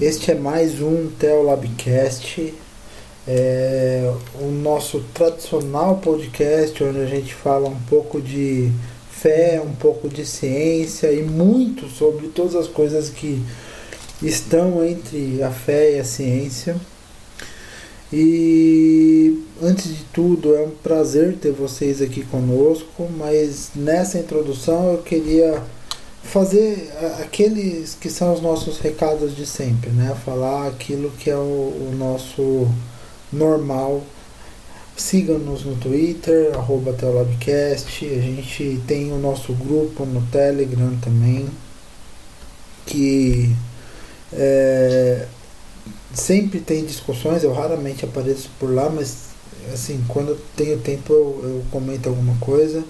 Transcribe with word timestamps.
Este 0.00 0.32
é 0.32 0.34
mais 0.34 0.80
um 0.82 1.08
Teolabcast, 1.08 2.52
é 3.28 4.12
o 4.40 4.46
nosso 4.46 5.00
tradicional 5.14 5.98
podcast 5.98 6.82
onde 6.82 6.98
a 6.98 7.06
gente 7.06 7.32
fala 7.32 7.68
um 7.68 7.80
pouco 7.88 8.20
de 8.20 8.68
fé, 9.08 9.62
um 9.64 9.76
pouco 9.76 10.08
de 10.08 10.26
ciência 10.26 11.12
e 11.12 11.22
muito 11.22 11.88
sobre 11.88 12.26
todas 12.28 12.56
as 12.56 12.66
coisas 12.66 13.08
que 13.08 13.40
estão 14.20 14.84
entre 14.84 15.40
a 15.40 15.52
fé 15.52 15.94
e 15.94 16.00
a 16.00 16.04
ciência. 16.04 16.74
E 18.12 19.40
antes 19.62 19.84
de 19.84 20.02
tudo, 20.12 20.52
é 20.56 20.62
um 20.62 20.70
prazer 20.70 21.36
ter 21.36 21.52
vocês 21.52 22.02
aqui 22.02 22.24
conosco, 22.24 23.08
mas 23.16 23.70
nessa 23.72 24.18
introdução 24.18 24.94
eu 24.94 24.98
queria 24.98 25.62
fazer 26.26 26.92
aqueles 27.22 27.96
que 27.98 28.10
são 28.10 28.34
os 28.34 28.40
nossos 28.40 28.78
recados 28.78 29.34
de 29.34 29.46
sempre, 29.46 29.90
né? 29.90 30.14
Falar 30.24 30.68
aquilo 30.68 31.10
que 31.12 31.30
é 31.30 31.36
o, 31.36 31.38
o 31.38 31.94
nosso 31.96 32.68
normal. 33.32 34.02
Siga-nos 34.96 35.64
no 35.64 35.76
Twitter, 35.76 36.54
arroba 36.54 36.92
Teolabcast. 36.92 38.04
A 38.04 38.20
gente 38.20 38.80
tem 38.86 39.12
o 39.12 39.18
nosso 39.18 39.52
grupo 39.52 40.04
no 40.06 40.22
Telegram 40.28 40.96
também, 41.02 41.46
que 42.86 43.54
é, 44.32 45.26
sempre 46.14 46.60
tem 46.60 46.84
discussões. 46.84 47.42
Eu 47.42 47.52
raramente 47.52 48.04
apareço 48.04 48.50
por 48.58 48.74
lá, 48.74 48.88
mas 48.88 49.26
assim, 49.72 50.02
quando 50.08 50.30
eu 50.30 50.38
tenho 50.56 50.78
tempo 50.78 51.12
eu, 51.12 51.40
eu 51.42 51.64
comento 51.70 52.08
alguma 52.08 52.36
coisa. 52.38 52.82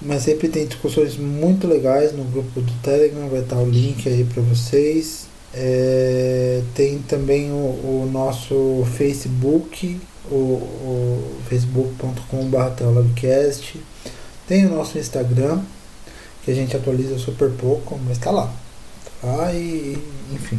Mas 0.00 0.22
sempre 0.22 0.48
tem 0.48 0.66
discussões 0.66 1.16
muito 1.16 1.66
legais 1.66 2.12
no 2.12 2.24
grupo 2.24 2.60
do 2.60 2.72
Telegram, 2.82 3.28
vai 3.28 3.40
estar 3.40 3.56
o 3.56 3.68
link 3.68 4.06
aí 4.08 4.24
para 4.24 4.42
vocês. 4.42 5.26
É, 5.54 6.62
tem 6.74 6.98
também 6.98 7.50
o, 7.50 7.54
o, 7.54 8.10
nosso 8.12 8.86
Facebook, 8.94 9.98
o, 10.30 10.34
o 10.34 11.36
facebook.com.br 11.48 12.56
Tem 14.46 14.66
o 14.66 14.68
nosso 14.68 14.98
Instagram, 14.98 15.60
que 16.44 16.50
a 16.50 16.54
gente 16.54 16.76
atualiza 16.76 17.18
super 17.18 17.50
pouco, 17.52 17.98
mas 18.04 18.18
está 18.18 18.30
lá. 18.30 18.52
Tá 19.22 19.28
lá 19.28 19.52
e 19.54 19.96
enfim. 20.30 20.58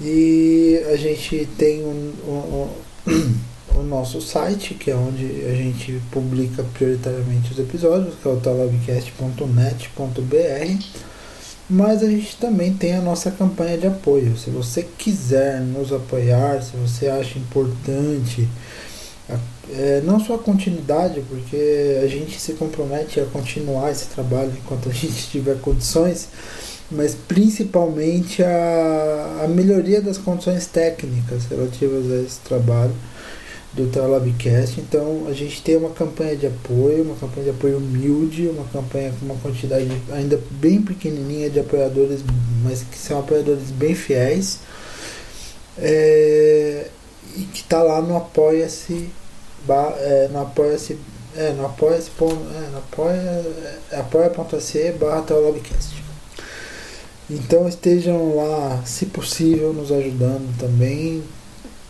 E 0.00 0.82
a 0.92 0.96
gente 0.96 1.48
tem 1.56 1.84
um, 1.84 2.12
um, 2.26 2.68
um 3.08 3.34
o 3.78 3.82
nosso 3.82 4.20
site, 4.20 4.74
que 4.74 4.90
é 4.90 4.94
onde 4.94 5.24
a 5.46 5.54
gente 5.54 6.00
publica 6.10 6.64
prioritariamente 6.74 7.52
os 7.52 7.58
episódios, 7.58 8.14
que 8.20 8.26
é 8.26 8.30
o 8.30 8.36
talabcast.net.br. 8.36 10.84
Mas 11.68 12.02
a 12.02 12.08
gente 12.08 12.36
também 12.36 12.72
tem 12.72 12.94
a 12.94 13.00
nossa 13.00 13.30
campanha 13.30 13.76
de 13.76 13.88
apoio. 13.88 14.36
Se 14.36 14.50
você 14.50 14.86
quiser 14.96 15.60
nos 15.60 15.92
apoiar, 15.92 16.62
se 16.62 16.76
você 16.76 17.08
acha 17.08 17.38
importante, 17.38 18.48
é, 19.72 20.00
não 20.04 20.20
só 20.20 20.36
a 20.36 20.38
continuidade, 20.38 21.20
porque 21.28 22.00
a 22.02 22.06
gente 22.06 22.40
se 22.40 22.52
compromete 22.52 23.18
a 23.18 23.26
continuar 23.26 23.90
esse 23.90 24.06
trabalho 24.06 24.52
enquanto 24.56 24.88
a 24.88 24.92
gente 24.92 25.26
tiver 25.28 25.60
condições, 25.60 26.28
mas 26.88 27.14
principalmente 27.14 28.44
a, 28.44 29.40
a 29.44 29.48
melhoria 29.48 30.00
das 30.00 30.18
condições 30.18 30.66
técnicas 30.66 31.46
relativas 31.46 32.12
a 32.12 32.22
esse 32.22 32.38
trabalho 32.40 32.94
do 33.76 33.86
Telabcast. 33.88 34.80
Então 34.80 35.26
a 35.28 35.32
gente 35.32 35.62
tem 35.62 35.76
uma 35.76 35.90
campanha 35.90 36.34
de 36.34 36.46
apoio, 36.46 37.02
uma 37.02 37.14
campanha 37.14 37.44
de 37.44 37.50
apoio 37.50 37.76
humilde, 37.76 38.48
uma 38.48 38.64
campanha 38.64 39.12
com 39.18 39.26
uma 39.26 39.36
quantidade 39.36 39.86
ainda 40.10 40.40
bem 40.50 40.80
pequenininha 40.80 41.50
de 41.50 41.60
apoiadores, 41.60 42.20
mas 42.64 42.82
que 42.82 42.96
são 42.96 43.20
apoiadores 43.20 43.70
bem 43.70 43.94
fiéis. 43.94 44.60
É, 45.78 46.86
e 47.36 47.42
que 47.42 47.60
está 47.60 47.82
lá 47.82 48.00
no 48.00 48.16
Apoia-se 48.16 49.10
é, 49.68 50.28
no 50.32 50.40
Apoia-se 50.40 50.98
é, 51.36 51.52
no 51.52 51.66
apoia-se 51.66 52.10
é, 52.10 52.78
apoia, 52.78 53.44
é, 53.90 54.00
apoia.se 54.00 54.92
barra 54.92 55.20
Teolabcast. 55.20 56.02
Então 57.28 57.68
estejam 57.68 58.36
lá, 58.36 58.82
se 58.86 59.04
possível, 59.06 59.72
nos 59.72 59.92
ajudando 59.92 60.56
também 60.58 61.22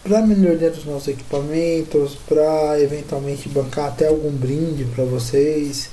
para 0.07 0.23
melhoria 0.23 0.71
dos 0.71 0.85
nossos 0.85 1.09
equipamentos, 1.09 2.17
para 2.29 2.81
eventualmente 2.81 3.49
bancar 3.49 3.89
até 3.89 4.07
algum 4.07 4.31
brinde 4.31 4.85
para 4.95 5.05
vocês, 5.05 5.91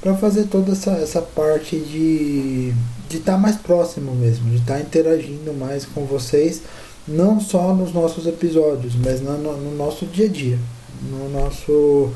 para 0.00 0.14
fazer 0.14 0.44
toda 0.44 0.72
essa, 0.72 0.92
essa 0.92 1.20
parte 1.20 1.76
de 1.76 2.72
de 3.08 3.18
estar 3.18 3.32
tá 3.32 3.38
mais 3.38 3.56
próximo 3.56 4.14
mesmo, 4.14 4.48
de 4.50 4.56
estar 4.56 4.74
tá 4.74 4.80
interagindo 4.80 5.52
mais 5.52 5.84
com 5.84 6.04
vocês, 6.04 6.62
não 7.06 7.38
só 7.38 7.74
nos 7.74 7.92
nossos 7.92 8.26
episódios, 8.26 8.94
mas 8.96 9.20
no, 9.20 9.36
no 9.38 9.76
nosso 9.76 10.06
dia 10.06 10.26
a 10.26 10.28
dia, 10.28 10.58
no 11.02 11.28
nosso 11.28 12.10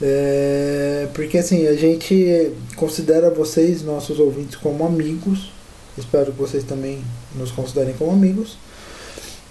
é, 0.00 1.08
porque 1.12 1.38
assim 1.38 1.66
a 1.66 1.74
gente 1.74 2.52
considera 2.74 3.30
vocês 3.30 3.82
nossos 3.82 4.18
ouvintes 4.18 4.56
como 4.56 4.84
amigos, 4.84 5.52
espero 5.96 6.32
que 6.32 6.38
vocês 6.38 6.64
também 6.64 7.04
nos 7.36 7.50
considerem 7.50 7.94
como 7.94 8.12
amigos 8.12 8.56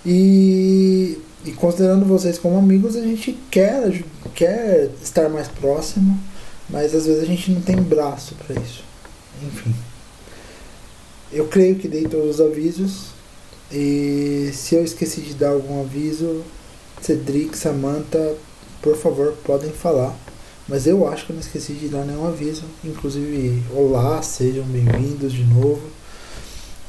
e, 0.09 1.19
e 1.43 1.51
considerando 1.51 2.05
vocês 2.05 2.39
como 2.39 2.57
amigos, 2.57 2.95
a 2.95 3.01
gente 3.01 3.37
quer, 3.51 4.03
quer 4.33 4.89
estar 5.03 5.27
mais 5.27 5.49
próximo, 5.49 6.17
mas 6.69 6.95
às 6.95 7.05
vezes 7.05 7.21
a 7.21 7.25
gente 7.25 7.51
não 7.51 7.59
tem 7.61 7.75
braço 7.75 8.33
para 8.35 8.55
isso. 8.61 8.85
Enfim. 9.45 9.75
Eu 11.29 11.47
creio 11.47 11.75
que 11.75 11.89
dei 11.89 12.07
todos 12.07 12.39
os 12.39 12.41
avisos. 12.41 13.07
E 13.69 14.49
se 14.53 14.75
eu 14.75 14.83
esqueci 14.85 15.19
de 15.19 15.33
dar 15.33 15.49
algum 15.49 15.81
aviso, 15.81 16.41
Cedric, 17.01 17.57
Samantha, 17.57 18.33
por 18.81 18.95
favor, 18.95 19.33
podem 19.43 19.71
falar. 19.71 20.15
Mas 20.69 20.87
eu 20.87 21.05
acho 21.05 21.25
que 21.25 21.33
eu 21.33 21.35
não 21.35 21.41
esqueci 21.41 21.73
de 21.73 21.89
dar 21.89 22.05
nenhum 22.05 22.25
aviso. 22.25 22.63
Inclusive, 22.81 23.61
olá, 23.75 24.21
sejam 24.21 24.63
bem-vindos 24.63 25.33
de 25.33 25.43
novo. 25.43 25.81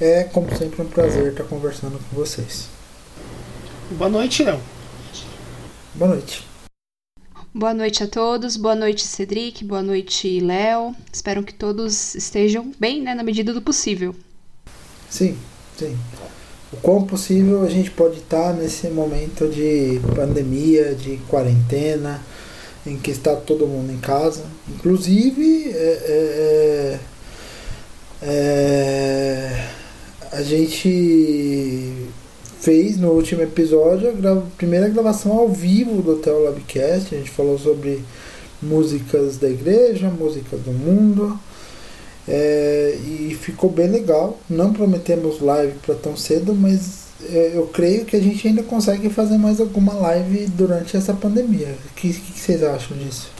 É, 0.00 0.22
como 0.22 0.56
sempre, 0.56 0.82
um 0.82 0.86
prazer 0.86 1.32
estar 1.32 1.42
conversando 1.44 1.98
com 1.98 2.16
vocês. 2.16 2.77
Boa 3.90 4.10
noite, 4.10 4.42
Léo. 4.42 4.60
Boa 5.94 6.10
noite. 6.10 6.44
Boa 7.54 7.72
noite 7.72 8.04
a 8.04 8.06
todos, 8.06 8.58
boa 8.58 8.74
noite 8.74 9.06
Cedric, 9.06 9.64
boa 9.64 9.82
noite 9.82 10.40
Léo. 10.40 10.94
Espero 11.10 11.42
que 11.42 11.54
todos 11.54 12.14
estejam 12.14 12.70
bem, 12.78 13.00
né, 13.00 13.14
na 13.14 13.22
medida 13.22 13.50
do 13.54 13.62
possível. 13.62 14.14
Sim, 15.08 15.38
sim. 15.78 15.96
O 16.70 16.76
quão 16.76 17.04
possível 17.04 17.62
a 17.64 17.70
gente 17.70 17.90
pode 17.90 18.18
estar 18.18 18.52
nesse 18.52 18.88
momento 18.88 19.48
de 19.48 19.98
pandemia, 20.14 20.94
de 20.94 21.16
quarentena, 21.26 22.22
em 22.86 22.98
que 22.98 23.10
está 23.10 23.34
todo 23.34 23.66
mundo 23.66 23.90
em 23.90 23.98
casa. 23.98 24.44
Inclusive, 24.68 25.70
é, 25.70 25.80
é, 25.80 27.00
é, 28.20 28.28
é 28.30 29.68
a 30.30 30.42
gente 30.42 32.08
fez 32.60 32.96
no 32.96 33.10
último 33.10 33.42
episódio 33.42 34.08
a 34.08 34.12
gra 34.12 34.42
primeira 34.56 34.88
gravação 34.88 35.32
ao 35.32 35.48
vivo 35.48 36.02
do 36.02 36.12
Hotel 36.12 36.42
Labcast. 36.44 37.14
A 37.14 37.18
gente 37.18 37.30
falou 37.30 37.58
sobre 37.58 38.02
músicas 38.62 39.36
da 39.36 39.48
igreja, 39.48 40.10
músicas 40.10 40.60
do 40.60 40.72
mundo. 40.72 41.38
É, 42.26 42.98
e 43.06 43.36
ficou 43.40 43.70
bem 43.70 43.88
legal. 43.88 44.38
Não 44.50 44.72
prometemos 44.72 45.40
live 45.40 45.74
para 45.84 45.94
tão 45.94 46.16
cedo, 46.16 46.54
mas 46.54 47.06
é, 47.30 47.52
eu 47.54 47.66
creio 47.68 48.04
que 48.04 48.16
a 48.16 48.20
gente 48.20 48.46
ainda 48.46 48.62
consegue 48.62 49.08
fazer 49.08 49.38
mais 49.38 49.60
alguma 49.60 49.94
live 49.94 50.46
durante 50.48 50.96
essa 50.96 51.14
pandemia. 51.14 51.74
O 51.90 51.94
que, 51.94 52.12
que 52.12 52.38
vocês 52.38 52.62
acham 52.62 52.96
disso? 52.96 53.37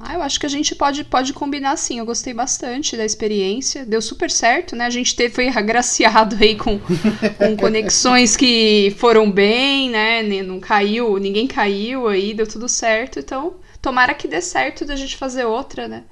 Ah, 0.00 0.14
eu 0.14 0.22
acho 0.22 0.38
que 0.38 0.46
a 0.46 0.48
gente 0.48 0.76
pode, 0.76 1.02
pode 1.02 1.32
combinar 1.32 1.76
sim. 1.76 1.98
Eu 1.98 2.06
gostei 2.06 2.32
bastante 2.32 2.96
da 2.96 3.04
experiência. 3.04 3.84
Deu 3.84 4.00
super 4.00 4.30
certo, 4.30 4.76
né? 4.76 4.86
A 4.86 4.90
gente 4.90 5.16
teve, 5.16 5.34
foi 5.34 5.48
agraciado 5.54 6.36
aí 6.40 6.54
com, 6.56 6.78
com 6.78 7.56
conexões 7.56 8.36
que 8.36 8.94
foram 8.96 9.30
bem, 9.30 9.90
né? 9.90 10.22
Não 10.42 10.60
caiu, 10.60 11.18
ninguém 11.18 11.48
caiu 11.48 12.06
aí, 12.06 12.32
deu 12.32 12.46
tudo 12.46 12.68
certo. 12.68 13.18
Então, 13.18 13.56
tomara 13.82 14.14
que 14.14 14.28
dê 14.28 14.40
certo 14.40 14.84
da 14.84 14.94
gente 14.94 15.16
fazer 15.16 15.44
outra, 15.44 15.88
né? 15.88 16.04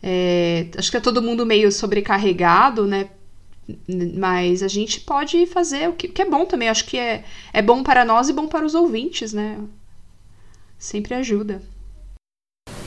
É, 0.00 0.68
acho 0.76 0.90
que 0.90 0.96
é 0.96 1.00
todo 1.00 1.20
mundo 1.20 1.44
meio 1.44 1.72
sobrecarregado, 1.72 2.86
né? 2.86 3.08
Mas 4.16 4.62
a 4.62 4.68
gente 4.68 5.00
pode 5.00 5.44
fazer 5.46 5.88
o 5.88 5.92
que, 5.92 6.06
que 6.06 6.22
é 6.22 6.24
bom 6.24 6.44
também. 6.44 6.68
Acho 6.68 6.84
que 6.84 6.96
é, 6.96 7.24
é 7.52 7.60
bom 7.60 7.82
para 7.82 8.04
nós 8.04 8.28
e 8.28 8.32
bom 8.32 8.46
para 8.46 8.64
os 8.64 8.76
ouvintes, 8.76 9.32
né? 9.32 9.58
Sempre 10.78 11.14
ajuda. 11.14 11.60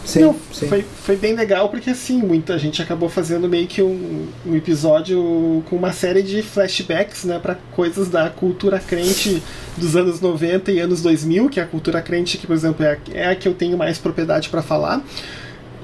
Sim, 0.05 0.21
Não, 0.21 0.35
sim. 0.51 0.67
Foi, 0.67 0.83
foi 1.03 1.15
bem 1.15 1.35
legal 1.35 1.69
porque 1.69 1.91
assim, 1.91 2.17
muita 2.21 2.57
gente 2.57 2.81
acabou 2.81 3.07
fazendo 3.07 3.47
meio 3.47 3.67
que 3.67 3.81
um, 3.81 4.27
um 4.45 4.55
episódio 4.55 5.63
com 5.69 5.75
uma 5.75 5.93
série 5.93 6.23
de 6.23 6.41
flashbacks, 6.41 7.23
né, 7.23 7.39
para 7.39 7.55
coisas 7.71 8.09
da 8.09 8.29
cultura 8.29 8.79
crente 8.79 9.41
dos 9.77 9.95
anos 9.95 10.19
90 10.19 10.71
e 10.71 10.79
anos 10.79 11.01
2000, 11.01 11.49
que 11.49 11.59
é 11.59 11.63
a 11.63 11.67
cultura 11.67 12.01
crente 12.01 12.37
que, 12.37 12.47
por 12.47 12.53
exemplo, 12.55 12.83
é 12.85 12.93
a, 12.93 12.97
é 13.13 13.27
a 13.29 13.35
que 13.35 13.47
eu 13.47 13.53
tenho 13.53 13.77
mais 13.77 13.97
propriedade 13.97 14.49
para 14.49 14.61
falar. 14.61 15.03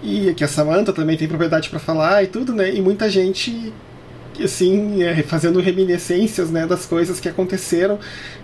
e 0.03 0.33
que 0.35 0.43
a 0.43 0.47
Samantha 0.47 0.93
também 0.93 1.17
tem 1.17 1.27
propriedade 1.27 1.69
para 1.69 1.79
falar 1.79 2.23
e 2.23 2.27
tudo, 2.27 2.53
né? 2.53 2.73
E 2.73 2.81
muita 2.81 3.09
gente 3.09 3.73
assim, 4.43 5.03
é, 5.03 5.23
fazendo 5.23 5.59
reminiscências, 5.59 6.51
né, 6.51 6.65
das 6.67 6.85
coisas 6.85 7.19
que 7.19 7.27
aconteceram. 7.29 7.99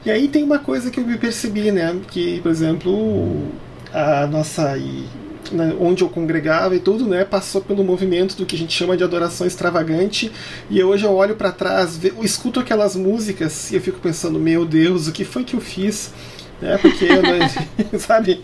E 0.06 0.12
aí 0.12 0.28
tem 0.28 0.44
uma 0.44 0.60
coisa 0.60 0.90
que 0.90 1.00
eu 1.00 1.06
me 1.06 1.18
percebi, 1.18 1.72
né, 1.72 1.96
que, 2.10 2.42
por 2.42 2.50
exemplo, 2.52 3.52
a 3.94 4.26
nossa 4.28 4.78
e, 4.78 5.06
né, 5.54 5.76
onde 5.80 6.04
eu 6.04 6.10
congregava 6.10 6.76
e 6.76 6.80
tudo, 6.80 7.06
né, 7.06 7.24
passou 7.24 7.62
pelo 7.62 7.84
movimento 7.84 8.36
do 8.36 8.46
que 8.46 8.56
a 8.56 8.60
gente 8.60 8.74
chama 8.74 8.98
de 8.98 9.04
adoração 9.04 9.46
extravagante. 9.46 10.32
E 10.70 10.84
hoje 10.84 11.06
eu 11.06 11.14
olho 11.14 11.36
para 11.36 11.52
trás, 11.52 12.00
escuto 12.22 12.60
aquelas 12.60 12.96
músicas 12.96 13.72
e 13.72 13.76
eu 13.76 13.82
fico 13.82 14.00
pensando, 14.00 14.40
meu 14.40 14.66
Deus, 14.66 15.08
o 15.08 15.12
que 15.12 15.24
foi 15.24 15.44
que 15.44 15.56
eu 15.56 15.62
fiz? 15.62 16.12
né? 16.64 16.78
Porque, 16.78 17.08
sabe? 18.00 18.42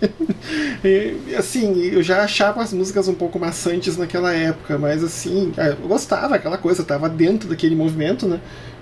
E, 0.83 1.35
assim, 1.35 1.81
eu 1.85 2.03
já 2.03 2.23
achava 2.23 2.61
as 2.61 2.73
músicas 2.73 3.07
um 3.07 3.13
pouco 3.13 3.39
maçantes 3.39 3.97
naquela 3.97 4.33
época, 4.33 4.77
mas 4.77 5.03
assim, 5.03 5.53
é, 5.57 5.69
eu 5.69 5.87
gostava 5.87 6.35
aquela 6.35 6.57
coisa, 6.57 6.83
tava 6.83 7.07
dentro 7.09 7.49
daquele 7.49 7.75
movimento, 7.75 8.27
né? 8.27 8.39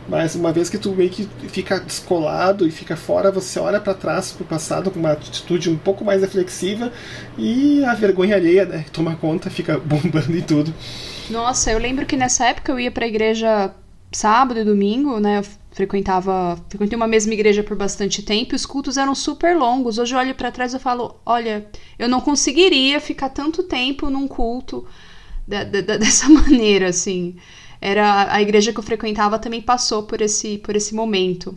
Mas 0.08 0.36
uma 0.36 0.54
vez 0.54 0.70
que 0.70 0.78
tu 0.78 0.92
meio 0.92 1.10
que 1.10 1.28
fica 1.50 1.80
descolado 1.80 2.66
e 2.66 2.72
fica 2.72 2.96
fora, 2.96 3.32
você 3.32 3.60
olha 3.60 3.80
para 3.80 3.94
trás, 3.94 4.32
pro 4.32 4.46
passado, 4.46 4.90
com 4.90 5.00
uma 5.00 5.12
atitude 5.12 5.70
um 5.70 5.78
pouco 5.78 6.06
mais 6.06 6.22
reflexiva 6.22 6.92
e 7.38 7.84
a 7.84 7.94
vergonha 7.94 8.36
alheia, 8.36 8.66
né? 8.66 8.86
Toma 8.92 9.16
conta, 9.16 9.50
fica 9.50 9.78
bombando 9.84 10.36
e 10.36 10.42
tudo. 10.42 10.74
Nossa, 11.30 11.72
eu 11.72 11.78
lembro 11.78 12.06
que 12.06 12.16
nessa 12.16 12.46
época 12.46 12.72
eu 12.72 12.80
ia 12.80 12.92
pra 12.92 13.06
igreja 13.06 13.74
sábado 14.12 14.60
e 14.60 14.64
domingo, 14.64 15.20
né? 15.20 15.40
Eu 15.40 15.46
frequentava, 15.72 16.58
frequentei 16.70 16.96
uma 16.96 17.08
mesma 17.08 17.34
igreja 17.34 17.62
por 17.62 17.78
bastante 17.78 18.24
tempo, 18.24 18.54
e 18.54 18.56
os 18.56 18.66
cultos 18.66 18.98
eram 18.98 19.14
super 19.14 19.56
longos. 19.56 19.98
Hoje 19.98 20.16
eu 20.16 20.20
olho 20.20 20.34
para 20.34 20.52
trás 20.52 20.74
e 20.74 20.80
falo, 20.80 21.20
olha, 21.26 21.68
eu 22.00 22.08
não 22.10 22.20
conseguiria 22.20 23.00
ficar 23.00 23.30
tanto 23.30 23.62
tempo 23.62 24.10
num 24.10 24.28
culto 24.28 24.88
da, 25.48 25.64
da, 25.64 25.82
dessa 25.98 26.28
maneira, 26.30 26.90
assim. 26.90 27.36
Era 27.80 28.34
a 28.34 28.42
igreja 28.42 28.74
que 28.74 28.80
eu 28.80 28.84
frequentava 28.84 29.40
também 29.40 29.62
passou 29.62 30.04
por 30.04 30.22
esse 30.22 30.58
por 30.60 30.76
esse 30.76 30.94
momento. 30.96 31.54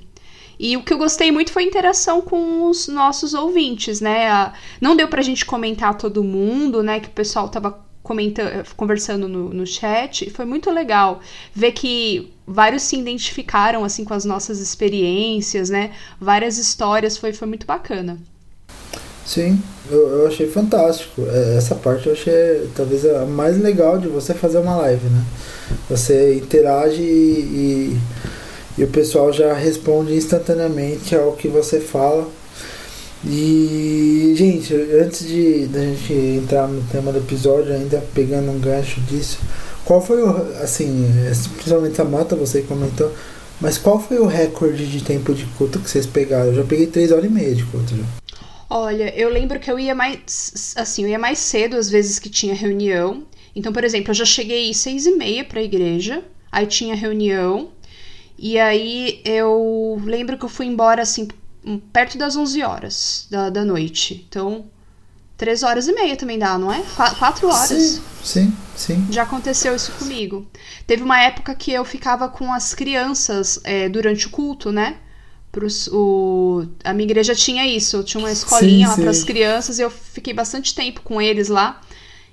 E 0.59 0.77
o 0.77 0.83
que 0.83 0.93
eu 0.93 0.99
gostei 0.99 1.33
muito 1.33 1.53
foi 1.53 1.65
a 1.65 1.67
interação 1.67 2.21
com 2.21 2.69
os 2.69 2.87
nossos 2.87 3.33
ouvintes, 3.33 4.01
né? 4.01 4.53
Não 4.79 4.95
deu 4.95 5.09
pra 5.09 5.23
gente 5.23 5.47
comentar 5.47 5.97
todo 5.97 6.23
mundo, 6.23 6.83
né? 6.83 7.01
Que 7.01 7.09
o 7.09 7.13
pessoal 7.13 7.49
tava 7.49 7.81
comentando, 8.03 8.65
conversando 8.77 9.27
no, 9.27 9.51
no 9.51 9.67
chat, 9.67 10.27
e 10.27 10.31
foi 10.31 10.45
muito 10.45 10.71
legal 10.71 11.21
ver 11.55 11.73
que 11.73 12.31
vários 12.47 12.83
se 12.83 12.99
identificaram 12.99 13.85
assim 13.85 14.05
com 14.05 14.13
as 14.13 14.25
nossas 14.25 14.61
experiências, 14.61 15.71
né? 15.71 15.93
Várias 16.21 16.59
histórias, 16.59 17.17
foi, 17.17 17.33
foi 17.33 17.49
muito 17.49 17.67
bacana. 17.67 18.19
Sim, 19.25 19.63
eu, 19.91 20.09
eu 20.09 20.27
achei 20.27 20.47
fantástico. 20.47 21.23
É, 21.23 21.57
essa 21.57 21.75
parte 21.75 22.07
eu 22.07 22.13
achei 22.13 22.69
talvez 22.75 23.07
a 23.07 23.25
mais 23.25 23.59
legal 23.59 23.97
de 23.97 24.09
você 24.09 24.35
fazer 24.35 24.59
uma 24.59 24.77
live, 24.77 25.07
né? 25.07 25.25
Você 25.89 26.35
interage 26.35 27.03
e, 27.03 27.97
e, 28.77 28.81
e 28.81 28.85
o 28.85 28.89
pessoal 28.89 29.33
já 29.33 29.53
responde 29.55 30.15
instantaneamente 30.15 31.15
ao 31.15 31.33
que 31.33 31.49
você 31.49 31.81
fala 31.81 32.29
e, 33.25 34.33
gente, 34.35 34.75
antes 34.75 35.27
de 35.27 35.67
da 35.67 35.81
gente 35.81 36.13
entrar 36.13 36.67
no 36.67 36.83
tema 36.85 37.13
do 37.13 37.19
episódio, 37.19 37.75
ainda 37.75 38.03
pegando 38.15 38.51
um 38.51 38.59
gancho 38.59 39.01
disso, 39.03 39.39
qual 39.85 40.01
foi 40.01 40.23
o, 40.23 40.29
assim, 40.63 41.07
principalmente 41.57 42.01
a 42.01 42.05
Mata, 42.05 42.35
você 42.35 42.63
comentou, 42.63 43.13
mas 43.61 43.77
qual 43.77 44.01
foi 44.01 44.19
o 44.19 44.27
recorde 44.27 44.87
de 44.87 45.05
tempo 45.05 45.35
de 45.35 45.45
culto 45.59 45.79
que 45.81 45.91
vocês 45.91 46.07
pegaram? 46.07 46.47
Eu 46.47 46.55
já 46.55 46.65
peguei 46.65 46.87
3 46.87 47.13
horas 47.13 47.27
e 47.27 47.29
meia 47.29 47.55
de 47.55 47.65
culto 47.65 47.95
já. 47.95 48.05
Olha, 48.71 49.15
eu 49.15 49.29
lembro 49.29 49.61
que 49.61 49.71
eu 49.71 49.79
ia 49.79 49.95
mais, 49.95 50.75
assim, 50.77 51.03
eu 51.03 51.09
ia 51.11 51.19
mais 51.19 51.41
cedo 51.41 51.77
às 51.77 51.91
vezes 51.91 52.19
que 52.19 52.31
tinha 52.31 52.55
reunião. 52.55 53.25
Então, 53.61 53.75
por 53.75 53.85
exemplo, 53.85 54.11
eu 54.11 54.15
já 54.15 54.25
cheguei 54.25 54.73
seis 54.73 55.05
e 55.05 55.15
meia 55.17 55.45
para 55.45 55.61
a 55.61 55.63
igreja, 55.63 56.25
aí 56.51 56.67
tinha 56.67 56.95
reunião, 56.95 57.73
e 58.39 58.59
aí 58.59 59.21
eu 59.23 60.01
lembro 60.03 60.39
que 60.39 60.47
eu 60.47 60.49
fui 60.49 60.65
embora 60.65 61.03
assim 61.03 61.29
perto 61.93 62.17
das 62.17 62.37
11 62.37 62.63
horas 62.63 63.27
da, 63.31 63.51
da 63.51 63.63
noite. 63.63 64.25
Então, 64.27 64.65
3 65.37 65.63
horas 65.63 65.89
e 65.89 65.93
meia 65.93 66.17
também 66.17 66.39
dá, 66.39 66.57
não 66.57 66.73
é? 66.73 66.83
4 67.19 67.49
horas. 67.49 67.69
Sim, 67.69 68.03
sim, 68.25 68.57
sim. 68.75 69.07
Já 69.11 69.25
aconteceu 69.25 69.77
isso 69.77 69.93
comigo. 69.93 70.47
Teve 70.87 71.03
uma 71.03 71.21
época 71.21 71.55
que 71.55 71.71
eu 71.71 71.85
ficava 71.85 72.31
com 72.31 72.51
as 72.51 72.73
crianças 72.73 73.61
é, 73.63 73.91
durante 73.91 74.27
o 74.27 74.31
culto, 74.31 74.73
né? 74.73 74.97
Pros, 75.53 75.87
o, 75.89 76.65
a 76.83 76.95
minha 76.95 77.05
igreja 77.05 77.35
tinha 77.35 77.67
isso, 77.67 78.03
tinha 78.05 78.23
uma 78.23 78.33
escolinha 78.33 78.87
sim, 78.87 78.91
lá 78.91 78.97
para 78.97 79.11
as 79.11 79.23
crianças 79.23 79.79
e 79.79 79.83
eu 79.83 79.91
fiquei 79.91 80.33
bastante 80.33 80.75
tempo 80.75 81.03
com 81.03 81.21
eles 81.21 81.49
lá. 81.49 81.79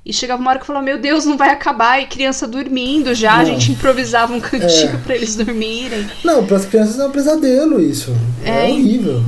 E 0.07 0.13
chegava 0.13 0.39
uma 0.39 0.51
hora 0.51 0.57
que 0.57 0.63
eu 0.63 0.67
falava, 0.67 0.85
meu 0.85 0.97
Deus, 0.97 1.25
não 1.25 1.35
vai 1.35 1.49
acabar. 1.49 2.01
E 2.01 2.07
criança 2.07 2.47
dormindo 2.47 3.13
já, 3.13 3.33
não. 3.33 3.41
a 3.41 3.43
gente 3.43 3.73
improvisava 3.73 4.33
um 4.33 4.39
cantinho 4.39 4.95
é. 4.95 4.97
para 4.97 5.13
eles 5.13 5.35
dormirem. 5.35 6.07
Não, 6.23 6.45
para 6.47 6.55
as 6.55 6.65
crianças 6.65 6.97
é 6.97 7.05
um 7.05 7.11
pesadelo 7.11 7.81
isso. 7.81 8.15
É, 8.41 8.69
é 8.69 8.71
horrível. 8.71 9.21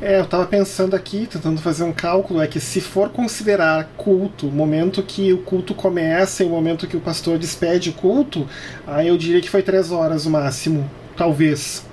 É, 0.00 0.20
eu 0.20 0.26
tava 0.26 0.46
pensando 0.46 0.94
aqui, 0.94 1.26
tentando 1.26 1.60
fazer 1.60 1.82
um 1.82 1.92
cálculo, 1.92 2.40
é 2.40 2.46
que 2.46 2.60
se 2.60 2.80
for 2.80 3.08
considerar 3.08 3.90
culto, 3.96 4.46
o 4.46 4.52
momento 4.52 5.02
que 5.02 5.32
o 5.32 5.38
culto 5.38 5.74
começa 5.74 6.44
e 6.44 6.46
o 6.46 6.50
momento 6.50 6.86
que 6.86 6.96
o 6.96 7.00
pastor 7.00 7.36
despede 7.36 7.90
o 7.90 7.92
culto, 7.92 8.48
aí 8.86 9.08
eu 9.08 9.18
diria 9.18 9.40
que 9.40 9.50
foi 9.50 9.60
três 9.60 9.90
horas 9.90 10.24
o 10.24 10.30
máximo, 10.30 10.88
talvez. 11.16 11.84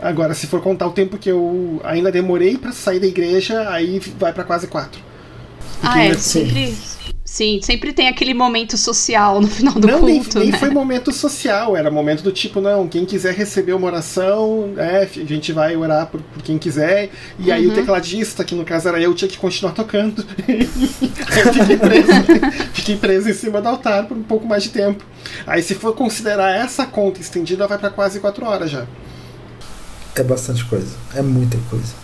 Agora, 0.00 0.32
se 0.32 0.46
for 0.46 0.62
contar 0.62 0.86
o 0.86 0.92
tempo 0.92 1.18
que 1.18 1.30
eu 1.30 1.78
ainda 1.84 2.10
demorei 2.10 2.56
para 2.56 2.72
sair 2.72 2.98
da 2.98 3.06
igreja, 3.06 3.68
aí 3.68 4.00
vai 4.18 4.32
para 4.32 4.44
quase 4.44 4.66
quatro. 4.66 5.11
Ah, 5.82 6.04
é, 6.04 6.14
sempre. 6.14 6.76
Sim, 7.32 7.60
sempre 7.62 7.94
tem 7.94 8.08
aquele 8.08 8.34
momento 8.34 8.76
social 8.76 9.40
no 9.40 9.48
final 9.48 9.72
do 9.72 9.86
não, 9.86 10.00
culto. 10.00 10.38
Nem, 10.38 10.50
nem 10.50 10.52
né? 10.52 10.58
foi 10.58 10.68
momento 10.68 11.10
social, 11.10 11.74
era 11.74 11.90
momento 11.90 12.22
do 12.22 12.30
tipo, 12.30 12.60
não, 12.60 12.86
quem 12.86 13.06
quiser 13.06 13.32
receber 13.32 13.72
uma 13.72 13.86
oração, 13.86 14.74
é, 14.76 15.04
a 15.04 15.06
gente 15.06 15.50
vai 15.50 15.74
orar 15.74 16.08
por, 16.08 16.20
por 16.20 16.42
quem 16.42 16.58
quiser. 16.58 17.08
E 17.38 17.50
aí 17.50 17.66
uhum. 17.66 17.72
o 17.72 17.74
tecladista, 17.74 18.44
que 18.44 18.54
no 18.54 18.66
caso 18.66 18.86
era 18.86 19.00
eu, 19.00 19.14
tinha 19.14 19.30
que 19.30 19.38
continuar 19.38 19.72
tocando. 19.72 20.22
eu 20.46 21.54
fiquei 21.54 21.76
preso, 21.78 22.12
fiquei 22.74 22.96
preso 22.98 23.30
em 23.30 23.34
cima 23.34 23.62
do 23.62 23.68
altar 23.68 24.06
por 24.06 24.14
um 24.14 24.22
pouco 24.22 24.46
mais 24.46 24.64
de 24.64 24.68
tempo. 24.68 25.02
Aí 25.46 25.62
se 25.62 25.74
for 25.74 25.94
considerar 25.94 26.54
essa 26.54 26.84
conta 26.84 27.18
estendida, 27.18 27.66
vai 27.66 27.78
para 27.78 27.88
quase 27.88 28.20
quatro 28.20 28.44
horas 28.44 28.70
já. 28.70 28.86
É 30.14 30.22
bastante 30.22 30.66
coisa, 30.66 30.94
é 31.14 31.22
muita 31.22 31.56
coisa. 31.70 32.01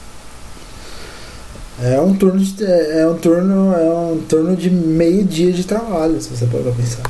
É 1.81 2.01
um 2.01 2.15
turno 2.15 2.41
de, 2.41 2.65
é 2.65 3.07
um 3.07 3.17
turno 3.17 3.73
é 3.73 3.89
um 3.89 4.21
turno 4.29 4.57
de 4.57 4.69
meio 4.69 5.25
dia 5.25 5.53
de 5.53 5.65
trabalho, 5.65 6.21
se 6.21 6.29
você 6.29 6.47
pode 6.47 6.71
pensar. 6.77 7.09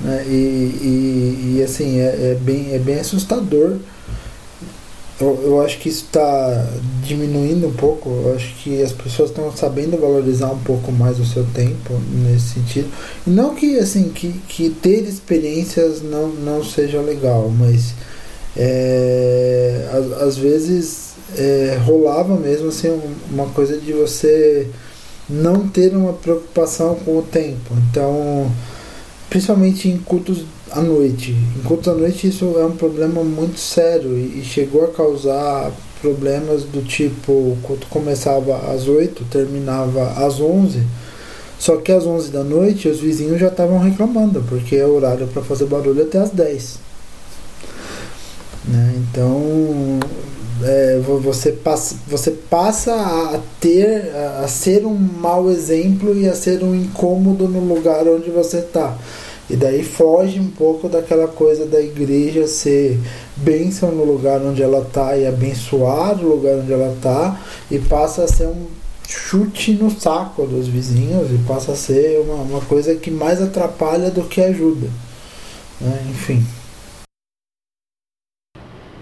Né? 0.00 0.24
E, 0.26 0.30
e, 0.30 1.56
e, 1.56 1.62
assim 1.62 2.00
é, 2.00 2.32
é, 2.32 2.38
bem 2.40 2.74
é 2.74 2.78
bem 2.78 3.00
assustador. 3.00 3.76
Eu, 5.18 5.40
eu 5.42 5.62
acho 5.62 5.78
que 5.78 5.88
isso 5.88 6.04
está 6.04 6.66
diminuindo 7.02 7.68
um 7.68 7.72
pouco. 7.72 8.10
Eu 8.10 8.34
acho 8.36 8.54
que 8.56 8.82
as 8.82 8.92
pessoas 8.92 9.30
estão 9.30 9.50
sabendo 9.56 9.98
valorizar 9.98 10.50
um 10.50 10.58
pouco 10.58 10.92
mais 10.92 11.18
o 11.18 11.24
seu 11.24 11.46
tempo 11.54 11.98
nesse 12.10 12.54
sentido. 12.54 12.90
E 13.26 13.30
não 13.30 13.54
que 13.54 13.78
assim 13.78 14.10
que, 14.10 14.32
que 14.46 14.68
ter 14.68 15.04
experiências 15.04 16.02
não, 16.02 16.28
não 16.28 16.62
seja 16.62 17.00
legal, 17.00 17.48
mas 17.48 17.94
é, 18.54 19.88
às, 19.90 20.22
às 20.22 20.36
vezes 20.36 21.05
é, 21.34 21.78
rolava 21.84 22.36
mesmo 22.36 22.68
assim 22.68 22.88
uma 23.30 23.46
coisa 23.46 23.78
de 23.78 23.92
você 23.92 24.68
não 25.28 25.66
ter 25.66 25.94
uma 25.96 26.12
preocupação 26.12 26.94
com 26.96 27.18
o 27.18 27.22
tempo. 27.22 27.74
Então, 27.90 28.50
principalmente 29.28 29.88
em 29.88 29.98
cultos 29.98 30.44
à 30.70 30.80
noite. 30.80 31.32
Em 31.32 31.62
cultos 31.62 31.88
à 31.88 31.94
noite 31.94 32.28
isso 32.28 32.44
é 32.58 32.64
um 32.64 32.76
problema 32.76 33.24
muito 33.24 33.58
sério 33.58 34.16
e, 34.16 34.40
e 34.40 34.44
chegou 34.44 34.84
a 34.84 34.88
causar 34.88 35.72
problemas 36.00 36.62
do 36.62 36.84
tipo, 36.84 37.32
o 37.32 37.58
culto 37.62 37.86
começava 37.88 38.72
às 38.72 38.86
8, 38.86 39.24
terminava 39.24 40.24
às 40.24 40.40
11. 40.40 40.82
Só 41.58 41.78
que 41.78 41.90
às 41.90 42.06
11 42.06 42.30
da 42.30 42.44
noite 42.44 42.88
os 42.88 43.00
vizinhos 43.00 43.40
já 43.40 43.48
estavam 43.48 43.78
reclamando, 43.78 44.44
porque 44.48 44.76
é 44.76 44.86
horário 44.86 45.26
para 45.26 45.42
fazer 45.42 45.64
barulho 45.64 46.02
até 46.02 46.18
às 46.18 46.30
10. 46.30 46.78
Né? 48.68 48.94
Então, 48.96 49.98
é, 50.62 50.98
você, 51.22 51.52
passa, 51.52 51.96
você 52.06 52.30
passa 52.30 52.94
a 52.94 53.40
ter, 53.60 54.10
a 54.42 54.48
ser 54.48 54.86
um 54.86 54.94
mau 54.94 55.50
exemplo 55.50 56.16
e 56.16 56.28
a 56.28 56.34
ser 56.34 56.62
um 56.62 56.74
incômodo 56.74 57.46
no 57.48 57.60
lugar 57.60 58.06
onde 58.08 58.30
você 58.30 58.58
está. 58.58 58.96
E 59.48 59.54
daí 59.54 59.84
foge 59.84 60.40
um 60.40 60.50
pouco 60.50 60.88
daquela 60.88 61.28
coisa 61.28 61.66
da 61.66 61.80
igreja 61.80 62.48
ser 62.48 62.98
bênção 63.36 63.92
no 63.92 64.04
lugar 64.04 64.40
onde 64.40 64.62
ela 64.62 64.80
está 64.80 65.16
e 65.16 65.26
abençoar 65.26 66.18
o 66.18 66.28
lugar 66.28 66.56
onde 66.56 66.72
ela 66.72 66.92
está 66.92 67.40
e 67.70 67.78
passa 67.78 68.24
a 68.24 68.28
ser 68.28 68.46
um 68.46 68.66
chute 69.06 69.72
no 69.74 69.88
saco 69.88 70.46
dos 70.46 70.66
vizinhos 70.66 71.30
e 71.30 71.38
passa 71.46 71.72
a 71.72 71.76
ser 71.76 72.20
uma, 72.20 72.42
uma 72.42 72.60
coisa 72.62 72.94
que 72.96 73.10
mais 73.10 73.40
atrapalha 73.40 74.10
do 74.10 74.22
que 74.22 74.40
ajuda. 74.40 74.88
Né? 75.80 76.06
Enfim. 76.10 76.44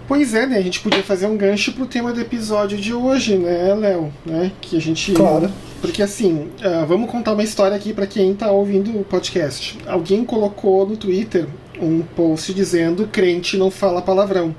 Pois 0.07 0.35
é, 0.35 0.45
né? 0.45 0.57
A 0.57 0.61
gente 0.61 0.81
podia 0.81 1.01
fazer 1.01 1.25
um 1.25 1.35
gancho 1.35 1.73
pro 1.73 1.87
tema 1.87 2.13
do 2.13 2.21
episódio 2.21 2.77
de 2.77 2.93
hoje, 2.93 3.37
né, 3.37 3.73
Léo? 3.73 4.13
Né? 4.23 4.51
Que 4.61 4.77
a 4.77 4.81
gente 4.81 5.13
claro. 5.13 5.49
porque 5.81 6.03
assim, 6.03 6.49
uh, 6.59 6.85
vamos 6.85 7.09
contar 7.09 7.33
uma 7.33 7.43
história 7.43 7.75
aqui 7.75 7.91
para 7.91 8.05
quem 8.05 8.35
tá 8.35 8.51
ouvindo 8.51 8.99
o 8.99 9.03
podcast. 9.03 9.79
Alguém 9.87 10.23
colocou 10.23 10.87
no 10.87 10.95
Twitter 10.95 11.47
um 11.81 12.01
post 12.01 12.53
dizendo 12.53 13.07
crente 13.07 13.57
não 13.57 13.71
fala 13.71 14.01
palavrão. 14.01 14.55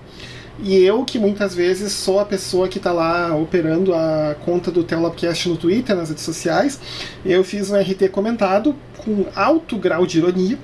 E 0.62 0.74
eu, 0.82 1.04
que 1.04 1.18
muitas 1.18 1.54
vezes 1.54 1.92
sou 1.92 2.18
a 2.18 2.24
pessoa 2.24 2.66
que 2.66 2.78
está 2.78 2.90
lá 2.90 3.36
operando 3.36 3.94
a 3.94 4.34
conta 4.44 4.70
do 4.70 4.82
Telopcast 4.82 5.48
no 5.48 5.56
Twitter, 5.56 5.94
nas 5.94 6.08
redes 6.08 6.24
sociais, 6.24 6.80
eu 7.24 7.44
fiz 7.44 7.70
um 7.70 7.78
RT 7.78 8.08
comentado 8.10 8.74
com 8.96 9.26
alto 9.34 9.76
grau 9.76 10.06
de 10.06 10.18
ironia, 10.18 10.58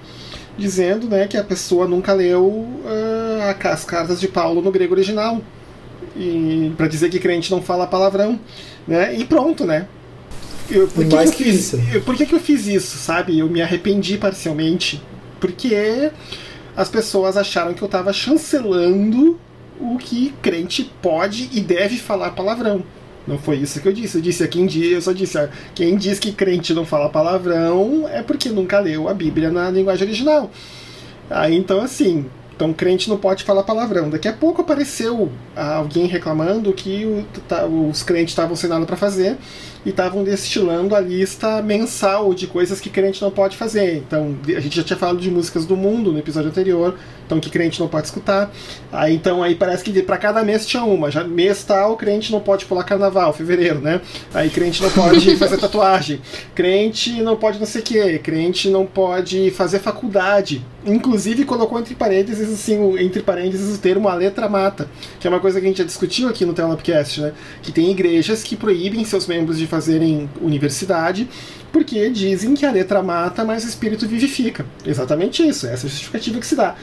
dizendo 0.57 1.09
né, 1.09 1.27
que 1.27 1.37
a 1.37 1.45
pessoa 1.45 1.87
nunca 1.87 2.15
leu 2.15 2.43
uh, 2.47 3.12
as 3.51 3.85
cartas 3.85 4.21
de 4.21 4.29
Paulo 4.29 4.63
no 4.63 4.73
grego 4.73 4.95
original. 4.95 5.41
E 6.17 6.73
para 6.77 6.89
dizer 6.89 7.11
que 7.11 7.19
crente 7.19 7.51
não 7.51 7.63
fala 7.63 7.87
palavrão. 7.87 8.39
Né? 8.87 9.15
E 9.15 9.25
pronto, 9.25 9.65
né? 9.65 9.87
Eu, 10.71 10.89
por 10.89 11.05
que, 11.05 11.11
que, 11.11 11.17
eu 11.17 11.33
fiz, 11.33 11.75
eu, 11.93 12.01
por 12.03 12.17
que, 12.17 12.27
que 12.27 12.35
eu 12.35 12.41
fiz 12.41 12.67
isso, 12.67 12.97
sabe? 12.97 13.39
Eu 13.39 13.49
me 13.49 13.61
arrependi 13.61 14.17
parcialmente. 14.17 15.03
Porque 15.41 16.11
as 16.77 16.89
pessoas 16.89 17.37
acharam 17.37 17.75
que 17.75 17.83
eu 17.83 17.87
estava 17.87 18.13
chancelando 18.13 19.39
o 19.81 19.99
que 19.99 20.33
crente 20.41 20.91
pode 21.03 21.51
e 21.53 21.61
deve 21.61 21.97
falar 21.97 22.31
palavrão. 22.31 22.85
Não 23.27 23.39
foi 23.39 23.57
isso 23.57 23.81
que 23.81 23.89
eu 23.89 23.93
disse. 23.93 24.17
Eu 24.17 24.23
disse 24.23 24.47
quem 24.49 24.67
diz, 24.67 24.93
eu 24.93 25.03
só 25.03 25.13
disse, 25.13 25.49
quem 25.75 25.97
diz 25.97 26.19
que 26.19 26.33
crente 26.33 26.75
não 26.75 26.85
fala 26.85 27.09
palavrão 27.09 28.09
é 28.09 28.23
porque 28.23 28.49
nunca 28.49 28.81
leu 28.81 29.09
a 29.09 29.15
Bíblia 29.15 29.51
na 29.51 29.71
linguagem 29.71 30.07
original. 30.07 30.51
Aí 31.31 31.55
então 31.55 31.81
assim, 31.81 32.27
então 32.63 32.73
crente 32.73 33.09
não 33.11 33.17
pode 33.17 33.43
falar 33.43 33.65
palavrão. 33.65 34.09
Daqui 34.09 34.29
a 34.29 34.33
pouco 34.33 34.63
apareceu 34.63 35.33
alguém 35.57 36.07
reclamando 36.07 36.73
que 36.73 37.05
o, 37.05 37.25
tá, 37.49 37.67
os 37.67 38.05
crentes 38.05 38.31
estavam 38.31 38.55
sem 38.55 38.71
nada 38.71 38.87
para 38.87 38.97
fazer 38.97 39.37
e 39.85 39.91
estavam 39.91 40.23
destilando 40.23 40.95
a 40.95 41.01
lista 41.01 41.61
mensal 41.63 42.33
de 42.35 42.47
coisas 42.47 42.81
que 42.81 42.91
crente 42.91 43.23
não 43.23 43.31
pode 43.31 43.57
fazer. 43.57 43.99
Então, 43.99 44.37
a 44.49 44.61
gente 44.61 44.77
já 44.77 44.83
tinha 44.83 44.99
falado 44.99 45.19
de 45.19 45.31
músicas 45.31 45.67
do 45.67 45.77
mundo 45.77 46.13
no 46.13 46.19
episódio 46.19 46.51
anterior, 46.51 46.97
então 47.33 47.41
que 47.41 47.51
crente 47.51 47.81
não 47.81 47.89
pode 47.89 48.07
escutar. 48.07 48.53
Aí 48.93 49.15
então 49.15 49.43
aí 49.43 49.55
parece 49.55 49.83
que 49.83 50.03
para 50.03 50.19
cada 50.19 50.45
mês 50.45 50.67
tinha 50.67 50.85
uma. 50.85 51.11
Já 51.11 51.25
mês 51.25 51.65
tal, 51.65 51.97
crente 51.97 52.31
não 52.31 52.41
pode 52.41 52.67
pular 52.67 52.85
carnaval, 52.85 53.33
fevereiro, 53.33 53.81
né? 53.81 54.01
Aí 54.35 54.51
crente 54.51 54.83
não 54.83 54.91
pode 54.91 55.35
fazer 55.37 55.57
tatuagem. 55.57 56.21
Crente 56.55 57.23
não 57.23 57.37
pode 57.37 57.59
não 57.59 57.67
sei 57.67 57.81
o 57.81 57.85
quê. 57.85 58.19
Crente 58.19 58.69
não 58.69 58.85
pode 58.85 59.51
fazer 59.53 59.79
faculdade. 59.79 60.65
Inclusive 60.85 61.45
colocou 61.45 61.79
entre 61.79 61.95
parênteses 61.95 62.53
assim, 62.53 62.99
entre 62.99 63.23
parênteses 63.23 63.77
o 63.77 63.79
termo 63.79 64.09
a 64.09 64.15
letra 64.15 64.49
mata, 64.49 64.89
que 65.21 65.27
é 65.27 65.31
uma 65.31 65.41
coisa 65.41 65.61
que 65.61 65.67
a 65.67 65.69
gente 65.69 65.79
já 65.79 65.85
discutiu 65.85 66.29
aqui 66.29 66.45
no 66.45 66.53
Telopcast, 66.53 67.21
né? 67.21 67.33
Que 67.63 67.73
tem 67.73 67.91
igrejas 67.91 68.43
que 68.43 68.57
proíbem 68.57 69.05
seus 69.05 69.27
membros 69.27 69.59
de 69.59 69.67
fazerem 69.73 70.29
universidade 70.43 71.27
porque 71.73 72.11
dizem 72.11 72.53
que 72.53 72.67
a 72.67 72.71
letra 72.71 73.03
mata, 73.03 73.43
mas 73.43 73.65
o 73.65 73.69
espírito 73.69 74.07
vivifica. 74.07 74.67
Exatamente 74.85 75.43
isso, 75.43 75.67
essa 75.67 75.87
é 75.87 75.89
a 75.89 75.91
justificativa 75.91 76.39
que 76.39 76.47
se 76.47 76.55
dá. 76.55 76.77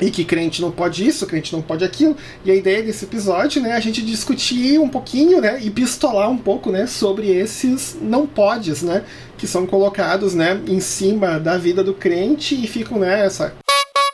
E 0.00 0.10
que 0.10 0.24
crente 0.24 0.60
não 0.60 0.72
pode 0.72 1.06
isso, 1.06 1.24
crente 1.28 1.52
não 1.52 1.62
pode 1.62 1.84
aquilo. 1.84 2.16
E 2.44 2.50
a 2.50 2.54
ideia 2.56 2.82
desse 2.82 3.04
episódio, 3.04 3.62
né, 3.62 3.70
é 3.70 3.74
a 3.74 3.80
gente 3.80 4.02
discutir 4.02 4.80
um 4.80 4.88
pouquinho, 4.88 5.40
né, 5.40 5.60
e 5.62 5.70
pistolar 5.70 6.28
um 6.28 6.36
pouco, 6.36 6.72
né, 6.72 6.88
sobre 6.88 7.28
esses 7.28 7.96
não 8.02 8.26
podes, 8.26 8.82
né, 8.82 9.04
que 9.38 9.46
são 9.46 9.64
colocados, 9.64 10.34
né, 10.34 10.60
em 10.66 10.80
cima 10.80 11.38
da 11.38 11.56
vida 11.56 11.84
do 11.84 11.94
crente 11.94 12.56
e 12.60 12.66
ficam, 12.66 12.98
né, 12.98 13.24
essa 13.24 13.54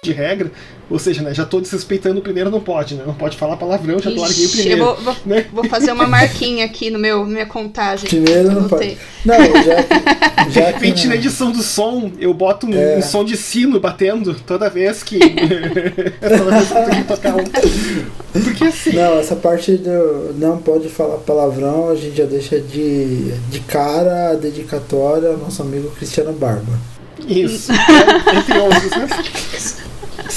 de 0.03 0.13
regra 0.13 0.51
ou 0.91 0.99
seja, 0.99 1.23
né, 1.23 1.35
já 1.35 1.43
estou 1.43 1.61
desrespeitando 1.61 2.19
o 2.19 2.23
primeiro, 2.23 2.51
não 2.51 2.61
pode, 2.61 2.95
né? 2.95 3.05
Não 3.07 3.13
pode 3.13 3.37
falar 3.37 3.59
palavrão, 3.59 3.99
já 3.99 4.11
tô 4.11 4.23
larguei 4.23 4.47
o 4.47 4.49
primeiro. 4.49 4.81
Eu 4.81 4.87
vou, 4.87 4.97
vou, 4.97 5.17
né? 5.27 5.47
vou, 5.53 5.65
fazer 5.65 5.93
uma 5.93 6.07
marquinha 6.07 6.65
aqui 6.65 6.89
no 6.91 6.99
meu, 6.99 7.27
na 7.27 7.31
minha 7.31 7.47
contagem. 7.47 8.09
Primeiro 8.09 8.53
não 8.53 8.67
pode. 8.67 8.97
Não, 9.23 9.37
já 9.37 9.83
que, 9.83 10.49
já 10.51 10.65
De 10.65 10.73
repente, 10.73 11.07
na 11.09 11.15
edição 11.15 11.53
do 11.53 11.63
som, 11.63 12.11
eu 12.19 12.33
boto 12.33 12.67
um, 12.67 12.75
é. 12.75 12.97
um, 12.97 13.03
som 13.03 13.23
de 13.23 13.37
sino 13.37 13.79
batendo 13.79 14.35
toda 14.47 14.71
vez 14.71 15.03
que. 15.03 15.19
toda 16.21 16.51
vez 16.59 16.97
que 16.97 17.05
tocar 17.05 17.37
um. 17.37 17.45
Porque 18.33 18.65
assim. 18.65 18.93
Não, 18.93 19.19
essa 19.19 19.37
parte 19.37 19.77
do 19.77 20.35
não 20.39 20.57
pode 20.57 20.89
falar 20.89 21.19
palavrão, 21.19 21.91
a 21.91 21.95
gente 21.95 22.17
já 22.17 22.25
deixa 22.25 22.59
de, 22.59 23.31
de 23.51 23.61
cara 23.61 24.31
a 24.31 24.35
dedicatória 24.35 25.29
ao 25.29 25.37
nosso 25.37 25.61
amigo 25.61 25.91
Cristiano 25.91 26.33
Barba. 26.33 26.79
Isso, 27.27 27.73
é, 27.73 27.77
entre 28.39 28.59
outros, 28.59 28.91
né? 28.91 29.09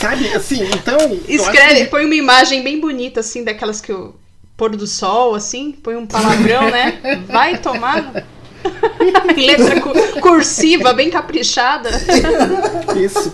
Sabe, 0.01 0.33
assim, 0.33 0.63
então. 0.63 0.97
Escreve, 1.27 1.81
que... 1.81 1.91
põe 1.91 2.05
uma 2.05 2.15
imagem 2.15 2.63
bem 2.63 2.79
bonita, 2.79 3.19
assim, 3.19 3.43
daquelas 3.43 3.79
que 3.79 3.93
o 3.93 4.15
pôr 4.57 4.75
do 4.75 4.87
sol, 4.87 5.35
assim, 5.35 5.71
põe 5.71 5.95
um 5.95 6.07
palavrão, 6.07 6.69
né? 6.71 7.21
Vai 7.27 7.57
tomar. 7.59 8.25
Letra 9.37 9.81
cursiva, 10.19 10.93
bem 10.93 11.09
caprichada. 11.09 11.89
Isso. 12.95 13.33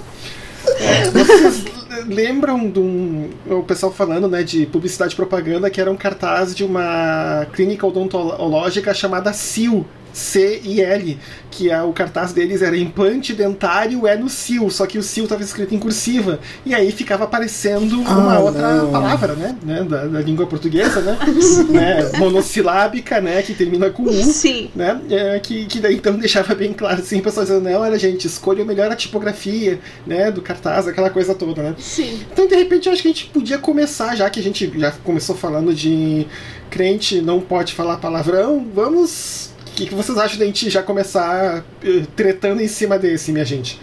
É, 0.80 1.10
vocês 1.10 1.64
lembram 2.06 2.70
de 2.70 2.80
um, 2.80 3.30
o 3.46 3.64
pessoal 3.64 3.92
falando 3.92 4.28
né, 4.28 4.44
de 4.44 4.66
publicidade 4.66 5.14
e 5.14 5.16
propaganda 5.16 5.70
que 5.70 5.80
era 5.80 5.90
um 5.90 5.96
cartaz 5.96 6.54
de 6.54 6.64
uma 6.64 7.48
clínica 7.54 7.88
odontológica 7.88 8.94
chamada 8.94 9.34
CIL, 9.34 9.86
C 10.18 10.62
e 10.64 10.82
L, 10.82 11.18
que 11.52 11.70
é, 11.70 11.82
o 11.82 11.94
cartaz 11.94 12.34
deles 12.34 12.64
era 12.64 12.76
implante 12.76 13.34
dentário 13.34 14.08
é 14.08 14.18
no 14.18 14.28
sil, 14.34 14.66
só 14.70 14.88
que 14.88 14.98
o 14.98 15.04
sil 15.06 15.26
estava 15.26 15.44
escrito 15.44 15.76
em 15.76 15.80
cursiva, 15.80 16.40
e 16.66 16.74
aí 16.74 16.92
ficava 16.92 17.26
aparecendo 17.26 18.04
ah, 18.06 18.18
uma 18.18 18.40
outra 18.40 18.78
não. 18.78 18.92
palavra, 18.92 19.34
né, 19.34 19.56
né 19.64 19.84
da, 19.84 20.06
da, 20.06 20.20
língua 20.22 20.48
portuguesa, 20.48 21.02
né, 21.02 21.18
né, 21.70 22.12
monossilábica, 22.18 23.22
né, 23.22 23.44
que 23.44 23.54
termina 23.54 23.92
com 23.92 24.04
U, 24.04 24.24
Sim. 24.24 24.72
né, 24.76 25.00
é, 25.10 25.40
que, 25.40 25.68
que 25.68 25.80
daí 25.80 25.96
então 25.96 26.18
deixava 26.18 26.56
bem 26.56 26.74
claro, 26.74 27.00
assim, 27.00 27.20
o 27.20 27.24
pessoal 27.24 27.46
dizendo, 27.46 27.70
não, 27.70 27.86
era 27.86 27.98
gente, 28.00 28.26
escolha 28.26 28.66
melhor 28.66 28.92
a 28.92 28.96
tipografia, 28.96 29.80
né, 30.06 30.32
do 30.32 30.42
cartaz, 30.42 30.88
aquela 30.88 31.12
coisa 31.12 31.36
toda, 31.36 31.62
né. 31.62 31.76
Sim. 31.78 32.22
Então, 32.32 32.48
de 32.48 32.56
repente, 32.56 32.88
eu 32.88 32.94
acho 32.94 33.04
que 33.04 33.08
a 33.08 33.12
gente 33.12 33.26
podia 33.28 33.60
começar, 33.60 34.16
já 34.16 34.30
que 34.30 34.40
a 34.40 34.44
gente 34.44 34.72
já 34.80 34.92
começou 35.04 35.36
falando 35.36 35.74
de 35.74 36.26
crente 36.70 37.22
não 37.22 37.40
pode 37.40 37.74
falar 37.74 37.98
palavrão, 37.98 38.66
vamos 38.74 39.47
que, 39.78 39.86
que 39.86 39.96
vocês 39.96 40.18
acham 40.18 40.40
da 40.40 40.46
gente 40.46 40.70
já 40.72 40.82
começar 40.82 41.60
uh, 41.60 42.08
tretando 42.16 42.62
em 42.62 42.68
cima 42.68 42.98
desse, 42.98 43.32
minha 43.32 43.46
gente? 43.46 43.80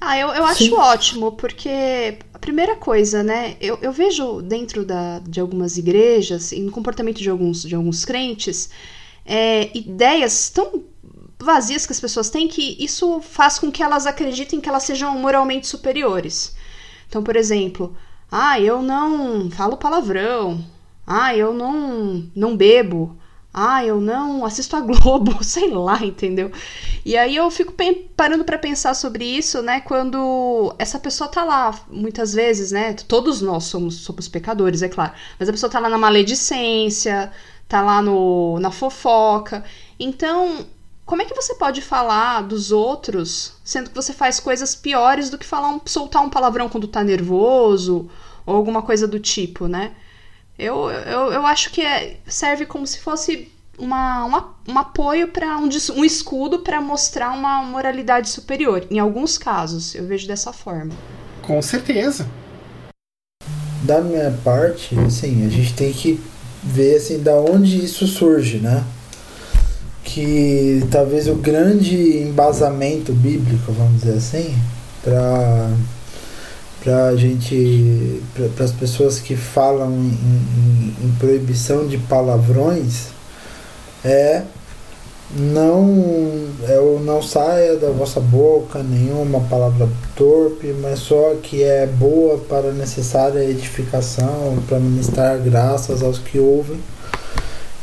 Ah, 0.00 0.16
eu, 0.16 0.28
eu 0.28 0.44
acho 0.44 0.64
Sim. 0.64 0.74
ótimo, 0.74 1.32
porque 1.32 2.18
a 2.32 2.38
primeira 2.38 2.76
coisa, 2.76 3.22
né? 3.22 3.56
Eu, 3.60 3.78
eu 3.82 3.92
vejo 3.92 4.40
dentro 4.40 4.84
da, 4.84 5.18
de 5.18 5.40
algumas 5.40 5.76
igrejas 5.76 6.52
e 6.52 6.60
no 6.60 6.70
comportamento 6.70 7.18
de 7.18 7.28
alguns, 7.28 7.62
de 7.62 7.74
alguns 7.74 8.04
crentes 8.04 8.70
é, 9.26 9.76
ideias 9.76 10.48
tão 10.50 10.84
vazias 11.38 11.86
que 11.86 11.92
as 11.92 12.00
pessoas 12.00 12.30
têm 12.30 12.46
que 12.46 12.76
isso 12.78 13.20
faz 13.20 13.58
com 13.58 13.70
que 13.70 13.82
elas 13.82 14.06
acreditem 14.06 14.60
que 14.60 14.68
elas 14.68 14.84
sejam 14.84 15.16
moralmente 15.18 15.66
superiores. 15.66 16.54
Então, 17.08 17.22
por 17.22 17.34
exemplo, 17.34 17.96
ah, 18.30 18.60
eu 18.60 18.80
não 18.80 19.50
falo 19.50 19.76
palavrão. 19.76 20.64
Ah, 21.04 21.36
eu 21.36 21.52
não 21.52 22.28
não 22.34 22.56
bebo 22.56 23.16
ah, 23.54 23.84
eu 23.84 24.00
não 24.00 24.44
assisto 24.46 24.74
a 24.76 24.80
Globo, 24.80 25.38
sei 25.44 25.68
lá, 25.70 26.02
entendeu? 26.02 26.50
E 27.04 27.16
aí 27.16 27.36
eu 27.36 27.50
fico 27.50 27.74
parando 28.16 28.44
para 28.44 28.56
pensar 28.56 28.94
sobre 28.94 29.24
isso, 29.24 29.60
né? 29.60 29.80
Quando 29.80 30.74
essa 30.78 30.98
pessoa 30.98 31.28
tá 31.28 31.44
lá, 31.44 31.78
muitas 31.90 32.32
vezes, 32.32 32.72
né? 32.72 32.94
Todos 32.94 33.42
nós 33.42 33.64
somos, 33.64 33.96
somos 33.96 34.28
pecadores, 34.28 34.82
é 34.82 34.88
claro. 34.88 35.12
Mas 35.38 35.48
a 35.48 35.52
pessoa 35.52 35.70
tá 35.70 35.78
lá 35.78 35.88
na 35.90 35.98
maledicência, 35.98 37.30
tá 37.68 37.82
lá 37.82 38.00
no, 38.00 38.58
na 38.58 38.70
fofoca. 38.70 39.64
Então, 40.00 40.66
como 41.04 41.20
é 41.20 41.24
que 41.26 41.34
você 41.34 41.54
pode 41.56 41.82
falar 41.82 42.42
dos 42.42 42.72
outros, 42.72 43.54
sendo 43.64 43.90
que 43.90 43.96
você 43.96 44.14
faz 44.14 44.40
coisas 44.40 44.74
piores 44.74 45.28
do 45.28 45.36
que 45.36 45.44
falar 45.44 45.68
um, 45.68 45.80
soltar 45.84 46.22
um 46.22 46.30
palavrão 46.30 46.68
quando 46.70 46.88
tá 46.88 47.04
nervoso 47.04 48.08
ou 48.46 48.56
alguma 48.56 48.82
coisa 48.82 49.06
do 49.06 49.20
tipo, 49.20 49.68
né? 49.68 49.92
Eu, 50.58 50.90
eu, 50.90 51.32
eu 51.32 51.46
acho 51.46 51.70
que 51.70 51.80
é, 51.80 52.16
serve 52.26 52.66
como 52.66 52.86
se 52.86 53.00
fosse 53.00 53.50
uma, 53.78 54.24
uma 54.24 54.54
um 54.68 54.78
apoio 54.78 55.28
para 55.28 55.58
um, 55.58 55.68
um 55.96 56.04
escudo 56.04 56.60
para 56.60 56.80
mostrar 56.80 57.32
uma 57.32 57.62
moralidade 57.62 58.28
superior. 58.28 58.86
Em 58.90 58.98
alguns 58.98 59.36
casos, 59.36 59.94
eu 59.94 60.06
vejo 60.06 60.26
dessa 60.26 60.52
forma. 60.52 60.92
Com 61.42 61.60
certeza. 61.60 62.26
Da 63.82 64.00
minha 64.00 64.30
parte, 64.44 64.96
assim, 65.00 65.44
a 65.44 65.50
gente 65.50 65.74
tem 65.74 65.92
que 65.92 66.20
ver 66.62 66.96
assim 66.96 67.20
da 67.20 67.34
onde 67.34 67.84
isso 67.84 68.06
surge, 68.06 68.58
né? 68.58 68.84
Que 70.04 70.86
talvez 70.90 71.26
o 71.26 71.34
grande 71.34 72.18
embasamento 72.18 73.12
bíblico, 73.12 73.72
vamos 73.72 74.02
dizer 74.02 74.18
assim, 74.18 74.56
para 75.02 75.70
para 76.82 77.06
a 77.06 77.16
gente, 77.16 78.20
para 78.34 78.64
as 78.64 78.72
pessoas 78.72 79.20
que 79.20 79.36
falam 79.36 79.92
em, 79.92 80.08
em, 80.08 81.06
em, 81.06 81.12
proibição 81.18 81.86
de 81.86 81.96
palavrões, 81.96 83.06
é 84.04 84.42
não 85.34 86.48
é 86.68 86.78
o 86.78 86.98
não 86.98 87.22
saia 87.22 87.76
da 87.76 87.88
vossa 87.88 88.20
boca 88.20 88.82
nenhuma 88.82 89.40
palavra 89.42 89.88
torpe, 90.14 90.74
mas 90.82 90.98
só 90.98 91.36
que 91.40 91.62
é 91.62 91.86
boa 91.86 92.36
para 92.38 92.72
necessária 92.72 93.42
edificação, 93.44 94.58
para 94.68 94.78
ministrar 94.78 95.38
graças 95.38 96.02
aos 96.02 96.18
que 96.18 96.38
ouvem. 96.38 96.80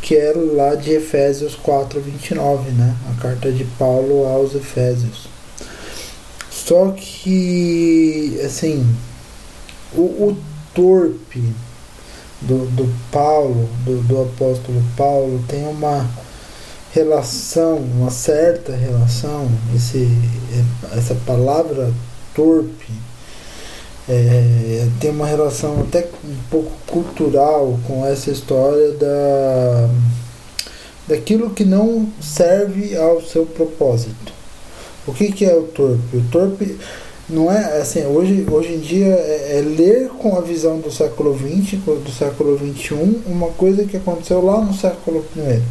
que 0.02 0.16
era 0.16 0.40
lá 0.40 0.76
de 0.76 0.92
Efésios 0.92 1.56
4, 1.56 2.00
29, 2.00 2.72
né? 2.72 2.96
A 3.12 3.22
carta 3.22 3.52
de 3.52 3.64
Paulo 3.78 4.26
aos 4.26 4.56
Efésios. 4.56 5.29
Só 6.70 6.92
que, 6.96 8.40
assim, 8.46 8.86
o, 9.92 10.02
o 10.02 10.38
torpe 10.72 11.42
do, 12.42 12.68
do 12.68 12.96
Paulo, 13.12 13.68
do, 13.84 14.04
do 14.04 14.22
apóstolo 14.22 14.80
Paulo, 14.96 15.44
tem 15.48 15.66
uma 15.68 16.08
relação, 16.94 17.78
uma 17.78 18.12
certa 18.12 18.76
relação, 18.76 19.50
esse, 19.76 20.08
essa 20.96 21.16
palavra 21.26 21.92
torpe 22.36 22.94
é, 24.08 24.88
tem 25.00 25.10
uma 25.10 25.26
relação 25.26 25.82
até 25.82 26.08
um 26.24 26.38
pouco 26.52 26.72
cultural 26.86 27.80
com 27.88 28.06
essa 28.06 28.30
história 28.30 28.92
da 28.92 29.90
daquilo 31.08 31.50
que 31.50 31.66
não 31.66 32.08
serve 32.22 32.96
ao 32.96 33.24
seu 33.24 33.44
propósito. 33.44 34.39
O 35.08 35.14
que, 35.14 35.32
que 35.32 35.46
é 35.46 35.56
o 35.56 35.64
torpe? 35.64 36.18
O 36.18 36.24
torpe 36.32 36.78
não 37.30 37.52
é 37.52 37.80
assim, 37.80 38.06
hoje, 38.06 38.46
hoje 38.50 38.74
em 38.74 38.80
dia 38.80 39.06
é, 39.06 39.60
é 39.60 39.62
ler 39.62 40.10
com 40.10 40.36
a 40.36 40.42
visão 40.42 40.80
do 40.80 40.92
século 40.92 41.38
XX, 41.38 41.80
do 41.84 42.12
século 42.12 42.58
XXI, 42.58 43.22
uma 43.28 43.50
coisa 43.50 43.86
que 43.86 43.98
aconteceu 43.98 44.44
lá 44.44 44.60
no 44.60 44.74
século 44.74 45.24
I. 45.38 45.62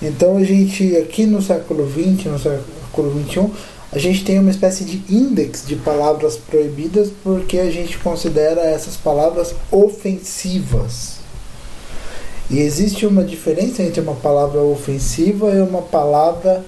Então 0.00 0.36
a 0.36 0.44
gente 0.44 0.96
aqui 0.96 1.26
no 1.26 1.42
século 1.42 1.86
XX, 1.86 2.26
no 2.26 2.38
século 2.38 3.24
XXI, 3.24 3.50
a 3.92 3.98
gente 3.98 4.24
tem 4.24 4.38
uma 4.38 4.50
espécie 4.50 4.84
de 4.84 5.02
índex 5.14 5.64
de 5.66 5.76
palavras 5.76 6.36
proibidas 6.36 7.10
porque 7.22 7.58
a 7.58 7.70
gente 7.70 7.98
considera 7.98 8.62
essas 8.62 8.96
palavras 8.96 9.54
ofensivas. 9.70 11.16
E 12.48 12.58
existe 12.60 13.06
uma 13.06 13.24
diferença 13.24 13.82
entre 13.82 14.00
uma 14.00 14.14
palavra 14.14 14.60
ofensiva 14.60 15.50
e 15.50 15.60
uma 15.60 15.82
palavra 15.82 16.64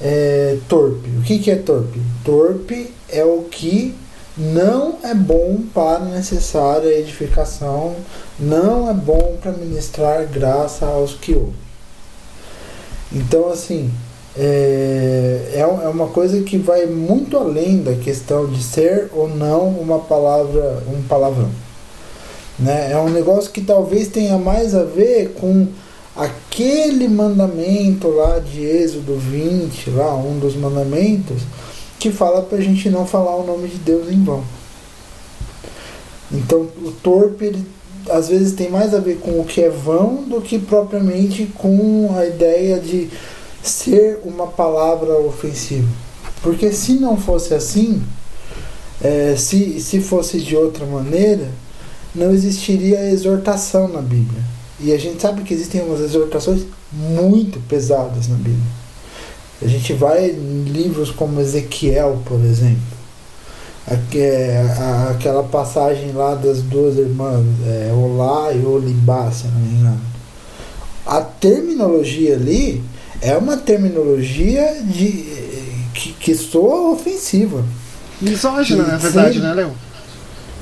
é, 0.00 0.58
torpe. 0.68 1.08
O 1.18 1.22
que, 1.22 1.38
que 1.38 1.50
é 1.50 1.56
torpe? 1.56 2.00
Torpe 2.24 2.92
é 3.08 3.24
o 3.24 3.42
que 3.50 3.94
não 4.36 4.98
é 5.02 5.14
bom 5.14 5.62
para 5.72 6.00
necessária 6.00 6.98
edificação, 6.98 7.94
não 8.38 8.90
é 8.90 8.94
bom 8.94 9.36
para 9.40 9.52
ministrar 9.52 10.26
graça 10.26 10.86
aos 10.86 11.14
que 11.14 11.34
ouvem. 11.34 11.54
Então, 13.12 13.48
assim, 13.48 13.92
é, 14.36 15.52
é, 15.54 15.60
é 15.60 15.88
uma 15.88 16.08
coisa 16.08 16.42
que 16.42 16.58
vai 16.58 16.86
muito 16.86 17.36
além 17.36 17.82
da 17.82 17.94
questão 17.94 18.46
de 18.46 18.60
ser 18.62 19.08
ou 19.12 19.28
não 19.28 19.68
uma 19.68 20.00
palavra, 20.00 20.82
um 20.88 21.00
palavrão. 21.02 21.50
Né? 22.58 22.90
É 22.90 22.98
um 22.98 23.10
negócio 23.10 23.52
que 23.52 23.60
talvez 23.60 24.08
tenha 24.08 24.36
mais 24.36 24.74
a 24.74 24.82
ver 24.82 25.34
com 25.34 25.68
aquele 26.16 27.08
mandamento 27.08 28.08
lá 28.08 28.38
de 28.38 28.64
Êxodo 28.64 29.16
20, 29.16 29.90
lá, 29.90 30.14
um 30.14 30.38
dos 30.38 30.54
mandamentos, 30.54 31.42
que 31.98 32.10
fala 32.10 32.42
para 32.42 32.58
a 32.58 32.60
gente 32.60 32.88
não 32.88 33.06
falar 33.06 33.34
o 33.36 33.46
nome 33.46 33.68
de 33.68 33.78
Deus 33.78 34.08
em 34.08 34.22
vão. 34.22 34.44
Então 36.30 36.68
o 36.82 36.92
torpe 37.02 37.46
ele, 37.46 37.66
às 38.10 38.28
vezes 38.28 38.52
tem 38.52 38.70
mais 38.70 38.94
a 38.94 38.98
ver 38.98 39.18
com 39.18 39.40
o 39.40 39.44
que 39.44 39.62
é 39.62 39.70
vão 39.70 40.24
do 40.24 40.40
que 40.40 40.58
propriamente 40.58 41.46
com 41.54 42.14
a 42.16 42.26
ideia 42.26 42.78
de 42.78 43.08
ser 43.62 44.20
uma 44.24 44.46
palavra 44.46 45.16
ofensiva. 45.18 45.88
Porque 46.42 46.72
se 46.72 46.94
não 46.94 47.16
fosse 47.16 47.54
assim, 47.54 48.02
é, 49.02 49.34
se, 49.36 49.80
se 49.80 50.00
fosse 50.00 50.40
de 50.40 50.54
outra 50.54 50.84
maneira, 50.84 51.48
não 52.14 52.30
existiria 52.30 53.10
exortação 53.10 53.88
na 53.88 54.00
Bíblia. 54.00 54.53
E 54.80 54.92
a 54.92 54.98
gente 54.98 55.22
sabe 55.22 55.42
que 55.42 55.54
existem 55.54 55.82
umas 55.82 56.00
exortações 56.00 56.62
muito 56.92 57.60
pesadas 57.68 58.28
na 58.28 58.36
Bíblia. 58.36 58.84
A 59.62 59.66
gente 59.68 59.92
vai 59.92 60.30
em 60.30 60.64
livros 60.64 61.10
como 61.10 61.40
Ezequiel, 61.40 62.20
por 62.24 62.40
exemplo. 62.40 62.94
Aquela 65.10 65.42
passagem 65.44 66.12
lá 66.12 66.34
das 66.34 66.62
duas 66.62 66.96
irmãs, 66.96 67.44
é, 67.66 67.92
Olá 67.92 68.52
e 68.52 68.64
Olibá, 68.64 69.30
se 69.30 69.46
não 69.46 69.60
me 69.60 69.78
engano. 69.78 70.00
A 71.06 71.20
terminologia 71.20 72.34
ali 72.34 72.82
é 73.20 73.36
uma 73.36 73.56
terminologia 73.56 74.82
de, 74.82 75.26
que, 75.94 76.12
que 76.12 76.34
soa 76.34 76.92
ofensiva. 76.92 77.64
Misógina, 78.20 78.84
na 78.84 78.96
verdade, 78.96 79.38
né, 79.38 79.52
Léo? 79.52 79.72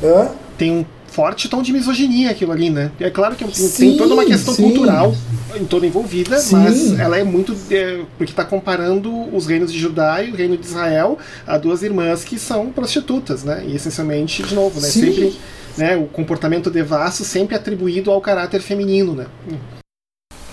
Hã? 0.03 0.29
Tem 0.59 0.70
um 0.70 0.85
forte 1.12 1.48
tom 1.48 1.62
de 1.62 1.72
misoginia 1.72 2.31
aquilo 2.31 2.53
ali, 2.53 2.70
né? 2.70 2.90
É 2.98 3.11
claro 3.11 3.37
que 3.37 3.44
sim, 3.55 3.88
tem 3.88 3.96
toda 3.96 4.14
uma 4.14 4.25
questão 4.25 4.55
sim. 4.55 4.62
cultural 4.62 5.14
em 5.55 5.64
toda 5.66 5.87
envolvida, 5.87 6.38
sim. 6.38 6.57
mas 6.57 6.98
ela 6.98 7.18
é 7.18 7.22
muito. 7.22 7.55
É, 7.70 8.01
porque 8.16 8.33
está 8.33 8.44
comparando 8.44 9.12
os 9.35 9.46
reinos 9.46 9.72
de 9.72 9.79
Judá 9.79 10.22
e 10.22 10.31
o 10.31 10.35
reino 10.35 10.57
de 10.57 10.66
Israel 10.66 11.18
a 11.46 11.59
duas 11.59 11.83
irmãs 11.83 12.25
que 12.25 12.38
são 12.38 12.70
prostitutas, 12.70 13.44
né? 13.44 13.64
E 13.66 13.77
essencialmente, 13.77 14.42
de 14.42 14.55
novo, 14.55 14.81
né? 14.81 14.88
Sempre. 14.88 15.38
Né, 15.75 15.96
o 15.96 16.05
comportamento 16.05 16.70
devasso 16.70 17.25
sempre 17.25 17.57
atribuído 17.57 18.11
ao 18.11 18.20
caráter 18.20 18.61
feminino, 18.61 19.14
né? 19.14 19.25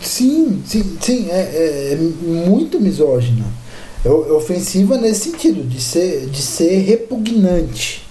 Sim, 0.02 0.62
sim, 0.66 0.98
sim, 1.02 1.28
é, 1.30 1.40
é, 1.40 1.94
é 1.94 1.96
muito 1.98 2.80
misógina. 2.80 3.46
É, 4.06 4.08
é 4.08 4.12
ofensiva 4.12 4.98
nesse 4.98 5.32
sentido, 5.32 5.62
de 5.68 5.82
ser, 5.82 6.28
de 6.28 6.42
ser 6.42 6.80
repugnante. 6.86 8.09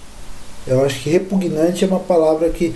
Eu 0.69 0.85
acho 0.85 1.01
que 1.01 1.09
repugnante 1.09 1.83
é 1.83 1.87
uma 1.87 1.99
palavra 1.99 2.49
que. 2.49 2.75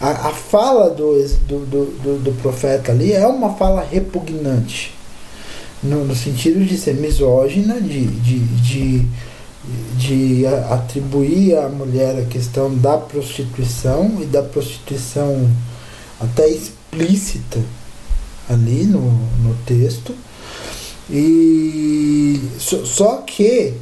A, 0.00 0.28
a 0.28 0.30
fala 0.32 0.90
do, 0.90 1.22
do, 1.46 1.66
do, 1.66 2.18
do, 2.18 2.32
profeta 2.42 2.90
ali 2.90 3.12
é 3.12 3.26
uma 3.26 3.54
fala 3.54 3.82
repugnante. 3.82 4.92
No, 5.82 6.04
no 6.04 6.14
sentido 6.14 6.64
de 6.64 6.76
ser 6.76 6.94
misógina, 6.94 7.80
de, 7.80 8.06
de, 8.06 8.38
de, 8.38 9.06
de 9.96 10.46
atribuir 10.70 11.56
à 11.56 11.68
mulher 11.68 12.18
a 12.18 12.24
questão 12.24 12.74
da 12.74 12.96
prostituição 12.96 14.18
e 14.20 14.24
da 14.24 14.42
prostituição 14.42 15.48
até 16.20 16.48
explícita 16.48 17.60
ali 18.48 18.84
no, 18.84 19.00
no 19.00 19.54
texto. 19.66 20.14
E 21.10 22.40
só, 22.58 22.84
só 22.84 23.16
que 23.18 23.74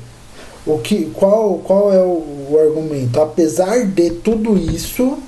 o 0.66 0.78
que 0.78 1.06
qual, 1.06 1.58
qual 1.58 1.92
é 1.92 2.00
o, 2.00 2.50
o, 2.50 2.58
argumento? 2.58 3.20
Apesar 3.20 3.84
de 3.84 4.10
tudo 4.10 4.56
isso, 4.56 5.18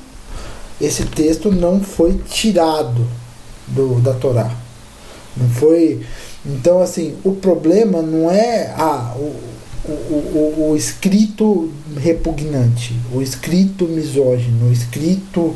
esse 0.80 1.04
texto 1.04 1.50
não 1.50 1.80
foi 1.80 2.14
tirado 2.28 3.04
do, 3.66 4.00
da 4.00 4.14
Torá. 4.14 4.50
Não 5.36 5.48
foi. 5.48 6.00
Então, 6.46 6.80
assim, 6.80 7.16
o 7.24 7.32
problema 7.32 8.00
não 8.00 8.30
é 8.30 8.72
ah, 8.76 9.14
o, 9.16 9.34
o, 9.90 9.92
o, 9.92 10.70
o 10.70 10.76
escrito 10.76 11.72
repugnante, 11.96 12.94
o 13.12 13.20
escrito 13.20 13.86
misógino, 13.86 14.68
o 14.68 14.72
escrito 14.72 15.54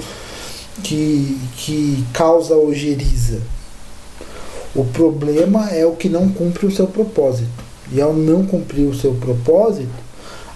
que, 0.82 1.38
que 1.56 2.04
causa 2.12 2.56
ojeriza. 2.56 3.40
O 4.74 4.84
problema 4.84 5.70
é 5.70 5.86
o 5.86 5.92
que 5.92 6.08
não 6.08 6.28
cumpre 6.28 6.66
o 6.66 6.70
seu 6.70 6.86
propósito. 6.86 7.67
E 7.92 8.00
ao 8.00 8.12
não 8.12 8.44
cumprir 8.44 8.86
o 8.86 8.94
seu 8.94 9.14
propósito, 9.14 9.88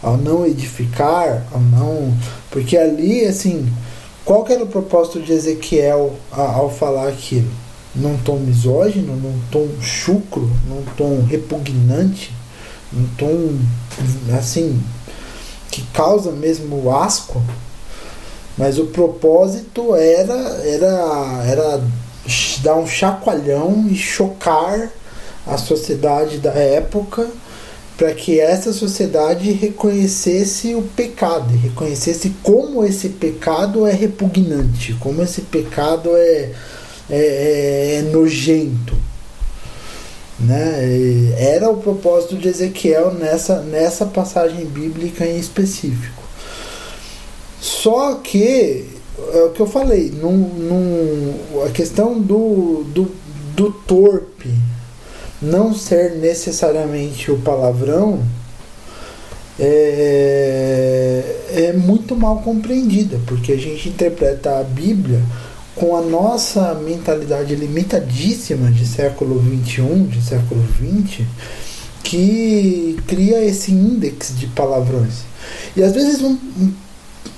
ao 0.02 0.16
não 0.16 0.46
edificar, 0.46 1.46
ao 1.52 1.60
não. 1.60 2.14
Porque 2.50 2.76
ali, 2.76 3.24
assim, 3.24 3.72
qual 4.24 4.44
que 4.44 4.52
era 4.52 4.64
o 4.64 4.68
propósito 4.68 5.20
de 5.20 5.32
Ezequiel 5.32 6.14
ao 6.30 6.70
falar 6.70 7.08
aquilo? 7.08 7.50
Num 7.94 8.16
tom 8.18 8.38
misógino, 8.38 9.14
num 9.16 9.38
tom 9.50 9.68
chucro, 9.80 10.50
num 10.68 10.82
tom 10.96 11.22
repugnante, 11.24 12.32
num 12.92 13.06
tom, 13.18 13.58
assim, 14.38 14.80
que 15.70 15.82
causa 15.92 16.30
mesmo 16.32 16.94
asco. 16.94 17.42
Mas 18.56 18.78
o 18.78 18.86
propósito 18.86 19.94
era, 19.94 20.34
era, 20.64 21.42
era 21.46 21.84
dar 22.62 22.76
um 22.76 22.86
chacoalhão 22.86 23.86
e 23.90 23.94
chocar 23.94 24.90
a 25.46 25.56
sociedade 25.56 26.38
da 26.38 26.52
época 26.52 27.28
para 27.96 28.14
que 28.14 28.40
essa 28.40 28.72
sociedade 28.72 29.52
reconhecesse 29.52 30.74
o 30.74 30.82
pecado, 30.82 31.54
reconhecesse 31.56 32.32
como 32.42 32.84
esse 32.84 33.10
pecado 33.10 33.86
é 33.86 33.92
repugnante, 33.92 34.94
como 34.94 35.22
esse 35.22 35.42
pecado 35.42 36.10
é, 36.16 36.50
é, 37.10 37.98
é, 37.98 38.02
nojento. 38.10 38.96
Né? 40.40 41.34
Era 41.38 41.70
o 41.70 41.76
propósito 41.76 42.36
de 42.36 42.48
Ezequiel 42.48 43.12
nessa, 43.12 43.60
nessa 43.60 44.06
passagem 44.06 44.64
bíblica 44.64 45.24
em 45.24 45.38
específico. 45.38 46.22
Só 47.60 48.14
que 48.14 48.86
é 49.32 49.42
o 49.44 49.50
que 49.50 49.60
eu 49.60 49.66
falei, 49.66 50.10
num, 50.10 50.36
num, 50.36 51.62
a 51.64 51.70
questão 51.70 52.18
do, 52.20 52.84
do, 52.88 53.14
do 53.54 53.70
torpe 53.86 54.50
não 55.42 55.74
ser 55.74 56.12
necessariamente 56.12 57.30
o 57.30 57.38
palavrão 57.38 58.22
é, 59.58 61.36
é 61.54 61.72
muito 61.72 62.14
mal 62.16 62.38
compreendida, 62.38 63.20
porque 63.26 63.52
a 63.52 63.56
gente 63.56 63.88
interpreta 63.88 64.60
a 64.60 64.62
Bíblia 64.62 65.20
com 65.74 65.96
a 65.96 66.02
nossa 66.02 66.74
mentalidade 66.74 67.54
limitadíssima 67.54 68.70
de 68.70 68.86
século 68.86 69.38
21, 69.38 70.06
de 70.06 70.22
século 70.22 70.62
20, 70.78 71.26
que 72.04 72.96
cria 73.06 73.42
esse 73.44 73.72
índex 73.72 74.36
de 74.36 74.46
palavrões. 74.48 75.22
E 75.76 75.82
às 75.82 75.92
vezes 75.92 76.20
um, 76.20 76.32
um, 76.32 76.72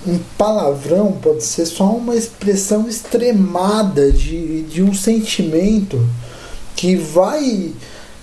um 0.07 0.19
palavrão 0.37 1.13
pode 1.13 1.45
ser 1.45 1.67
só 1.67 1.91
uma 1.91 2.15
expressão 2.15 2.89
extremada 2.89 4.11
de, 4.11 4.63
de 4.63 4.83
um 4.83 4.93
sentimento 4.93 6.05
que 6.75 6.97
vai 6.97 7.73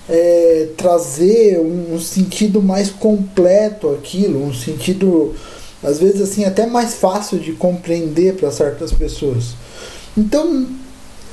é, 0.08 0.68
trazer 0.76 1.58
um, 1.58 1.94
um, 1.94 2.00
sentido 2.00 2.62
mais 2.62 2.90
completo 2.90 3.90
aquilo, 3.90 4.44
um 4.44 4.52
sentido 4.52 5.34
às 5.82 5.98
vezes 5.98 6.20
assim 6.20 6.44
até 6.44 6.66
mais 6.66 6.94
fácil 6.94 7.38
de 7.38 7.52
compreender 7.52 8.34
para 8.34 8.50
certas 8.50 8.92
pessoas. 8.92 9.54
Então, 10.16 10.66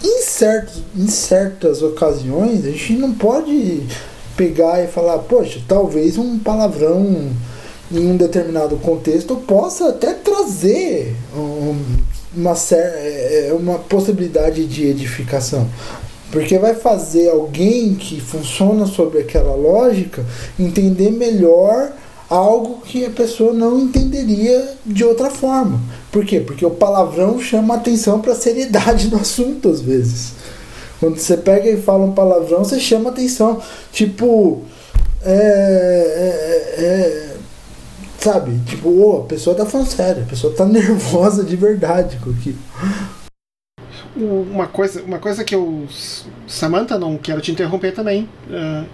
em, 0.04 0.22
certos, 0.22 0.82
em 0.96 1.08
certas 1.08 1.82
ocasiões, 1.82 2.66
a 2.66 2.72
gente 2.72 2.94
não 2.94 3.14
pode 3.14 3.84
pegar 4.36 4.82
e 4.84 4.88
falar, 4.88 5.20
poxa, 5.20 5.60
talvez 5.68 6.18
um 6.18 6.40
palavrão 6.40 7.30
em 7.92 8.08
um 8.08 8.16
determinado 8.16 8.78
contexto 8.78 9.36
possa 9.36 9.90
até 9.90 10.14
trazer 10.14 11.16
um, 11.36 11.76
uma, 12.36 12.54
é, 12.72 13.48
é, 13.50 13.54
uma 13.54 13.80
possibilidade 13.80 14.66
de 14.66 14.86
edificação. 14.86 15.68
Porque 16.32 16.60
vai 16.60 16.76
fazer 16.76 17.30
alguém 17.30 17.96
que 17.96 18.22
funciona 18.22 18.86
sobre 18.86 19.20
aquela 19.20 19.56
lógica 19.56 20.24
entender 20.60 21.12
melhor 21.12 21.92
algo 22.30 22.82
que 22.82 23.04
a 23.06 23.10
pessoa 23.10 23.52
não 23.54 23.80
entenderia 23.80 24.76
de 24.86 25.04
outra 25.04 25.32
forma. 25.32 25.80
Por 26.12 26.24
quê? 26.24 26.39
Porque 26.39 26.65
o 26.65 26.70
palavrão 26.70 27.39
chama 27.42 27.76
atenção 27.76 28.22
para 28.22 28.34
a 28.34 28.36
seriedade 28.36 29.08
do 29.10 29.18
assunto 29.18 29.70
às 29.70 29.82
vezes. 29.82 30.34
Quando 31.00 31.18
você 31.18 31.38
pega 31.38 31.70
e 31.70 31.82
fala 31.82 32.06
um 32.06 32.12
palavrão, 32.12 32.60
você 32.60 32.80
chama 32.80 33.10
atenção. 33.10 33.62
Tipo, 33.92 34.62
é, 35.24 35.32
é, 36.78 36.84
é, 36.84 37.36
sabe? 38.20 38.60
Tipo, 38.65 38.89
oh, 38.89 39.22
a 39.22 39.24
pessoa 39.24 39.56
tá 39.56 39.65
falando 39.65 39.88
sério, 39.88 40.24
a 40.24 40.30
pessoa 40.30 40.54
tá 40.54 40.65
nervosa 40.68 41.44
de 41.44 41.56
verdade 41.56 42.20
com 42.24 42.30
aquilo. 42.30 42.60
Uma 44.20 44.68
coisa, 44.68 45.02
uma 45.02 45.18
coisa 45.20 45.44
que 45.44 45.56
eu. 45.56 45.88
Samantha, 46.48 46.98
não 46.98 47.18
quero 47.18 47.40
te 47.40 47.52
interromper 47.52 47.94
também. 47.94 48.28
Uh, 48.48 48.86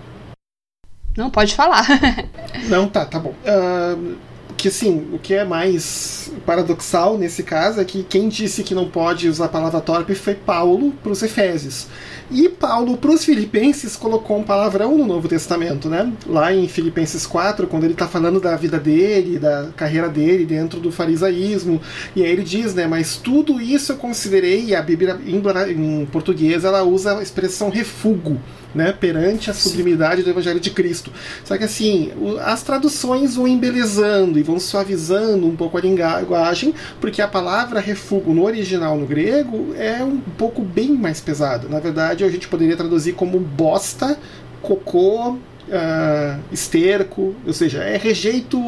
não, 1.17 1.31
pode 1.31 1.55
falar. 1.55 1.85
não, 2.69 2.87
tá, 2.87 3.05
tá 3.05 3.17
bom. 3.17 3.33
Uh, 3.43 4.15
que 4.57 4.69
assim, 4.69 5.07
o 5.11 5.19
que 5.19 5.33
é 5.33 5.43
mais 5.43 6.31
paradoxal 6.45 7.17
nesse 7.17 7.43
caso 7.43 7.79
é 7.79 7.85
que 7.85 8.03
quem 8.03 8.29
disse 8.29 8.63
que 8.63 8.73
não 8.73 8.89
pode 8.89 9.27
usar 9.27 9.45
a 9.45 9.49
palavra 9.49 9.81
torpe 9.81 10.15
foi 10.15 10.35
Paulo 10.35 10.91
para 11.03 11.11
os 11.11 11.21
Efésios. 11.21 11.87
E 12.31 12.49
Paulo, 12.49 12.97
para 12.97 13.11
os 13.11 13.23
filipenses, 13.23 13.95
colocou 13.95 14.39
um 14.39 14.43
palavrão 14.43 14.97
no 14.97 15.05
Novo 15.05 15.27
Testamento, 15.27 15.87
né? 15.87 16.11
Lá 16.25 16.51
em 16.51 16.67
Filipenses 16.67 17.27
4, 17.27 17.67
quando 17.67 17.83
ele 17.83 17.93
está 17.93 18.07
falando 18.07 18.39
da 18.39 18.55
vida 18.55 18.79
dele, 18.79 19.37
da 19.37 19.69
carreira 19.75 20.09
dele 20.09 20.43
dentro 20.43 20.79
do 20.79 20.91
farisaísmo. 20.91 21.79
E 22.15 22.23
aí 22.23 22.31
ele 22.31 22.43
diz, 22.43 22.73
né? 22.73 22.87
Mas 22.87 23.17
tudo 23.17 23.61
isso 23.61 23.91
eu 23.91 23.97
considerei, 23.97 24.65
e 24.65 24.75
a 24.75 24.81
Bíblia 24.81 25.19
em 25.25 26.05
português 26.07 26.63
ela 26.63 26.83
usa 26.83 27.19
a 27.19 27.21
expressão 27.21 27.69
refugo 27.69 28.39
né, 28.75 28.91
perante 28.91 29.49
a 29.49 29.53
sublimidade 29.53 30.21
do 30.21 30.29
Evangelho 30.29 30.59
de 30.59 30.69
Cristo. 30.69 31.11
Só 31.45 31.57
que 31.57 31.63
assim, 31.63 32.11
as 32.43 32.61
traduções 32.61 33.35
vão 33.35 33.47
embelezando 33.47 34.37
e 34.37 34.43
vão 34.43 34.59
suavizando 34.59 35.47
um 35.47 35.55
pouco 35.55 35.77
a 35.77 35.81
linguagem, 35.81 36.75
porque 36.99 37.21
a 37.21 37.27
palavra 37.27 37.79
refúgio 37.79 38.33
no 38.33 38.43
original 38.43 38.97
no 38.97 39.05
grego 39.05 39.73
é 39.77 40.03
um 40.03 40.19
pouco 40.37 40.61
bem 40.61 40.91
mais 40.91 41.21
pesada. 41.21 41.67
Na 41.69 41.79
verdade, 41.79 42.23
a 42.23 42.29
gente 42.29 42.47
poderia 42.47 42.75
traduzir 42.75 43.13
como 43.13 43.39
bosta, 43.39 44.19
cocô, 44.61 45.37
Uh, 45.65 46.39
esterco, 46.51 47.33
ou 47.43 47.51
seja, 47.51 47.81
é 47.81 47.97
rejeito 47.97 48.59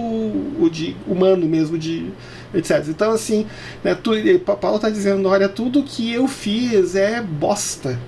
de 0.71 0.97
humano 1.07 1.45
mesmo, 1.45 1.77
de 1.77 2.11
etc. 2.51 2.83
Então, 2.87 3.11
assim, 3.11 3.45
né, 3.83 3.93
tu, 3.93 4.13
Paulo 4.59 4.77
está 4.77 4.89
dizendo: 4.89 5.29
olha, 5.29 5.47
tudo 5.47 5.83
que 5.83 6.11
eu 6.11 6.27
fiz 6.27 6.95
é 6.95 7.21
bosta. 7.21 7.99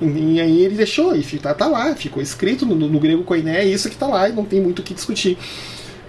E 0.00 0.40
aí 0.40 0.62
ele 0.62 0.76
deixou, 0.76 1.16
e 1.16 1.22
tá, 1.38 1.54
tá 1.54 1.66
lá, 1.66 1.94
ficou 1.94 2.22
escrito 2.22 2.66
no, 2.66 2.74
no 2.74 3.00
grego 3.00 3.24
koiné, 3.24 3.60
é 3.60 3.64
isso 3.64 3.88
que 3.88 3.96
tá 3.96 4.06
lá, 4.06 4.28
e 4.28 4.32
não 4.32 4.44
tem 4.44 4.60
muito 4.60 4.80
o 4.80 4.82
que 4.82 4.92
discutir. 4.92 5.38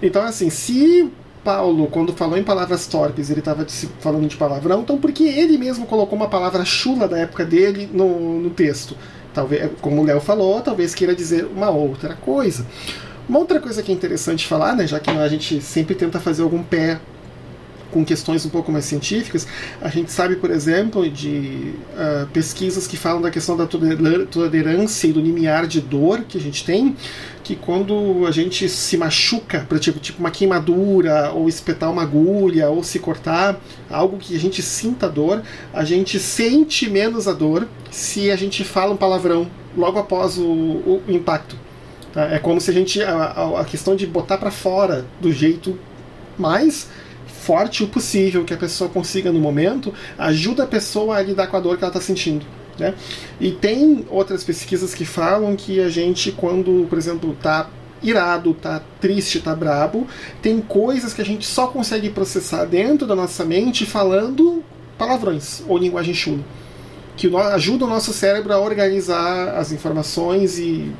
Então, 0.02 0.22
assim, 0.22 0.50
se 0.50 1.10
Paulo, 1.42 1.86
quando 1.86 2.12
falou 2.12 2.36
em 2.36 2.42
palavras 2.42 2.86
torpes, 2.86 3.30
ele 3.30 3.40
estava 3.40 3.66
falando 4.00 4.28
de 4.28 4.36
palavrão, 4.36 4.82
então 4.82 4.98
por 4.98 5.10
que 5.10 5.26
ele 5.26 5.56
mesmo 5.56 5.86
colocou 5.86 6.16
uma 6.16 6.28
palavra 6.28 6.64
chula 6.64 7.08
da 7.08 7.18
época 7.18 7.44
dele 7.44 7.88
no, 7.90 8.40
no 8.40 8.50
texto? 8.50 8.94
Talvez, 9.32 9.70
como 9.80 10.02
o 10.02 10.04
Léo 10.04 10.20
falou, 10.20 10.60
talvez 10.60 10.94
queira 10.94 11.14
dizer 11.14 11.46
uma 11.46 11.70
outra 11.70 12.14
coisa. 12.14 12.66
Uma 13.26 13.38
outra 13.38 13.60
coisa 13.60 13.82
que 13.82 13.90
é 13.90 13.94
interessante 13.94 14.46
falar, 14.46 14.74
né, 14.74 14.86
já 14.86 15.00
que 15.00 15.10
a 15.10 15.28
gente 15.28 15.60
sempre 15.62 15.94
tenta 15.94 16.20
fazer 16.20 16.42
algum 16.42 16.62
pé 16.62 17.00
com 17.90 18.04
questões 18.04 18.44
um 18.44 18.48
pouco 18.48 18.70
mais 18.70 18.84
científicas, 18.84 19.46
a 19.80 19.88
gente 19.88 20.12
sabe, 20.12 20.36
por 20.36 20.50
exemplo, 20.50 21.08
de 21.08 21.74
uh, 21.94 22.26
pesquisas 22.32 22.86
que 22.86 22.96
falam 22.96 23.20
da 23.20 23.30
questão 23.30 23.56
da 23.56 23.66
tolerância 23.66 25.06
e 25.06 25.12
do 25.12 25.20
limiar 25.20 25.66
de 25.66 25.80
dor 25.80 26.24
que 26.28 26.38
a 26.38 26.40
gente 26.40 26.64
tem, 26.64 26.96
que 27.42 27.56
quando 27.56 28.26
a 28.26 28.30
gente 28.30 28.68
se 28.68 28.96
machuca, 28.96 29.64
para 29.68 29.78
tipo, 29.78 29.98
tipo 29.98 30.20
uma 30.20 30.30
queimadura, 30.30 31.30
ou 31.32 31.48
espetar 31.48 31.90
uma 31.90 32.02
agulha, 32.02 32.68
ou 32.68 32.84
se 32.84 32.98
cortar, 32.98 33.58
algo 33.90 34.18
que 34.18 34.36
a 34.36 34.38
gente 34.38 34.60
sinta 34.60 35.08
dor, 35.08 35.42
a 35.72 35.84
gente 35.84 36.18
sente 36.18 36.90
menos 36.90 37.26
a 37.26 37.32
dor 37.32 37.66
se 37.90 38.30
a 38.30 38.36
gente 38.36 38.64
fala 38.64 38.92
um 38.92 38.96
palavrão 38.96 39.50
logo 39.76 39.98
após 39.98 40.36
o, 40.36 40.42
o 40.44 41.02
impacto. 41.08 41.56
Tá? 42.12 42.24
É 42.26 42.38
como 42.38 42.60
se 42.60 42.70
a 42.70 42.74
gente. 42.74 43.02
A, 43.02 43.60
a 43.60 43.64
questão 43.64 43.94
de 43.96 44.06
botar 44.06 44.38
para 44.38 44.50
fora 44.50 45.06
do 45.20 45.32
jeito 45.32 45.78
mais 46.38 46.88
forte 47.48 47.82
o 47.82 47.88
possível 47.88 48.44
que 48.44 48.52
a 48.52 48.58
pessoa 48.58 48.90
consiga 48.90 49.32
no 49.32 49.40
momento, 49.40 49.94
ajuda 50.18 50.64
a 50.64 50.66
pessoa 50.66 51.16
a 51.16 51.22
lidar 51.22 51.46
com 51.46 51.56
a 51.56 51.60
dor 51.60 51.78
que 51.78 51.82
ela 51.82 51.88
está 51.88 51.98
sentindo. 51.98 52.44
Né? 52.78 52.92
E 53.40 53.52
tem 53.52 54.04
outras 54.10 54.44
pesquisas 54.44 54.94
que 54.94 55.06
falam 55.06 55.56
que 55.56 55.80
a 55.80 55.88
gente, 55.88 56.30
quando, 56.30 56.86
por 56.90 56.98
exemplo, 56.98 57.32
está 57.32 57.70
irado, 58.02 58.52
tá 58.52 58.82
triste, 59.00 59.40
tá 59.40 59.54
brabo, 59.54 60.06
tem 60.42 60.60
coisas 60.60 61.14
que 61.14 61.22
a 61.22 61.24
gente 61.24 61.46
só 61.46 61.68
consegue 61.68 62.10
processar 62.10 62.66
dentro 62.66 63.06
da 63.06 63.16
nossa 63.16 63.46
mente 63.46 63.86
falando 63.86 64.62
palavrões 64.98 65.62
ou 65.66 65.78
linguagem 65.78 66.12
chula. 66.12 66.44
Que 67.16 67.34
ajuda 67.34 67.86
o 67.86 67.88
nosso 67.88 68.12
cérebro 68.12 68.52
a 68.52 68.58
organizar 68.58 69.56
as 69.56 69.72
informações 69.72 70.58
e 70.58 70.92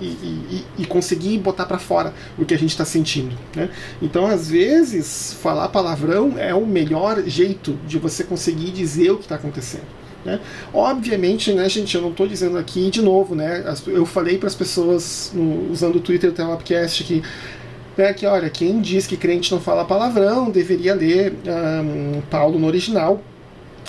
e, 0.00 0.06
e, 0.06 0.64
e 0.78 0.86
conseguir 0.86 1.38
botar 1.38 1.66
para 1.66 1.78
fora 1.78 2.12
o 2.38 2.44
que 2.44 2.54
a 2.54 2.58
gente 2.58 2.70
está 2.70 2.84
sentindo. 2.84 3.36
Né? 3.54 3.68
Então, 4.02 4.26
às 4.26 4.48
vezes, 4.48 5.36
falar 5.40 5.68
palavrão 5.68 6.38
é 6.38 6.54
o 6.54 6.66
melhor 6.66 7.22
jeito 7.26 7.78
de 7.86 7.98
você 7.98 8.24
conseguir 8.24 8.70
dizer 8.70 9.10
o 9.10 9.16
que 9.16 9.24
está 9.24 9.36
acontecendo. 9.36 9.86
Né? 10.24 10.40
Obviamente, 10.72 11.52
né, 11.52 11.68
gente, 11.68 11.94
eu 11.94 12.00
não 12.00 12.10
estou 12.10 12.26
dizendo 12.26 12.56
aqui 12.56 12.90
de 12.90 13.02
novo, 13.02 13.34
né? 13.34 13.62
Eu 13.86 14.06
falei 14.06 14.38
para 14.38 14.46
as 14.46 14.54
pessoas 14.54 15.30
no, 15.34 15.70
usando 15.70 15.96
o 15.96 16.00
Twitter 16.00 16.30
do 16.30 16.36
Telapcast 16.36 17.04
que 17.04 17.22
né, 17.96 18.12
que 18.12 18.26
olha, 18.26 18.50
quem 18.50 18.80
diz 18.80 19.06
que 19.06 19.16
crente 19.16 19.52
não 19.52 19.60
fala 19.60 19.84
palavrão 19.84 20.50
deveria 20.50 20.94
ler 20.94 21.34
um, 21.46 22.20
Paulo 22.22 22.58
no 22.58 22.66
original, 22.66 23.22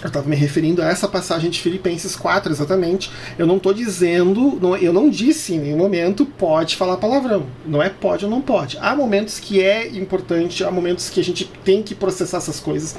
eu 0.06 0.10
estava 0.10 0.30
me 0.30 0.36
referindo 0.36 0.82
a 0.82 0.86
essa 0.86 1.08
passagem 1.08 1.50
de 1.50 1.60
Filipenses 1.60 2.16
4, 2.16 2.52
exatamente. 2.52 3.12
Eu 3.38 3.46
não 3.48 3.58
estou 3.58 3.74
dizendo, 3.74 4.58
não, 4.62 4.76
eu 4.78 4.94
não 4.94 5.10
disse 5.10 5.56
em 5.56 5.60
nenhum 5.60 5.78
momento 5.78 6.26
pode 6.26 6.76
falar 6.76 6.98
palavrão. 6.98 7.48
Não 7.66 7.82
é 7.82 7.90
pode 7.90 8.26
ou 8.26 8.32
não 8.32 8.42
pode. 8.42 8.78
Há 8.80 8.96
momentos 8.96 9.40
que 9.40 9.62
é 9.62 9.88
importante, 9.88 10.64
há 10.64 10.72
momentos 10.72 11.10
que 11.10 11.20
a 11.20 11.24
gente 11.24 11.46
tem 11.64 11.82
que 11.82 11.96
processar 11.96 12.38
essas 12.38 12.60
coisas. 12.60 12.96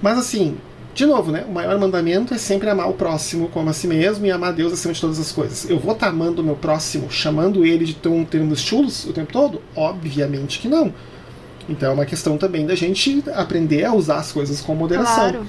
Mas 0.00 0.18
assim, 0.18 0.56
de 0.94 1.04
novo, 1.04 1.30
né? 1.30 1.44
O 1.46 1.52
maior 1.52 1.78
mandamento 1.78 2.32
é 2.32 2.38
sempre 2.38 2.70
amar 2.70 2.88
o 2.88 2.94
próximo 2.94 3.48
como 3.48 3.68
a 3.68 3.72
si 3.72 3.86
mesmo 3.86 4.24
e 4.24 4.30
amar 4.30 4.52
Deus 4.52 4.72
acima 4.72 4.94
de 4.94 5.00
todas 5.00 5.18
as 5.18 5.30
coisas. 5.30 5.68
Eu 5.68 5.78
vou 5.78 5.92
estar 5.92 6.06
tá 6.06 6.12
amando 6.12 6.40
o 6.40 6.44
meu 6.44 6.56
próximo, 6.56 7.10
chamando 7.10 7.66
ele 7.66 7.84
de 7.84 7.94
termos 8.30 8.60
chulos 8.60 9.04
o 9.04 9.12
tempo 9.12 9.32
todo? 9.32 9.60
Obviamente 9.74 10.58
que 10.58 10.68
não. 10.68 10.94
Então 11.68 11.90
é 11.90 11.92
uma 11.92 12.06
questão 12.06 12.38
também 12.38 12.64
da 12.64 12.74
gente 12.74 13.22
aprender 13.34 13.84
a 13.84 13.92
usar 13.92 14.18
as 14.18 14.32
coisas 14.32 14.60
com 14.60 14.74
moderação. 14.74 15.30
Claro. 15.30 15.46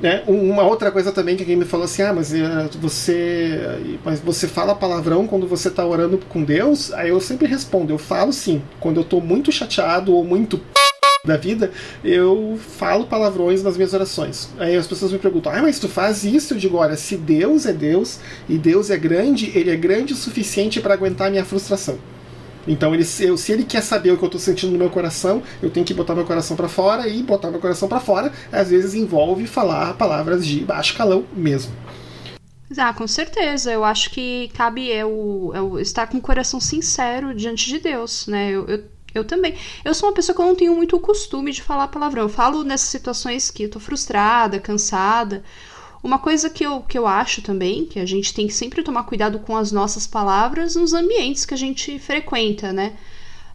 Né? 0.00 0.22
Uma 0.26 0.62
outra 0.62 0.92
coisa 0.92 1.10
também 1.10 1.36
que 1.36 1.42
alguém 1.42 1.56
me 1.56 1.64
falou 1.64 1.84
assim, 1.84 2.02
ah, 2.02 2.12
mas 2.12 2.32
eh, 2.32 2.68
você, 2.80 3.98
mas 4.04 4.20
você 4.20 4.46
fala 4.46 4.74
palavrão 4.74 5.26
quando 5.26 5.46
você 5.48 5.68
está 5.68 5.84
orando 5.84 6.18
com 6.28 6.44
Deus? 6.44 6.92
Aí 6.92 7.08
eu 7.08 7.20
sempre 7.20 7.48
respondo, 7.48 7.92
eu 7.92 7.98
falo 7.98 8.32
sim. 8.32 8.62
Quando 8.78 8.98
eu 8.98 9.02
estou 9.02 9.20
muito 9.20 9.50
chateado 9.50 10.14
ou 10.14 10.24
muito 10.24 10.60
da 11.24 11.36
vida, 11.36 11.72
eu 12.04 12.58
falo 12.78 13.06
palavrões 13.06 13.62
nas 13.62 13.76
minhas 13.76 13.92
orações. 13.92 14.48
Aí 14.58 14.76
as 14.76 14.86
pessoas 14.86 15.12
me 15.12 15.18
perguntam, 15.18 15.52
ah, 15.52 15.62
mas 15.62 15.80
tu 15.80 15.88
faz 15.88 16.22
isso? 16.22 16.54
Eu 16.54 16.58
digo, 16.58 16.76
olha, 16.76 16.96
se 16.96 17.16
Deus 17.16 17.66
é 17.66 17.72
Deus 17.72 18.20
e 18.48 18.56
Deus 18.56 18.90
é 18.90 18.96
grande, 18.96 19.50
Ele 19.54 19.70
é 19.70 19.76
grande 19.76 20.12
o 20.12 20.16
suficiente 20.16 20.80
para 20.80 20.94
aguentar 20.94 21.26
a 21.26 21.30
minha 21.30 21.44
frustração. 21.44 21.98
Então, 22.66 22.94
ele, 22.94 23.04
se, 23.04 23.36
se 23.38 23.52
ele 23.52 23.64
quer 23.64 23.82
saber 23.82 24.12
o 24.12 24.18
que 24.18 24.24
eu 24.24 24.28
estou 24.28 24.40
sentindo 24.40 24.72
no 24.72 24.78
meu 24.78 24.90
coração, 24.90 25.42
eu 25.62 25.70
tenho 25.70 25.86
que 25.86 25.94
botar 25.94 26.14
meu 26.14 26.24
coração 26.24 26.56
para 26.56 26.68
fora 26.68 27.08
e 27.08 27.22
botar 27.22 27.50
meu 27.50 27.60
coração 27.60 27.88
para 27.88 28.00
fora, 28.00 28.32
às 28.52 28.70
vezes 28.70 28.94
envolve 28.94 29.46
falar 29.46 29.94
palavras 29.94 30.46
de 30.46 30.60
baixo 30.60 30.96
calão 30.96 31.24
mesmo. 31.34 31.72
Ah, 32.76 32.92
com 32.92 33.06
certeza. 33.06 33.72
Eu 33.72 33.84
acho 33.84 34.10
que 34.10 34.50
cabe 34.54 34.90
estar 35.80 36.06
com 36.06 36.18
o 36.18 36.20
coração 36.20 36.60
sincero 36.60 37.34
diante 37.34 37.66
de 37.66 37.78
Deus, 37.78 38.26
né? 38.26 38.50
Eu, 38.50 38.66
eu, 38.66 38.84
eu, 39.14 39.24
também. 39.24 39.54
Eu 39.84 39.94
sou 39.94 40.08
uma 40.08 40.14
pessoa 40.14 40.36
que 40.36 40.42
eu 40.42 40.46
não 40.46 40.54
tenho 40.54 40.74
muito 40.74 40.96
o 40.96 41.00
costume 41.00 41.52
de 41.52 41.62
falar 41.62 41.88
palavrão. 41.88 42.24
Eu 42.24 42.28
falo 42.28 42.64
nessas 42.64 42.88
situações 42.90 43.50
que 43.50 43.64
eu 43.64 43.70
tô 43.70 43.80
frustrada, 43.80 44.60
cansada. 44.60 45.42
Uma 46.02 46.18
coisa 46.18 46.48
que 46.48 46.64
eu, 46.64 46.80
que 46.82 46.96
eu 46.96 47.06
acho 47.06 47.42
também, 47.42 47.84
que 47.84 47.98
a 47.98 48.06
gente 48.06 48.32
tem 48.32 48.46
que 48.46 48.54
sempre 48.54 48.82
tomar 48.82 49.02
cuidado 49.04 49.40
com 49.40 49.56
as 49.56 49.72
nossas 49.72 50.06
palavras 50.06 50.76
nos 50.76 50.92
ambientes 50.92 51.44
que 51.44 51.54
a 51.54 51.58
gente 51.58 51.98
frequenta, 51.98 52.72
né? 52.72 52.92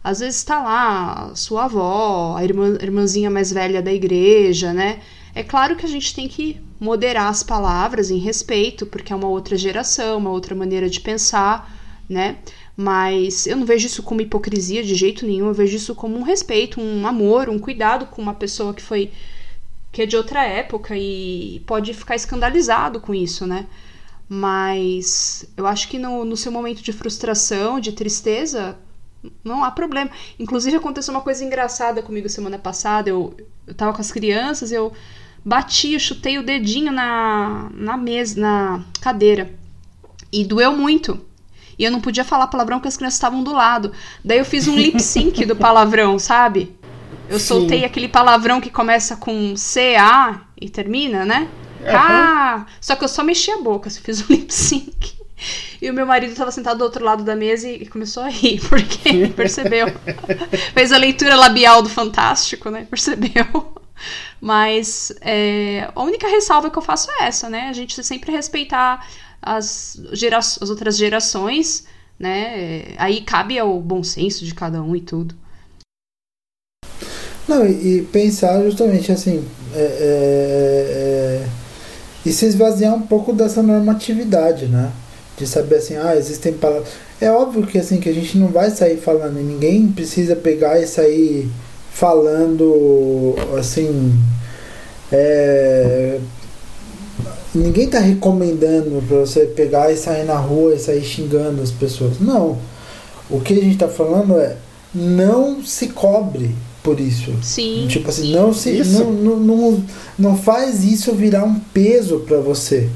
Às 0.02 0.20
vezes 0.20 0.36
está 0.36 0.62
lá 0.62 1.30
a 1.30 1.34
sua 1.34 1.64
avó, 1.64 2.36
a 2.36 2.44
irmã, 2.44 2.76
a 2.78 2.84
irmãzinha 2.84 3.30
mais 3.30 3.50
velha 3.50 3.80
da 3.80 3.92
igreja, 3.92 4.74
né? 4.74 5.00
É 5.34 5.42
claro 5.42 5.74
que 5.76 5.86
a 5.86 5.88
gente 5.88 6.14
tem 6.14 6.28
que 6.28 6.60
moderar 6.78 7.28
as 7.28 7.42
palavras 7.42 8.10
em 8.10 8.18
respeito, 8.18 8.84
porque 8.84 9.12
é 9.12 9.16
uma 9.16 9.28
outra 9.28 9.56
geração, 9.56 10.18
uma 10.18 10.30
outra 10.30 10.54
maneira 10.54 10.90
de 10.90 11.00
pensar, 11.00 11.74
né? 12.06 12.36
Mas 12.76 13.46
eu 13.46 13.56
não 13.56 13.64
vejo 13.64 13.86
isso 13.86 14.02
como 14.02 14.20
hipocrisia 14.20 14.82
de 14.84 14.94
jeito 14.94 15.24
nenhum, 15.24 15.46
eu 15.46 15.54
vejo 15.54 15.76
isso 15.76 15.94
como 15.94 16.18
um 16.18 16.22
respeito, 16.22 16.80
um 16.80 17.06
amor, 17.06 17.48
um 17.48 17.58
cuidado 17.58 18.06
com 18.06 18.20
uma 18.20 18.34
pessoa 18.34 18.74
que 18.74 18.82
foi 18.82 19.10
que 19.94 20.02
é 20.02 20.06
de 20.06 20.16
outra 20.16 20.44
época 20.44 20.96
e 20.96 21.62
pode 21.68 21.94
ficar 21.94 22.16
escandalizado 22.16 23.00
com 23.00 23.14
isso, 23.14 23.46
né? 23.46 23.64
Mas 24.28 25.46
eu 25.56 25.68
acho 25.68 25.88
que 25.88 26.00
no, 26.00 26.24
no 26.24 26.36
seu 26.36 26.50
momento 26.50 26.82
de 26.82 26.92
frustração, 26.92 27.78
de 27.78 27.92
tristeza, 27.92 28.76
não 29.44 29.62
há 29.62 29.70
problema. 29.70 30.10
Inclusive 30.36 30.76
aconteceu 30.76 31.14
uma 31.14 31.20
coisa 31.20 31.44
engraçada 31.44 32.02
comigo 32.02 32.28
semana 32.28 32.58
passada. 32.58 33.08
Eu, 33.08 33.36
eu 33.68 33.72
tava 33.72 33.92
com 33.92 34.00
as 34.00 34.10
crianças, 34.10 34.72
eu 34.72 34.92
bati, 35.44 35.92
eu 35.92 36.00
chutei 36.00 36.38
o 36.38 36.42
dedinho 36.42 36.90
na, 36.90 37.70
na 37.72 37.96
mesa, 37.96 38.40
na 38.40 38.84
cadeira. 39.00 39.54
E 40.32 40.44
doeu 40.44 40.76
muito. 40.76 41.20
E 41.78 41.84
eu 41.84 41.92
não 41.92 42.00
podia 42.00 42.24
falar 42.24 42.48
palavrão 42.48 42.78
porque 42.78 42.88
as 42.88 42.96
crianças 42.96 43.14
estavam 43.14 43.44
do 43.44 43.52
lado. 43.52 43.92
Daí 44.24 44.38
eu 44.38 44.44
fiz 44.44 44.66
um 44.66 44.74
lip 44.74 45.00
sync 45.00 45.44
do 45.46 45.54
palavrão, 45.54 46.18
sabe? 46.18 46.74
Eu 47.28 47.38
Sim. 47.38 47.46
soltei 47.46 47.84
aquele 47.84 48.08
palavrão 48.08 48.60
que 48.60 48.70
começa 48.70 49.16
com 49.16 49.56
C-A 49.56 50.42
e 50.60 50.68
termina, 50.68 51.24
né? 51.24 51.48
Uhum. 51.80 51.96
Ah! 51.96 52.66
Só 52.80 52.96
que 52.96 53.04
eu 53.04 53.08
só 53.08 53.22
mexi 53.22 53.50
a 53.50 53.58
boca, 53.58 53.90
fiz 53.90 54.22
um 54.22 54.26
lip 54.32 54.52
sync. 54.52 55.14
E 55.80 55.90
o 55.90 55.92
meu 55.92 56.06
marido 56.06 56.30
estava 56.32 56.50
sentado 56.50 56.78
do 56.78 56.84
outro 56.84 57.04
lado 57.04 57.24
da 57.24 57.36
mesa 57.36 57.68
e 57.68 57.86
começou 57.86 58.22
a 58.22 58.28
rir, 58.28 58.60
porque 58.68 59.28
percebeu. 59.36 59.86
Fez 60.72 60.92
a 60.92 60.96
leitura 60.96 61.36
labial 61.36 61.82
do 61.82 61.88
Fantástico, 61.88 62.70
né? 62.70 62.86
Percebeu. 62.88 63.74
Mas 64.40 65.12
é, 65.20 65.90
a 65.94 66.02
única 66.02 66.28
ressalva 66.28 66.70
que 66.70 66.78
eu 66.78 66.82
faço 66.82 67.10
é 67.12 67.24
essa, 67.24 67.48
né? 67.48 67.68
A 67.68 67.72
gente 67.72 68.02
sempre 68.02 68.32
respeitar 68.32 69.06
as, 69.40 70.00
gera 70.12 70.38
as 70.38 70.60
outras 70.62 70.96
gerações, 70.96 71.86
né? 72.18 72.94
Aí 72.96 73.20
cabe 73.20 73.58
ao 73.58 73.80
bom 73.80 74.02
senso 74.02 74.44
de 74.44 74.54
cada 74.54 74.82
um 74.82 74.96
e 74.96 75.00
tudo. 75.00 75.34
Não, 77.46 77.66
e, 77.66 77.98
e 77.98 78.02
pensar 78.02 78.62
justamente 78.62 79.12
assim. 79.12 79.44
É, 79.74 79.78
é, 79.78 81.42
é, 81.42 81.46
e 82.24 82.32
se 82.32 82.46
esvaziar 82.46 82.94
um 82.94 83.02
pouco 83.02 83.32
dessa 83.32 83.62
normatividade, 83.62 84.66
né? 84.66 84.90
De 85.36 85.46
saber 85.46 85.76
assim, 85.76 85.96
ah, 85.96 86.16
existem 86.16 86.52
palavras. 86.54 86.88
É 87.20 87.30
óbvio 87.30 87.66
que 87.66 87.78
assim, 87.78 88.00
que 88.00 88.08
a 88.08 88.14
gente 88.14 88.38
não 88.38 88.48
vai 88.48 88.70
sair 88.70 88.96
falando, 88.96 89.34
ninguém 89.34 89.88
precisa 89.88 90.34
pegar 90.34 90.80
e 90.80 90.86
sair 90.86 91.50
falando 91.92 93.34
assim. 93.58 94.18
É, 95.12 96.18
ninguém 97.54 97.84
está 97.86 97.98
recomendando 97.98 99.02
para 99.06 99.18
você 99.18 99.44
pegar 99.44 99.92
e 99.92 99.96
sair 99.96 100.24
na 100.24 100.36
rua 100.36 100.74
e 100.74 100.78
sair 100.78 101.04
xingando 101.04 101.62
as 101.62 101.70
pessoas. 101.70 102.18
Não. 102.20 102.58
O 103.28 103.40
que 103.40 103.52
a 103.52 103.56
gente 103.56 103.74
está 103.74 103.88
falando 103.88 104.38
é 104.38 104.56
não 104.94 105.62
se 105.64 105.88
cobre 105.88 106.54
por 106.84 107.00
isso. 107.00 107.32
Sim. 107.42 107.86
Tipo 107.88 108.10
assim, 108.10 108.30
não 108.32 108.52
se 108.52 108.84
não, 108.84 109.10
não, 109.10 109.36
não, 109.40 109.84
não 110.18 110.36
faz 110.36 110.84
isso 110.84 111.12
virar 111.14 111.42
um 111.42 111.58
peso 111.58 112.20
para 112.20 112.36
você. 112.36 112.90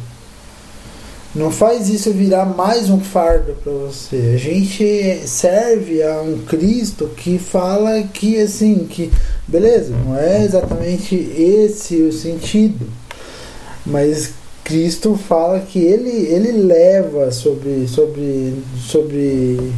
Não 1.35 1.51
faz 1.51 1.88
isso 1.88 2.12
virar 2.12 2.44
mais 2.44 2.90
um 2.90 3.01
fardo 3.01 3.55
para 3.64 3.72
você. 3.72 4.33
A 4.35 4.38
gente 4.38 5.22
serve 5.27 6.03
a 6.03 6.20
um 6.20 6.38
Cristo 6.40 7.11
que 7.16 7.38
fala 7.38 8.03
que 8.03 8.38
assim, 8.38 8.87
que 8.88 9.11
beleza, 9.46 9.94
não 10.05 10.16
é 10.16 10.44
exatamente 10.44 11.14
esse 11.14 12.03
o 12.03 12.12
sentido. 12.12 12.87
Mas 13.87 14.33
Cristo 14.64 15.16
fala 15.16 15.61
que 15.61 15.79
ele, 15.79 16.11
ele 16.11 16.53
leva 16.53 17.31
sobre, 17.31 17.88
sobre, 17.88 18.55
sobre 18.77 19.72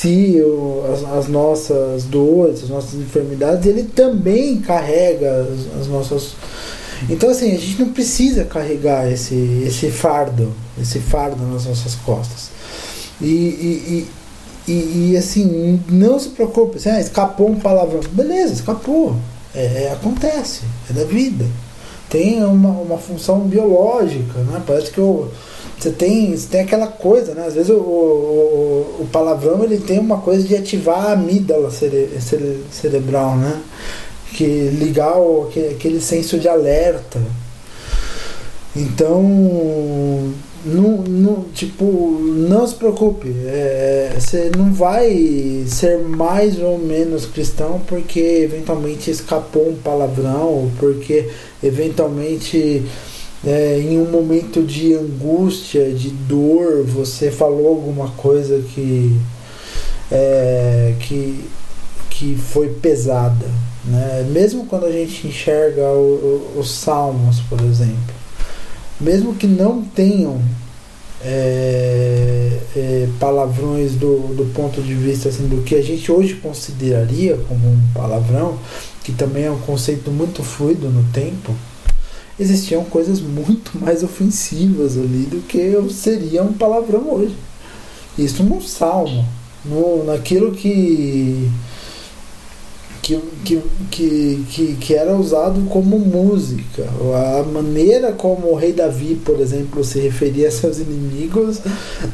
si 0.00 0.36
as, 0.92 1.04
as, 1.18 1.28
nossas 1.28 2.04
dores, 2.04 2.62
as 2.62 2.68
nossas 2.68 2.94
enfermidades, 2.94 3.66
ele 3.66 3.84
também 3.84 4.60
carrega 4.60 5.42
as, 5.42 5.80
as 5.80 5.86
nossas 5.88 6.34
então, 7.08 7.30
assim, 7.30 7.54
a 7.54 7.58
gente 7.58 7.80
não 7.80 7.92
precisa 7.92 8.44
carregar 8.44 9.10
esse, 9.10 9.34
esse 9.66 9.90
fardo, 9.90 10.52
esse 10.80 10.98
fardo 10.98 11.42
nas 11.46 11.64
nossas 11.64 11.94
costas. 11.94 12.50
E, 13.20 13.26
e, 13.26 14.08
e, 14.68 14.72
e 14.72 15.16
assim, 15.16 15.80
não 15.88 16.18
se 16.18 16.30
preocupe, 16.30 16.76
assim, 16.76 16.90
ah, 16.90 17.00
escapou 17.00 17.50
um 17.50 17.58
palavrão. 17.58 18.00
Beleza, 18.12 18.52
escapou. 18.54 19.16
É, 19.54 19.84
é, 19.84 19.92
acontece, 19.92 20.62
é 20.90 20.92
da 20.92 21.04
vida. 21.04 21.46
Tem 22.08 22.42
uma, 22.44 22.70
uma 22.70 22.98
função 22.98 23.40
biológica, 23.40 24.40
né? 24.40 24.62
Parece 24.66 24.90
que 24.90 24.98
eu, 24.98 25.30
você, 25.80 25.90
tem, 25.90 26.36
você 26.36 26.48
tem 26.48 26.60
aquela 26.60 26.86
coisa, 26.86 27.34
né? 27.34 27.46
Às 27.46 27.54
vezes 27.54 27.70
o, 27.70 27.78
o, 27.78 28.96
o 29.00 29.08
palavrão 29.10 29.64
ele 29.64 29.78
tem 29.78 29.98
uma 29.98 30.18
coisa 30.18 30.46
de 30.46 30.54
ativar 30.54 31.06
a 31.06 31.12
amígdala 31.12 31.70
cere, 31.70 32.10
cere, 32.20 32.64
cerebral, 32.70 33.36
né? 33.36 33.60
que 34.32 34.44
ligar 34.44 35.18
o, 35.18 35.48
aquele 35.48 36.00
senso 36.00 36.38
de 36.38 36.48
alerta. 36.48 37.20
Então, 38.74 39.22
não, 40.64 40.98
não, 40.98 41.44
tipo, 41.52 41.84
não 42.20 42.66
se 42.66 42.74
preocupe, 42.76 43.34
é, 43.46 44.14
você 44.16 44.50
não 44.56 44.72
vai 44.72 45.64
ser 45.66 45.98
mais 45.98 46.60
ou 46.60 46.78
menos 46.78 47.26
cristão 47.26 47.80
porque 47.86 48.20
eventualmente 48.20 49.10
escapou 49.10 49.70
um 49.70 49.76
palavrão, 49.76 50.46
ou 50.46 50.70
porque 50.78 51.28
eventualmente 51.62 52.84
é, 53.44 53.78
em 53.78 53.98
um 53.98 54.10
momento 54.10 54.62
de 54.62 54.94
angústia, 54.94 55.92
de 55.92 56.10
dor, 56.10 56.84
você 56.84 57.30
falou 57.30 57.68
alguma 57.68 58.08
coisa 58.10 58.60
que, 58.60 59.18
é, 60.10 60.94
que, 61.00 61.44
que 62.10 62.36
foi 62.36 62.68
pesada. 62.68 63.46
Né? 63.84 64.28
Mesmo 64.30 64.66
quando 64.66 64.84
a 64.84 64.92
gente 64.92 65.26
enxerga 65.26 65.84
o, 65.90 66.52
o, 66.56 66.60
os 66.60 66.70
salmos, 66.70 67.40
por 67.48 67.60
exemplo, 67.62 68.14
mesmo 69.00 69.34
que 69.34 69.46
não 69.46 69.82
tenham 69.82 70.42
é, 71.22 72.58
é, 72.76 73.08
palavrões 73.18 73.92
do, 73.92 74.34
do 74.34 74.52
ponto 74.52 74.82
de 74.82 74.94
vista 74.94 75.30
assim, 75.30 75.48
do 75.48 75.62
que 75.62 75.74
a 75.74 75.82
gente 75.82 76.10
hoje 76.12 76.34
consideraria 76.34 77.38
como 77.48 77.66
um 77.66 77.80
palavrão, 77.94 78.58
que 79.02 79.12
também 79.12 79.44
é 79.44 79.50
um 79.50 79.58
conceito 79.58 80.10
muito 80.10 80.42
fluido 80.42 80.90
no 80.90 81.02
tempo, 81.12 81.54
existiam 82.40 82.84
coisas 82.84 83.20
muito 83.20 83.78
mais 83.78 84.02
ofensivas 84.02 84.96
ali 84.96 85.26
do 85.26 85.40
que 85.46 85.76
seria 85.92 86.42
um 86.42 86.52
palavrão 86.52 87.12
hoje. 87.12 87.36
Isso 88.18 88.42
num 88.42 88.60
salmo, 88.60 89.24
no, 89.64 90.04
naquilo 90.04 90.52
que 90.52 91.50
que, 93.02 93.62
que, 93.90 94.44
que, 94.50 94.76
que, 94.80 94.94
era 94.94 95.16
usado 95.16 95.62
como 95.68 95.98
música. 95.98 96.86
A 97.40 97.42
maneira 97.42 98.12
como 98.12 98.48
o 98.48 98.54
rei 98.54 98.72
Davi, 98.72 99.20
por 99.24 99.40
exemplo, 99.40 99.82
se 99.82 99.98
referia 99.98 100.48
a 100.48 100.50
seus 100.50 100.78
inimigos 100.78 101.60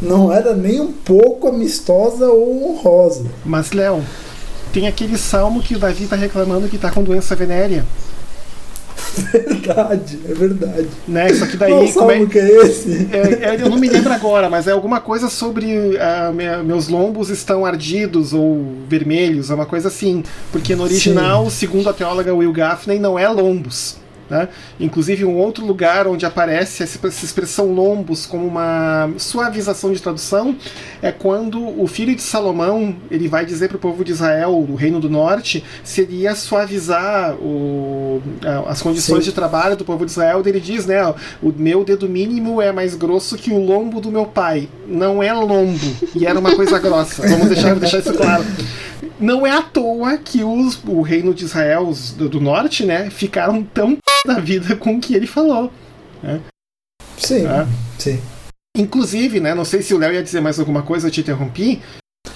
não 0.00 0.32
era 0.32 0.54
nem 0.54 0.80
um 0.80 0.92
pouco 0.92 1.48
amistosa 1.48 2.28
ou 2.28 2.70
honrosa. 2.70 3.24
Mas, 3.44 3.72
Léo, 3.72 4.02
tem 4.72 4.86
aquele 4.86 5.18
salmo 5.18 5.62
que 5.62 5.74
o 5.74 5.78
Davi 5.78 6.04
está 6.04 6.16
reclamando 6.16 6.68
que 6.68 6.76
está 6.76 6.90
com 6.90 7.02
doença 7.02 7.34
venérea. 7.34 7.84
Verdade, 9.16 10.18
é 10.28 10.34
verdade. 10.34 10.88
Né? 11.08 11.32
Só 11.34 11.46
que 11.46 11.56
daí. 11.56 11.92
Como 11.92 12.10
é, 12.10 12.26
que 12.26 12.38
é 12.38 12.48
esse? 12.62 13.08
É, 13.12 13.50
é, 13.50 13.62
eu 13.62 13.70
não 13.70 13.78
me 13.78 13.88
lembro 13.88 14.12
agora, 14.12 14.48
mas 14.50 14.66
é 14.66 14.72
alguma 14.72 15.00
coisa 15.00 15.28
sobre 15.28 15.66
uh, 15.66 16.32
minha, 16.34 16.62
meus 16.62 16.88
lombos 16.88 17.30
estão 17.30 17.64
ardidos 17.64 18.32
ou 18.32 18.64
vermelhos, 18.88 19.50
é 19.50 19.54
uma 19.54 19.66
coisa 19.66 19.88
assim. 19.88 20.22
Porque 20.52 20.74
no 20.74 20.84
original, 20.84 21.44
Sim. 21.44 21.50
segundo 21.50 21.88
a 21.88 21.92
teóloga 21.92 22.34
Will 22.34 22.52
Gaffney, 22.52 22.98
não 22.98 23.18
é 23.18 23.28
lombos. 23.28 23.96
Né? 24.28 24.48
Inclusive, 24.80 25.24
um 25.24 25.36
outro 25.36 25.64
lugar 25.64 26.06
onde 26.06 26.26
aparece 26.26 26.82
essa 26.82 27.24
expressão 27.24 27.72
lombos 27.72 28.26
como 28.26 28.46
uma 28.46 29.10
suavização 29.18 29.92
de 29.92 30.02
tradução 30.02 30.56
é 31.00 31.12
quando 31.12 31.80
o 31.80 31.86
filho 31.86 32.14
de 32.14 32.22
Salomão 32.22 32.96
ele 33.10 33.28
vai 33.28 33.46
dizer 33.46 33.68
para 33.68 33.76
o 33.76 33.80
povo 33.80 34.04
de 34.04 34.12
Israel, 34.12 34.64
do 34.66 34.74
Reino 34.74 34.98
do 34.98 35.08
Norte, 35.08 35.64
seria 35.84 36.34
suavizar 36.34 37.34
o, 37.34 38.20
as 38.66 38.82
condições 38.82 39.24
Sim. 39.24 39.30
de 39.30 39.34
trabalho 39.34 39.76
do 39.76 39.84
povo 39.84 40.04
de 40.04 40.10
Israel. 40.10 40.42
Ele 40.44 40.60
diz, 40.60 40.86
né, 40.86 41.02
o 41.42 41.52
meu 41.56 41.84
dedo 41.84 42.08
mínimo 42.08 42.60
é 42.60 42.72
mais 42.72 42.94
grosso 42.94 43.36
que 43.36 43.52
o 43.52 43.58
lombo 43.58 44.00
do 44.00 44.10
meu 44.10 44.26
pai. 44.26 44.68
Não 44.86 45.22
é 45.22 45.32
lombo, 45.32 45.96
e 46.14 46.26
era 46.26 46.38
uma 46.38 46.54
coisa 46.54 46.78
grossa. 46.78 47.26
Vamos 47.26 47.48
deixar, 47.48 47.74
deixar 47.76 47.98
isso 47.98 48.14
claro 48.14 48.44
não 49.18 49.46
é 49.46 49.50
à 49.50 49.62
toa 49.62 50.18
que 50.18 50.42
os, 50.44 50.82
o 50.84 51.02
reino 51.02 51.34
de 51.34 51.44
Israel 51.44 51.92
do, 52.16 52.28
do 52.28 52.40
norte, 52.40 52.84
né, 52.84 53.10
ficaram 53.10 53.62
tão 53.62 53.98
da 54.26 54.38
vida 54.38 54.76
com 54.76 54.96
o 54.96 55.00
que 55.00 55.14
ele 55.14 55.26
falou. 55.26 55.72
Né? 56.22 56.40
Sim, 57.16 57.46
é. 57.46 57.66
sim. 57.98 58.20
Inclusive, 58.76 59.40
né, 59.40 59.54
não 59.54 59.64
sei 59.64 59.82
se 59.82 59.94
o 59.94 59.98
Léo 59.98 60.12
ia 60.12 60.22
dizer 60.22 60.40
mais 60.40 60.58
alguma 60.58 60.82
coisa, 60.82 61.06
eu 61.06 61.10
te 61.10 61.20
interrompi. 61.20 61.80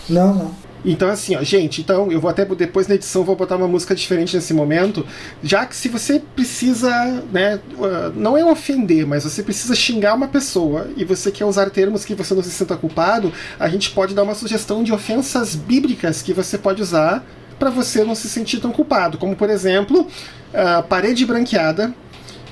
Não, 0.09 0.35
não. 0.35 0.69
Então, 0.85 1.09
assim, 1.11 1.37
ó, 1.37 1.43
gente, 1.43 1.81
então 1.81 2.11
eu 2.11 2.21
vou 2.21 2.31
até 2.31 2.45
depois 2.45 2.88
na 2.88 2.95
edição 2.95 3.23
vou 3.23 3.37
botar 3.37 3.57
uma 3.57 3.69
música 3.69 3.95
diferente 3.95 4.35
nesse 4.35 4.55
momento, 4.55 5.07
já 5.43 5.66
que 5.66 5.77
se 5.77 5.88
você 5.88 6.23
precisa, 6.35 6.90
né, 7.33 7.61
uh, 7.75 8.12
não 8.16 8.37
é 8.37 8.45
ofender, 8.45 9.07
mas 9.07 9.25
você 9.25 9.43
precisa 9.43 9.75
xingar 9.75 10.14
uma 10.14 10.29
pessoa 10.29 10.88
e 10.97 11.05
você 11.05 11.31
quer 11.31 11.45
usar 11.45 11.69
termos 11.71 12.05
que 12.05 12.14
você 12.14 12.35
não 12.35 12.43
se 12.43 12.51
sinta 12.51 12.77
culpado, 12.77 13.33
a 13.59 13.69
gente 13.69 13.90
pode 13.90 14.14
dar 14.14 14.23
uma 14.23 14.35
sugestão 14.35 14.83
de 14.83 14.93
ofensas 14.93 15.55
bíblicas 15.55 16.23
que 16.23 16.33
você 16.33 16.57
pode 16.57 16.81
usar 16.81 17.25
para 17.59 17.69
você 17.69 18.03
não 18.03 18.14
se 18.14 18.29
sentir 18.29 18.59
tão 18.59 18.73
culpado, 18.73 19.19
como 19.19 19.37
por 19.37 19.51
exemplo, 19.51 20.01
uh, 20.01 20.83
parede 20.85 21.27
branqueada, 21.27 21.95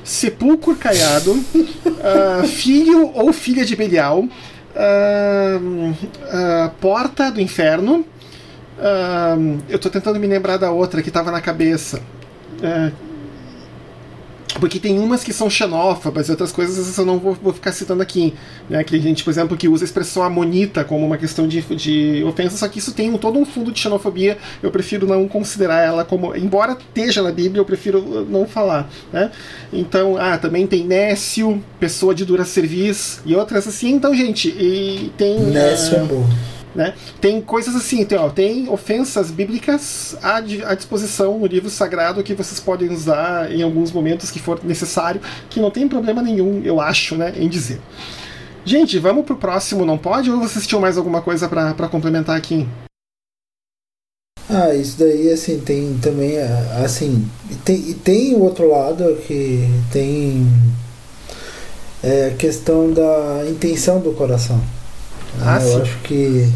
sepulcro 0.05 0.77
caiado, 0.77 1.33
uh, 1.33 2.47
filho 2.47 3.11
ou 3.15 3.33
filha 3.33 3.65
de 3.65 3.75
Belial, 3.75 4.27
porta 6.81 7.33
do 7.33 7.41
inferno 7.41 8.05
eu 9.69 9.77
estou 9.77 9.91
tentando 9.91 10.19
me 10.19 10.27
lembrar 10.27 10.57
da 10.57 10.71
outra 10.71 11.03
que 11.03 11.09
estava 11.09 11.31
na 11.31 11.41
cabeça. 11.41 12.01
É, 12.63 12.91
porque 14.59 14.79
tem 14.79 14.99
umas 14.99 15.23
que 15.23 15.33
são 15.33 15.49
xenófobas 15.49 16.29
e 16.29 16.31
outras 16.31 16.51
coisas 16.51 16.97
eu 16.97 17.05
não 17.05 17.19
vou, 17.19 17.35
vou, 17.35 17.53
ficar 17.53 17.73
citando 17.73 18.03
aqui. 18.03 18.35
Né? 18.69 18.83
Que 18.83 18.97
a 18.97 18.99
gente, 18.99 19.23
por 19.23 19.31
exemplo, 19.31 19.57
que 19.57 19.69
usa 19.69 19.85
a 19.85 19.87
expressão 19.87 20.23
amonita 20.23 20.85
como 20.85 21.07
uma 21.07 21.17
questão 21.17 21.47
de, 21.47 21.61
de 21.61 22.25
ofensa, 22.25 22.57
só 22.57 22.69
que 22.69 22.79
isso 22.79 22.93
tem 22.93 23.11
um, 23.11 23.19
todo 23.19 23.39
um 23.39 23.45
fundo 23.45 23.71
de 23.71 23.79
xenofobia. 23.79 24.39
Eu 24.63 24.71
prefiro 24.71 25.07
não 25.07 25.29
considerar 25.29 25.85
ela 25.85 26.05
como. 26.05 26.35
Embora 26.35 26.73
esteja 26.73 27.23
na 27.23 27.31
Bíblia, 27.31 27.61
eu 27.61 27.65
prefiro 27.65 28.27
não 28.29 28.47
falar. 28.47 28.89
Né? 29.13 29.31
Então, 29.73 30.17
ah, 30.17 30.39
também 30.39 30.67
tem 30.67 30.85
Nécio, 30.85 31.63
pessoa 31.79 32.15
de 32.15 32.25
dura 32.25 32.45
serviço 32.45 33.23
e 33.25 33.37
outras 33.37 33.69
assim. 33.69 33.93
Então, 33.93 34.15
gente, 34.15 34.49
e 34.49 35.13
tem. 35.17 35.39
Nécio 35.41 35.97
é 35.97 36.01
bom. 36.01 36.58
Né? 36.75 36.95
Tem 37.21 37.41
coisas 37.41 37.75
assim, 37.75 38.05
tem, 38.05 38.19
ó, 38.19 38.29
tem 38.29 38.69
ofensas 38.69 39.31
bíblicas 39.31 40.17
à, 40.23 40.37
à, 40.37 40.75
disposição 40.75 41.39
no 41.39 41.47
livro 41.47 41.71
sagrado 41.71 42.23
que 42.23 42.35
vocês 42.35 42.61
podem 42.61 42.91
usar 42.91 43.51
em 43.51 43.63
alguns 43.63 43.91
momentos 43.91 44.31
que 44.31 44.39
for 44.39 44.63
necessário, 44.63 45.21
que 45.49 45.61
não 45.61 45.71
tem 45.71 45.89
problema 45.89 46.23
nenhum, 46.23 46.63
eu 46.63 46.81
acho, 46.81 47.17
né, 47.17 47.33
em 47.37 47.49
dizer. 47.49 47.81
Gente, 48.65 48.99
vamos 48.99 49.25
pro 49.25 49.37
próximo, 49.37 49.87
não 49.87 49.97
pode? 49.97 50.31
Ou 50.31 50.41
vocês 50.41 50.67
tinham 50.67 50.81
mais 50.81 50.99
alguma 50.99 51.23
coisa 51.23 51.49
para 51.49 51.89
complementar 51.89 52.37
aqui? 52.37 52.69
Ah, 54.51 54.75
isso 54.75 54.99
daí, 54.99 55.31
assim, 55.31 55.61
tem 55.61 55.99
também, 55.99 56.39
assim, 56.85 57.29
tem, 57.65 57.95
tem 57.95 58.35
o 58.35 58.41
outro 58.41 58.71
lado 58.71 59.17
que 59.27 59.67
tem 59.93 60.47
é, 62.03 62.27
a 62.33 62.37
questão 62.37 62.91
da 62.93 63.45
intenção 63.49 64.01
do 64.01 64.13
coração. 64.13 64.61
Ah, 65.41 65.61
Eu 65.63 65.69
sim. 65.77 65.83
acho 65.83 65.99
que 66.01 66.53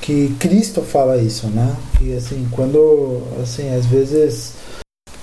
que 0.00 0.34
Cristo 0.38 0.80
fala 0.82 1.18
isso, 1.18 1.48
né? 1.48 1.76
Que 1.98 2.16
assim, 2.16 2.48
quando 2.50 3.22
assim, 3.42 3.74
às 3.74 3.84
vezes 3.86 4.54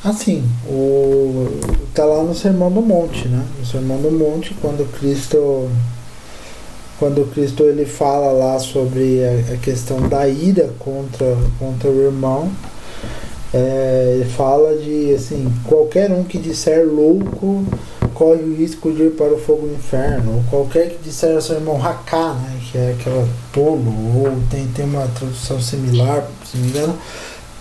assim, 0.03 0.43
o 0.67 1.47
tá 1.93 2.05
lá 2.05 2.21
no 2.23 2.35
Sermão 2.35 2.71
do 2.71 2.81
Monte, 2.81 3.27
né? 3.27 3.43
No 3.59 3.65
Sermão 3.65 3.99
do 4.01 4.11
Monte, 4.11 4.53
quando 4.61 4.85
Cristo 4.99 5.69
quando 6.99 7.29
Cristo 7.33 7.63
ele 7.63 7.85
fala 7.85 8.31
lá 8.31 8.59
sobre 8.59 9.21
a, 9.25 9.53
a 9.53 9.57
questão 9.57 10.07
da 10.07 10.27
ira 10.27 10.69
contra 10.79 11.35
contra 11.59 11.89
o 11.89 12.01
irmão, 12.01 12.51
é, 13.55 14.25
fala 14.35 14.75
de 14.75 15.13
assim, 15.15 15.49
qualquer 15.63 16.11
um 16.11 16.25
que 16.25 16.37
disser 16.37 16.85
louco 16.85 17.63
corre 18.13 18.43
o 18.43 18.53
risco 18.53 18.91
de 18.91 19.03
ir 19.03 19.11
para 19.11 19.33
o 19.33 19.39
fogo 19.39 19.67
do 19.67 19.73
inferno. 19.73 20.43
Qualquer 20.49 20.89
que 20.89 21.03
disser 21.03 21.35
ao 21.35 21.41
seu 21.41 21.55
irmão 21.55 21.81
Haká, 21.81 22.33
né, 22.33 22.59
que 22.69 22.77
é 22.77 22.95
aquela 22.99 23.25
tolo, 23.53 23.93
ou 24.17 24.29
tem, 24.49 24.67
tem 24.67 24.83
uma 24.83 25.07
tradução 25.07 25.61
similar, 25.61 26.29
se 26.49 26.57
me 26.57 26.67
engano, 26.67 26.97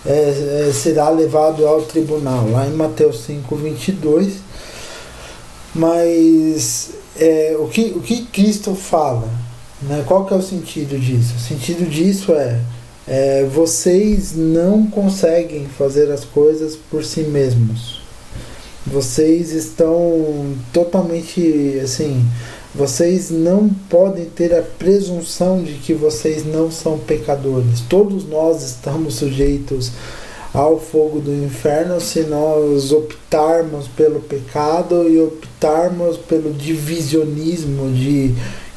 é, 0.04 0.68
é, 0.68 0.72
será 0.72 1.10
levado 1.10 1.64
ao 1.64 1.82
tribunal, 1.82 2.50
lá 2.50 2.66
em 2.66 2.72
Mateus 2.72 3.20
5, 3.24 3.54
22. 3.54 4.34
Mas 5.76 6.90
é, 7.16 7.56
o, 7.58 7.68
que, 7.68 7.92
o 7.96 8.00
que 8.00 8.24
Cristo 8.26 8.74
fala? 8.74 9.28
Né, 9.82 10.02
qual 10.06 10.24
que 10.24 10.34
é 10.34 10.36
o 10.36 10.42
sentido 10.42 10.98
disso? 10.98 11.34
O 11.36 11.40
sentido 11.40 11.88
disso 11.88 12.32
é, 12.32 12.60
é 13.06 13.44
vocês 13.44 14.34
não 14.34 14.86
conseguem 14.86 15.66
fazer 15.66 16.10
as 16.10 16.24
coisas 16.24 16.76
por 16.76 17.04
si 17.04 17.20
mesmos 17.20 18.04
vocês 18.86 19.52
estão 19.52 20.54
totalmente 20.72 21.80
assim. 21.82 22.24
Vocês 22.74 23.30
não 23.30 23.68
podem 23.88 24.26
ter 24.26 24.54
a 24.54 24.62
presunção 24.62 25.62
de 25.62 25.74
que 25.74 25.94
vocês 25.94 26.44
não 26.44 26.70
são 26.70 26.98
pecadores. 26.98 27.80
Todos 27.88 28.28
nós 28.28 28.62
estamos 28.62 29.14
sujeitos 29.14 29.92
ao 30.52 30.78
fogo 30.78 31.20
do 31.20 31.32
inferno 31.32 32.00
se 32.00 32.20
nós 32.22 32.92
optarmos 32.92 33.88
pelo 33.88 34.20
pecado 34.20 35.08
e 35.08 35.20
optarmos 35.20 36.16
pelo 36.16 36.52
divisionismo 36.52 37.90
de 37.92 38.34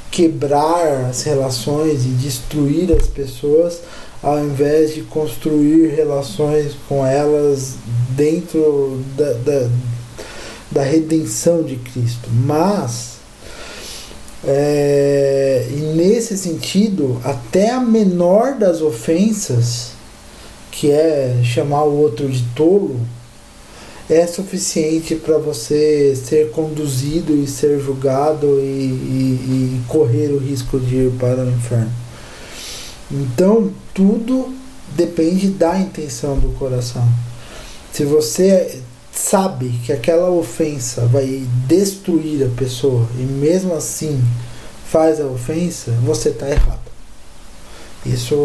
quebrar 0.09 1.09
as 1.09 1.23
relações 1.23 2.05
e 2.05 2.09
destruir 2.09 2.91
as 2.93 3.07
pessoas 3.07 3.81
ao 4.27 4.43
invés 4.43 4.93
de 4.93 5.01
construir 5.01 5.95
relações 5.95 6.73
com 6.87 7.05
elas 7.05 7.75
dentro 8.15 9.01
da, 9.15 9.33
da 9.33 9.69
da 10.71 10.83
redenção 10.83 11.63
de 11.63 11.77
Cristo. 11.77 12.29
Mas, 12.31 13.17
é, 14.45 15.67
nesse 15.95 16.37
sentido, 16.37 17.19
até 17.23 17.71
a 17.71 17.79
menor 17.79 18.55
das 18.55 18.81
ofensas, 18.81 19.91
que 20.71 20.91
é 20.91 21.41
chamar 21.43 21.83
o 21.83 21.97
outro 21.97 22.29
de 22.29 22.43
tolo, 22.55 22.99
é 24.09 24.25
suficiente 24.25 25.15
para 25.15 25.37
você 25.37 26.15
ser 26.15 26.51
conduzido 26.51 27.35
e 27.35 27.45
ser 27.45 27.79
julgado 27.79 28.59
e, 28.59 28.63
e, 28.63 29.81
e 29.81 29.81
correr 29.87 30.27
o 30.27 30.37
risco 30.37 30.79
de 30.79 30.95
ir 30.95 31.11
para 31.19 31.43
o 31.43 31.49
inferno. 31.49 32.06
Então, 33.11 33.71
tudo 33.93 34.53
depende 34.95 35.49
da 35.49 35.77
intenção 35.79 36.37
do 36.37 36.49
coração. 36.57 37.07
Se 37.91 38.03
você 38.03 38.81
sabe 39.11 39.69
que 39.85 39.91
aquela 39.91 40.29
ofensa 40.29 41.05
vai 41.07 41.47
destruir 41.67 42.45
a 42.45 42.49
pessoa 42.55 43.07
e 43.17 43.23
mesmo 43.23 43.73
assim 43.73 44.23
faz 44.89 45.19
a 45.19 45.25
ofensa, 45.25 45.91
você 46.03 46.29
está 46.29 46.49
errado. 46.49 46.87
Isso 48.05 48.35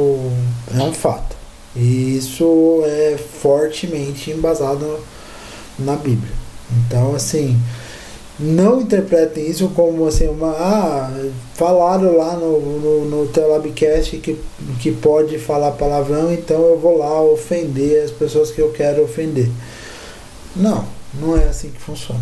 é 0.75 0.83
um 0.83 0.93
fato. 0.93 1.37
E 1.77 2.17
isso 2.17 2.83
é 2.85 3.17
fortemente 3.17 4.31
embasado 4.31 4.99
na 5.79 5.97
Bíblia. 5.97 6.33
Então, 6.71 7.15
assim, 7.15 7.59
não 8.43 8.81
interpretem 8.81 9.49
isso 9.49 9.69
como 9.69 10.07
assim, 10.07 10.27
uma. 10.27 10.51
Ah, 10.51 11.11
falaram 11.55 12.17
lá 12.17 12.35
no, 12.35 12.61
no, 12.61 13.05
no 13.05 13.27
Telabcast 13.29 14.17
que, 14.19 14.37
que 14.81 14.91
pode 14.91 15.39
falar 15.39 15.73
palavrão, 15.73 16.33
então 16.33 16.61
eu 16.63 16.79
vou 16.79 16.99
lá 16.99 17.23
ofender 17.23 18.03
as 18.03 18.11
pessoas 18.11 18.51
que 18.51 18.61
eu 18.61 18.71
quero 18.73 19.05
ofender. 19.05 19.49
Não, 20.57 20.85
não 21.15 21.37
é 21.37 21.45
assim 21.45 21.71
que 21.71 21.81
funciona. 21.81 22.21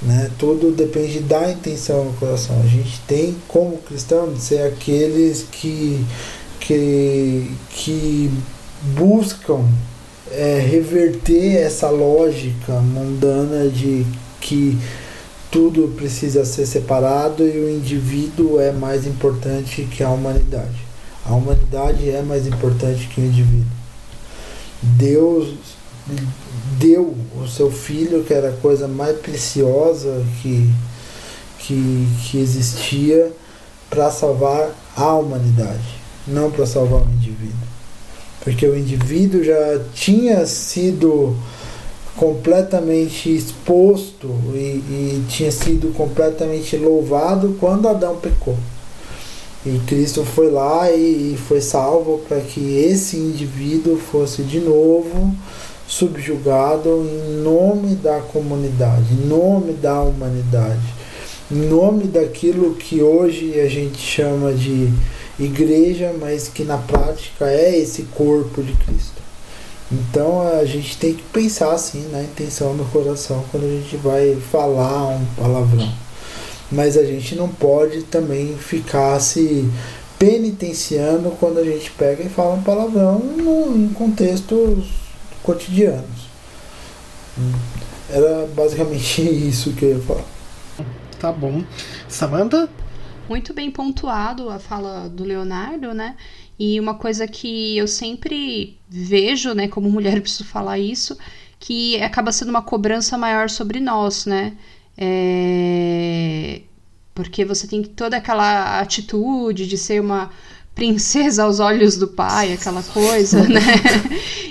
Né? 0.00 0.30
Tudo 0.38 0.72
depende 0.72 1.20
da 1.20 1.50
intenção 1.50 2.06
do 2.06 2.18
coração. 2.18 2.58
A 2.58 2.66
gente 2.66 2.98
tem, 3.06 3.36
como 3.46 3.76
cristão, 3.76 4.32
de 4.32 4.40
ser 4.40 4.62
aqueles 4.62 5.44
que, 5.52 6.02
que, 6.58 7.50
que 7.68 8.30
buscam 8.96 9.62
é, 10.32 10.58
reverter 10.58 11.56
essa 11.56 11.90
lógica 11.90 12.72
mundana 12.80 13.68
de 13.68 14.06
que 14.40 14.78
tudo 15.50 15.94
precisa 15.96 16.44
ser 16.44 16.66
separado 16.66 17.46
e 17.46 17.58
o 17.58 17.70
indivíduo 17.70 18.60
é 18.60 18.70
mais 18.70 19.06
importante 19.06 19.82
que 19.82 20.02
a 20.02 20.08
humanidade. 20.08 20.78
A 21.26 21.34
humanidade 21.34 22.08
é 22.08 22.22
mais 22.22 22.46
importante 22.46 23.08
que 23.08 23.20
o 23.20 23.24
indivíduo. 23.24 23.70
Deus 24.82 25.54
deu 26.78 27.14
o 27.36 27.46
seu 27.46 27.70
filho, 27.70 28.24
que 28.24 28.32
era 28.32 28.50
a 28.50 28.56
coisa 28.56 28.88
mais 28.88 29.18
preciosa 29.18 30.24
que, 30.40 30.70
que, 31.58 32.08
que 32.24 32.38
existia, 32.38 33.32
para 33.88 34.10
salvar 34.10 34.70
a 34.96 35.14
humanidade, 35.14 35.98
não 36.26 36.50
para 36.50 36.64
salvar 36.64 37.02
o 37.02 37.10
indivíduo. 37.10 37.68
Porque 38.42 38.66
o 38.66 38.78
indivíduo 38.78 39.42
já 39.42 39.80
tinha 39.92 40.46
sido 40.46 41.36
completamente 42.20 43.34
exposto 43.34 44.28
e, 44.52 44.58
e 44.58 45.24
tinha 45.26 45.50
sido 45.50 45.90
completamente 45.94 46.76
louvado 46.76 47.56
quando 47.58 47.88
Adão 47.88 48.16
pecou. 48.16 48.58
E 49.64 49.78
Cristo 49.86 50.22
foi 50.22 50.50
lá 50.50 50.90
e, 50.90 51.32
e 51.32 51.38
foi 51.48 51.62
salvo 51.62 52.18
para 52.28 52.38
que 52.40 52.76
esse 52.76 53.16
indivíduo 53.16 53.96
fosse 53.96 54.42
de 54.42 54.60
novo 54.60 55.34
subjugado 55.88 57.08
em 57.10 57.42
nome 57.42 57.94
da 57.94 58.20
comunidade, 58.20 59.14
em 59.14 59.26
nome 59.26 59.72
da 59.72 60.02
humanidade, 60.02 60.94
em 61.50 61.56
nome 61.56 62.04
daquilo 62.04 62.74
que 62.74 63.00
hoje 63.00 63.58
a 63.58 63.66
gente 63.66 63.98
chama 63.98 64.52
de 64.52 64.92
igreja, 65.38 66.14
mas 66.20 66.48
que 66.48 66.64
na 66.64 66.76
prática 66.76 67.46
é 67.46 67.78
esse 67.78 68.02
corpo 68.02 68.62
de 68.62 68.74
Cristo. 68.74 69.09
Então 69.90 70.40
a 70.40 70.64
gente 70.64 70.96
tem 70.96 71.14
que 71.14 71.22
pensar 71.24 71.72
assim 71.72 72.08
na 72.10 72.22
intenção 72.22 72.76
do 72.76 72.84
coração 72.84 73.44
quando 73.50 73.64
a 73.64 73.68
gente 73.68 73.96
vai 73.96 74.36
falar 74.36 75.08
um 75.08 75.24
palavrão. 75.36 75.92
Mas 76.70 76.96
a 76.96 77.04
gente 77.04 77.34
não 77.34 77.48
pode 77.48 78.04
também 78.04 78.56
ficar 78.56 79.18
se 79.18 79.68
penitenciando 80.18 81.30
quando 81.40 81.58
a 81.58 81.64
gente 81.64 81.90
pega 81.92 82.22
e 82.22 82.28
fala 82.28 82.54
um 82.54 82.62
palavrão 82.62 83.20
em 83.74 83.88
contextos 83.88 84.86
cotidianos. 85.42 86.28
Era 88.08 88.46
basicamente 88.54 89.22
isso 89.48 89.72
que 89.72 89.86
eu 89.86 89.96
ia 89.96 90.02
falar. 90.02 90.24
Tá 91.18 91.32
bom. 91.32 91.64
Samantha? 92.08 92.68
Muito 93.28 93.54
bem 93.54 93.70
pontuado 93.70 94.50
a 94.50 94.58
fala 94.58 95.08
do 95.08 95.24
Leonardo, 95.24 95.94
né? 95.94 96.16
E 96.60 96.78
uma 96.78 96.92
coisa 96.92 97.26
que 97.26 97.78
eu 97.78 97.88
sempre 97.88 98.76
vejo, 98.86 99.54
né, 99.54 99.66
como 99.66 99.88
mulher 99.88 100.20
preciso 100.20 100.44
falar 100.44 100.78
isso, 100.78 101.16
que 101.58 102.00
acaba 102.02 102.30
sendo 102.30 102.50
uma 102.50 102.60
cobrança 102.60 103.16
maior 103.16 103.48
sobre 103.48 103.80
nós, 103.80 104.26
né? 104.26 104.52
É... 104.96 106.60
Porque 107.14 107.46
você 107.46 107.66
tem 107.66 107.82
toda 107.82 108.18
aquela 108.18 108.78
atitude 108.78 109.66
de 109.66 109.78
ser 109.78 110.02
uma 110.02 110.30
princesa 110.74 111.44
aos 111.44 111.60
olhos 111.60 111.96
do 111.96 112.08
pai, 112.08 112.52
aquela 112.52 112.82
coisa, 112.82 113.42
né? 113.48 113.62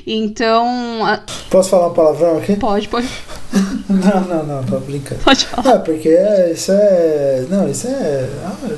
Então. 0.05 1.05
A... 1.05 1.21
Posso 1.51 1.69
falar 1.69 1.89
um 1.89 1.93
palavrão 1.93 2.37
aqui? 2.39 2.55
Pode, 2.55 2.87
pode. 2.87 3.07
não, 3.87 4.21
não, 4.21 4.45
não, 4.45 4.63
tô 4.63 4.79
brincando. 4.79 5.21
Pode 5.21 5.45
falar. 5.45 5.75
É, 5.75 5.77
porque 5.79 6.09
é, 6.09 6.51
isso 6.53 6.71
é. 6.71 7.45
Não, 7.49 7.69
isso 7.69 7.87
é. 7.87 7.91
É 7.91 8.77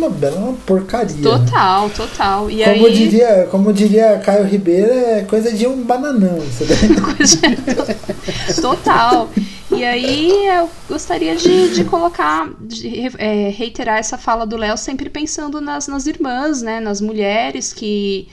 uma 0.00 0.10
bela 0.10 0.36
uma 0.36 0.52
porcaria. 0.66 1.22
Total, 1.22 1.88
né? 1.88 1.94
total. 1.94 2.50
E 2.50 2.64
como, 2.64 2.86
aí... 2.86 2.92
diria, 2.94 3.48
como 3.50 3.72
diria 3.72 4.18
Caio 4.18 4.44
Ribeiro, 4.44 4.92
é 4.92 5.22
coisa 5.22 5.52
de 5.52 5.66
um 5.66 5.82
bananão. 5.82 6.38
Isso 7.20 7.40
daí. 7.40 8.54
total. 8.60 9.30
E 9.70 9.84
aí 9.84 10.46
eu 10.48 10.68
gostaria 10.88 11.36
de, 11.36 11.74
de 11.74 11.84
colocar, 11.84 12.50
de 12.60 13.08
é, 13.18 13.50
reiterar 13.50 13.98
essa 13.98 14.18
fala 14.18 14.44
do 14.46 14.56
Léo, 14.56 14.76
sempre 14.76 15.08
pensando 15.08 15.60
nas, 15.60 15.86
nas 15.86 16.06
irmãs, 16.06 16.60
né? 16.60 16.80
Nas 16.80 17.00
mulheres 17.00 17.72
que 17.72 18.26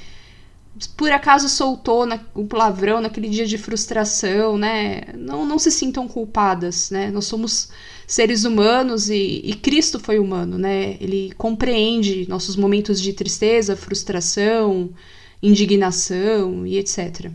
por 0.96 1.12
acaso 1.12 1.50
soltou 1.50 2.06
na, 2.06 2.20
o 2.34 2.46
palavrão 2.46 3.02
naquele 3.02 3.30
dia 3.30 3.46
de 3.46 3.58
frustração, 3.58 4.58
né? 4.58 5.04
Não, 5.16 5.46
não 5.46 5.58
se 5.58 5.72
sintam 5.72 6.08
culpadas, 6.08 6.92
né? 6.92 7.10
Nós 7.10 7.26
somos 7.26 7.70
seres 8.06 8.46
humanos 8.46 9.10
e, 9.10 9.42
e 9.44 9.54
Cristo 9.54 10.00
foi 10.00 10.20
humano, 10.20 10.58
né? 10.58 10.98
Ele 11.00 11.34
compreende 11.38 12.26
nossos 12.30 12.56
momentos 12.56 13.02
de 13.02 13.14
tristeza, 13.14 13.76
frustração, 13.76 14.90
indignação 15.42 16.66
e 16.66 16.78
etc. 16.78 17.32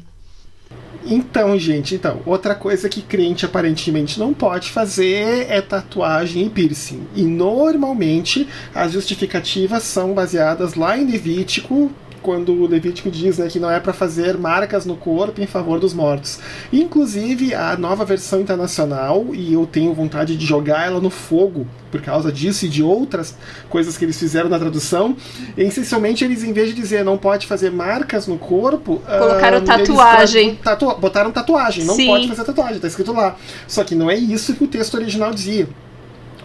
Então, 1.04 1.58
gente, 1.58 1.96
então, 1.96 2.22
outra 2.24 2.54
coisa 2.54 2.88
que 2.88 3.02
crente 3.02 3.44
aparentemente 3.44 4.20
não 4.20 4.32
pode 4.32 4.70
fazer 4.70 5.46
é 5.50 5.60
tatuagem 5.60 6.46
e 6.46 6.50
piercing. 6.50 7.06
E 7.14 7.22
normalmente 7.22 8.46
as 8.74 8.92
justificativas 8.92 9.82
são 9.82 10.14
baseadas 10.14 10.74
lá 10.74 10.96
em 10.96 11.04
Levítico 11.04 11.90
quando 12.22 12.52
o 12.52 12.66
Levítico 12.66 13.10
diz 13.10 13.38
né, 13.38 13.48
que 13.48 13.58
não 13.58 13.70
é 13.70 13.80
para 13.80 13.92
fazer 13.92 14.38
marcas 14.38 14.86
no 14.86 14.96
corpo 14.96 15.40
em 15.40 15.46
favor 15.46 15.80
dos 15.80 15.92
mortos. 15.92 16.38
Inclusive, 16.72 17.54
a 17.54 17.76
nova 17.76 18.04
versão 18.04 18.40
internacional, 18.40 19.26
e 19.32 19.52
eu 19.52 19.66
tenho 19.66 19.92
vontade 19.92 20.36
de 20.36 20.46
jogar 20.46 20.86
ela 20.86 21.00
no 21.00 21.10
fogo 21.10 21.66
por 21.90 22.00
causa 22.00 22.32
disso 22.32 22.64
e 22.64 22.68
de 22.68 22.82
outras 22.82 23.36
coisas 23.68 23.98
que 23.98 24.04
eles 24.04 24.18
fizeram 24.18 24.48
na 24.48 24.58
tradução, 24.58 25.14
essencialmente 25.56 26.24
eles, 26.24 26.42
em 26.42 26.52
vez 26.52 26.70
de 26.70 26.74
dizer 26.74 27.04
não 27.04 27.18
pode 27.18 27.46
fazer 27.46 27.70
marcas 27.70 28.26
no 28.26 28.38
corpo, 28.38 29.02
colocaram 29.18 29.58
uh, 29.58 29.62
tatuagem. 29.62 30.54
Tatu 30.56 30.94
botaram 30.98 31.30
tatuagem, 31.30 31.84
não 31.84 31.94
Sim. 31.94 32.06
pode 32.06 32.28
fazer 32.28 32.44
tatuagem, 32.44 32.78
tá 32.78 32.88
escrito 32.88 33.12
lá. 33.12 33.36
Só 33.66 33.84
que 33.84 33.94
não 33.94 34.10
é 34.10 34.16
isso 34.16 34.54
que 34.54 34.64
o 34.64 34.68
texto 34.68 34.94
original 34.94 35.32
dizia. 35.32 35.68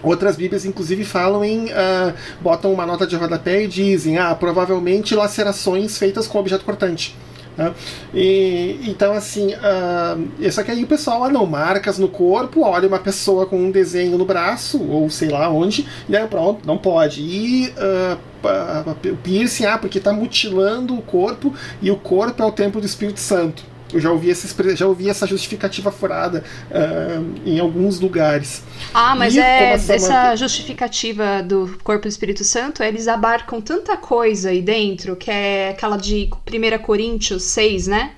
Outras 0.04 0.36
Bíblias, 0.36 0.66
inclusive, 0.66 1.04
falam 1.04 1.44
em. 1.44 1.66
Uh, 1.66 2.14
botam 2.42 2.72
uma 2.72 2.86
nota 2.86 3.06
de 3.08 3.16
rodapé 3.16 3.64
e 3.64 3.68
dizem, 3.68 4.18
ah, 4.18 4.34
provavelmente 4.36 5.16
lacerações 5.16 5.98
feitas 5.98 6.28
com 6.28 6.38
objeto 6.38 6.64
cortante. 6.64 7.16
Né? 7.58 7.74
E, 8.14 8.80
então, 8.86 9.14
assim, 9.14 9.54
uh, 9.54 10.52
só 10.52 10.62
que 10.62 10.72
aí 10.72 10.84
o 10.84 10.88
pessoal, 10.88 11.24
ah, 11.24 11.30
não, 11.30 11.46
marcas 11.46 11.98
no 11.98 12.08
corpo, 12.08 12.62
olha 12.62 12.88
uma 12.88 13.00
pessoa 13.00 13.48
com 13.48 13.58
um 13.58 13.72
desenho 13.72 14.18
no 14.18 14.26
braço, 14.26 14.82
ou 14.84 15.10
sei 15.10 15.30
lá 15.30 15.50
onde, 15.50 15.88
e 16.08 16.16
aí 16.16 16.28
pronto, 16.28 16.66
não 16.66 16.78
pode. 16.78 17.22
E 17.22 17.70
uh, 17.70 19.16
piercing, 19.24 19.66
ah, 19.66 19.78
porque 19.78 19.98
está 19.98 20.14
mutilando 20.14 20.96
o 20.96 21.02
corpo, 21.02 21.54
e 21.82 21.90
o 21.90 21.98
corpo 21.98 22.44
é 22.44 22.46
o 22.46 22.52
templo 22.52 22.80
do 22.80 22.86
Espírito 22.86 23.20
Santo. 23.20 23.64
Eu 23.98 24.02
já 24.02 24.12
ouvi 24.12 24.30
essa, 24.30 24.76
já 24.76 24.86
ouvi 24.86 25.10
essa 25.10 25.26
justificativa 25.26 25.92
furada 25.92 26.44
uh, 26.70 27.40
em 27.44 27.60
alguns 27.60 28.00
lugares. 28.00 28.62
Ah, 28.94 29.16
mas 29.16 29.36
e, 29.36 29.40
é 29.40 29.74
essa 29.74 30.36
justificativa 30.36 31.42
do 31.42 31.80
corpo 31.84 32.04
do 32.04 32.08
Espírito 32.08 32.44
Santo, 32.44 32.84
eles 32.84 33.08
abarcam 33.08 33.60
tanta 33.60 33.98
coisa 33.98 34.50
aí 34.50 34.62
dentro, 34.62 35.16
que 35.16 35.32
é 35.32 35.70
aquela 35.70 35.98
de 35.98 36.30
1 36.32 36.84
Coríntios 36.84 37.42
6, 37.44 37.88
né? 37.88 38.12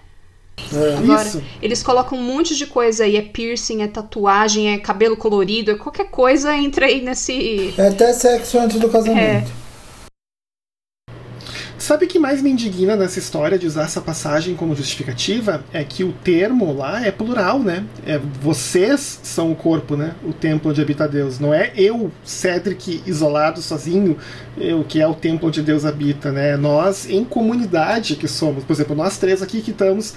É. 0.73 0.97
Agora, 0.97 1.30
Isso. 1.30 1.41
eles 1.61 1.82
colocam 1.82 2.19
um 2.19 2.23
monte 2.23 2.57
de 2.57 2.65
coisa 2.65 3.05
aí, 3.05 3.15
é 3.15 3.21
piercing, 3.21 3.82
é 3.82 3.88
tatuagem, 3.88 4.73
é 4.73 4.77
cabelo 4.80 5.15
colorido, 5.15 5.71
é 5.71 5.75
qualquer 5.75 6.09
coisa 6.09 6.53
entra 6.53 6.88
aí 6.88 7.01
nesse. 7.01 7.73
É 7.77 7.88
até 7.88 8.11
sexo 8.11 8.59
antes 8.59 8.77
do 8.77 8.89
casamento. 8.89 9.49
É. 9.49 9.68
Sabe 11.80 12.03
o 12.03 12.07
que 12.09 12.19
mais 12.19 12.41
me 12.41 12.51
indigna 12.51 12.97
nessa 12.97 13.19
história 13.19 13.57
de 13.57 13.65
usar 13.65 13.84
essa 13.84 14.01
passagem 14.01 14.53
como 14.53 14.75
justificativa? 14.75 15.63
É 15.71 15.82
que 15.82 16.03
o 16.03 16.11
termo 16.11 16.73
lá 16.73 17.05
é 17.05 17.09
plural, 17.09 17.57
né? 17.59 17.86
É 18.05 18.19
vocês 18.41 19.21
são 19.23 19.49
o 19.49 19.55
corpo, 19.55 19.95
né? 19.95 20.13
O 20.21 20.34
templo 20.34 20.71
onde 20.71 20.82
habita 20.82 21.07
Deus. 21.07 21.39
Não 21.39 21.53
é 21.53 21.71
eu, 21.77 22.11
Cedric, 22.21 23.01
isolado, 23.07 23.61
sozinho, 23.61 24.17
eu 24.57 24.84
que 24.84 24.99
é 24.99 25.07
o 25.07 25.13
templo 25.13 25.47
onde 25.47 25.61
Deus 25.61 25.86
habita, 25.86 26.34
né? 26.34 26.57
Nós 26.57 27.09
em 27.09 27.23
comunidade 27.23 28.17
que 28.17 28.27
somos. 28.27 28.65
Por 28.65 28.73
exemplo, 28.73 28.93
nós 28.93 29.17
três 29.17 29.41
aqui 29.41 29.61
que 29.61 29.71
estamos 29.71 30.13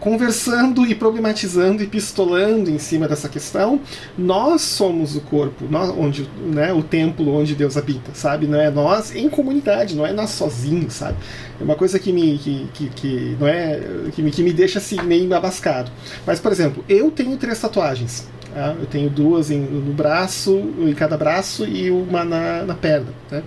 conversando 0.00 0.86
e 0.86 0.94
problematizando 0.94 1.82
e 1.82 1.86
pistolando 1.86 2.70
em 2.70 2.78
cima 2.78 3.06
dessa 3.06 3.28
questão, 3.28 3.80
nós 4.16 4.62
somos 4.62 5.14
o 5.14 5.20
corpo, 5.20 5.66
nós, 5.68 5.90
onde, 5.90 6.28
né, 6.46 6.72
o 6.72 6.82
templo 6.82 7.34
onde 7.34 7.54
Deus 7.54 7.76
habita, 7.76 8.12
sabe? 8.14 8.46
Não 8.46 8.58
é 8.58 8.70
nós 8.70 9.14
em 9.14 9.28
comunidade, 9.28 9.94
não 9.94 10.06
é 10.06 10.12
nós 10.12 10.30
sozinhos, 10.30 11.01
sabe? 11.02 11.16
É 11.60 11.64
uma 11.64 11.74
coisa 11.74 11.98
que 11.98 12.12
me, 12.12 12.38
que, 12.38 12.68
que, 12.72 12.88
que 12.90 13.36
não 13.38 13.48
é, 13.48 13.80
que 14.12 14.22
me, 14.22 14.30
que 14.30 14.42
me 14.42 14.52
deixa 14.52 14.78
assim 14.78 15.00
meio 15.02 15.34
abascado. 15.34 15.90
Mas, 16.26 16.40
por 16.40 16.52
exemplo, 16.52 16.84
eu 16.88 17.10
tenho 17.10 17.36
três 17.36 17.60
tatuagens. 17.60 18.28
Tá? 18.54 18.74
Eu 18.78 18.86
tenho 18.86 19.10
duas 19.10 19.50
em, 19.50 19.60
no 19.60 19.92
braço, 19.92 20.56
em 20.78 20.94
cada 20.94 21.16
braço 21.16 21.64
e 21.66 21.90
uma 21.90 22.24
na, 22.24 22.62
na 22.62 22.74
perna. 22.74 23.08
Né? 23.30 23.42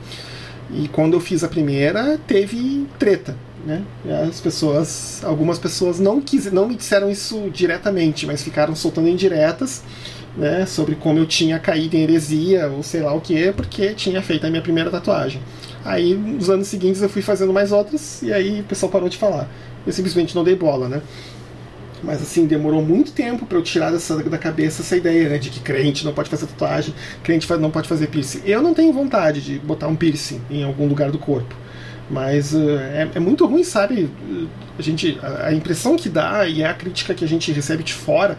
E 0.71 0.87
quando 0.89 1.13
eu 1.13 1.19
fiz 1.19 1.43
a 1.43 1.47
primeira, 1.47 2.19
teve 2.27 2.87
treta. 2.99 3.35
Né? 3.65 3.81
As 4.27 4.39
pessoas, 4.39 5.21
algumas 5.23 5.57
pessoas 5.57 5.99
não 5.99 6.21
quis, 6.21 6.51
não 6.51 6.67
me 6.67 6.75
disseram 6.75 7.09
isso 7.09 7.49
diretamente, 7.51 8.25
mas 8.25 8.43
ficaram 8.43 8.75
soltando 8.75 9.07
indiretas, 9.07 9.83
né, 10.37 10.65
sobre 10.65 10.95
como 10.95 11.17
eu 11.17 11.25
tinha 11.25 11.57
caído 11.57 11.95
em 11.95 12.01
heresia 12.01 12.67
ou 12.67 12.83
sei 12.83 13.01
lá 13.01 13.13
o 13.13 13.21
que, 13.21 13.51
porque 13.53 13.93
tinha 13.93 14.21
feito 14.21 14.45
a 14.45 14.49
minha 14.49 14.61
primeira 14.61 14.91
tatuagem. 14.91 15.41
Aí, 15.85 16.15
nos 16.15 16.49
anos 16.49 16.67
seguintes, 16.67 17.01
eu 17.03 17.07
fui 17.07 17.21
fazendo 17.21 17.53
mais 17.53 17.71
outras 17.71 18.23
e 18.23 18.33
aí 18.33 18.61
o 18.61 18.63
pessoal 18.63 18.91
parou 18.91 19.07
de 19.07 19.17
falar. 19.17 19.47
Eu 19.85 19.93
simplesmente 19.93 20.35
não 20.35 20.43
dei 20.43 20.55
bola, 20.55 20.89
né? 20.89 21.01
Mas 22.03 22.21
assim, 22.21 22.47
demorou 22.47 22.83
muito 22.83 23.11
tempo 23.11 23.45
para 23.45 23.57
eu 23.57 23.63
tirar 23.63 23.91
dessa, 23.91 24.17
da 24.23 24.37
cabeça 24.37 24.81
essa 24.81 24.97
ideia 24.97 25.29
né, 25.29 25.37
de 25.37 25.49
que 25.49 25.59
crente 25.59 26.03
não 26.03 26.11
pode 26.11 26.29
fazer 26.29 26.47
tatuagem, 26.47 26.93
crente 27.23 27.47
não 27.57 27.69
pode 27.69 27.87
fazer 27.87 28.07
piercing. 28.07 28.41
Eu 28.45 28.61
não 28.61 28.73
tenho 28.73 28.91
vontade 28.91 29.41
de 29.41 29.59
botar 29.59 29.87
um 29.87 29.95
piercing 29.95 30.41
em 30.49 30.63
algum 30.63 30.87
lugar 30.87 31.11
do 31.11 31.19
corpo. 31.19 31.55
Mas 32.09 32.53
uh, 32.53 32.77
é, 32.77 33.09
é, 33.15 33.19
muito 33.19 33.45
ruim, 33.45 33.63
sabe? 33.63 34.09
A, 34.77 34.81
gente, 34.81 35.19
a, 35.21 35.47
a, 35.47 35.53
impressão 35.53 35.95
que 35.95 36.09
dá 36.09 36.47
e 36.47 36.63
a 36.63 36.73
crítica 36.73 37.13
que 37.15 37.25
a 37.25 37.27
gente 37.27 37.51
recebe 37.51 37.83
de 37.83 37.93
fora 37.93 38.37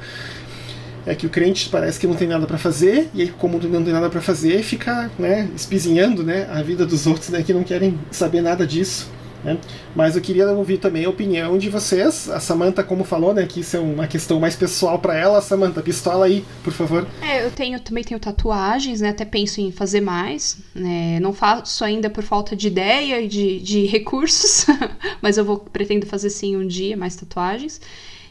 é 1.07 1.15
que 1.15 1.27
o 1.27 1.31
crente 1.31 1.69
parece 1.69 1.99
que 1.99 2.07
não 2.07 2.15
tem 2.15 2.29
nada 2.29 2.47
para 2.47 2.59
fazer 2.59 3.09
e 3.15 3.23
aí 3.23 3.29
como 3.29 3.59
não 3.59 3.83
tem 3.83 3.93
nada 3.93 4.11
para 4.11 4.21
fazer 4.21 4.63
fica 4.63 5.11
né, 5.19 5.49
espizinhando 5.55 6.23
né, 6.23 6.49
a 6.51 6.63
vida 6.63 6.85
dos 6.85 7.07
outros 7.07 7.29
né, 7.29 7.43
que 7.43 7.53
não 7.55 7.63
querem 7.63 7.99
saber 8.11 8.43
nada 8.43 8.67
disso 8.67 9.09
né? 9.47 9.59
Mas 9.95 10.17
eu 10.17 10.23
queria 10.23 10.51
ouvir 10.51 10.79
também 10.79 11.05
a 11.05 11.09
opinião 11.09 11.57
de 11.57 11.71
vocês. 11.71 12.29
A 12.29 12.41
Samantha, 12.41 12.83
como 12.83 13.05
falou, 13.05 13.33
né, 13.33 13.47
que 13.47 13.61
isso 13.61 13.77
é 13.77 13.81
uma 13.81 14.07
questão 14.07 14.41
mais 14.41 14.57
pessoal 14.57 14.99
para 14.99 15.17
ela. 15.17 15.41
Samantha, 15.41 15.81
pistola 15.81 16.27
aí, 16.27 16.45
por 16.65 16.73
favor. 16.73 17.07
É, 17.23 17.45
eu 17.45 17.51
tenho 17.51 17.79
também 17.79 18.03
tenho 18.03 18.19
tatuagens, 18.19 19.01
né? 19.01 19.11
Até 19.11 19.25
penso 19.25 19.61
em 19.61 19.71
fazer 19.71 20.01
mais. 20.01 20.59
Né? 20.75 21.21
Não 21.21 21.33
faço 21.33 21.85
ainda 21.85 22.11
por 22.11 22.25
falta 22.25 22.57
de 22.57 22.67
ideia 22.67 23.21
e 23.21 23.29
de, 23.29 23.61
de 23.61 23.87
recursos, 23.87 24.67
mas 25.23 25.39
eu 25.39 25.45
vou 25.45 25.59
pretendo 25.59 26.07
fazer 26.07 26.31
sim 26.31 26.57
um 26.57 26.67
dia 26.67 26.97
mais 26.97 27.15
tatuagens. 27.15 27.81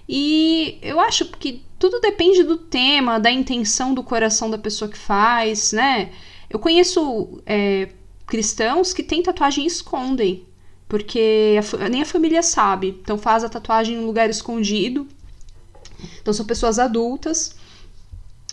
E 0.08 0.78
eu 0.84 1.00
acho 1.00 1.26
que 1.26 1.64
tudo 1.78 2.00
depende 2.00 2.44
do 2.44 2.58
tema, 2.58 3.20
da 3.20 3.32
intenção 3.32 3.94
do 3.94 4.04
coração 4.04 4.50
da 4.50 4.58
pessoa 4.58 4.90
que 4.90 4.98
faz, 4.98 5.72
né? 5.72 6.12
Eu 6.50 6.60
conheço 6.60 7.42
é, 7.46 7.90
cristãos 8.26 8.94
que 8.94 9.04
têm 9.04 9.22
tatuagem 9.22 9.64
e 9.64 9.68
escondem 9.68 10.46
porque 10.88 11.60
a, 11.80 11.90
nem 11.90 12.02
a 12.02 12.06
família 12.06 12.42
sabe. 12.44 12.98
Então 13.02 13.18
faz 13.18 13.44
a 13.44 13.50
tatuagem 13.50 13.96
em 13.96 14.00
um 14.00 14.06
lugar 14.06 14.30
escondido. 14.30 15.08
Então 16.22 16.34
são 16.34 16.46
pessoas 16.46 16.80
adultas 16.80 17.56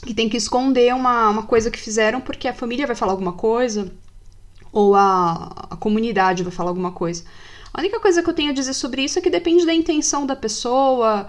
que 0.04 0.14
tem 0.14 0.28
que 0.28 0.36
esconder 0.36 0.94
uma, 0.94 1.30
uma 1.30 1.42
coisa 1.44 1.70
que 1.70 1.78
fizeram 1.78 2.20
porque 2.20 2.48
a 2.48 2.54
família 2.54 2.86
vai 2.86 2.96
falar 2.96 3.12
alguma 3.12 3.34
coisa 3.34 3.92
ou 4.72 4.94
a, 4.94 5.68
a 5.70 5.76
comunidade 5.76 6.42
vai 6.42 6.52
falar 6.52 6.70
alguma 6.70 6.92
coisa. 6.92 7.24
A 7.72 7.80
única 7.80 8.00
coisa 8.00 8.22
que 8.22 8.28
eu 8.28 8.34
tenho 8.34 8.50
a 8.50 8.54
dizer 8.54 8.74
sobre 8.74 9.02
isso 9.02 9.18
é 9.18 9.22
que 9.22 9.30
depende 9.30 9.64
da 9.64 9.72
intenção 9.72 10.26
da 10.26 10.34
pessoa, 10.34 11.28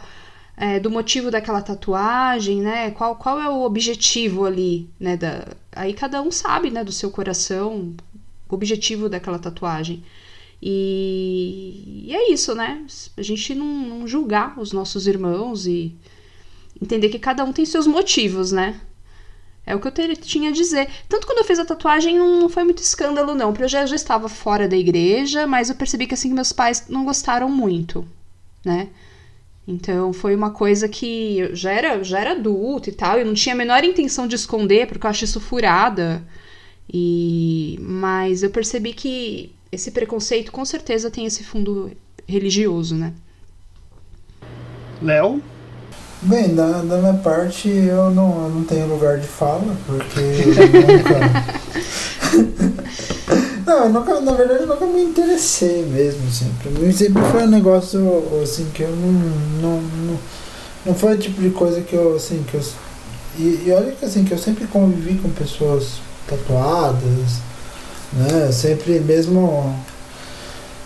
é, 0.55 0.79
do 0.79 0.89
motivo 0.89 1.31
daquela 1.31 1.61
tatuagem, 1.61 2.61
né? 2.61 2.91
Qual, 2.91 3.15
qual 3.15 3.39
é 3.39 3.49
o 3.49 3.63
objetivo 3.63 4.45
ali, 4.45 4.89
né? 4.99 5.17
Da, 5.17 5.47
aí 5.71 5.93
cada 5.93 6.21
um 6.21 6.31
sabe, 6.31 6.69
né? 6.69 6.83
Do 6.83 6.91
seu 6.91 7.09
coração, 7.09 7.95
o 8.49 8.53
objetivo 8.53 9.09
daquela 9.09 9.39
tatuagem. 9.39 10.03
E, 10.61 12.05
e 12.07 12.15
é 12.15 12.31
isso, 12.31 12.55
né? 12.55 12.85
A 13.17 13.21
gente 13.21 13.53
não, 13.55 13.65
não, 13.65 14.07
julgar 14.07 14.57
os 14.59 14.71
nossos 14.71 15.07
irmãos 15.07 15.65
e 15.67 15.93
entender 16.81 17.09
que 17.09 17.19
cada 17.19 17.43
um 17.43 17.51
tem 17.51 17.65
seus 17.65 17.87
motivos, 17.87 18.51
né? 18.51 18.79
É 19.65 19.75
o 19.75 19.79
que 19.79 19.87
eu 19.87 19.91
ter, 19.91 20.15
tinha 20.17 20.49
a 20.49 20.53
dizer. 20.53 20.89
Tanto 21.09 21.25
quando 21.25 21.39
eu 21.39 21.43
fiz 21.45 21.57
a 21.57 21.65
tatuagem 21.65 22.17
não, 22.17 22.39
não 22.39 22.49
foi 22.49 22.63
muito 22.63 22.81
escândalo, 22.83 23.33
não, 23.33 23.51
porque 23.51 23.63
eu 23.63 23.69
já, 23.69 23.85
já 23.85 23.95
estava 23.95 24.29
fora 24.29 24.67
da 24.67 24.77
igreja, 24.77 25.47
mas 25.47 25.69
eu 25.69 25.75
percebi 25.75 26.05
que 26.05 26.13
assim 26.13 26.33
meus 26.33 26.53
pais 26.53 26.85
não 26.87 27.05
gostaram 27.05 27.49
muito, 27.49 28.05
né? 28.63 28.89
Então 29.67 30.11
foi 30.11 30.35
uma 30.35 30.51
coisa 30.51 30.89
que 30.89 31.39
eu 31.39 31.55
já 31.55 31.71
era, 31.71 32.03
já 32.03 32.19
era 32.19 32.31
adulto 32.31 32.89
e 32.89 32.93
tal, 32.93 33.17
eu 33.17 33.25
não 33.25 33.33
tinha 33.33 33.55
a 33.55 33.57
menor 33.57 33.83
intenção 33.83 34.27
de 34.27 34.35
esconder, 34.35 34.87
porque 34.87 35.05
eu 35.05 35.09
acho 35.09 35.23
isso 35.23 35.39
furada. 35.39 36.21
E 36.91 37.77
mas 37.81 38.43
eu 38.43 38.49
percebi 38.49 38.93
que 38.93 39.55
esse 39.71 39.91
preconceito 39.91 40.51
com 40.51 40.65
certeza 40.65 41.09
tem 41.09 41.25
esse 41.25 41.43
fundo 41.43 41.91
religioso, 42.27 42.95
né? 42.95 43.13
Léo? 45.01 45.41
Bem, 46.21 46.55
da, 46.55 46.81
da 46.81 46.97
minha 46.97 47.13
parte 47.15 47.67
eu 47.67 48.09
não, 48.11 48.43
eu 48.43 48.49
não 48.49 48.63
tenho 48.63 48.87
lugar 48.87 49.19
de 49.19 49.27
fala, 49.27 49.75
porque 49.85 50.19
eu 50.19 50.55
nunca. 50.97 51.53
não, 53.65 53.89
nunca, 53.89 54.19
na 54.19 54.33
verdade 54.33 54.61
eu 54.61 54.67
nunca 54.67 54.85
me 54.85 55.03
interessei 55.03 55.83
mesmo, 55.85 56.27
assim. 56.27 56.51
Pra 56.61 56.71
mim 56.71 56.91
sempre 56.91 57.21
foi 57.31 57.43
um 57.43 57.49
negócio 57.49 58.23
assim 58.43 58.69
que 58.73 58.83
eu 58.83 58.95
não. 58.95 59.11
não, 59.61 59.81
não, 59.81 60.19
não 60.85 60.95
foi 60.95 61.15
o 61.15 61.17
tipo 61.17 61.41
de 61.41 61.49
coisa 61.49 61.81
que 61.81 61.93
eu, 61.93 62.15
assim, 62.15 62.43
que 62.43 62.55
eu. 62.55 62.61
E, 63.37 63.63
e 63.65 63.71
olha 63.71 63.91
que 63.93 64.05
assim, 64.05 64.23
que 64.23 64.33
eu 64.33 64.37
sempre 64.37 64.67
convivi 64.67 65.15
com 65.15 65.29
pessoas 65.29 66.01
tatuadas, 66.27 67.39
né? 68.13 68.51
Sempre, 68.51 68.99
mesmo 68.99 69.75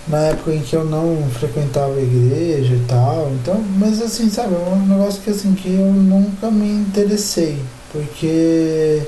na 0.08 0.20
época 0.20 0.54
em 0.54 0.62
que 0.62 0.76
eu 0.76 0.86
não 0.86 1.28
frequentava 1.32 1.94
a 1.96 2.02
igreja 2.02 2.74
e 2.74 2.86
tal, 2.88 3.30
então, 3.34 3.62
mas 3.78 4.02
assim, 4.02 4.30
sabe, 4.30 4.56
é 4.56 4.58
um 4.58 4.88
negócio 4.88 5.22
que 5.22 5.30
assim, 5.30 5.54
que 5.54 5.68
eu 5.68 5.92
nunca 5.92 6.50
me 6.50 6.70
interessei, 6.70 7.58
porque 7.92 9.02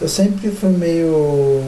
eu 0.00 0.08
sempre 0.08 0.50
fui 0.50 0.70
meio 0.70 1.60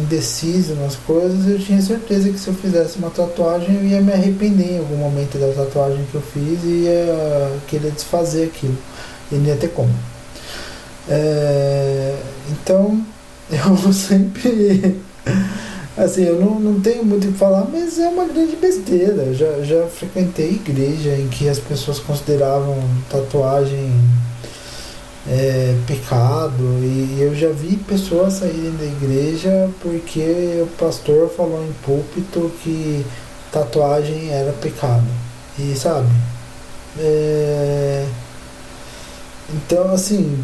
indeciso 0.00 0.74
nas 0.74 0.96
coisas 0.96 1.46
eu 1.48 1.58
tinha 1.58 1.80
certeza 1.80 2.30
que 2.30 2.38
se 2.38 2.48
eu 2.48 2.54
fizesse 2.54 2.98
uma 2.98 3.10
tatuagem 3.10 3.76
eu 3.76 3.84
ia 3.84 4.00
me 4.00 4.12
arrepender 4.12 4.72
em 4.72 4.78
algum 4.78 4.96
momento 4.96 5.38
da 5.38 5.52
tatuagem 5.52 6.04
que 6.10 6.14
eu 6.14 6.22
fiz 6.22 6.62
e 6.64 6.84
ia 6.84 7.60
querer 7.68 7.90
desfazer 7.90 8.44
aquilo. 8.44 8.76
E 9.30 9.34
não 9.36 9.46
ia 9.46 9.56
ter 9.56 9.68
como. 9.68 9.94
É, 11.08 12.14
então 12.50 13.04
eu 13.50 13.92
sempre 13.92 15.02
Assim, 15.96 16.22
eu 16.22 16.40
não, 16.40 16.58
não 16.58 16.80
tenho 16.80 17.04
muito 17.04 17.28
o 17.28 17.32
que 17.32 17.38
falar, 17.38 17.66
mas 17.70 17.98
é 17.98 18.08
uma 18.08 18.24
grande 18.24 18.56
besteira. 18.56 19.34
Já, 19.34 19.62
já 19.62 19.86
frequentei 19.86 20.52
igreja 20.52 21.10
em 21.16 21.28
que 21.28 21.48
as 21.48 21.58
pessoas 21.58 21.98
consideravam 21.98 22.76
tatuagem 23.10 23.92
é, 25.28 25.76
pecado 25.86 26.80
e 26.82 27.18
eu 27.20 27.34
já 27.34 27.48
vi 27.50 27.76
pessoas 27.76 28.34
saírem 28.34 28.74
da 28.76 28.84
igreja 28.84 29.70
porque 29.80 30.60
o 30.62 30.66
pastor 30.78 31.28
falou 31.30 31.64
em 31.64 31.72
púlpito 31.84 32.50
que 32.62 33.04
tatuagem 33.52 34.30
era 34.30 34.52
pecado. 34.52 35.06
E 35.58 35.74
sabe? 35.76 36.08
É... 36.98 38.06
Então, 39.54 39.92
assim, 39.92 40.42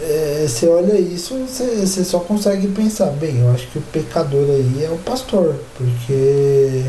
é, 0.00 0.46
você 0.46 0.68
olha 0.68 0.98
isso, 0.98 1.34
você, 1.34 1.86
você 1.86 2.04
só 2.04 2.20
consegue 2.20 2.68
pensar, 2.68 3.10
bem, 3.10 3.40
eu 3.40 3.50
acho 3.50 3.66
que 3.68 3.78
o 3.78 3.82
pecador 3.82 4.48
aí 4.48 4.84
é 4.84 4.90
o 4.90 4.98
pastor, 4.98 5.56
porque 5.76 6.84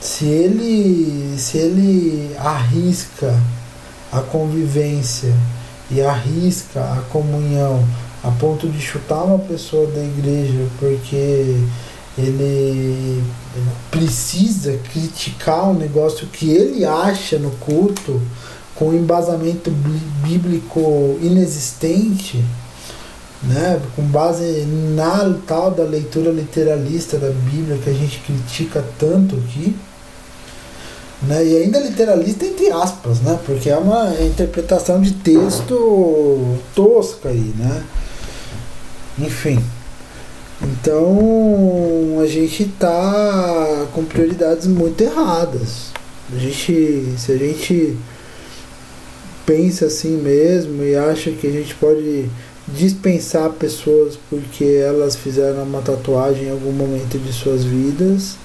se 0.00 0.24
ele, 0.26 1.36
se 1.36 1.58
ele 1.58 2.36
arrisca 2.38 3.34
a 4.12 4.20
convivência 4.20 5.34
e 5.90 6.00
arrisca 6.02 6.80
a 6.80 7.02
comunhão 7.10 7.84
a 8.22 8.30
ponto 8.30 8.68
de 8.68 8.80
chutar 8.80 9.22
uma 9.22 9.38
pessoa 9.38 9.86
da 9.86 10.02
igreja 10.02 10.66
porque 10.78 11.56
ele 12.16 13.22
precisa 13.90 14.78
criticar 14.92 15.70
um 15.70 15.74
negócio 15.74 16.26
que 16.26 16.50
ele 16.50 16.84
acha 16.84 17.38
no 17.38 17.50
culto 17.52 18.20
com 18.74 18.92
embasamento 18.92 19.70
bíblico 20.22 21.18
inexistente, 21.20 22.44
né, 23.42 23.80
com 23.94 24.02
base 24.02 24.66
na 24.94 25.34
tal 25.46 25.70
da 25.70 25.84
leitura 25.84 26.30
literalista 26.30 27.18
da 27.18 27.30
Bíblia 27.30 27.78
que 27.78 27.90
a 27.90 27.92
gente 27.92 28.18
critica 28.20 28.84
tanto 28.98 29.36
aqui, 29.36 29.76
né, 31.22 31.44
e 31.44 31.56
ainda 31.56 31.80
literalista 31.80 32.44
entre 32.44 32.70
aspas, 32.70 33.20
né, 33.20 33.38
porque 33.44 33.68
é 33.68 33.76
uma 33.76 34.14
interpretação 34.20 35.00
de 35.00 35.12
texto 35.12 36.56
tosca 36.74 37.28
aí, 37.28 37.52
né, 37.56 37.82
enfim. 39.18 39.58
Então 40.60 42.20
a 42.20 42.26
gente 42.26 42.64
tá 42.78 43.86
com 43.92 44.04
prioridades 44.04 44.66
muito 44.66 45.00
erradas. 45.00 45.92
A 46.34 46.38
gente, 46.38 47.14
se 47.16 47.32
a 47.32 47.36
gente 47.36 47.96
pensa 49.46 49.86
assim 49.86 50.16
mesmo 50.16 50.82
e 50.82 50.94
acha 50.94 51.30
que 51.30 51.46
a 51.46 51.50
gente 51.50 51.74
pode 51.76 52.28
dispensar 52.66 53.50
pessoas 53.50 54.18
porque 54.28 54.64
elas 54.64 55.16
fizeram 55.16 55.62
uma 55.62 55.80
tatuagem 55.80 56.48
em 56.48 56.50
algum 56.50 56.72
momento 56.72 57.18
de 57.18 57.32
suas 57.32 57.64
vidas, 57.64 58.36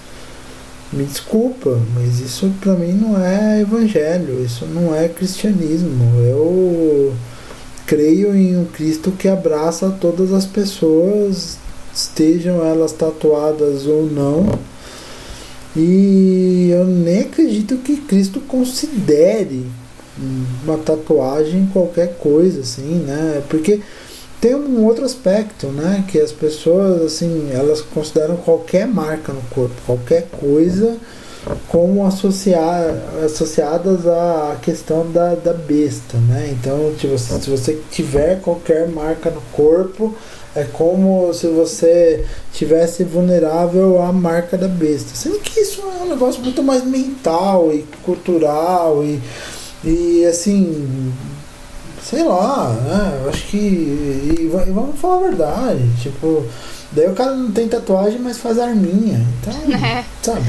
me 0.93 1.03
desculpa, 1.05 1.79
mas 1.95 2.19
isso 2.19 2.51
para 2.61 2.73
mim 2.73 2.93
não 2.93 3.19
é 3.19 3.61
evangelho, 3.61 4.43
isso 4.43 4.65
não 4.65 4.95
é 4.95 5.09
cristianismo. 5.09 6.19
Eu 6.19 7.13
creio 7.85 8.35
em 8.35 8.57
um 8.57 8.65
Cristo 8.65 9.11
que 9.11 9.27
abraça 9.27 9.89
todas 9.99 10.31
as 10.31 10.45
pessoas, 10.45 11.57
estejam 11.93 12.63
elas 12.65 12.91
tatuadas 12.91 13.85
ou 13.85 14.05
não. 14.05 14.59
E 15.75 16.69
eu 16.71 16.85
nem 16.85 17.21
acredito 17.21 17.77
que 17.77 17.97
Cristo 17.97 18.39
considere 18.41 19.65
uma 20.63 20.77
tatuagem, 20.77 21.67
qualquer 21.73 22.15
coisa, 22.17 22.61
assim, 22.61 23.03
né? 23.05 23.41
Porque 23.49 23.81
tem 24.43 24.53
um 24.55 24.83
outro 24.83 25.05
aspecto, 25.05 25.67
né? 25.67 26.03
Que 26.05 26.19
as 26.19 26.33
pessoas, 26.33 27.01
assim, 27.01 27.49
elas 27.53 27.81
consideram 27.81 28.35
qualquer 28.35 28.85
marca 28.85 29.31
no 29.31 29.41
corpo, 29.43 29.73
qualquer 29.85 30.27
coisa 30.37 30.97
como 31.69 32.05
associar, 32.05 32.93
associadas 33.23 34.05
à 34.05 34.57
questão 34.61 35.09
da, 35.09 35.33
da 35.35 35.53
besta, 35.53 36.17
né? 36.17 36.49
Então, 36.51 36.93
tipo, 36.97 37.17
se 37.17 37.49
você 37.49 37.79
tiver 37.89 38.41
qualquer 38.41 38.89
marca 38.89 39.29
no 39.29 39.41
corpo, 39.53 40.13
é 40.53 40.65
como 40.65 41.33
se 41.33 41.47
você 41.47 42.25
tivesse 42.51 43.05
vulnerável 43.05 44.01
à 44.01 44.11
marca 44.11 44.57
da 44.57 44.67
besta. 44.67 45.15
Sendo 45.15 45.39
que 45.39 45.57
isso 45.61 45.81
é 45.81 46.03
um 46.03 46.09
negócio 46.09 46.41
muito 46.41 46.61
mais 46.61 46.83
mental 46.83 47.73
e 47.73 47.85
cultural 48.03 49.05
e, 49.05 49.21
e 49.85 50.25
assim, 50.25 51.13
sei 52.13 52.23
lá, 52.23 52.69
né? 52.69 53.21
Eu 53.23 53.29
acho 53.29 53.47
que. 53.47 53.57
E, 53.57 54.51
e 54.51 54.71
vamos 54.71 54.99
falar 54.99 55.17
a 55.17 55.29
verdade, 55.29 55.81
tipo, 56.01 56.45
daí 56.91 57.07
o 57.07 57.13
cara 57.13 57.35
não 57.35 57.51
tem 57.51 57.67
tatuagem, 57.67 58.19
mas 58.19 58.37
faz 58.37 58.59
arminha. 58.59 59.19
Então, 59.41 59.53
é. 59.75 60.03
sabe? 60.21 60.45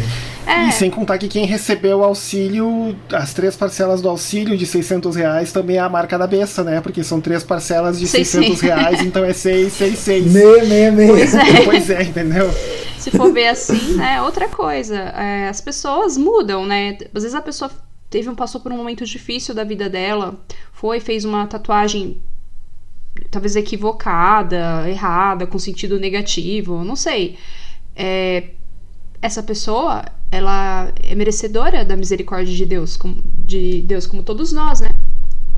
É. 0.46 0.68
E 0.68 0.72
sem 0.72 0.90
contar 0.90 1.16
que 1.16 1.26
quem 1.26 1.46
recebeu 1.46 2.00
o 2.00 2.04
auxílio, 2.04 2.94
as 3.10 3.32
três 3.32 3.56
parcelas 3.56 4.02
do 4.02 4.10
auxílio 4.10 4.58
de 4.58 4.66
600 4.66 5.16
reais 5.16 5.52
também 5.52 5.76
é 5.76 5.80
a 5.80 5.88
marca 5.88 6.18
da 6.18 6.26
besta, 6.26 6.62
né? 6.62 6.82
Porque 6.82 7.02
são 7.02 7.18
três 7.18 7.42
parcelas 7.42 7.98
de 7.98 8.06
600 8.06 8.60
reais, 8.60 9.00
então 9.02 9.24
é 9.24 9.32
666. 9.32 10.32
Meia, 10.32 10.64
meia, 10.64 10.92
meia. 10.92 11.08
Pois 11.08 11.34
é. 11.34 11.44
pois 11.64 11.90
é, 11.90 12.02
entendeu? 12.02 12.50
Se 12.98 13.10
for 13.10 13.32
ver 13.32 13.48
assim, 13.48 13.94
né? 13.94 14.20
Outra 14.20 14.48
coisa, 14.48 14.96
é, 14.96 15.48
as 15.48 15.62
pessoas 15.62 16.18
mudam, 16.18 16.66
né? 16.66 16.98
Às 17.14 17.22
vezes 17.22 17.34
a 17.34 17.40
pessoa 17.40 17.70
teve 18.14 18.30
um, 18.30 18.34
passou 18.36 18.60
por 18.60 18.70
um 18.70 18.76
momento 18.76 19.04
difícil 19.04 19.52
da 19.52 19.64
vida 19.64 19.90
dela, 19.90 20.38
foi, 20.72 21.00
fez 21.00 21.24
uma 21.24 21.48
tatuagem 21.48 22.22
talvez 23.28 23.56
equivocada, 23.56 24.88
errada, 24.88 25.48
com 25.48 25.58
sentido 25.58 25.98
negativo, 25.98 26.84
não 26.84 26.94
sei. 26.94 27.36
É, 27.96 28.50
essa 29.20 29.42
pessoa, 29.42 30.04
ela 30.30 30.92
é 31.02 31.12
merecedora 31.16 31.84
da 31.84 31.96
misericórdia 31.96 32.54
de 32.54 32.64
Deus, 32.64 32.96
como, 32.96 33.16
de 33.44 33.82
Deus, 33.82 34.06
como 34.06 34.22
todos 34.22 34.52
nós, 34.52 34.78
né? 34.78 34.90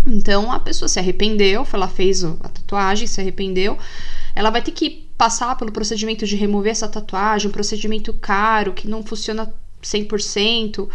Então 0.07 0.51
a 0.51 0.59
pessoa 0.59 0.89
se 0.89 0.99
arrependeu, 0.99 1.67
ela 1.71 1.89
fez 1.89 2.25
a 2.25 2.49
tatuagem, 2.49 3.07
se 3.07 3.21
arrependeu, 3.21 3.77
ela 4.35 4.49
vai 4.49 4.63
ter 4.63 4.71
que 4.71 5.07
passar 5.19 5.59
pelo 5.59 5.71
procedimento 5.71 6.25
de 6.25 6.37
remover 6.37 6.73
essa 6.73 6.89
tatuagem, 6.89 7.51
um 7.51 7.53
procedimento 7.53 8.15
caro 8.15 8.73
que 8.73 8.89
não 8.89 9.03
funciona 9.03 9.53
100%, 9.83 10.89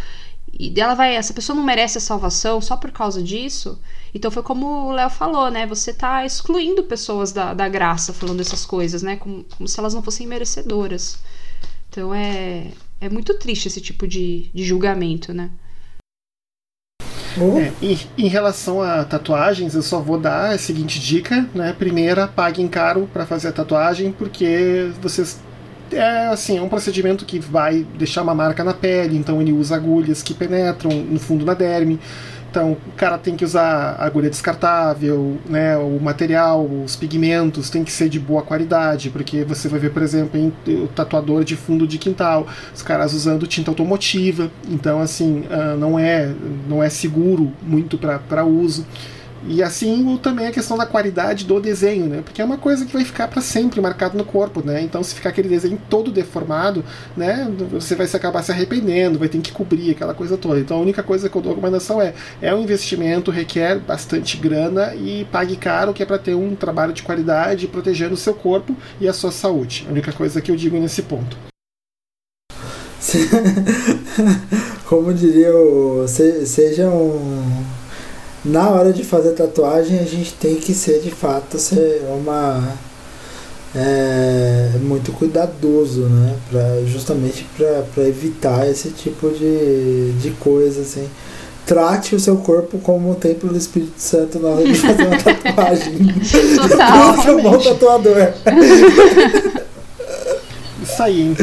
e 0.60 0.80
ela 0.80 0.94
vai, 0.94 1.16
essa 1.16 1.34
pessoa 1.34 1.56
não 1.56 1.64
merece 1.64 1.98
a 1.98 2.02
salvação 2.02 2.62
só 2.62 2.76
por 2.76 2.92
causa 2.92 3.22
disso. 3.22 3.80
Então 4.14 4.30
foi 4.30 4.44
como 4.44 4.90
o 4.90 4.92
Léo 4.92 5.10
falou, 5.10 5.50
né? 5.50 5.66
Você 5.66 5.94
tá 5.94 6.26
excluindo 6.26 6.84
pessoas 6.84 7.32
da, 7.32 7.54
da 7.54 7.70
graça 7.70 8.14
falando 8.14 8.42
essas 8.42 8.66
coisas, 8.66 9.02
né? 9.02 9.16
Como, 9.16 9.46
como 9.58 9.68
se 9.68 9.80
elas 9.80 9.94
não 9.94 10.04
fossem 10.04 10.28
merecedoras. 10.28 11.18
Então 11.90 12.14
é, 12.14 12.68
é 13.00 13.10
muito 13.10 13.34
triste 13.36 13.68
esse 13.68 13.82
tipo 13.82 14.08
de, 14.08 14.50
de 14.54 14.64
julgamento, 14.64 15.34
né? 15.34 15.50
É, 17.38 17.72
em, 17.82 17.98
em, 18.18 18.28
relação 18.28 18.82
a 18.82 19.06
tatuagens, 19.06 19.74
eu 19.74 19.82
só 19.82 20.02
vou 20.02 20.20
dar 20.20 20.52
a 20.52 20.58
seguinte 20.58 21.00
dica, 21.00 21.50
né? 21.56 21.72
Primeira, 21.72 22.28
paguem 22.28 22.68
caro 22.68 23.10
para 23.12 23.26
fazer 23.26 23.48
a 23.48 23.54
tatuagem, 23.54 24.12
porque 24.12 24.92
vocês 25.02 25.40
é 25.94 26.28
assim, 26.28 26.58
é 26.58 26.62
um 26.62 26.70
procedimento 26.70 27.26
que 27.26 27.40
vai 27.40 27.86
deixar 27.98 28.22
uma 28.22 28.36
marca 28.36 28.64
na 28.64 28.74
pele, 28.74 29.18
então 29.18 29.42
ele 29.42 29.52
usa 29.52 29.76
agulhas 29.76 30.22
que 30.24 30.34
penetram 30.34 30.92
no 30.92 31.20
fundo 31.20 31.46
na 31.46 31.54
derme. 31.54 32.00
Então, 32.52 32.74
o 32.74 32.92
cara 32.98 33.18
tem 33.18 33.38
que 33.38 33.46
usar 33.46 33.96
agulha 33.98 34.30
descartável, 34.30 35.38
né, 35.46 35.78
o 35.78 35.98
material, 36.02 36.66
os 36.66 36.98
pigmentos 36.98 37.70
tem 37.70 37.82
que 37.82 37.92
ser 37.94 38.10
de 38.10 38.20
boa 38.20 38.42
qualidade, 38.42 39.10
porque 39.10 39.46
você 39.46 39.70
vai 39.70 39.80
ver, 39.80 39.94
por 39.94 40.02
exemplo, 40.02 40.38
em 40.38 40.52
tatuador 40.88 41.46
de 41.46 41.56
fundo 41.56 41.88
de 41.88 41.98
quintal, 41.98 42.46
os 42.76 42.82
caras 42.82 43.14
usando 43.14 43.48
tinta 43.48 43.72
automotiva, 43.72 44.52
então 44.70 45.00
assim, 45.00 45.46
uh, 45.50 45.78
não 45.78 45.98
é 45.98 46.30
não 46.68 46.84
é 46.84 46.90
seguro 46.90 47.54
muito 47.64 47.98
para 47.98 48.44
uso. 48.44 48.86
E 49.48 49.64
assim 49.64 50.18
também 50.22 50.48
a 50.48 50.52
questão 50.52 50.78
da 50.78 50.86
qualidade 50.86 51.46
do 51.46 51.60
desenho, 51.60 52.06
né? 52.06 52.22
Porque 52.24 52.42
é 52.42 52.46
uma 52.46 52.58
coisa 52.58 52.86
que 52.86 52.94
vai 52.94 53.04
ficar 53.04 53.28
para 53.28 53.42
sempre 53.42 53.82
marcado 53.82 54.18
no 54.18 54.24
corpo, 54.24 54.66
né? 54.66 54.82
Então 54.82 55.04
se 55.04 55.16
ficar 55.16 55.30
aquele 55.30 55.50
desenho 55.50 55.80
todo 55.90 56.12
deformado, 56.12 56.84
né? 57.16 57.50
Você 57.72 57.96
vai 57.96 58.08
se 58.08 58.16
acabar 58.16 58.44
se 58.44 58.52
arrependendo, 58.52 59.20
vai 59.20 59.28
ter 59.28 59.40
que 59.40 59.52
cobrir 59.52 59.92
aquela 59.92 60.14
coisa 60.14 60.38
toda. 60.38 60.60
Então 60.60 60.78
a 60.78 60.82
única 60.82 61.02
coisa 61.02 61.30
que 61.30 61.36
eu 61.36 61.42
dou 61.42 61.54
recomendação 61.54 62.02
é 62.02 62.14
é 62.42 62.54
um 62.54 62.62
investimento, 62.62 63.32
requer 63.32 63.80
bastante 63.80 64.38
grana 64.38 64.94
e 64.96 65.26
pague 65.32 65.56
caro, 65.56 65.94
que 65.94 66.04
é 66.04 66.06
para 66.06 66.20
ter 66.20 66.36
um 66.36 66.56
trabalho 66.56 66.94
de 66.94 67.04
qualidade, 67.04 67.68
protegendo 67.68 68.14
o 68.14 68.18
seu 68.18 68.34
corpo 68.34 68.76
e 69.00 69.08
a 69.08 69.14
sua 69.14 69.32
saúde. 69.32 69.86
A 69.88 69.92
única 69.92 70.12
coisa 70.12 70.42
que 70.42 70.52
eu 70.52 70.56
digo 70.56 70.78
nesse 70.78 71.02
ponto. 71.02 71.38
Como 74.86 75.14
diria 75.14 75.56
o. 75.56 76.06
Seja 76.08 76.88
um 76.88 77.81
na 78.44 78.70
hora 78.70 78.92
de 78.92 79.04
fazer 79.04 79.32
tatuagem 79.32 80.00
a 80.00 80.06
gente 80.06 80.34
tem 80.34 80.56
que 80.56 80.74
ser 80.74 81.00
de 81.02 81.12
fato 81.12 81.60
ser 81.60 82.04
uma 82.10 82.76
é, 83.76 84.72
muito 84.82 85.12
cuidadoso, 85.14 86.02
né? 86.02 86.36
Pra, 86.50 86.84
justamente 86.86 87.46
para 87.56 88.04
evitar 88.04 88.68
esse 88.68 88.90
tipo 88.90 89.30
de, 89.30 90.12
de 90.14 90.32
coisa 90.32 90.82
assim. 90.82 91.08
Trate 91.66 92.16
o 92.16 92.20
seu 92.20 92.38
corpo 92.38 92.80
como 92.80 93.12
o 93.12 93.16
templo 93.16 93.50
do 93.50 93.58
Espírito 93.58 93.94
Santo 93.98 94.40
na 94.40 94.50
hora 94.50 94.64
de 94.64 94.76
fazer 94.76 95.08
uma 95.08 95.18
tatuagem. 95.22 95.98
Total. 96.58 97.16
Você 97.16 97.30
é 97.30 97.32
um 97.32 97.42
bom 97.44 97.58
tatuador. 97.60 98.34
Isso 100.84 101.04
aí. 101.04 101.36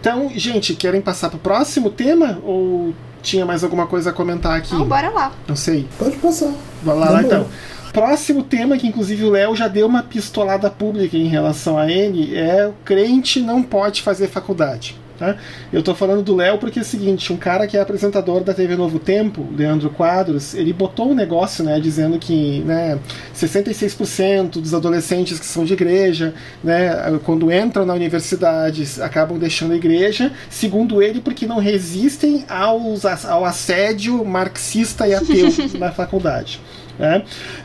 Então, 0.00 0.30
gente, 0.34 0.74
querem 0.74 1.00
passar 1.00 1.28
para 1.28 1.36
o 1.36 1.40
próximo 1.40 1.90
tema? 1.90 2.40
Ou 2.44 2.94
tinha 3.22 3.46
mais 3.46 3.62
alguma 3.64 3.86
coisa 3.86 4.10
a 4.10 4.12
comentar 4.12 4.56
aqui? 4.56 4.74
Não, 4.74 4.84
bora 4.84 5.10
lá. 5.10 5.32
Não 5.46 5.56
sei. 5.56 5.88
Pode 5.98 6.16
passar. 6.16 6.52
Vamos 6.82 7.00
lá, 7.00 7.10
lá 7.10 7.22
então. 7.22 7.46
Próximo 7.92 8.42
tema, 8.42 8.78
que 8.78 8.86
inclusive 8.86 9.22
o 9.24 9.30
Léo 9.30 9.54
já 9.54 9.68
deu 9.68 9.86
uma 9.86 10.02
pistolada 10.02 10.70
pública 10.70 11.16
em 11.16 11.28
relação 11.28 11.78
a 11.78 11.90
ele, 11.90 12.34
é 12.34 12.66
o 12.66 12.72
crente 12.84 13.40
não 13.40 13.62
pode 13.62 14.00
fazer 14.00 14.28
faculdade. 14.28 14.96
Tá? 15.22 15.36
Eu 15.72 15.78
estou 15.78 15.94
falando 15.94 16.20
do 16.20 16.34
Léo 16.34 16.58
porque 16.58 16.80
é 16.80 16.82
o 16.82 16.84
seguinte, 16.84 17.32
um 17.32 17.36
cara 17.36 17.64
que 17.68 17.76
é 17.76 17.80
apresentador 17.80 18.42
da 18.42 18.52
TV 18.52 18.74
Novo 18.74 18.98
Tempo, 18.98 19.46
Leandro 19.56 19.88
Quadros, 19.88 20.52
ele 20.52 20.72
botou 20.72 21.12
um 21.12 21.14
negócio, 21.14 21.62
né, 21.62 21.78
dizendo 21.78 22.18
que, 22.18 22.58
né, 22.62 22.98
66% 23.32 24.60
dos 24.60 24.74
adolescentes 24.74 25.38
que 25.38 25.46
são 25.46 25.64
de 25.64 25.74
igreja, 25.74 26.34
né, 26.64 27.20
quando 27.24 27.52
entram 27.52 27.86
na 27.86 27.94
universidade, 27.94 28.84
acabam 29.00 29.38
deixando 29.38 29.74
a 29.74 29.76
igreja, 29.76 30.32
segundo 30.50 31.00
ele, 31.00 31.20
porque 31.20 31.46
não 31.46 31.60
resistem 31.60 32.44
aos, 32.48 33.04
ao 33.04 33.44
assédio 33.44 34.24
marxista 34.24 35.06
e 35.06 35.14
ateu 35.14 35.50
na 35.78 35.92
faculdade. 35.92 36.60
Né? 37.02 37.24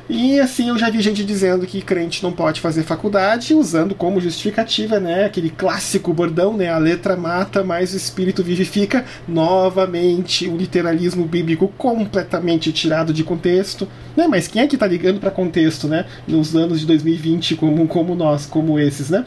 E 0.09 0.39
assim 0.39 0.69
eu 0.69 0.79
já 0.79 0.89
vi 0.89 0.99
gente 0.99 1.23
dizendo 1.23 1.67
que 1.67 1.79
crente 1.79 2.23
não 2.23 2.31
pode 2.31 2.59
fazer 2.59 2.81
faculdade, 2.81 3.53
usando 3.53 3.93
como 3.93 4.19
justificativa 4.19 4.99
né, 4.99 5.25
aquele 5.25 5.51
clássico 5.51 6.11
bordão, 6.11 6.57
né, 6.57 6.69
a 6.69 6.79
letra 6.79 7.15
mata, 7.15 7.63
mas 7.63 7.93
o 7.93 7.97
espírito 7.97 8.41
vivifica. 8.41 9.05
Novamente, 9.27 10.47
o 10.47 10.57
literalismo 10.57 11.23
bíblico 11.23 11.67
completamente 11.77 12.73
tirado 12.73 13.13
de 13.13 13.23
contexto. 13.23 13.87
Né? 14.15 14.25
Mas 14.27 14.47
quem 14.47 14.63
é 14.63 14.67
que 14.67 14.75
está 14.75 14.87
ligando 14.87 15.19
para 15.19 15.29
contexto 15.29 15.87
né, 15.87 16.07
nos 16.27 16.55
anos 16.55 16.79
de 16.79 16.87
2020 16.87 17.57
como, 17.57 17.87
como 17.87 18.15
nós, 18.15 18.47
como 18.47 18.79
esses? 18.79 19.11
Né? 19.11 19.23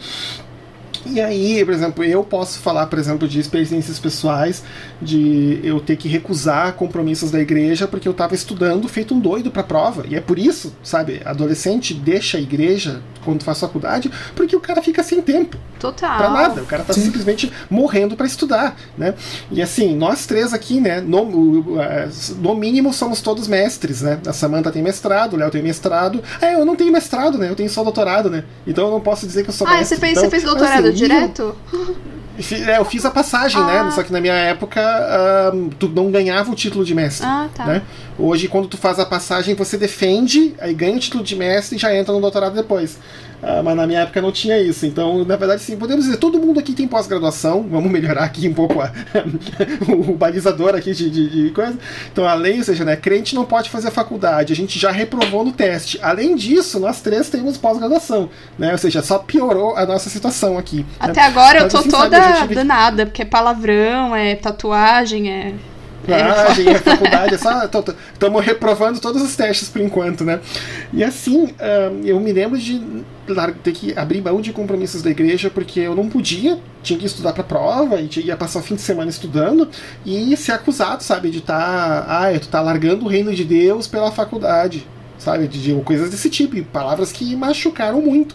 E 1.06 1.20
aí, 1.20 1.64
por 1.64 1.72
exemplo, 1.72 2.04
eu 2.04 2.22
posso 2.22 2.58
falar, 2.58 2.86
por 2.86 2.98
exemplo, 2.98 3.26
de 3.26 3.40
experiências 3.40 3.98
pessoais, 3.98 4.62
de 5.00 5.60
eu 5.62 5.80
ter 5.80 5.96
que 5.96 6.08
recusar 6.08 6.74
compromissos 6.74 7.30
da 7.30 7.40
igreja 7.40 7.88
porque 7.88 8.06
eu 8.06 8.12
estava 8.12 8.34
estudando 8.34 8.86
feito 8.88 9.14
um 9.14 9.20
doido 9.20 9.50
para 9.50 9.62
a 9.62 9.64
prova. 9.64 10.04
E 10.08 10.14
é 10.14 10.20
por 10.20 10.38
isso, 10.38 10.74
sabe, 10.82 11.20
adolescente 11.24 11.94
deixa 11.94 12.38
a 12.38 12.40
igreja 12.40 13.02
quando 13.24 13.42
faz 13.42 13.60
faculdade, 13.60 14.10
porque 14.34 14.56
o 14.56 14.60
cara 14.60 14.82
fica 14.82 15.02
sem 15.02 15.20
tempo. 15.20 15.56
Total. 15.78 16.16
Pra 16.16 16.30
nada. 16.30 16.62
O 16.62 16.66
cara 16.66 16.82
tá 16.82 16.92
Sim. 16.92 17.02
simplesmente 17.02 17.52
morrendo 17.68 18.16
para 18.16 18.26
estudar, 18.26 18.76
né? 18.96 19.14
E 19.50 19.62
assim, 19.62 19.96
nós 19.96 20.26
três 20.26 20.52
aqui, 20.52 20.80
né, 20.80 21.00
no, 21.00 21.24
no 22.38 22.54
mínimo 22.54 22.92
somos 22.92 23.20
todos 23.20 23.48
mestres, 23.48 24.02
né? 24.02 24.18
A 24.26 24.32
Samantha 24.32 24.70
tem 24.70 24.82
mestrado, 24.82 25.34
o 25.34 25.36
Léo 25.36 25.50
tem 25.50 25.62
mestrado. 25.62 26.22
Ah, 26.40 26.52
eu 26.52 26.64
não 26.64 26.76
tenho 26.76 26.92
mestrado, 26.92 27.38
né? 27.38 27.48
Eu 27.48 27.56
tenho 27.56 27.70
só 27.70 27.82
doutorado, 27.82 28.30
né? 28.30 28.44
Então 28.66 28.86
eu 28.86 28.90
não 28.90 29.00
posso 29.00 29.26
dizer 29.26 29.42
que 29.42 29.50
eu 29.50 29.54
sou 29.54 29.66
ah, 29.66 29.70
mestre. 29.70 29.84
Ah, 29.84 29.88
você 29.88 30.00
fez, 30.00 30.12
então, 30.12 30.24
você 30.24 30.30
fez 30.30 30.42
doutorado 30.42 30.86
assim, 30.86 30.89
direto? 30.92 31.54
É, 32.66 32.78
eu 32.78 32.86
fiz 32.86 33.04
a 33.04 33.10
passagem, 33.10 33.62
né? 33.62 33.80
ah. 33.80 33.84
né? 33.84 33.90
Só 33.90 34.02
que 34.02 34.10
na 34.10 34.18
minha 34.18 34.32
época 34.32 34.80
tu 35.78 35.88
não 35.88 36.10
ganhava 36.10 36.50
o 36.50 36.54
título 36.54 36.86
de 36.86 36.94
mestre. 36.94 37.26
Ah, 37.26 37.48
tá. 37.54 37.66
Né? 37.66 37.82
Hoje, 38.18 38.48
quando 38.48 38.66
tu 38.66 38.78
faz 38.78 38.98
a 38.98 39.04
passagem, 39.04 39.54
você 39.54 39.76
defende, 39.76 40.54
aí 40.58 40.72
ganha 40.72 40.96
o 40.96 40.98
título 40.98 41.22
de 41.22 41.36
mestre 41.36 41.76
e 41.76 41.78
já 41.78 41.94
entra 41.94 42.14
no 42.14 42.20
doutorado 42.20 42.54
depois. 42.54 42.98
Uh, 43.42 43.62
mas 43.64 43.76
na 43.76 43.86
minha 43.86 44.00
época 44.00 44.20
não 44.20 44.30
tinha 44.30 44.58
isso. 44.58 44.84
Então, 44.84 45.24
na 45.24 45.36
verdade, 45.36 45.62
sim, 45.62 45.76
podemos 45.76 46.04
dizer, 46.04 46.18
todo 46.18 46.38
mundo 46.38 46.60
aqui 46.60 46.72
tem 46.72 46.86
pós-graduação. 46.86 47.66
Vamos 47.70 47.90
melhorar 47.90 48.24
aqui 48.24 48.46
um 48.48 48.54
pouco 48.54 48.80
a, 48.80 48.92
o 49.88 50.14
balizador 50.14 50.74
aqui 50.74 50.92
de, 50.92 51.10
de, 51.10 51.28
de, 51.28 51.50
coisa. 51.50 51.78
Então, 52.12 52.26
a 52.26 52.34
lei, 52.34 52.58
ou 52.58 52.64
seja, 52.64 52.84
né, 52.84 52.96
crente 52.96 53.34
não 53.34 53.44
pode 53.44 53.70
fazer 53.70 53.90
faculdade. 53.90 54.52
A 54.52 54.56
gente 54.56 54.78
já 54.78 54.90
reprovou 54.90 55.44
no 55.44 55.52
teste. 55.52 55.98
Além 56.02 56.36
disso, 56.36 56.78
nós 56.78 57.00
três 57.00 57.30
temos 57.30 57.56
pós-graduação. 57.56 58.28
Né? 58.58 58.72
Ou 58.72 58.78
seja, 58.78 59.02
só 59.02 59.18
piorou 59.18 59.76
a 59.76 59.86
nossa 59.86 60.10
situação 60.10 60.58
aqui. 60.58 60.78
Né? 60.78 60.86
Até 61.00 61.20
né? 61.20 61.26
agora 61.26 61.62
mas, 61.62 61.62
eu 61.62 61.70
tô 61.70 61.78
assim, 61.78 61.90
toda 61.90 62.22
sabe, 62.22 62.54
danada, 62.54 63.06
porque 63.06 63.22
é 63.22 63.24
palavrão, 63.24 64.14
é 64.14 64.34
tatuagem, 64.34 65.30
é 65.30 65.54
Ah, 66.08 66.54
é, 66.58 66.78
faculdade, 66.78 67.34
é 67.34 67.38
só. 67.38 67.64
Estamos 68.12 68.44
reprovando 68.44 69.00
todos 69.00 69.22
os 69.22 69.36
testes 69.36 69.68
por 69.68 69.80
enquanto, 69.80 70.24
né? 70.24 70.40
E 70.92 71.04
assim, 71.04 71.54
eu 72.04 72.18
me 72.20 72.32
lembro 72.32 72.58
de 72.58 72.80
ter 73.62 73.72
que 73.72 73.96
abrir 73.96 74.20
mão 74.20 74.40
de 74.40 74.52
compromissos 74.52 75.02
da 75.02 75.10
igreja 75.10 75.50
porque 75.50 75.80
eu 75.80 75.94
não 75.94 76.08
podia, 76.08 76.58
tinha 76.82 76.98
que 76.98 77.06
estudar 77.06 77.32
para 77.32 77.44
prova 77.44 78.00
e 78.00 78.08
ia 78.20 78.36
passar 78.36 78.60
o 78.60 78.62
fim 78.62 78.74
de 78.74 78.80
semana 78.80 79.10
estudando 79.10 79.68
e 80.04 80.36
ser 80.36 80.52
acusado, 80.52 81.02
sabe, 81.02 81.30
de 81.30 81.38
estar, 81.38 81.56
tá, 81.58 82.28
ah, 82.28 82.38
tu 82.38 82.48
tá 82.48 82.60
largando 82.60 83.04
o 83.04 83.08
reino 83.08 83.32
de 83.34 83.44
Deus 83.44 83.86
pela 83.86 84.10
faculdade, 84.10 84.86
sabe, 85.18 85.46
de, 85.46 85.62
de 85.62 85.74
coisas 85.82 86.10
desse 86.10 86.30
tipo, 86.30 86.60
palavras 86.64 87.12
que 87.12 87.36
machucaram 87.36 88.00
muito. 88.00 88.34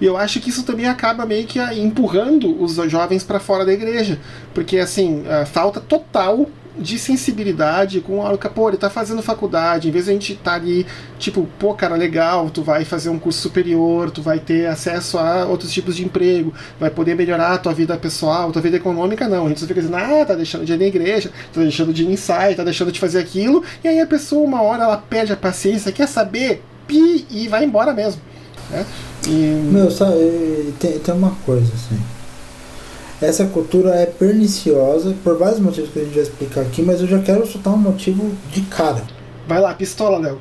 E 0.00 0.04
eu 0.04 0.16
acho 0.16 0.38
que 0.38 0.50
isso 0.50 0.62
também 0.62 0.86
acaba 0.86 1.26
meio 1.26 1.44
que 1.44 1.58
empurrando 1.58 2.62
os 2.62 2.76
jovens 2.88 3.24
para 3.24 3.40
fora 3.40 3.64
da 3.64 3.72
igreja, 3.72 4.20
porque 4.54 4.78
assim, 4.78 5.24
falta 5.46 5.80
total 5.80 6.48
de 6.78 6.98
sensibilidade 6.98 8.00
com 8.00 8.22
algo 8.22 8.38
que, 8.38 8.48
pô, 8.48 8.68
ele 8.68 8.76
tá 8.76 8.88
fazendo 8.88 9.22
faculdade, 9.22 9.88
em 9.88 9.90
vez 9.90 10.04
de 10.04 10.10
a 10.10 10.14
gente 10.14 10.34
tá 10.36 10.54
ali, 10.54 10.86
tipo, 11.18 11.46
pô, 11.58 11.74
cara, 11.74 11.96
legal, 11.96 12.48
tu 12.50 12.62
vai 12.62 12.84
fazer 12.84 13.10
um 13.10 13.18
curso 13.18 13.40
superior, 13.40 14.10
tu 14.10 14.22
vai 14.22 14.38
ter 14.38 14.66
acesso 14.66 15.18
a 15.18 15.44
outros 15.44 15.72
tipos 15.72 15.96
de 15.96 16.04
emprego, 16.04 16.54
vai 16.78 16.90
poder 16.90 17.14
melhorar 17.14 17.52
a 17.52 17.58
tua 17.58 17.74
vida 17.74 17.96
pessoal, 17.96 18.52
tua 18.52 18.62
vida 18.62 18.76
econômica, 18.76 19.28
não. 19.28 19.46
A 19.46 19.48
gente 19.48 19.60
só 19.60 19.66
fica 19.66 19.80
dizendo, 19.80 19.96
ah, 19.96 20.24
tá 20.24 20.34
deixando 20.34 20.64
de 20.64 20.72
ir 20.72 20.78
na 20.78 20.84
igreja, 20.84 21.30
tá 21.52 21.60
deixando 21.60 21.92
de 21.92 22.02
ir 22.02 22.06
em 22.06 22.12
ensaio, 22.12 22.56
tá 22.56 22.64
deixando 22.64 22.92
de 22.92 23.00
fazer 23.00 23.18
aquilo, 23.18 23.62
e 23.82 23.88
aí 23.88 24.00
a 24.00 24.06
pessoa, 24.06 24.46
uma 24.46 24.62
hora, 24.62 24.84
ela 24.84 24.96
perde 24.96 25.32
a 25.32 25.36
paciência, 25.36 25.92
quer 25.92 26.06
saber, 26.06 26.62
pi, 26.86 27.26
e 27.30 27.48
vai 27.48 27.64
embora 27.64 27.92
mesmo. 27.92 28.20
Né? 28.70 28.86
E... 29.26 29.30
Meu, 29.70 29.90
sabe, 29.90 30.74
tem, 30.78 30.98
tem 30.98 31.14
uma 31.14 31.34
coisa 31.44 31.72
assim. 31.74 32.17
Essa 33.20 33.44
cultura 33.46 33.96
é 33.96 34.06
perniciosa 34.06 35.12
por 35.24 35.36
vários 35.36 35.58
motivos 35.58 35.90
que 35.90 35.98
a 35.98 36.04
gente 36.04 36.14
vai 36.14 36.22
explicar 36.22 36.60
aqui, 36.60 36.82
mas 36.82 37.00
eu 37.00 37.06
já 37.08 37.18
quero 37.18 37.44
soltar 37.46 37.74
um 37.74 37.78
motivo 37.78 38.30
de 38.52 38.60
cara. 38.62 39.02
Vai 39.48 39.60
lá, 39.60 39.74
pistola, 39.74 40.18
Léo. 40.18 40.38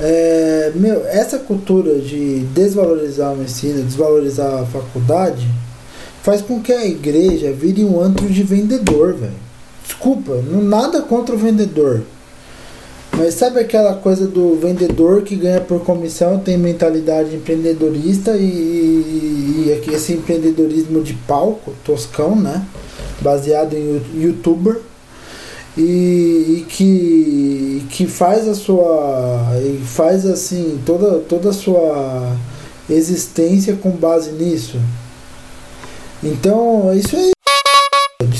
É, 0.00 0.72
meu, 0.74 1.06
essa 1.06 1.38
cultura 1.38 2.00
de 2.00 2.40
desvalorizar 2.54 3.34
o 3.34 3.42
ensino, 3.42 3.84
desvalorizar 3.84 4.62
a 4.62 4.66
faculdade, 4.66 5.46
faz 6.22 6.40
com 6.40 6.62
que 6.62 6.72
a 6.72 6.86
igreja 6.86 7.52
vire 7.52 7.84
um 7.84 8.00
antro 8.00 8.26
de 8.26 8.42
vendedor, 8.42 9.14
velho. 9.14 9.44
Desculpa, 9.84 10.36
não 10.50 10.62
nada 10.62 11.02
contra 11.02 11.34
o 11.34 11.38
vendedor. 11.38 12.02
Mas 13.16 13.34
sabe 13.34 13.60
aquela 13.60 13.94
coisa 13.94 14.26
do 14.26 14.56
vendedor 14.56 15.22
que 15.22 15.36
ganha 15.36 15.60
por 15.60 15.84
comissão, 15.84 16.38
tem 16.38 16.58
mentalidade 16.58 17.36
empreendedorista 17.36 18.36
e, 18.36 18.44
e, 18.44 19.82
e 19.86 19.94
esse 19.94 20.14
empreendedorismo 20.14 21.00
de 21.00 21.14
palco, 21.14 21.72
toscão, 21.84 22.34
né? 22.34 22.66
Baseado 23.20 23.74
em 23.74 24.02
youtuber. 24.16 24.80
E, 25.76 25.82
e, 25.82 26.66
que, 26.68 27.86
que 27.90 28.06
faz 28.06 28.48
a 28.48 28.54
sua. 28.54 29.44
Faz 29.84 30.24
assim 30.26 30.80
toda, 30.84 31.18
toda 31.20 31.50
a 31.50 31.52
sua 31.52 32.36
existência 32.88 33.76
com 33.76 33.90
base 33.90 34.30
nisso. 34.32 34.78
Então, 36.22 36.92
isso 36.94 37.16
é 37.16 37.34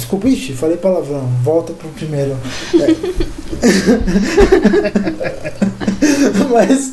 Desculpa, 0.05 0.29
ixi, 0.29 0.53
falei 0.53 0.77
palavrão. 0.77 1.27
Volta 1.43 1.73
pro 1.73 1.89
primeiro. 1.89 2.37
É. 2.75 2.95
mas. 6.53 6.93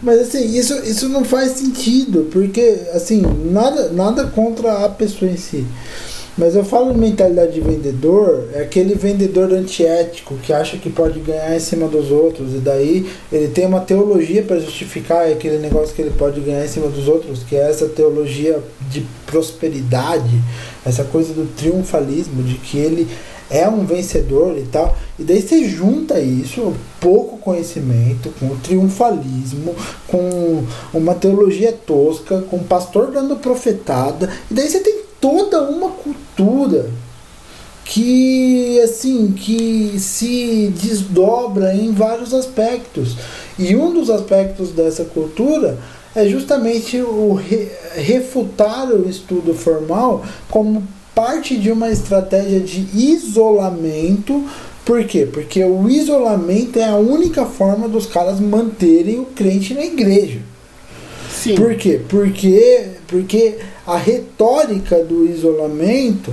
Mas 0.00 0.20
assim, 0.20 0.56
isso, 0.56 0.74
isso 0.84 1.08
não 1.08 1.24
faz 1.24 1.52
sentido, 1.52 2.28
porque 2.32 2.82
assim, 2.92 3.20
nada, 3.20 3.88
nada 3.88 4.26
contra 4.28 4.84
a 4.84 4.88
pessoa 4.88 5.28
em 5.28 5.36
si. 5.36 5.66
Mas 6.36 6.54
eu 6.54 6.64
falo 6.64 6.92
de 6.92 6.98
mentalidade 6.98 7.52
de 7.52 7.60
vendedor, 7.60 8.48
é 8.54 8.62
aquele 8.62 8.94
vendedor 8.94 9.52
antiético 9.52 10.34
que 10.36 10.52
acha 10.52 10.78
que 10.78 10.88
pode 10.88 11.20
ganhar 11.20 11.54
em 11.54 11.60
cima 11.60 11.86
dos 11.88 12.10
outros, 12.10 12.54
e 12.54 12.58
daí 12.58 13.06
ele 13.30 13.48
tem 13.48 13.66
uma 13.66 13.80
teologia 13.80 14.42
para 14.42 14.58
justificar 14.58 15.30
aquele 15.30 15.58
negócio 15.58 15.94
que 15.94 16.00
ele 16.00 16.12
pode 16.16 16.40
ganhar 16.40 16.64
em 16.64 16.68
cima 16.68 16.88
dos 16.88 17.06
outros, 17.06 17.42
que 17.42 17.54
é 17.54 17.68
essa 17.68 17.86
teologia 17.86 18.58
de 18.90 19.06
prosperidade, 19.26 20.42
essa 20.86 21.04
coisa 21.04 21.34
do 21.34 21.46
triunfalismo, 21.54 22.42
de 22.42 22.54
que 22.54 22.78
ele 22.78 23.06
é 23.50 23.68
um 23.68 23.84
vencedor 23.84 24.56
e 24.56 24.62
tal. 24.62 24.96
E 25.18 25.22
daí 25.22 25.42
você 25.42 25.64
junta 25.68 26.18
isso, 26.18 26.72
pouco 26.98 27.36
conhecimento, 27.36 28.32
com 28.40 28.46
o 28.46 28.56
triunfalismo, 28.56 29.76
com 30.08 30.64
uma 30.94 31.14
teologia 31.14 31.72
tosca, 31.72 32.40
com 32.48 32.56
o 32.56 32.64
pastor 32.64 33.10
dando 33.10 33.36
profetada, 33.36 34.30
e 34.50 34.54
daí 34.54 34.70
você 34.70 34.80
tem 34.80 35.02
toda 35.22 35.62
uma 35.62 35.90
cultura 35.90 36.90
que 37.84 38.80
assim 38.80 39.32
que 39.32 39.94
se 39.98 40.72
desdobra 40.76 41.74
em 41.74 41.92
vários 41.92 42.34
aspectos. 42.34 43.16
E 43.58 43.76
um 43.76 43.94
dos 43.94 44.10
aspectos 44.10 44.70
dessa 44.70 45.04
cultura 45.04 45.78
é 46.14 46.26
justamente 46.26 47.00
o 47.00 47.34
re, 47.34 47.68
refutar 47.94 48.88
o 48.90 49.08
estudo 49.08 49.54
formal 49.54 50.24
como 50.50 50.82
parte 51.14 51.56
de 51.56 51.70
uma 51.70 51.90
estratégia 51.90 52.60
de 52.60 52.86
isolamento. 52.94 54.44
Por 54.84 55.04
quê? 55.04 55.28
Porque 55.30 55.62
o 55.62 55.88
isolamento 55.88 56.78
é 56.78 56.88
a 56.88 56.96
única 56.96 57.46
forma 57.46 57.88
dos 57.88 58.06
caras 58.06 58.40
manterem 58.40 59.20
o 59.20 59.26
crente 59.26 59.74
na 59.74 59.84
igreja. 59.84 60.40
Sim. 61.30 61.54
Por 61.54 61.74
quê? 61.76 62.00
Porque, 62.08 62.86
porque 63.06 63.58
a 63.86 63.96
retórica 63.96 65.02
do 65.02 65.26
isolamento 65.26 66.32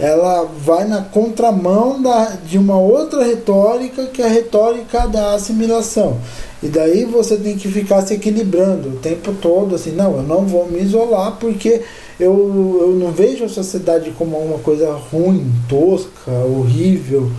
ela 0.00 0.44
vai 0.44 0.86
na 0.86 1.02
contramão 1.02 2.00
da, 2.00 2.36
de 2.46 2.56
uma 2.56 2.78
outra 2.78 3.22
retórica 3.22 4.06
que 4.06 4.22
é 4.22 4.24
a 4.24 4.30
retórica 4.30 5.06
da 5.06 5.34
assimilação. 5.34 6.16
E 6.62 6.68
daí 6.68 7.04
você 7.04 7.36
tem 7.36 7.56
que 7.56 7.68
ficar 7.68 8.00
se 8.02 8.14
equilibrando 8.14 8.88
o 8.88 8.96
tempo 8.96 9.32
todo, 9.34 9.74
assim, 9.74 9.92
não, 9.92 10.16
eu 10.16 10.22
não 10.22 10.46
vou 10.46 10.66
me 10.66 10.80
isolar 10.80 11.36
porque 11.38 11.82
eu, 12.18 12.78
eu 12.80 12.94
não 12.98 13.12
vejo 13.12 13.44
a 13.44 13.48
sociedade 13.48 14.10
como 14.12 14.38
uma 14.38 14.58
coisa 14.58 14.90
ruim, 14.92 15.52
tosca, 15.68 16.30
horrível. 16.30 17.30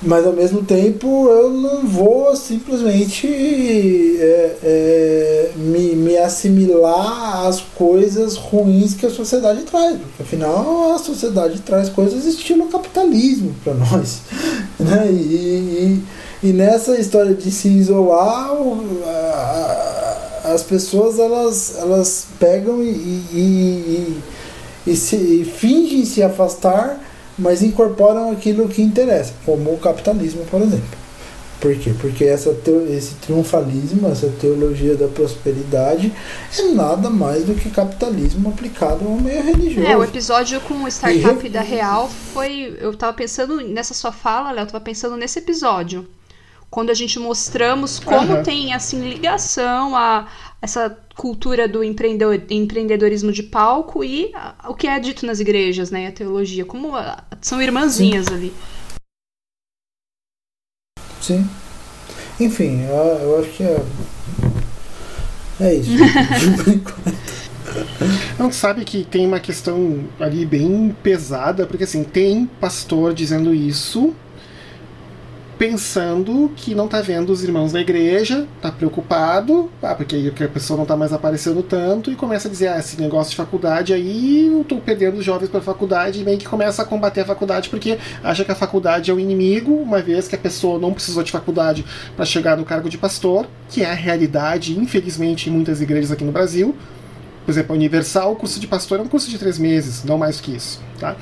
Mas 0.00 0.24
ao 0.24 0.32
mesmo 0.32 0.62
tempo 0.62 1.28
eu 1.28 1.50
não 1.50 1.84
vou 1.84 2.34
simplesmente 2.36 3.26
é, 4.20 4.56
é, 4.62 5.50
me, 5.56 5.96
me 5.96 6.16
assimilar 6.16 7.46
às 7.46 7.60
coisas 7.60 8.36
ruins 8.36 8.94
que 8.94 9.06
a 9.06 9.10
sociedade 9.10 9.62
traz. 9.62 9.98
Porque 9.98 10.22
afinal 10.22 10.92
a 10.94 10.98
sociedade 10.98 11.60
traz 11.62 11.88
coisas 11.88 12.24
estilo 12.24 12.66
capitalismo 12.66 13.54
para 13.64 13.74
nós. 13.74 14.20
Né? 14.78 15.10
E, 15.10 16.04
e, 16.40 16.48
e, 16.50 16.52
nessa 16.52 16.96
história 17.00 17.34
de 17.34 17.50
se 17.50 17.66
isolar, 17.66 18.52
as 20.44 20.62
pessoas 20.62 21.18
elas, 21.18 21.74
elas 21.76 22.26
pegam 22.38 22.80
e, 22.80 22.86
e, 22.86 24.20
e, 24.86 24.94
se, 24.94 25.16
e 25.16 25.44
fingem 25.44 26.04
se 26.04 26.22
afastar 26.22 27.00
mas 27.38 27.62
incorporam 27.62 28.30
aquilo 28.30 28.68
que 28.68 28.82
interessa, 28.82 29.32
como 29.44 29.72
o 29.72 29.78
capitalismo, 29.78 30.44
por 30.46 30.60
exemplo. 30.60 30.98
Por 31.60 31.76
quê? 31.76 31.92
Porque 32.00 32.24
essa 32.24 32.56
esse 32.88 33.14
triunfalismo, 33.16 34.08
essa 34.08 34.28
teologia 34.28 34.94
da 34.94 35.08
prosperidade 35.08 36.12
é 36.56 36.62
nada 36.68 37.10
mais 37.10 37.44
do 37.44 37.54
que 37.54 37.68
capitalismo 37.68 38.48
aplicado 38.48 39.04
ao 39.04 39.16
meio 39.16 39.42
religioso. 39.42 39.86
É, 39.86 39.96
o 39.96 40.04
episódio 40.04 40.60
com 40.60 40.84
o 40.84 40.88
startup 40.88 41.44
e... 41.44 41.50
da 41.50 41.60
Real 41.60 42.08
foi. 42.32 42.76
Eu 42.80 42.94
tava 42.94 43.12
pensando 43.12 43.60
nessa 43.60 43.92
sua 43.92 44.12
fala, 44.12 44.52
Léo, 44.52 44.62
eu 44.62 44.66
tava 44.66 44.84
pensando 44.84 45.16
nesse 45.16 45.40
episódio. 45.40 46.06
Quando 46.70 46.90
a 46.90 46.94
gente 46.94 47.18
mostramos 47.18 47.98
como 47.98 48.34
uhum. 48.34 48.42
tem 48.42 48.74
assim 48.74 49.08
ligação 49.08 49.96
a 49.96 50.28
essa 50.60 50.90
cultura 51.16 51.68
do 51.68 51.82
empreendedorismo 51.82 53.32
de 53.32 53.42
palco 53.42 54.04
e 54.04 54.32
o 54.68 54.74
que 54.74 54.86
é 54.86 55.00
dito 55.00 55.24
nas 55.24 55.40
igrejas, 55.40 55.90
né? 55.90 56.08
A 56.08 56.12
teologia, 56.12 56.64
como 56.64 56.92
são 57.40 57.62
irmãzinhas 57.62 58.26
Sim. 58.26 58.34
ali. 58.34 58.52
Sim. 61.20 61.48
Enfim, 62.40 62.82
eu, 62.82 62.94
eu 62.94 63.40
acho 63.40 63.50
que 63.50 63.62
é. 63.62 63.80
É 65.60 65.74
isso. 65.74 65.90
Não 68.38 68.52
sabe 68.52 68.84
que 68.84 69.04
tem 69.04 69.26
uma 69.26 69.40
questão 69.40 70.04
ali 70.18 70.46
bem 70.46 70.96
pesada, 71.02 71.66
porque 71.66 71.84
assim, 71.84 72.04
tem 72.04 72.46
pastor 72.60 73.12
dizendo 73.12 73.52
isso, 73.52 74.14
pensando 75.58 76.52
que 76.54 76.74
não 76.74 76.86
tá 76.86 77.00
vendo 77.00 77.30
os 77.30 77.42
irmãos 77.42 77.72
da 77.72 77.80
igreja, 77.80 78.46
tá 78.62 78.70
preocupado, 78.70 79.68
ah, 79.82 79.94
porque 79.94 80.32
a 80.42 80.48
pessoa 80.48 80.78
não 80.78 80.86
tá 80.86 80.96
mais 80.96 81.12
aparecendo 81.12 81.62
tanto, 81.62 82.12
e 82.12 82.14
começa 82.14 82.46
a 82.46 82.50
dizer, 82.50 82.68
ah, 82.68 82.78
esse 82.78 83.00
negócio 83.00 83.32
de 83.32 83.36
faculdade 83.36 83.92
aí, 83.92 84.46
eu 84.46 84.64
tô 84.64 84.76
perdendo 84.76 85.18
os 85.18 85.24
jovens 85.24 85.48
pra 85.48 85.60
faculdade, 85.60 86.20
e 86.20 86.24
meio 86.24 86.38
que 86.38 86.46
começa 86.46 86.82
a 86.82 86.84
combater 86.84 87.22
a 87.22 87.24
faculdade 87.24 87.68
porque 87.68 87.98
acha 88.22 88.44
que 88.44 88.52
a 88.52 88.54
faculdade 88.54 89.10
é 89.10 89.14
o 89.14 89.18
inimigo, 89.18 89.72
uma 89.74 90.00
vez 90.00 90.28
que 90.28 90.36
a 90.36 90.38
pessoa 90.38 90.78
não 90.78 90.92
precisou 90.92 91.24
de 91.24 91.32
faculdade 91.32 91.84
para 92.14 92.24
chegar 92.24 92.56
no 92.56 92.64
cargo 92.64 92.88
de 92.88 92.96
pastor, 92.96 93.46
que 93.68 93.82
é 93.82 93.90
a 93.90 93.94
realidade, 93.94 94.78
infelizmente, 94.78 95.50
em 95.50 95.52
muitas 95.52 95.80
igrejas 95.80 96.12
aqui 96.12 96.22
no 96.22 96.32
Brasil. 96.32 96.76
Por 97.48 97.52
exemplo, 97.52 97.72
a 97.72 97.76
Universal, 97.76 98.32
o 98.32 98.36
curso 98.36 98.60
de 98.60 98.66
pastor 98.66 98.98
é 98.98 99.02
um 99.02 99.08
curso 99.08 99.30
de 99.30 99.38
três 99.38 99.58
meses, 99.58 100.04
não 100.04 100.18
mais 100.18 100.38
que 100.38 100.54
isso, 100.54 100.82
tá? 101.00 101.16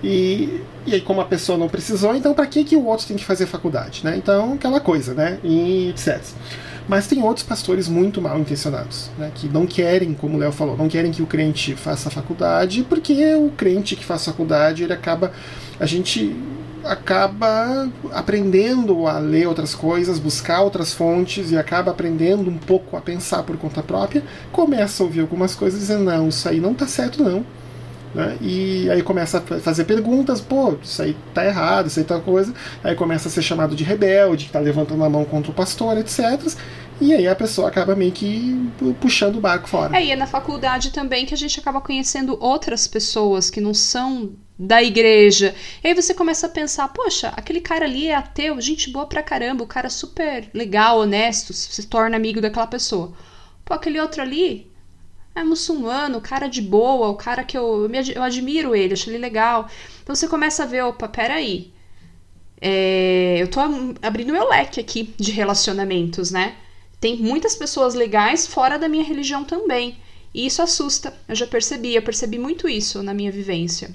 E, 0.00 0.60
e 0.86 0.94
aí, 0.94 1.00
como 1.00 1.20
a 1.20 1.24
pessoa 1.24 1.58
não 1.58 1.68
precisou, 1.68 2.14
então 2.14 2.32
para 2.32 2.46
que, 2.46 2.62
que 2.62 2.76
o 2.76 2.84
outro 2.84 3.04
tem 3.04 3.16
que 3.16 3.24
fazer 3.24 3.46
faculdade, 3.46 4.02
né? 4.04 4.16
Então, 4.16 4.52
aquela 4.52 4.78
coisa, 4.78 5.12
né? 5.12 5.40
E 5.42 5.88
etc. 5.88 6.22
Mas 6.86 7.08
tem 7.08 7.20
outros 7.20 7.44
pastores 7.44 7.88
muito 7.88 8.22
mal 8.22 8.38
intencionados, 8.38 9.10
né, 9.18 9.32
que 9.34 9.48
não 9.48 9.66
querem, 9.66 10.14
como 10.14 10.36
o 10.36 10.38
Léo 10.38 10.52
falou, 10.52 10.76
não 10.76 10.88
querem 10.88 11.10
que 11.10 11.20
o 11.20 11.26
crente 11.26 11.74
faça 11.74 12.08
faculdade, 12.10 12.86
porque 12.88 13.34
o 13.34 13.50
crente 13.50 13.96
que 13.96 14.04
faz 14.04 14.24
faculdade, 14.24 14.84
ele 14.84 14.92
acaba. 14.92 15.32
A 15.80 15.86
gente 15.86 16.32
acaba 16.84 17.88
aprendendo 18.12 19.06
a 19.06 19.18
ler 19.18 19.46
outras 19.46 19.74
coisas, 19.74 20.18
buscar 20.18 20.60
outras 20.62 20.92
fontes 20.92 21.50
e 21.50 21.56
acaba 21.56 21.90
aprendendo 21.90 22.50
um 22.50 22.58
pouco 22.58 22.96
a 22.96 23.00
pensar 23.00 23.42
por 23.42 23.56
conta 23.56 23.82
própria, 23.82 24.22
começa 24.50 25.02
a 25.02 25.06
ouvir 25.06 25.20
algumas 25.20 25.54
coisas 25.54 25.80
dizendo, 25.80 26.04
não, 26.04 26.28
isso 26.28 26.48
aí 26.48 26.60
não 26.60 26.72
está 26.72 26.86
certo 26.86 27.22
não. 27.22 27.44
Né? 28.14 28.36
E 28.40 28.90
aí 28.90 29.02
começa 29.02 29.38
a 29.38 29.60
fazer 29.60 29.84
perguntas, 29.84 30.40
pô, 30.40 30.74
isso 30.82 31.00
aí 31.00 31.16
tá 31.32 31.44
errado, 31.44 31.86
isso 31.86 31.98
aí 31.98 32.04
tá 32.04 32.20
coisa. 32.20 32.52
Aí 32.84 32.94
começa 32.94 33.28
a 33.28 33.30
ser 33.30 33.42
chamado 33.42 33.74
de 33.74 33.84
rebelde, 33.84 34.46
que 34.46 34.52
tá 34.52 34.60
levantando 34.60 35.02
a 35.02 35.08
mão 35.08 35.24
contra 35.24 35.50
o 35.50 35.54
pastor, 35.54 35.96
etc. 35.96 36.20
E 37.00 37.12
aí 37.14 37.26
a 37.26 37.34
pessoa 37.34 37.68
acaba 37.68 37.96
meio 37.96 38.12
que 38.12 38.70
puxando 39.00 39.36
o 39.36 39.40
barco 39.40 39.68
fora. 39.68 39.96
É, 39.96 40.04
e 40.04 40.10
é 40.10 40.16
na 40.16 40.26
faculdade 40.26 40.92
também 40.92 41.24
que 41.24 41.34
a 41.34 41.36
gente 41.36 41.58
acaba 41.58 41.80
conhecendo 41.80 42.36
outras 42.38 42.86
pessoas 42.86 43.48
que 43.48 43.60
não 43.60 43.72
são 43.72 44.32
da 44.62 44.82
igreja. 44.82 45.54
E 45.82 45.88
aí 45.88 45.94
você 45.94 46.14
começa 46.14 46.46
a 46.46 46.50
pensar, 46.50 46.88
poxa, 46.88 47.32
aquele 47.36 47.60
cara 47.60 47.84
ali 47.84 48.06
é 48.06 48.14
ateu, 48.14 48.60
gente 48.60 48.90
boa 48.90 49.06
pra 49.06 49.22
caramba, 49.22 49.64
o 49.64 49.66
cara 49.66 49.90
super 49.90 50.48
legal, 50.54 51.00
honesto, 51.00 51.52
se 51.52 51.86
torna 51.88 52.16
amigo 52.16 52.40
daquela 52.40 52.66
pessoa. 52.66 53.12
Pô, 53.64 53.74
aquele 53.74 54.00
outro 54.00 54.22
ali 54.22 54.70
é 55.34 55.42
muçulmano, 55.42 56.20
cara 56.20 56.46
de 56.46 56.62
boa, 56.62 57.08
o 57.08 57.16
cara 57.16 57.42
que 57.42 57.58
eu, 57.58 57.90
eu 58.14 58.22
admiro 58.22 58.74
ele, 58.74 58.94
acho 58.94 59.10
ele 59.10 59.18
legal. 59.18 59.68
Então 60.02 60.14
você 60.14 60.28
começa 60.28 60.62
a 60.62 60.66
ver, 60.66 60.82
opa, 60.84 61.08
peraí. 61.08 61.72
É, 62.60 63.38
eu 63.40 63.48
tô 63.48 63.58
abrindo 64.00 64.32
meu 64.32 64.48
leque 64.48 64.78
aqui 64.78 65.12
de 65.18 65.32
relacionamentos, 65.32 66.30
né? 66.30 66.54
Tem 67.00 67.16
muitas 67.16 67.56
pessoas 67.56 67.94
legais 67.94 68.46
fora 68.46 68.78
da 68.78 68.88
minha 68.88 69.02
religião 69.02 69.44
também. 69.44 69.98
E 70.32 70.46
isso 70.46 70.62
assusta. 70.62 71.12
Eu 71.28 71.34
já 71.34 71.46
percebi, 71.48 71.96
eu 71.96 72.02
percebi 72.02 72.38
muito 72.38 72.68
isso 72.68 73.02
na 73.02 73.12
minha 73.12 73.32
vivência. 73.32 73.92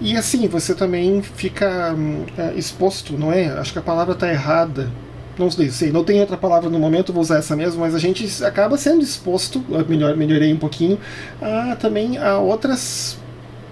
E 0.00 0.16
assim, 0.16 0.46
você 0.48 0.74
também 0.74 1.22
fica 1.22 1.94
é, 2.36 2.54
exposto, 2.54 3.12
não 3.16 3.32
é? 3.32 3.46
Acho 3.58 3.72
que 3.72 3.78
a 3.78 3.82
palavra 3.82 4.14
está 4.14 4.28
errada. 4.28 4.90
Não 5.38 5.50
sei, 5.50 5.90
não 5.90 6.04
tem 6.04 6.20
outra 6.20 6.36
palavra 6.36 6.68
no 6.68 6.78
momento, 6.78 7.12
vou 7.12 7.22
usar 7.22 7.38
essa 7.38 7.56
mesmo, 7.56 7.80
mas 7.80 7.94
a 7.94 7.98
gente 7.98 8.44
acaba 8.44 8.76
sendo 8.76 9.02
exposto, 9.02 9.64
melhor, 9.88 10.14
melhorei 10.14 10.52
um 10.52 10.58
pouquinho, 10.58 10.98
a, 11.40 11.74
também 11.76 12.18
a 12.18 12.36
outras 12.36 13.16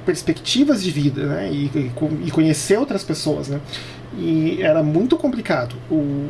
perspectivas 0.06 0.82
de 0.82 0.90
vida, 0.90 1.26
né? 1.26 1.50
E, 1.52 1.92
e 2.24 2.30
conhecer 2.30 2.78
outras 2.78 3.04
pessoas, 3.04 3.48
né? 3.48 3.60
E 4.16 4.62
era 4.62 4.82
muito 4.82 5.16
complicado. 5.16 5.76
O, 5.90 6.28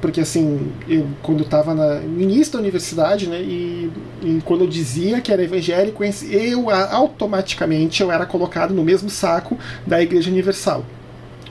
porque 0.00 0.20
assim, 0.20 0.72
eu 0.88 1.06
quando 1.22 1.42
estava 1.42 1.74
no 1.74 2.20
início 2.20 2.54
da 2.54 2.58
universidade, 2.58 3.28
né, 3.28 3.40
e, 3.40 3.90
e, 4.22 4.42
quando 4.44 4.62
eu 4.62 4.68
dizia 4.68 5.20
que 5.20 5.32
era 5.32 5.42
evangélico, 5.42 6.02
eu 6.30 6.70
automaticamente 6.70 8.02
eu 8.02 8.10
era 8.10 8.26
colocado 8.26 8.72
no 8.72 8.82
mesmo 8.82 9.10
saco 9.10 9.58
da 9.86 10.00
Igreja 10.00 10.30
Universal. 10.30 10.84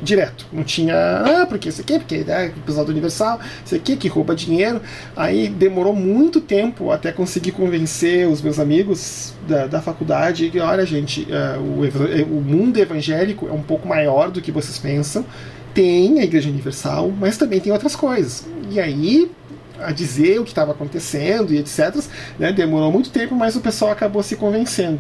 Direto. 0.02 0.46
Não 0.52 0.64
tinha, 0.64 0.96
ah, 0.96 1.46
porque 1.46 1.68
isso 1.68 1.82
aqui, 1.82 2.00
porque 2.00 2.24
é 2.26 2.46
episódio 2.46 2.92
universal, 2.92 3.38
isso 3.66 3.76
aqui 3.76 3.98
que 3.98 4.08
rouba 4.08 4.34
dinheiro. 4.34 4.82
Aí 5.14 5.50
demorou 5.50 5.94
muito 5.94 6.40
tempo 6.40 6.92
até 6.92 7.12
conseguir 7.12 7.52
convencer 7.52 8.26
os 8.26 8.42
meus 8.42 8.60
amigos 8.60 9.34
da, 9.46 9.68
da 9.68 9.82
faculdade 9.82 10.50
que, 10.50 10.60
olha, 10.60 10.86
gente, 10.86 11.28
uh, 11.30 11.60
o, 11.60 12.38
o 12.38 12.42
mundo 12.42 12.78
evangélico 12.78 13.50
é 13.50 13.52
um 13.52 13.62
pouco 13.62 13.88
maior 13.88 14.32
do 14.32 14.42
que 14.42 14.54
vocês 14.54 14.78
pensam 14.78 15.26
tem 15.80 16.20
a 16.20 16.24
Igreja 16.26 16.50
Universal, 16.50 17.10
mas 17.18 17.38
também 17.38 17.62
tem 17.62 17.72
outras 17.72 17.96
coisas. 17.96 18.46
E 18.70 18.82
aí, 18.82 19.32
a 19.80 19.94
dizer 19.94 20.38
o 20.38 20.44
que 20.44 20.50
estava 20.50 20.74
acontecendo 20.74 21.54
e 21.54 21.58
etc. 21.58 22.04
Né, 22.38 22.52
demorou 22.52 22.92
muito 22.92 23.10
tempo, 23.10 23.34
mas 23.34 23.56
o 23.56 23.62
pessoal 23.62 23.90
acabou 23.90 24.22
se 24.22 24.36
convencendo. 24.36 25.00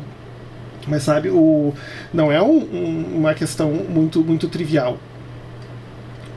Mas 0.87 1.03
sabe, 1.03 1.29
o, 1.29 1.73
não 2.13 2.31
é 2.31 2.41
um, 2.41 2.59
um, 2.59 3.17
uma 3.17 3.33
questão 3.33 3.71
muito, 3.71 4.23
muito 4.23 4.47
trivial. 4.47 4.97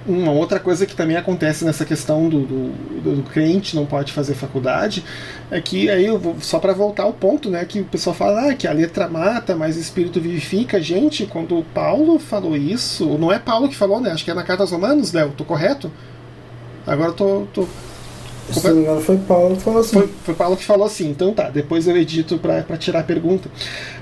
Uma 0.05 0.33
outra 0.33 0.59
coisa 0.59 0.85
que 0.85 0.97
também 0.97 1.17
acontece 1.17 1.65
nessa 1.65 1.85
questão 1.85 2.29
do, 2.29 2.41
do, 2.41 3.17
do 3.17 3.23
crente 3.31 3.77
não 3.77 3.87
pode 3.87 4.13
fazer 4.13 4.35
faculdade 4.35 5.05
é 5.49 5.61
que 5.61 5.89
aí 5.89 6.09
vou, 6.19 6.37
só 6.41 6.59
para 6.59 6.73
voltar 6.73 7.05
ao 7.05 7.13
ponto, 7.13 7.49
né, 7.49 7.65
que 7.65 7.81
o 7.81 7.85
pessoal 7.85 8.15
fala 8.15 8.51
ah, 8.51 8.55
que 8.55 8.67
a 8.67 8.73
letra 8.73 9.09
mata, 9.09 9.55
mas 9.55 9.77
o 9.77 9.81
espírito 9.81 10.21
vivifica. 10.21 10.83
Gente, 10.83 11.27
quando 11.27 11.65
Paulo 11.73 12.19
falou 12.19 12.57
isso, 12.57 13.17
não 13.17 13.33
é 13.33 13.39
Paulo 13.39 13.69
que 13.69 13.77
falou, 13.77 14.01
né? 14.01 14.11
Acho 14.11 14.25
que 14.25 14.31
é 14.31 14.35
na 14.35 14.43
carta 14.43 14.65
aos 14.65 14.73
Romanos, 14.73 15.13
Léo, 15.13 15.33
tô 15.37 15.45
correto? 15.45 15.91
Agora 16.87 17.11
eu 17.11 17.15
tô, 17.15 17.69
se 18.51 18.67
não 18.67 18.75
me 18.75 18.83
engano, 18.83 19.01
foi 19.01 19.17
Paulo 19.19 19.57
que 19.57 19.63
falou 19.63 19.81
assim. 19.81 19.93
Foi, 19.93 20.11
foi 20.25 20.35
Paulo 20.35 20.57
que 20.57 20.65
falou 20.65 20.87
assim, 20.87 21.11
então 21.11 21.33
tá, 21.33 21.51
depois 21.51 21.87
eu 21.87 21.97
edito 21.97 22.39
para 22.39 22.77
tirar 22.77 23.01
a 23.01 23.05
pergunta. 23.05 23.51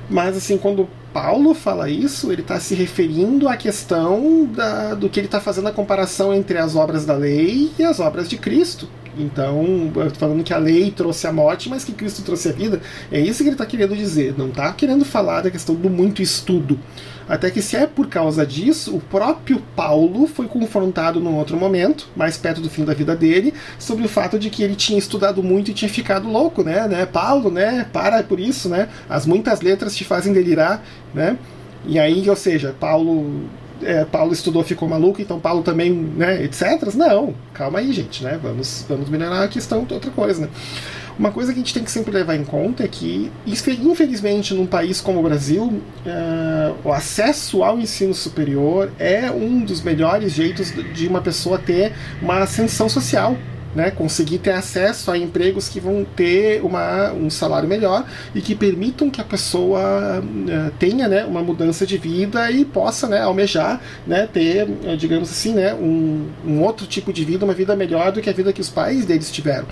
Mas 0.08 0.36
assim, 0.36 0.56
quando 0.56 0.88
Paulo 1.12 1.54
fala 1.54 1.88
isso, 1.90 2.32
ele 2.32 2.42
está 2.42 2.58
se 2.58 2.74
referindo 2.74 3.48
à 3.48 3.56
questão 3.56 4.44
da, 4.44 4.94
do 4.94 5.08
que 5.08 5.20
ele 5.20 5.26
está 5.26 5.40
fazendo 5.40 5.68
a 5.68 5.72
comparação 5.72 6.32
entre 6.32 6.58
as 6.58 6.74
obras 6.76 7.04
da 7.04 7.14
lei 7.14 7.70
e 7.78 7.84
as 7.84 8.00
obras 8.00 8.28
de 8.28 8.36
Cristo. 8.36 8.88
Então, 9.18 9.90
falando 10.14 10.44
que 10.44 10.54
a 10.54 10.58
lei 10.58 10.90
trouxe 10.90 11.26
a 11.26 11.32
morte, 11.32 11.68
mas 11.68 11.84
que 11.84 11.92
Cristo 11.92 12.22
trouxe 12.22 12.48
a 12.48 12.52
vida, 12.52 12.80
é 13.10 13.20
isso 13.20 13.42
que 13.42 13.48
ele 13.48 13.54
está 13.54 13.66
querendo 13.66 13.96
dizer. 13.96 14.34
Não 14.36 14.48
está 14.48 14.72
querendo 14.72 15.04
falar 15.04 15.42
da 15.42 15.50
questão 15.50 15.74
do 15.74 15.90
muito 15.90 16.22
estudo. 16.22 16.78
Até 17.28 17.50
que, 17.50 17.62
se 17.62 17.76
é 17.76 17.86
por 17.86 18.08
causa 18.08 18.44
disso, 18.44 18.96
o 18.96 19.00
próprio 19.00 19.62
Paulo 19.76 20.26
foi 20.26 20.48
confrontado 20.48 21.20
num 21.20 21.36
outro 21.36 21.56
momento, 21.56 22.08
mais 22.16 22.36
perto 22.36 22.60
do 22.60 22.68
fim 22.68 22.84
da 22.84 22.92
vida 22.92 23.14
dele, 23.14 23.54
sobre 23.78 24.04
o 24.04 24.08
fato 24.08 24.38
de 24.38 24.50
que 24.50 24.62
ele 24.62 24.74
tinha 24.74 24.98
estudado 24.98 25.42
muito 25.42 25.70
e 25.70 25.74
tinha 25.74 25.88
ficado 25.88 26.28
louco, 26.28 26.64
né? 26.64 26.88
né? 26.88 27.06
Paulo, 27.06 27.50
né? 27.50 27.86
Para 27.92 28.22
por 28.24 28.40
isso, 28.40 28.68
né? 28.68 28.88
As 29.08 29.26
muitas 29.26 29.60
letras 29.60 29.94
te 29.94 30.04
fazem 30.04 30.32
delirar, 30.32 30.84
né? 31.14 31.38
E 31.86 31.98
aí, 31.98 32.28
ou 32.28 32.36
seja, 32.36 32.74
Paulo 32.78 33.48
é, 33.82 34.04
Paulo 34.04 34.32
estudou, 34.32 34.62
ficou 34.62 34.88
maluco, 34.88 35.20
então 35.20 35.38
Paulo 35.38 35.62
também, 35.62 35.92
né, 35.92 36.42
etc. 36.44 36.94
Não, 36.94 37.34
calma 37.52 37.78
aí, 37.78 37.92
gente, 37.92 38.22
né? 38.22 38.38
Vamos, 38.42 38.84
vamos 38.88 39.08
melhorar 39.08 39.44
a 39.44 39.48
questão, 39.48 39.86
outra 39.90 40.10
coisa, 40.10 40.42
né? 40.42 40.48
Uma 41.18 41.30
coisa 41.30 41.52
que 41.52 41.58
a 41.58 41.62
gente 41.62 41.74
tem 41.74 41.84
que 41.84 41.90
sempre 41.90 42.12
levar 42.12 42.34
em 42.34 42.44
conta 42.44 42.82
é 42.82 42.88
que, 42.88 43.30
infelizmente, 43.46 44.54
num 44.54 44.64
país 44.64 45.02
como 45.02 45.20
o 45.20 45.22
Brasil, 45.22 45.82
é, 46.06 46.72
o 46.82 46.90
acesso 46.90 47.62
ao 47.62 47.78
ensino 47.78 48.14
superior 48.14 48.90
é 48.98 49.30
um 49.30 49.60
dos 49.60 49.82
melhores 49.82 50.32
jeitos 50.32 50.72
de 50.94 51.06
uma 51.06 51.20
pessoa 51.20 51.58
ter 51.58 51.92
uma 52.22 52.38
ascensão 52.38 52.88
social. 52.88 53.36
Né, 53.72 53.88
conseguir 53.92 54.38
ter 54.38 54.50
acesso 54.50 55.12
a 55.12 55.16
empregos 55.16 55.68
que 55.68 55.78
vão 55.78 56.04
ter 56.04 56.60
uma, 56.60 57.12
um 57.12 57.30
salário 57.30 57.68
melhor 57.68 58.04
e 58.34 58.40
que 58.40 58.52
permitam 58.52 59.08
que 59.08 59.20
a 59.20 59.24
pessoa 59.24 60.20
uh, 60.20 60.70
tenha 60.76 61.06
né, 61.06 61.24
uma 61.24 61.40
mudança 61.40 61.86
de 61.86 61.96
vida 61.96 62.50
e 62.50 62.64
possa 62.64 63.06
né, 63.06 63.20
almejar 63.20 63.80
né, 64.04 64.26
ter, 64.26 64.66
digamos 64.98 65.30
assim, 65.30 65.54
né, 65.54 65.72
um, 65.72 66.26
um 66.44 66.62
outro 66.62 66.84
tipo 66.84 67.12
de 67.12 67.24
vida, 67.24 67.44
uma 67.44 67.54
vida 67.54 67.76
melhor 67.76 68.10
do 68.10 68.20
que 68.20 68.28
a 68.28 68.32
vida 68.32 68.52
que 68.52 68.60
os 68.60 68.68
pais 68.68 69.06
deles 69.06 69.30
tiveram. 69.30 69.68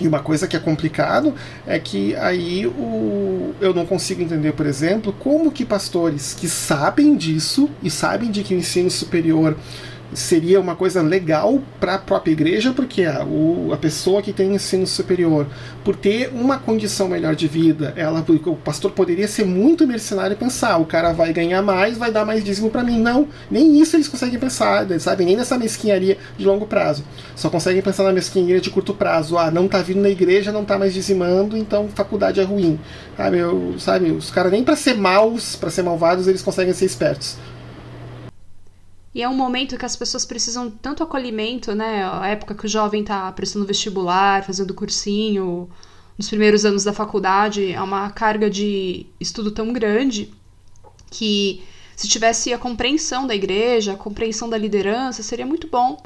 E 0.00 0.08
uma 0.08 0.20
coisa 0.20 0.48
que 0.48 0.56
é 0.56 0.58
complicado 0.58 1.34
é 1.66 1.78
que 1.78 2.16
aí 2.16 2.66
o, 2.66 3.54
eu 3.60 3.74
não 3.74 3.84
consigo 3.84 4.22
entender, 4.22 4.52
por 4.52 4.64
exemplo, 4.64 5.14
como 5.18 5.52
que 5.52 5.64
pastores 5.64 6.32
que 6.32 6.48
sabem 6.48 7.14
disso 7.16 7.68
e 7.82 7.90
sabem 7.90 8.30
de 8.30 8.42
que 8.42 8.54
o 8.54 8.58
ensino 8.58 8.90
superior 8.90 9.56
seria 10.12 10.60
uma 10.60 10.74
coisa 10.74 11.02
legal 11.02 11.60
para 11.78 11.94
a 11.94 11.98
própria 11.98 12.32
igreja, 12.32 12.72
porque 12.72 13.04
a, 13.04 13.24
o, 13.24 13.70
a 13.72 13.76
pessoa 13.76 14.22
que 14.22 14.32
tem 14.32 14.54
ensino 14.54 14.86
superior, 14.86 15.46
por 15.84 15.96
ter 15.96 16.30
uma 16.32 16.58
condição 16.58 17.08
melhor 17.08 17.34
de 17.34 17.46
vida, 17.46 17.92
ela, 17.96 18.24
o 18.46 18.56
pastor 18.56 18.90
poderia 18.92 19.28
ser 19.28 19.44
muito 19.44 19.86
mercenário 19.86 20.34
e 20.34 20.36
pensar: 20.36 20.78
o 20.78 20.84
cara 20.84 21.12
vai 21.12 21.32
ganhar 21.32 21.62
mais, 21.62 21.96
vai 21.96 22.10
dar 22.10 22.24
mais 22.24 22.44
dízimo 22.44 22.70
para 22.70 22.82
mim. 22.82 23.00
Não, 23.00 23.28
nem 23.50 23.80
isso 23.80 23.96
eles 23.96 24.08
conseguem 24.08 24.38
pensar, 24.38 24.86
sabe? 24.98 25.24
Nem 25.24 25.36
nessa 25.36 25.56
mesquinharia 25.58 26.18
de 26.36 26.44
longo 26.44 26.66
prazo. 26.66 27.04
Só 27.36 27.48
conseguem 27.48 27.82
pensar 27.82 28.04
na 28.04 28.12
mesquinharia 28.12 28.60
de 28.60 28.70
curto 28.70 28.94
prazo. 28.94 29.38
Ah, 29.38 29.50
não 29.50 29.68
tá 29.68 29.80
vindo 29.82 30.00
na 30.00 30.08
igreja, 30.08 30.52
não 30.52 30.64
tá 30.64 30.78
mais 30.78 30.92
dizimando, 30.92 31.56
então 31.56 31.88
faculdade 31.88 32.40
é 32.40 32.44
ruim. 32.44 32.78
Sabe, 33.16 33.38
eu, 33.38 33.74
sabe 33.78 34.10
os 34.10 34.30
caras 34.30 34.52
nem 34.52 34.64
para 34.64 34.76
ser 34.76 34.94
maus, 34.94 35.56
para 35.56 35.70
ser 35.70 35.82
malvados, 35.82 36.26
eles 36.26 36.42
conseguem 36.42 36.72
ser 36.72 36.86
espertos. 36.86 37.36
E 39.14 39.22
é 39.22 39.28
um 39.28 39.34
momento 39.34 39.76
que 39.76 39.84
as 39.84 39.96
pessoas 39.96 40.24
precisam 40.24 40.70
tanto 40.70 41.02
acolhimento, 41.02 41.74
né? 41.74 42.04
A 42.04 42.28
época 42.28 42.54
que 42.54 42.66
o 42.66 42.68
jovem 42.68 43.02
está 43.02 43.30
prestando 43.32 43.66
vestibular, 43.66 44.44
fazendo 44.44 44.74
cursinho, 44.74 45.68
nos 46.16 46.28
primeiros 46.28 46.64
anos 46.64 46.84
da 46.84 46.92
faculdade, 46.92 47.72
é 47.72 47.82
uma 47.82 48.10
carga 48.10 48.48
de 48.48 49.06
estudo 49.18 49.50
tão 49.50 49.72
grande 49.72 50.32
que 51.10 51.62
se 51.96 52.08
tivesse 52.08 52.52
a 52.52 52.58
compreensão 52.58 53.26
da 53.26 53.34
igreja, 53.34 53.94
a 53.94 53.96
compreensão 53.96 54.48
da 54.48 54.56
liderança, 54.56 55.22
seria 55.22 55.46
muito 55.46 55.66
bom, 55.66 56.00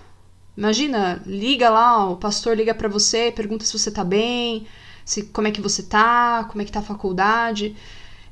Imagina, 0.56 1.20
liga 1.26 1.68
lá, 1.68 2.08
o 2.08 2.16
pastor 2.16 2.56
liga 2.56 2.74
para 2.74 2.88
você, 2.88 3.32
pergunta 3.32 3.64
se 3.64 3.76
você 3.76 3.90
tá 3.90 4.04
bem, 4.04 4.66
se 5.04 5.24
como 5.24 5.48
é 5.48 5.50
que 5.50 5.60
você 5.60 5.82
tá, 5.82 6.44
como 6.48 6.62
é 6.62 6.64
que 6.64 6.70
tá 6.70 6.78
a 6.78 6.82
faculdade. 6.82 7.74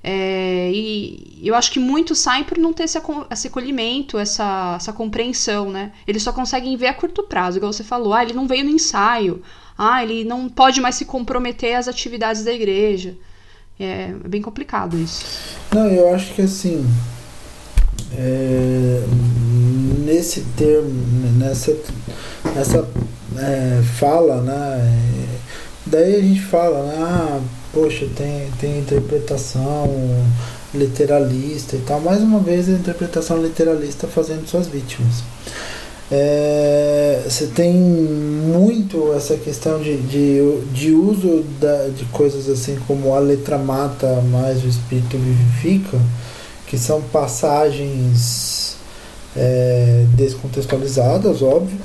É, 0.05 0.70
e 0.72 1.40
eu 1.44 1.55
acho 1.55 1.70
que 1.70 1.78
muitos 1.78 2.18
saem 2.18 2.42
por 2.42 2.59
não 2.59 2.72
ter 2.72 2.84
esse, 2.84 3.00
esse 3.30 3.46
acolhimento, 3.46 4.18
essa, 4.18 4.74
essa 4.76 4.92
compreensão, 4.92 5.70
né? 5.70 5.92
Eles 6.07 6.22
só 6.22 6.32
conseguem 6.32 6.76
ver 6.76 6.88
a 6.88 6.94
curto 6.94 7.22
prazo, 7.22 7.59
igual 7.59 7.72
você 7.72 7.84
falou. 7.84 8.12
Ah, 8.12 8.22
ele 8.22 8.32
não 8.32 8.48
veio 8.48 8.64
no 8.64 8.70
ensaio. 8.70 9.42
Ah, 9.78 10.03
ele 10.03 10.24
não 10.24 10.48
pode 10.48 10.80
mais 10.80 10.96
se 10.96 11.05
comprometer 11.05 11.76
às 11.76 11.86
atividades 11.86 12.44
da 12.44 12.53
igreja. 12.53 13.16
É, 13.78 14.12
é 14.24 14.28
bem 14.28 14.42
complicado 14.42 14.98
isso. 14.98 15.24
Não, 15.72 15.86
eu 15.86 16.12
acho 16.12 16.34
que 16.34 16.42
assim. 16.42 16.84
É, 18.14 19.05
nesse 20.05 20.42
termo, 20.57 20.90
nessa, 21.38 21.76
nessa 22.55 22.88
é, 23.38 23.82
fala, 23.98 24.40
né? 24.42 25.32
Daí 25.86 26.16
a 26.16 26.20
gente 26.20 26.40
fala, 26.42 26.86
né? 26.86 26.96
Ah, 26.98 27.40
poxa, 27.73 28.07
tem, 28.14 28.51
tem 28.61 28.79
interpretação 28.79 29.89
literalista 30.75 31.77
e 31.77 31.81
tal. 31.81 32.01
Mais 32.01 32.20
uma 32.20 32.41
vez 32.41 32.68
a 32.68 32.73
interpretação 32.73 33.43
literalista 33.43 34.07
fazendo 34.07 34.47
suas 34.47 34.66
vítimas. 34.66 35.23
É, 36.11 37.23
você 37.25 37.47
tem 37.47 37.73
muito 37.73 39.14
essa 39.14 39.35
questão 39.37 39.81
de, 39.81 39.97
de, 39.97 40.61
de 40.73 40.93
uso 40.93 41.43
da, 41.59 41.89
de 41.89 42.05
coisas 42.07 42.51
assim 42.51 42.77
como 42.87 43.14
a 43.14 43.18
letra 43.18 43.57
mata, 43.57 44.23
mas 44.31 44.62
o 44.62 44.68
espírito 44.68 45.16
vivifica, 45.16 45.99
que 46.66 46.77
são 46.77 47.01
passagens 47.01 48.77
é, 49.35 50.05
descontextualizadas, 50.14 51.41
óbvio, 51.41 51.79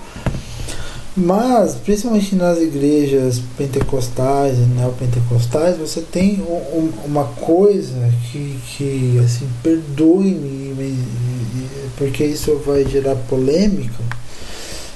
mas, 1.19 1.73
principalmente 1.73 2.35
nas 2.35 2.59
igrejas 2.59 3.41
pentecostais 3.57 4.55
e 4.55 4.61
neopentecostais, 4.61 5.75
você 5.75 5.99
tem 5.99 6.43
um, 6.43 6.91
uma 7.03 7.23
coisa 7.25 8.13
que, 8.31 8.59
que 8.67 9.19
assim, 9.25 9.49
perdoe-me, 9.63 10.95
porque 11.97 12.23
isso 12.23 12.61
vai 12.63 12.85
gerar 12.85 13.15
polêmica. 13.15 13.97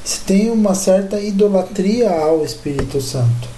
Você 0.05 0.19
tem 0.23 0.51
uma 0.51 0.75
certa 0.75 1.19
idolatria 1.19 2.11
ao 2.11 2.45
Espírito 2.45 3.01
Santo. 3.01 3.49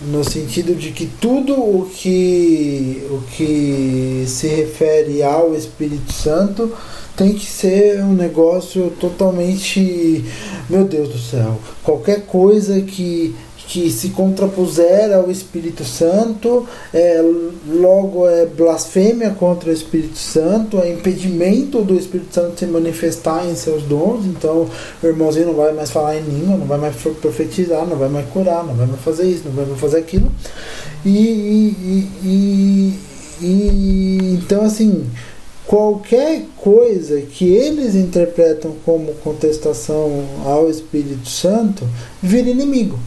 No 0.00 0.24
sentido 0.24 0.74
de 0.74 0.90
que 0.90 1.04
tudo 1.04 1.52
o 1.52 1.90
que, 1.94 3.06
o 3.10 3.20
que 3.36 4.24
se 4.26 4.48
refere 4.48 5.22
ao 5.22 5.54
Espírito 5.54 6.14
Santo 6.14 6.72
tem 7.20 7.34
que 7.34 7.44
ser 7.44 8.02
um 8.02 8.14
negócio 8.14 8.90
totalmente. 8.98 10.24
Meu 10.70 10.84
Deus 10.84 11.10
do 11.10 11.18
céu. 11.18 11.58
Qualquer 11.84 12.22
coisa 12.22 12.80
que 12.80 13.34
que 13.68 13.88
se 13.88 14.08
contrapuser 14.08 15.12
ao 15.14 15.30
Espírito 15.30 15.84
Santo, 15.84 16.66
é, 16.92 17.22
logo 17.68 18.28
é 18.28 18.44
blasfêmia 18.44 19.30
contra 19.30 19.70
o 19.70 19.72
Espírito 19.72 20.18
Santo, 20.18 20.78
é 20.78 20.90
impedimento 20.90 21.80
do 21.80 21.94
Espírito 21.94 22.34
Santo 22.34 22.58
se 22.58 22.66
manifestar 22.66 23.46
em 23.46 23.54
seus 23.54 23.84
dons. 23.84 24.26
Então, 24.26 24.68
o 25.00 25.06
irmãozinho 25.06 25.46
não 25.46 25.54
vai 25.54 25.72
mais 25.72 25.88
falar 25.88 26.16
em 26.16 26.22
língua, 26.22 26.56
não 26.56 26.66
vai 26.66 26.78
mais 26.78 26.96
profetizar, 26.96 27.86
não 27.86 27.96
vai 27.96 28.08
mais 28.08 28.28
curar, 28.30 28.64
não 28.64 28.74
vai 28.74 28.88
mais 28.88 29.00
fazer 29.02 29.30
isso, 29.30 29.42
não 29.44 29.52
vai 29.52 29.64
mais 29.64 29.78
fazer 29.78 29.98
aquilo. 29.98 30.32
E, 31.06 31.10
e, 31.10 32.08
e, 32.24 32.98
e 33.40 34.38
então, 34.42 34.64
assim 34.64 35.06
qualquer 35.70 36.46
coisa 36.56 37.20
que 37.20 37.44
eles 37.44 37.94
interpretam 37.94 38.74
como 38.84 39.14
contestação 39.22 40.24
ao 40.44 40.68
Espírito 40.68 41.28
Santo 41.28 41.88
vira 42.20 42.50
inimigo. 42.50 42.98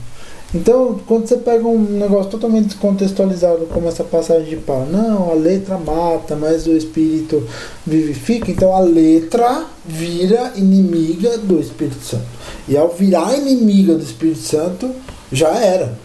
Então, 0.55 0.97
quando 1.05 1.27
você 1.27 1.35
pega 1.35 1.67
um 1.67 1.77
negócio 1.77 2.31
totalmente 2.31 2.67
descontextualizado, 2.67 3.65
como 3.65 3.89
essa 3.89 4.05
passagem 4.05 4.47
de 4.47 4.55
Paulo, 4.55 4.89
não, 4.89 5.29
a 5.29 5.33
letra 5.33 5.77
mata, 5.77 6.37
mas 6.37 6.65
o 6.65 6.71
espírito 6.71 7.45
vivifica, 7.85 8.49
então 8.49 8.73
a 8.73 8.79
letra 8.79 9.65
vira 9.85 10.53
inimiga 10.55 11.37
do 11.39 11.59
Espírito 11.59 12.01
Santo. 12.01 12.27
E 12.69 12.77
ao 12.77 12.87
virar 12.87 13.35
inimiga 13.35 13.93
do 13.95 14.03
Espírito 14.03 14.39
Santo, 14.39 14.89
já 15.33 15.49
era. 15.49 15.97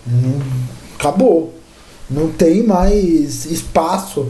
Acabou 0.99 1.58
não 2.11 2.33
tem 2.33 2.63
mais 2.63 3.45
espaço 3.45 4.29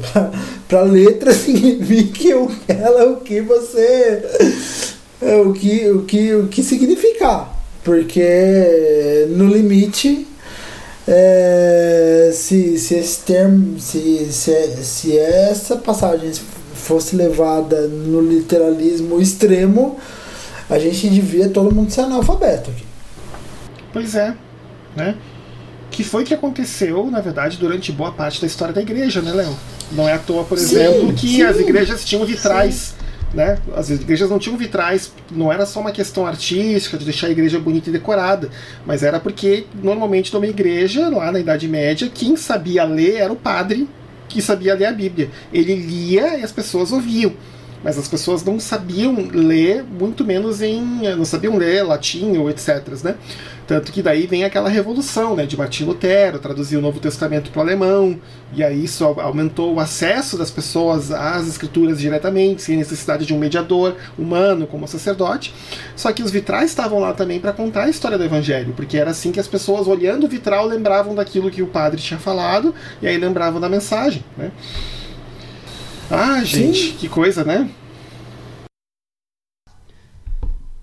para 0.66 0.82
letra 0.82 1.32
signifique 1.34 2.34
o, 2.34 2.50
ela 2.66 3.12
o 3.12 3.20
que 3.20 3.40
você 3.40 4.22
é, 5.22 5.36
o 5.36 5.52
que 5.52 5.88
o 5.88 6.02
que 6.02 6.34
o 6.34 6.48
que 6.48 6.62
significar. 6.62 7.56
Porque 7.84 9.26
no 9.30 9.46
limite 9.46 10.26
é, 11.06 12.30
se, 12.34 12.78
se 12.78 12.94
esse 12.96 13.20
termo 13.20 13.78
se, 13.80 14.28
se, 14.30 14.84
se 14.84 15.18
essa 15.18 15.76
passagem 15.76 16.32
fosse 16.74 17.16
levada 17.16 17.86
no 17.88 18.20
literalismo 18.20 19.20
extremo 19.20 19.98
a 20.68 20.78
gente 20.78 21.08
devia 21.08 21.48
todo 21.48 21.74
mundo 21.74 21.90
ser 21.90 22.02
analfabeto 22.02 22.70
aqui. 22.70 22.84
Pois 23.92 24.14
é 24.14 24.34
né 24.94 25.16
que 25.98 26.04
foi 26.04 26.22
que 26.22 26.32
aconteceu, 26.32 27.10
na 27.10 27.20
verdade, 27.20 27.58
durante 27.58 27.90
boa 27.90 28.12
parte 28.12 28.40
da 28.40 28.46
história 28.46 28.72
da 28.72 28.80
igreja, 28.80 29.20
né, 29.20 29.32
Léo? 29.32 29.52
Não 29.90 30.08
é 30.08 30.12
à 30.12 30.18
toa, 30.18 30.44
por 30.44 30.56
sim, 30.56 30.76
exemplo, 30.76 31.12
que 31.12 31.26
sim. 31.26 31.42
as 31.42 31.58
igrejas 31.58 32.04
tinham 32.04 32.24
vitrais. 32.24 32.94
Sim. 32.96 33.36
Né? 33.36 33.58
As 33.74 33.90
igrejas 33.90 34.30
não 34.30 34.38
tinham 34.38 34.56
vitrais, 34.56 35.10
não 35.28 35.52
era 35.52 35.66
só 35.66 35.80
uma 35.80 35.90
questão 35.90 36.24
artística 36.24 36.96
de 36.96 37.04
deixar 37.04 37.26
a 37.26 37.30
igreja 37.30 37.58
bonita 37.58 37.90
e 37.90 37.92
decorada, 37.92 38.48
mas 38.86 39.02
era 39.02 39.18
porque 39.18 39.66
normalmente 39.82 40.32
numa 40.32 40.46
igreja, 40.46 41.08
lá 41.08 41.32
na 41.32 41.40
Idade 41.40 41.66
Média, 41.66 42.08
quem 42.08 42.36
sabia 42.36 42.84
ler 42.84 43.16
era 43.16 43.32
o 43.32 43.36
padre 43.36 43.88
que 44.28 44.40
sabia 44.40 44.76
ler 44.76 44.86
a 44.86 44.92
Bíblia. 44.92 45.28
Ele 45.52 45.74
lia 45.74 46.38
e 46.38 46.44
as 46.44 46.52
pessoas 46.52 46.92
ouviam 46.92 47.32
mas 47.82 47.96
as 47.96 48.08
pessoas 48.08 48.44
não 48.44 48.58
sabiam 48.58 49.28
ler, 49.32 49.84
muito 49.84 50.24
menos 50.24 50.60
em. 50.60 50.82
não 51.16 51.24
sabiam 51.24 51.56
ler 51.56 51.84
latim 51.84 52.36
ou 52.36 52.50
etc. 52.50 52.82
Né? 53.04 53.14
Tanto 53.68 53.92
que 53.92 54.00
daí 54.00 54.26
vem 54.26 54.44
aquela 54.44 54.70
revolução 54.70 55.36
né, 55.36 55.44
de 55.44 55.54
Martim 55.54 55.84
Lutero, 55.84 56.38
traduzir 56.38 56.78
o 56.78 56.80
Novo 56.80 56.98
Testamento 57.00 57.50
para 57.50 57.58
o 57.58 57.62
alemão, 57.62 58.18
e 58.54 58.64
aí 58.64 58.82
isso 58.82 59.04
aumentou 59.04 59.74
o 59.74 59.78
acesso 59.78 60.38
das 60.38 60.50
pessoas 60.50 61.12
às 61.12 61.46
escrituras 61.46 62.00
diretamente, 62.00 62.62
sem 62.62 62.78
necessidade 62.78 63.26
de 63.26 63.34
um 63.34 63.38
mediador 63.38 63.94
humano 64.18 64.66
como 64.66 64.88
sacerdote. 64.88 65.54
Só 65.94 66.10
que 66.12 66.22
os 66.22 66.30
vitrais 66.30 66.70
estavam 66.70 66.98
lá 66.98 67.12
também 67.12 67.38
para 67.38 67.52
contar 67.52 67.84
a 67.84 67.90
história 67.90 68.16
do 68.16 68.24
Evangelho, 68.24 68.72
porque 68.74 68.96
era 68.96 69.10
assim 69.10 69.30
que 69.30 69.38
as 69.38 69.46
pessoas, 69.46 69.86
olhando 69.86 70.24
o 70.24 70.28
vitral, 70.30 70.66
lembravam 70.66 71.14
daquilo 71.14 71.50
que 71.50 71.60
o 71.60 71.66
padre 71.66 72.00
tinha 72.00 72.18
falado, 72.18 72.74
e 73.02 73.06
aí 73.06 73.18
lembravam 73.18 73.60
da 73.60 73.68
mensagem. 73.68 74.24
Né? 74.34 74.50
Ah, 76.10 76.42
gente, 76.42 76.92
Sim. 76.92 76.96
que 76.98 77.06
coisa, 77.06 77.44
né? 77.44 77.68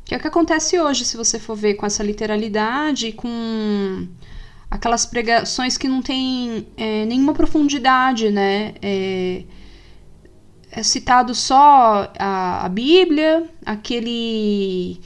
Que 0.06 0.14
é 0.14 0.18
o 0.18 0.22
que 0.22 0.28
acontece 0.28 0.80
hoje, 0.80 1.04
se 1.04 1.18
você 1.18 1.40
for 1.40 1.56
ver 1.56 1.74
com 1.74 1.86
essa 1.86 2.04
literalidade, 2.04 3.12
com 3.12 4.08
aquelas 4.70 5.06
pregações 5.06 5.78
que 5.78 5.88
não 5.88 6.02
tem 6.02 6.68
é, 6.78 7.06
nenhuma 7.06 7.34
profundidade, 7.34 8.30
né? 8.30 8.76
É, 8.84 9.44
é 10.72 10.84
citado 10.84 11.34
só 11.34 12.12
a, 12.20 12.66
a, 12.66 12.70
Bíblia, 12.70 13.50
aquele 13.66 15.02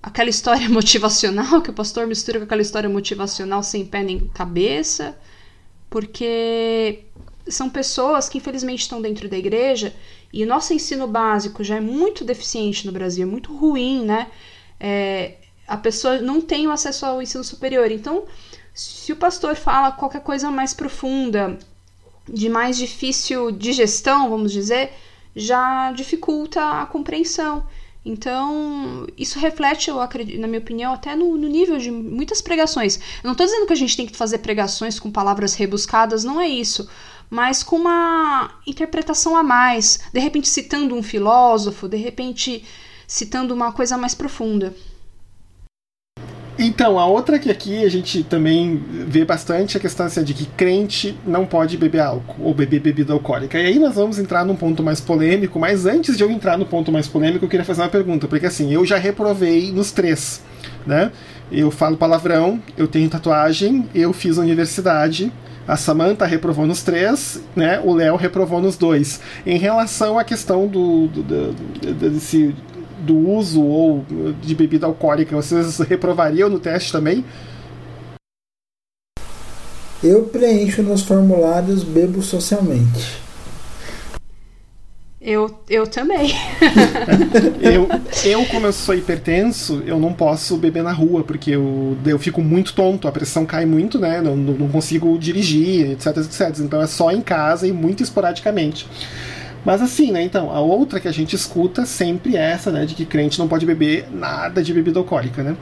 aquela 0.00 0.30
história 0.30 0.68
motivacional 0.70 1.60
que 1.60 1.70
o 1.70 1.72
pastor 1.72 2.06
mistura 2.06 2.38
com 2.38 2.44
aquela 2.44 2.62
história 2.62 2.88
motivacional 2.88 3.62
sem 3.62 3.84
pé 3.84 4.02
nem 4.04 4.28
cabeça, 4.28 5.18
porque 5.90 7.06
são 7.48 7.68
pessoas 7.68 8.28
que 8.28 8.38
infelizmente 8.38 8.80
estão 8.82 9.02
dentro 9.02 9.28
da 9.28 9.36
igreja 9.36 9.94
e 10.32 10.44
o 10.44 10.46
nosso 10.46 10.74
ensino 10.74 11.06
básico 11.06 11.64
já 11.64 11.76
é 11.76 11.80
muito 11.80 12.24
deficiente 12.24 12.86
no 12.86 12.92
Brasil, 12.92 13.26
é 13.26 13.30
muito 13.30 13.54
ruim, 13.54 14.04
né? 14.04 14.28
É, 14.78 15.36
a 15.66 15.76
pessoa 15.76 16.20
não 16.20 16.40
tem 16.40 16.66
o 16.66 16.70
acesso 16.70 17.06
ao 17.06 17.22
ensino 17.22 17.42
superior. 17.42 17.90
Então, 17.90 18.24
se 18.74 19.12
o 19.12 19.16
pastor 19.16 19.56
fala 19.56 19.92
qualquer 19.92 20.22
coisa 20.22 20.50
mais 20.50 20.74
profunda, 20.74 21.58
de 22.28 22.48
mais 22.48 22.76
difícil 22.76 23.50
digestão, 23.50 24.28
vamos 24.28 24.52
dizer, 24.52 24.92
já 25.34 25.92
dificulta 25.92 26.82
a 26.82 26.86
compreensão. 26.86 27.66
Então, 28.04 29.06
isso 29.18 29.38
reflete, 29.38 29.90
eu 29.90 30.00
acredito, 30.00 30.40
na 30.40 30.46
minha 30.46 30.60
opinião, 30.60 30.92
até 30.94 31.14
no, 31.14 31.36
no 31.36 31.48
nível 31.48 31.76
de 31.78 31.90
muitas 31.90 32.40
pregações. 32.40 32.96
Eu 32.96 33.24
não 33.24 33.32
estou 33.32 33.46
dizendo 33.46 33.66
que 33.66 33.72
a 33.72 33.76
gente 33.76 33.96
tem 33.96 34.06
que 34.06 34.16
fazer 34.16 34.38
pregações 34.38 34.98
com 34.98 35.10
palavras 35.10 35.54
rebuscadas, 35.54 36.24
não 36.24 36.40
é 36.40 36.48
isso 36.48 36.88
mas 37.30 37.62
com 37.62 37.76
uma 37.76 38.50
interpretação 38.66 39.36
a 39.36 39.42
mais, 39.42 40.00
de 40.12 40.20
repente 40.20 40.48
citando 40.48 40.94
um 40.94 41.02
filósofo, 41.02 41.88
de 41.88 41.96
repente 41.96 42.64
citando 43.06 43.54
uma 43.54 43.72
coisa 43.72 43.96
mais 43.96 44.14
profunda. 44.14 44.74
Então, 46.60 46.98
a 46.98 47.06
outra 47.06 47.38
que 47.38 47.48
aqui 47.48 47.84
a 47.84 47.88
gente 47.88 48.24
também 48.24 48.82
vê 49.06 49.24
bastante 49.24 49.76
é 49.76 49.78
a 49.78 49.80
questão 49.80 50.06
assim, 50.06 50.24
de 50.24 50.34
que 50.34 50.44
crente 50.44 51.16
não 51.24 51.46
pode 51.46 51.76
beber 51.76 52.00
álcool 52.00 52.42
ou 52.42 52.52
beber 52.52 52.80
bebida 52.80 53.12
alcoólica. 53.12 53.56
E 53.60 53.66
aí 53.66 53.78
nós 53.78 53.94
vamos 53.94 54.18
entrar 54.18 54.44
num 54.44 54.56
ponto 54.56 54.82
mais 54.82 55.00
polêmico, 55.00 55.56
mas 55.60 55.86
antes 55.86 56.16
de 56.16 56.24
eu 56.24 56.30
entrar 56.30 56.58
no 56.58 56.66
ponto 56.66 56.90
mais 56.90 57.06
polêmico, 57.06 57.44
eu 57.44 57.48
queria 57.48 57.64
fazer 57.64 57.82
uma 57.82 57.88
pergunta, 57.88 58.26
porque 58.26 58.46
assim, 58.46 58.74
eu 58.74 58.84
já 58.84 58.98
reprovei 58.98 59.70
nos 59.70 59.92
três, 59.92 60.42
né? 60.84 61.12
Eu 61.50 61.70
falo 61.70 61.96
palavrão, 61.96 62.60
eu 62.76 62.88
tenho 62.88 63.08
tatuagem, 63.08 63.88
eu 63.94 64.12
fiz 64.12 64.36
a 64.36 64.42
universidade, 64.42 65.32
a 65.68 65.76
Samantha 65.76 66.24
reprovou 66.24 66.66
nos 66.66 66.82
três, 66.82 67.42
né? 67.54 67.78
O 67.84 67.92
Léo 67.92 68.16
reprovou 68.16 68.58
nos 68.58 68.78
dois. 68.78 69.20
Em 69.44 69.58
relação 69.58 70.18
à 70.18 70.24
questão 70.24 70.66
do, 70.66 71.06
do, 71.08 71.22
do, 71.22 71.52
do 71.52 72.10
desse 72.10 72.56
do 73.00 73.16
uso 73.16 73.62
ou 73.62 74.04
de 74.42 74.54
bebida 74.54 74.86
alcoólica, 74.86 75.36
vocês 75.36 75.78
reprovariam 75.78 76.48
no 76.48 76.58
teste 76.58 76.90
também? 76.90 77.24
Eu 80.02 80.24
preencho 80.24 80.82
nos 80.82 81.02
formulários 81.02 81.84
bebo 81.84 82.22
socialmente. 82.22 83.27
Eu, 85.20 85.58
eu 85.68 85.84
também. 85.84 86.30
eu, 87.60 87.88
eu, 88.24 88.46
como 88.46 88.66
eu 88.66 88.72
sou 88.72 88.94
hipertenso, 88.94 89.82
eu 89.84 89.98
não 89.98 90.12
posso 90.12 90.56
beber 90.56 90.82
na 90.82 90.92
rua, 90.92 91.24
porque 91.24 91.50
eu, 91.50 91.96
eu 92.06 92.18
fico 92.20 92.40
muito 92.40 92.72
tonto, 92.72 93.08
a 93.08 93.12
pressão 93.12 93.44
cai 93.44 93.66
muito, 93.66 93.98
né? 93.98 94.20
Não, 94.20 94.36
não 94.36 94.68
consigo 94.68 95.18
dirigir, 95.18 95.90
etc, 95.90 96.18
etc. 96.18 96.60
Então 96.60 96.80
é 96.80 96.86
só 96.86 97.10
em 97.10 97.20
casa 97.20 97.66
e 97.66 97.72
muito 97.72 98.00
esporadicamente. 98.00 98.86
Mas 99.64 99.82
assim, 99.82 100.12
né? 100.12 100.22
Então, 100.22 100.52
a 100.52 100.60
outra 100.60 101.00
que 101.00 101.08
a 101.08 101.12
gente 101.12 101.34
escuta 101.34 101.84
sempre 101.84 102.36
é 102.36 102.52
essa, 102.52 102.70
né? 102.70 102.86
De 102.86 102.94
que 102.94 103.04
crente 103.04 103.40
não 103.40 103.48
pode 103.48 103.66
beber 103.66 104.06
nada 104.12 104.62
de 104.62 104.72
bebida 104.72 105.00
alcoólica, 105.00 105.42
né? 105.42 105.56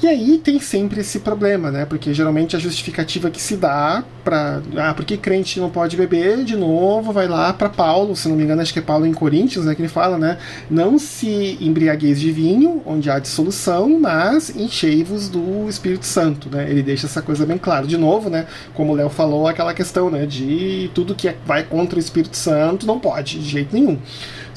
E 0.00 0.06
aí 0.06 0.38
tem 0.38 0.60
sempre 0.60 1.00
esse 1.00 1.18
problema, 1.18 1.72
né? 1.72 1.84
Porque 1.84 2.14
geralmente 2.14 2.54
a 2.54 2.58
justificativa 2.58 3.30
que 3.30 3.40
se 3.40 3.56
dá 3.56 4.04
para 4.22 4.62
ah, 4.76 4.94
porque 4.94 5.16
crente 5.16 5.58
não 5.58 5.70
pode 5.70 5.96
beber, 5.96 6.44
de 6.44 6.56
novo, 6.56 7.12
vai 7.12 7.26
lá 7.26 7.52
para 7.52 7.68
Paulo, 7.68 8.14
se 8.14 8.28
não 8.28 8.36
me 8.36 8.44
engano, 8.44 8.62
acho 8.62 8.72
que 8.72 8.78
é 8.78 8.82
Paulo 8.82 9.06
em 9.06 9.12
Coríntios, 9.12 9.64
né, 9.64 9.74
que 9.74 9.80
ele 9.80 9.88
fala, 9.88 10.16
né? 10.16 10.38
Não 10.70 10.98
se 10.98 11.58
embriagueis 11.60 12.20
de 12.20 12.30
vinho, 12.30 12.80
onde 12.86 13.10
há 13.10 13.18
dissolução, 13.18 13.98
mas 13.98 14.54
enchei-vos 14.54 15.28
do 15.28 15.68
Espírito 15.68 16.06
Santo, 16.06 16.48
né? 16.48 16.70
Ele 16.70 16.82
deixa 16.82 17.06
essa 17.06 17.20
coisa 17.20 17.44
bem 17.44 17.58
clara. 17.58 17.86
De 17.86 17.96
novo, 17.96 18.30
né, 18.30 18.46
como 18.74 18.92
o 18.92 18.94
Léo 18.94 19.08
falou, 19.08 19.48
aquela 19.48 19.74
questão, 19.74 20.10
né, 20.10 20.26
de 20.26 20.90
tudo 20.94 21.14
que 21.14 21.34
vai 21.44 21.64
contra 21.64 21.96
o 21.96 22.00
Espírito 22.00 22.36
Santo 22.36 22.86
não 22.86 23.00
pode 23.00 23.38
de 23.38 23.48
jeito 23.48 23.74
nenhum. 23.74 23.98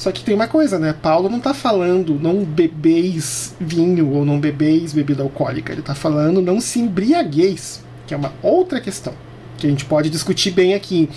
Só 0.02 0.12
que 0.12 0.24
tem 0.24 0.34
uma 0.34 0.48
coisa, 0.48 0.80
né? 0.80 0.96
Paulo 1.00 1.30
não 1.30 1.38
está 1.38 1.54
falando 1.54 2.20
não 2.20 2.44
bebeis 2.44 3.54
vinho 3.62 4.12
ou 4.16 4.26
não 4.26 4.40
bebeis 4.40 4.94
bebida 4.94 5.22
alcoólica. 5.22 5.72
Ele 5.72 5.82
está 5.82 5.94
falando 5.94 6.42
não 6.42 6.60
se 6.60 6.80
embriagueis, 6.80 7.84
que 8.08 8.16
é 8.16 8.18
uma 8.18 8.34
outra 8.42 8.82
questão 8.82 9.14
que 9.60 9.68
a 9.68 9.70
gente 9.70 9.86
pode 9.86 10.10
discutir 10.10 10.50
bem 10.50 10.74
aqui. 10.74 11.08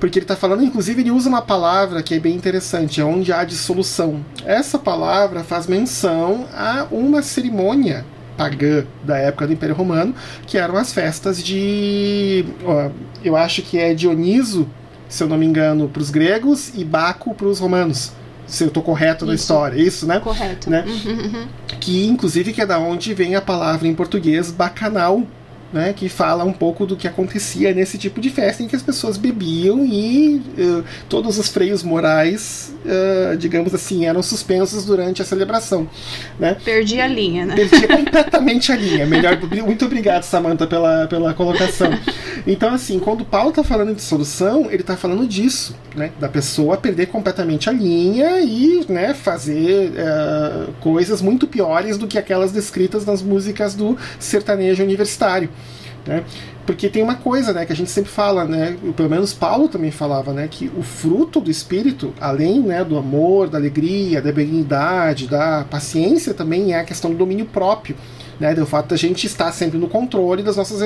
Porque 0.00 0.18
ele 0.18 0.24
está 0.24 0.36
falando, 0.36 0.64
inclusive, 0.64 1.02
ele 1.02 1.10
usa 1.10 1.28
uma 1.28 1.42
palavra 1.42 2.02
que 2.02 2.14
é 2.14 2.18
bem 2.18 2.34
interessante, 2.34 2.98
é 2.98 3.04
onde 3.04 3.30
há 3.30 3.44
dissolução. 3.44 4.24
Essa 4.42 4.78
palavra 4.78 5.44
faz 5.44 5.66
menção 5.66 6.46
a 6.54 6.86
uma 6.90 7.20
cerimônia 7.20 8.06
pagã 8.38 8.86
da 9.04 9.18
época 9.18 9.48
do 9.48 9.52
Império 9.52 9.74
Romano, 9.74 10.14
que 10.46 10.56
eram 10.56 10.78
as 10.78 10.94
festas 10.94 11.44
de. 11.44 12.46
eu 13.22 13.36
acho 13.36 13.60
que 13.60 13.78
é 13.78 13.92
Dioniso, 13.92 14.66
se 15.10 15.22
eu 15.22 15.28
não 15.28 15.36
me 15.36 15.44
engano, 15.44 15.90
para 15.90 16.00
os 16.00 16.08
gregos 16.08 16.72
e 16.74 16.86
Baco 16.86 17.34
para 17.34 17.46
os 17.46 17.58
romanos 17.58 18.18
se 18.50 18.64
eu 18.64 18.68
estou 18.68 18.82
correto 18.82 19.24
isso. 19.24 19.26
na 19.26 19.34
história, 19.34 19.80
isso, 19.80 20.06
né? 20.06 20.20
Correto. 20.20 20.68
Né? 20.68 20.84
Uhum, 20.86 21.12
uhum. 21.12 21.48
Que 21.80 22.06
inclusive 22.06 22.52
que 22.52 22.60
é 22.60 22.66
da 22.66 22.78
onde 22.78 23.14
vem 23.14 23.36
a 23.36 23.40
palavra 23.40 23.86
em 23.86 23.94
português 23.94 24.50
bacanal, 24.50 25.22
né, 25.72 25.92
que 25.92 26.08
fala 26.08 26.44
um 26.44 26.52
pouco 26.52 26.84
do 26.84 26.96
que 26.96 27.06
acontecia 27.06 27.72
nesse 27.72 27.96
tipo 27.96 28.20
de 28.20 28.30
festa 28.30 28.62
em 28.62 28.66
que 28.66 28.74
as 28.74 28.82
pessoas 28.82 29.16
bebiam 29.16 29.84
e 29.84 30.42
uh, 30.58 30.84
todos 31.08 31.38
os 31.38 31.48
freios 31.48 31.82
morais, 31.82 32.74
uh, 32.84 33.36
digamos 33.36 33.74
assim, 33.74 34.06
eram 34.06 34.22
suspensos 34.22 34.84
durante 34.84 35.22
a 35.22 35.24
celebração. 35.24 35.88
Né? 36.38 36.56
Perdi 36.64 37.00
a 37.00 37.06
linha, 37.06 37.46
né? 37.46 37.54
Perdi 37.54 37.86
completamente 37.86 38.72
a 38.72 38.76
linha. 38.76 39.06
Melhor, 39.06 39.38
muito 39.64 39.84
obrigado, 39.84 40.24
Samantha, 40.24 40.66
pela, 40.66 41.06
pela 41.06 41.34
colocação. 41.34 41.90
Então, 42.46 42.72
assim, 42.72 42.98
quando 42.98 43.24
Paulo 43.24 43.50
está 43.50 43.62
falando 43.62 43.94
de 43.94 44.02
solução, 44.02 44.66
ele 44.70 44.80
está 44.82 44.96
falando 44.96 45.26
disso, 45.26 45.76
né, 45.94 46.10
da 46.18 46.28
pessoa 46.28 46.76
perder 46.76 47.06
completamente 47.06 47.68
a 47.68 47.72
linha 47.72 48.40
e 48.40 48.84
né, 48.88 49.14
fazer 49.14 49.90
uh, 49.90 50.72
coisas 50.80 51.20
muito 51.20 51.46
piores 51.46 51.98
do 51.98 52.06
que 52.06 52.18
aquelas 52.18 52.50
descritas 52.50 53.04
nas 53.04 53.22
músicas 53.22 53.74
do 53.74 53.96
sertanejo 54.18 54.82
universitário. 54.82 55.48
Né? 56.06 56.24
Porque 56.66 56.88
tem 56.88 57.02
uma 57.02 57.16
coisa 57.16 57.52
né, 57.52 57.66
que 57.66 57.72
a 57.72 57.76
gente 57.76 57.90
sempre 57.90 58.10
fala, 58.10 58.44
né, 58.44 58.76
pelo 58.96 59.10
menos 59.10 59.34
Paulo 59.34 59.68
também 59.68 59.90
falava, 59.90 60.32
né, 60.32 60.48
que 60.48 60.70
o 60.76 60.82
fruto 60.82 61.40
do 61.40 61.50
Espírito, 61.50 62.14
além 62.20 62.60
né, 62.60 62.84
do 62.84 62.96
amor, 62.96 63.48
da 63.48 63.58
alegria, 63.58 64.22
da 64.22 64.32
benignidade, 64.32 65.26
da 65.26 65.64
paciência, 65.68 66.32
também 66.32 66.72
é 66.72 66.80
a 66.80 66.84
questão 66.84 67.10
do 67.10 67.16
domínio 67.16 67.46
próprio 67.46 67.96
né? 68.40 68.54
Do 68.54 68.66
fato 68.66 68.88
da 68.88 68.96
gente 68.96 69.26
estar 69.26 69.52
sempre 69.52 69.78
no 69.78 69.88
controle 69.88 70.42
das 70.42 70.56
nossas, 70.56 70.80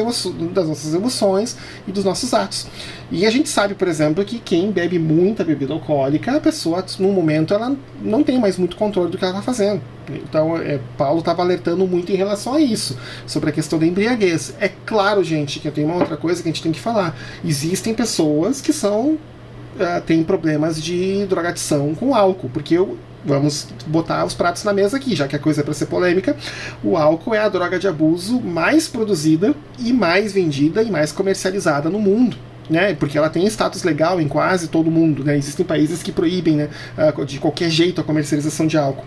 das 0.53 0.69
nossas 0.69 0.93
emoções 0.93 1.57
e 1.87 1.93
dos 1.93 2.05
nossos 2.05 2.35
atos. 2.35 2.67
E 3.11 3.25
a 3.25 3.31
gente 3.31 3.49
sabe, 3.49 3.75
por 3.75 3.87
exemplo, 3.87 4.25
que 4.25 4.41
quem 4.41 4.73
bebe 4.73 4.99
muita 4.99 5.45
bebida 5.45 5.73
alcoólica, 5.73 6.37
a 6.37 6.41
pessoa, 6.41 6.85
no 6.99 7.13
momento, 7.13 7.55
ela 7.55 7.77
não 8.03 8.25
tem 8.25 8.39
mais 8.39 8.59
muito 8.59 8.77
controle 8.77 9.11
do 9.11 9.17
que 9.17 9.25
ela 9.25 9.39
está 9.39 9.43
fazendo. 9.43 9.81
Então, 10.09 10.57
é, 10.57 10.81
Paulo 10.99 11.21
estava 11.21 11.43
alertando 11.43 11.87
muito 11.87 12.13
em 12.13 12.17
relação 12.17 12.55
a 12.55 12.61
isso, 12.61 12.99
sobre 13.27 13.51
a 13.51 13.53
questão 13.53 13.79
da 13.79 13.87
embriaguez. 13.87 14.55
É 14.61 14.69
claro, 14.69 15.23
gente, 15.23 15.61
que 15.61 15.71
tem 15.71 15.85
uma 15.85 15.95
outra 15.95 16.17
coisa 16.17 16.43
que 16.43 16.49
a 16.49 16.53
gente 16.53 16.63
tem 16.63 16.73
que 16.73 16.81
falar. 16.81 17.17
Existem 17.45 17.95
pessoas 17.95 18.61
que 18.61 18.73
são. 18.73 19.17
Uh, 19.75 20.01
têm 20.07 20.23
problemas 20.23 20.81
de 20.81 21.27
drogadição 21.27 21.97
com 21.97 22.15
álcool, 22.15 22.49
porque 22.49 22.75
eu, 22.75 22.97
vamos 23.25 23.69
botar 23.87 24.25
os 24.25 24.35
pratos 24.35 24.65
na 24.65 24.73
mesa 24.73 24.97
aqui, 24.97 25.15
já 25.15 25.27
que 25.27 25.37
a 25.37 25.39
coisa 25.39 25.61
é 25.61 25.65
para 25.65 25.75
ser 25.75 25.87
polêmica. 25.87 26.37
O 26.83 26.97
álcool 26.97 27.35
é 27.35 27.39
a 27.39 27.49
droga 27.49 27.79
de 27.79 27.89
abuso 27.89 28.41
mais 28.41 28.89
produzida 28.89 29.55
e 29.79 29.93
mais 29.93 30.33
vendida 30.33 30.83
e 30.83 30.91
mais 30.91 31.13
comercializada 31.13 31.89
no 31.89 31.99
mundo. 31.99 32.37
Né, 32.69 32.95
porque 32.95 33.19
ela 33.19 33.29
tem 33.29 33.47
status 33.47 33.83
legal 33.83 34.19
em 34.19 34.27
quase 34.27 34.69
todo 34.69 34.91
mundo. 34.91 35.23
Né? 35.23 35.37
Existem 35.37 35.67
países 35.67 36.03
que 36.03 36.11
proíbem 36.11 36.57
né, 36.57 36.71
de 37.27 37.39
qualquer 37.39 37.69
jeito 37.69 38.01
a 38.01 38.05
comercialização 38.05 38.67
de 38.67 38.79
álcool. 38.79 39.05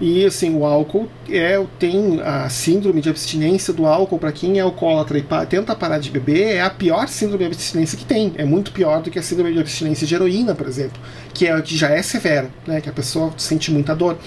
E 0.00 0.24
assim, 0.24 0.54
o 0.56 0.64
álcool 0.64 1.08
é, 1.30 1.62
tem 1.78 2.20
a 2.22 2.48
síndrome 2.48 3.00
de 3.00 3.08
abstinência 3.08 3.72
do 3.72 3.86
álcool 3.86 4.18
para 4.18 4.32
quem 4.32 4.58
é 4.58 4.62
alcoólatra 4.62 5.18
e 5.18 5.24
tenta 5.48 5.74
parar 5.74 5.98
de 5.98 6.10
beber, 6.10 6.56
é 6.56 6.60
a 6.62 6.70
pior 6.70 7.08
síndrome 7.08 7.44
de 7.44 7.52
abstinência 7.52 7.98
que 7.98 8.04
tem. 8.04 8.32
É 8.36 8.44
muito 8.44 8.72
pior 8.72 9.02
do 9.02 9.10
que 9.10 9.18
a 9.18 9.22
síndrome 9.22 9.52
de 9.52 9.60
abstinência 9.60 10.06
de 10.06 10.14
heroína, 10.14 10.54
por 10.54 10.66
exemplo, 10.66 11.00
que, 11.32 11.46
é, 11.46 11.60
que 11.62 11.76
já 11.76 11.90
é 11.90 12.02
severa, 12.02 12.50
né, 12.66 12.80
que 12.80 12.88
a 12.88 12.92
pessoa 12.92 13.32
sente 13.36 13.70
muita 13.70 13.94
dor. 13.94 14.18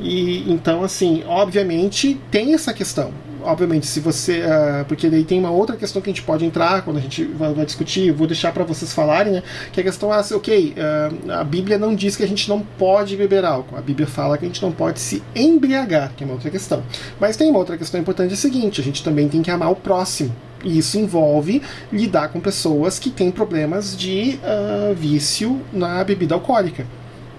E 0.00 0.50
então, 0.50 0.82
assim, 0.82 1.22
obviamente 1.26 2.20
tem 2.30 2.54
essa 2.54 2.72
questão 2.72 3.12
obviamente, 3.44 3.86
se 3.86 4.00
você. 4.00 4.40
Uh, 4.40 4.84
porque 4.86 5.08
daí 5.08 5.24
tem 5.24 5.38
uma 5.38 5.50
outra 5.50 5.76
questão 5.76 6.00
que 6.00 6.10
a 6.10 6.12
gente 6.12 6.22
pode 6.22 6.44
entrar 6.44 6.82
quando 6.82 6.98
a 6.98 7.00
gente 7.00 7.24
vai, 7.24 7.52
vai 7.52 7.64
discutir, 7.64 8.12
vou 8.12 8.26
deixar 8.26 8.52
para 8.52 8.64
vocês 8.64 8.92
falarem, 8.92 9.32
né? 9.34 9.42
Que 9.72 9.80
é 9.80 9.82
a 9.82 9.84
questão 9.84 10.12
é 10.12 10.18
assim, 10.18 10.34
ok, 10.34 10.74
uh, 10.76 11.32
a 11.32 11.44
Bíblia 11.44 11.78
não 11.78 11.94
diz 11.94 12.16
que 12.16 12.22
a 12.22 12.28
gente 12.28 12.48
não 12.48 12.60
pode 12.60 13.16
beber 13.16 13.44
álcool. 13.44 13.76
A 13.76 13.80
Bíblia 13.80 14.06
fala 14.06 14.38
que 14.38 14.44
a 14.44 14.48
gente 14.48 14.62
não 14.62 14.72
pode 14.72 15.00
se 15.00 15.22
embriagar, 15.34 16.12
que 16.16 16.24
é 16.24 16.26
uma 16.26 16.34
outra 16.34 16.50
questão. 16.50 16.82
Mas 17.20 17.36
tem 17.36 17.50
uma 17.50 17.58
outra 17.58 17.76
questão 17.76 18.00
importante, 18.00 18.30
é 18.30 18.34
a 18.34 18.36
seguinte: 18.36 18.80
a 18.80 18.84
gente 18.84 19.02
também 19.02 19.28
tem 19.28 19.42
que 19.42 19.50
amar 19.50 19.70
o 19.70 19.76
próximo. 19.76 20.34
E 20.64 20.78
isso 20.78 20.98
envolve 20.98 21.60
lidar 21.92 22.28
com 22.28 22.40
pessoas 22.40 22.98
que 22.98 23.10
têm 23.10 23.30
problemas 23.30 23.96
de 23.96 24.38
uh, 24.42 24.94
vício 24.94 25.60
na 25.72 26.02
bebida 26.04 26.34
alcoólica. 26.34 26.86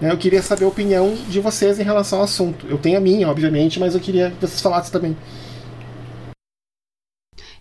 Né? 0.00 0.10
Eu 0.10 0.18
queria 0.18 0.42
saber 0.42 0.64
a 0.64 0.68
opinião 0.68 1.14
de 1.28 1.40
vocês 1.40 1.78
em 1.78 1.82
relação 1.82 2.18
ao 2.18 2.24
assunto. 2.24 2.66
Eu 2.68 2.78
tenho 2.78 2.98
a 2.98 3.00
minha, 3.00 3.28
obviamente, 3.28 3.80
mas 3.80 3.94
eu 3.94 4.00
queria 4.00 4.30
que 4.30 4.40
vocês 4.40 4.60
falassem 4.60 4.92
também. 4.92 5.16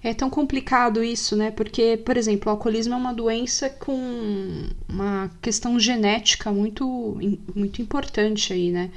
É 0.03 0.13
tão 0.13 0.29
complicado 0.29 1.01
isso, 1.01 1.35
né? 1.35 1.49
Porque, 1.49 1.97
por 1.97 2.17
exemplo, 2.17 2.49
o 2.49 2.51
alcoolismo 2.51 2.93
é 2.93 2.97
uma 2.97 3.13
doença 3.13 3.69
com 3.69 4.67
uma 4.89 5.31
questão 5.41 5.79
genética 5.79 6.51
muito, 6.51 7.17
muito 7.55 7.81
importante 7.81 8.51
aí, 8.51 8.69
né? 8.69 8.91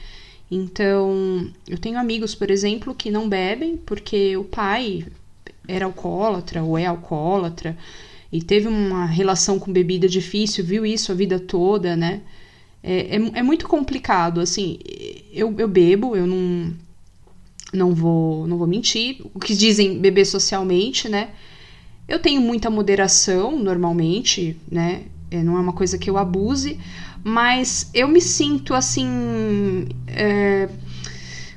Então, 0.51 1.49
eu 1.69 1.79
tenho 1.79 1.99
amigos, 1.99 2.35
por 2.35 2.51
exemplo, 2.51 2.95
que 2.95 3.11
não 3.11 3.29
bebem 3.29 3.77
porque 3.77 4.37
o 4.37 4.45
pai 4.45 5.07
era 5.69 5.85
alcoólatra 5.85 6.63
ou 6.63 6.77
é 6.77 6.87
alcoólatra 6.87 7.77
e 8.33 8.43
teve 8.43 8.67
uma 8.69 9.07
relação 9.07 9.59
com 9.59 9.73
bebida 9.73 10.09
difícil, 10.09 10.65
viu 10.65 10.85
isso 10.85 11.13
a 11.13 11.15
vida 11.15 11.39
toda, 11.39 11.97
né? 11.97 12.21
É, 12.83 13.17
é, 13.17 13.39
é 13.39 13.43
muito 13.43 13.69
complicado, 13.69 14.41
assim, 14.41 14.79
eu, 15.33 15.55
eu 15.59 15.69
bebo, 15.69 16.17
eu 16.17 16.27
não, 16.27 16.73
não 17.77 17.95
vou, 17.95 18.47
não 18.47 18.59
vou 18.59 18.67
mentir. 18.67 19.21
O 19.35 19.39
que 19.39 19.55
dizem 19.55 19.99
beber 19.99 20.25
socialmente, 20.25 21.09
né? 21.09 21.31
Eu 22.09 22.19
tenho 22.19 22.41
muita 22.41 22.71
moderação 22.71 23.59
normalmente, 23.59 24.57
né? 24.71 25.03
É, 25.31 25.43
não 25.43 25.57
é 25.57 25.61
uma 25.61 25.73
coisa 25.73 25.99
que 25.99 26.09
eu 26.09 26.17
abuse, 26.17 26.79
mas 27.23 27.91
eu 27.93 28.07
me 28.07 28.21
sinto 28.21 28.75
assim. 28.75 29.89
É, 30.07 30.69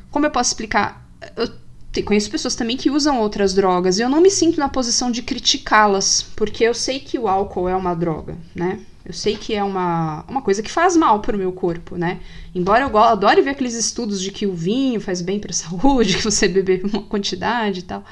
como 0.10 0.26
eu 0.26 0.32
posso 0.32 0.50
explicar? 0.50 1.08
Eu 1.38 2.04
conheço 2.04 2.32
pessoas 2.32 2.56
também 2.56 2.78
que 2.78 2.90
usam 2.90 3.20
outras 3.20 3.54
drogas 3.54 4.00
e 4.00 4.02
eu 4.02 4.10
não 4.10 4.22
me 4.22 4.32
sinto 4.32 4.60
na 4.60 4.70
posição 4.70 5.12
de 5.12 5.22
criticá-las, 5.22 6.26
porque 6.36 6.64
eu 6.64 6.74
sei 6.74 7.00
que 7.00 7.20
o 7.20 7.28
álcool 7.28 7.68
é 7.68 7.76
uma 7.76 7.94
droga, 7.94 8.38
né? 8.56 8.80
Eu 9.10 9.14
sei 9.14 9.36
que 9.36 9.56
é 9.56 9.64
uma, 9.64 10.24
uma 10.28 10.40
coisa 10.40 10.62
que 10.62 10.70
faz 10.70 10.96
mal 10.96 11.20
para 11.20 11.36
o 11.36 11.40
meu 11.40 11.52
corpo, 11.52 11.98
né? 11.98 12.20
Embora 12.54 12.84
eu 12.84 12.96
adore 12.96 13.42
ver 13.42 13.50
aqueles 13.50 13.74
estudos 13.74 14.22
de 14.22 14.32
que 14.32 14.46
o 14.46 14.54
vinho 14.54 15.02
faz 15.02 15.20
bem 15.20 15.40
para 15.40 15.50
a 15.50 15.54
saúde, 15.56 16.16
que 16.16 16.24
você 16.24 16.48
beber 16.48 16.86
uma 16.86 17.02
quantidade 17.02 17.80
e 17.80 17.82
tal. 17.82 18.06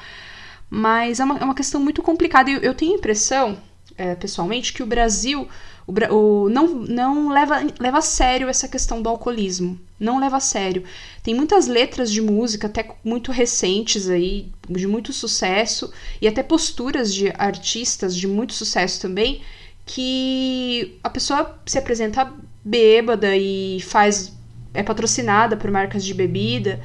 Mas 0.68 1.20
é 1.20 1.24
uma, 1.24 1.38
é 1.38 1.44
uma 1.44 1.54
questão 1.54 1.80
muito 1.80 2.02
complicada. 2.02 2.50
Eu, 2.50 2.58
eu 2.58 2.74
tenho 2.74 2.94
a 2.94 2.96
impressão, 2.96 3.56
é, 3.96 4.16
pessoalmente, 4.16 4.72
que 4.72 4.82
o 4.82 4.86
Brasil 4.86 5.48
o, 5.86 5.92
o, 6.14 6.48
não, 6.48 6.66
não 6.66 7.28
leva, 7.28 7.64
leva 7.78 7.98
a 7.98 8.02
sério 8.02 8.48
essa 8.48 8.66
questão 8.66 9.00
do 9.00 9.08
alcoolismo. 9.08 9.78
Não 10.00 10.18
leva 10.18 10.38
a 10.38 10.40
sério. 10.40 10.82
Tem 11.22 11.32
muitas 11.32 11.68
letras 11.68 12.10
de 12.10 12.20
música, 12.20 12.66
até 12.66 12.90
muito 13.04 13.30
recentes 13.30 14.08
aí, 14.08 14.50
de 14.68 14.88
muito 14.88 15.12
sucesso, 15.12 15.92
e 16.20 16.26
até 16.26 16.42
posturas 16.42 17.14
de 17.14 17.32
artistas 17.38 18.16
de 18.16 18.26
muito 18.26 18.52
sucesso 18.52 19.00
também, 19.00 19.42
que 19.88 20.98
a 21.02 21.08
pessoa 21.08 21.58
se 21.64 21.78
apresenta 21.78 22.30
bêbada 22.62 23.34
e 23.34 23.80
faz 23.80 24.36
é 24.74 24.82
patrocinada 24.82 25.56
por 25.56 25.70
marcas 25.70 26.04
de 26.04 26.12
bebida 26.12 26.78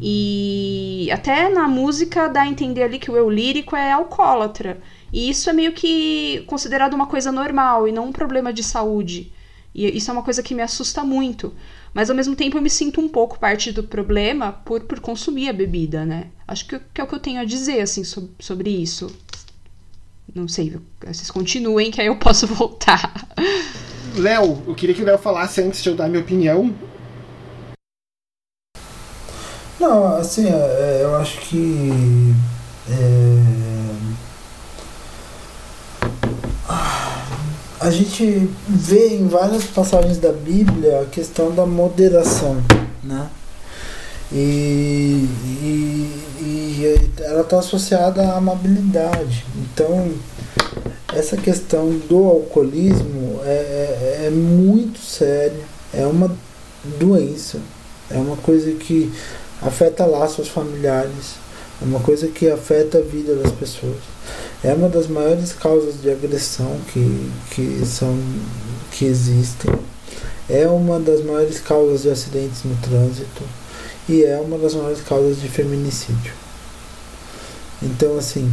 e 0.00 1.08
até 1.12 1.50
na 1.50 1.68
música 1.68 2.28
dá 2.28 2.42
a 2.42 2.48
entender 2.48 2.82
ali 2.82 2.98
que 2.98 3.10
o 3.10 3.16
eu 3.16 3.28
lírico 3.28 3.76
é 3.76 3.92
alcoólatra. 3.92 4.80
E 5.12 5.28
isso 5.28 5.48
é 5.48 5.52
meio 5.52 5.72
que 5.72 6.44
considerado 6.46 6.94
uma 6.94 7.06
coisa 7.06 7.30
normal 7.30 7.86
e 7.86 7.92
não 7.92 8.06
um 8.06 8.12
problema 8.12 8.52
de 8.52 8.62
saúde. 8.62 9.32
E 9.74 9.96
isso 9.96 10.10
é 10.10 10.12
uma 10.14 10.22
coisa 10.22 10.42
que 10.42 10.54
me 10.54 10.62
assusta 10.62 11.04
muito. 11.04 11.54
Mas 11.94 12.10
ao 12.10 12.16
mesmo 12.16 12.34
tempo 12.34 12.56
eu 12.56 12.62
me 12.62 12.70
sinto 12.70 13.00
um 13.00 13.08
pouco 13.08 13.38
parte 13.38 13.72
do 13.72 13.84
problema 13.84 14.52
por, 14.52 14.82
por 14.82 15.00
consumir 15.00 15.48
a 15.48 15.52
bebida, 15.52 16.04
né? 16.04 16.28
Acho 16.48 16.66
que, 16.66 16.78
que 16.92 17.00
é 17.00 17.04
o 17.04 17.06
que 17.06 17.14
eu 17.14 17.20
tenho 17.20 17.40
a 17.40 17.44
dizer, 17.44 17.80
assim, 17.80 18.04
sobre, 18.04 18.30
sobre 18.38 18.70
isso. 18.70 19.14
Não 20.34 20.48
sei, 20.48 20.76
vocês 21.04 21.30
continuem 21.30 21.90
que 21.90 22.00
aí 22.00 22.06
eu 22.08 22.16
posso 22.16 22.46
voltar. 22.48 23.28
Léo, 24.16 24.62
eu 24.66 24.74
queria 24.74 24.94
que 24.94 25.02
o 25.02 25.04
Léo 25.04 25.18
falasse 25.18 25.62
antes 25.62 25.82
de 25.82 25.88
eu 25.88 25.96
dar 25.96 26.08
minha 26.08 26.22
opinião. 26.22 26.74
Não, 29.78 30.16
assim, 30.16 30.46
é, 30.48 31.00
eu 31.02 31.14
acho 31.16 31.38
que. 31.40 32.34
É, 32.88 33.66
a 37.80 37.90
gente 37.90 38.50
vê 38.66 39.16
em 39.16 39.28
várias 39.28 39.64
passagens 39.64 40.18
da 40.18 40.32
Bíblia 40.32 41.02
a 41.02 41.06
questão 41.06 41.54
da 41.54 41.64
moderação, 41.64 42.56
né? 43.02 43.28
E, 44.32 45.28
e, 45.62 46.26
e 46.40 47.14
ela 47.20 47.42
está 47.42 47.58
associada 47.58 48.22
à 48.22 48.36
amabilidade. 48.36 49.44
Então, 49.56 50.12
essa 51.14 51.36
questão 51.36 51.88
do 52.08 52.24
alcoolismo 52.24 53.40
é, 53.44 53.48
é, 53.48 54.26
é 54.26 54.30
muito 54.30 54.98
séria, 54.98 55.64
é 55.94 56.06
uma 56.06 56.34
doença, 56.98 57.58
é 58.10 58.18
uma 58.18 58.36
coisa 58.36 58.72
que 58.72 59.12
afeta 59.62 60.04
laços 60.04 60.48
familiares, 60.48 61.36
é 61.80 61.84
uma 61.84 62.00
coisa 62.00 62.28
que 62.28 62.50
afeta 62.50 62.98
a 62.98 63.02
vida 63.02 63.34
das 63.36 63.52
pessoas. 63.52 63.96
É 64.64 64.74
uma 64.74 64.88
das 64.88 65.06
maiores 65.06 65.52
causas 65.52 66.00
de 66.00 66.10
agressão 66.10 66.78
que, 66.92 67.30
que, 67.50 67.86
são, 67.86 68.18
que 68.90 69.04
existem. 69.04 69.72
É 70.48 70.66
uma 70.66 70.98
das 70.98 71.24
maiores 71.24 71.60
causas 71.60 72.02
de 72.02 72.10
acidentes 72.10 72.64
no 72.64 72.74
trânsito 72.76 73.42
e 74.08 74.24
é 74.24 74.38
uma 74.38 74.58
das 74.58 74.74
maiores 74.74 75.00
causas 75.00 75.40
de 75.40 75.48
feminicídio. 75.48 76.32
Então, 77.82 78.16
assim, 78.16 78.50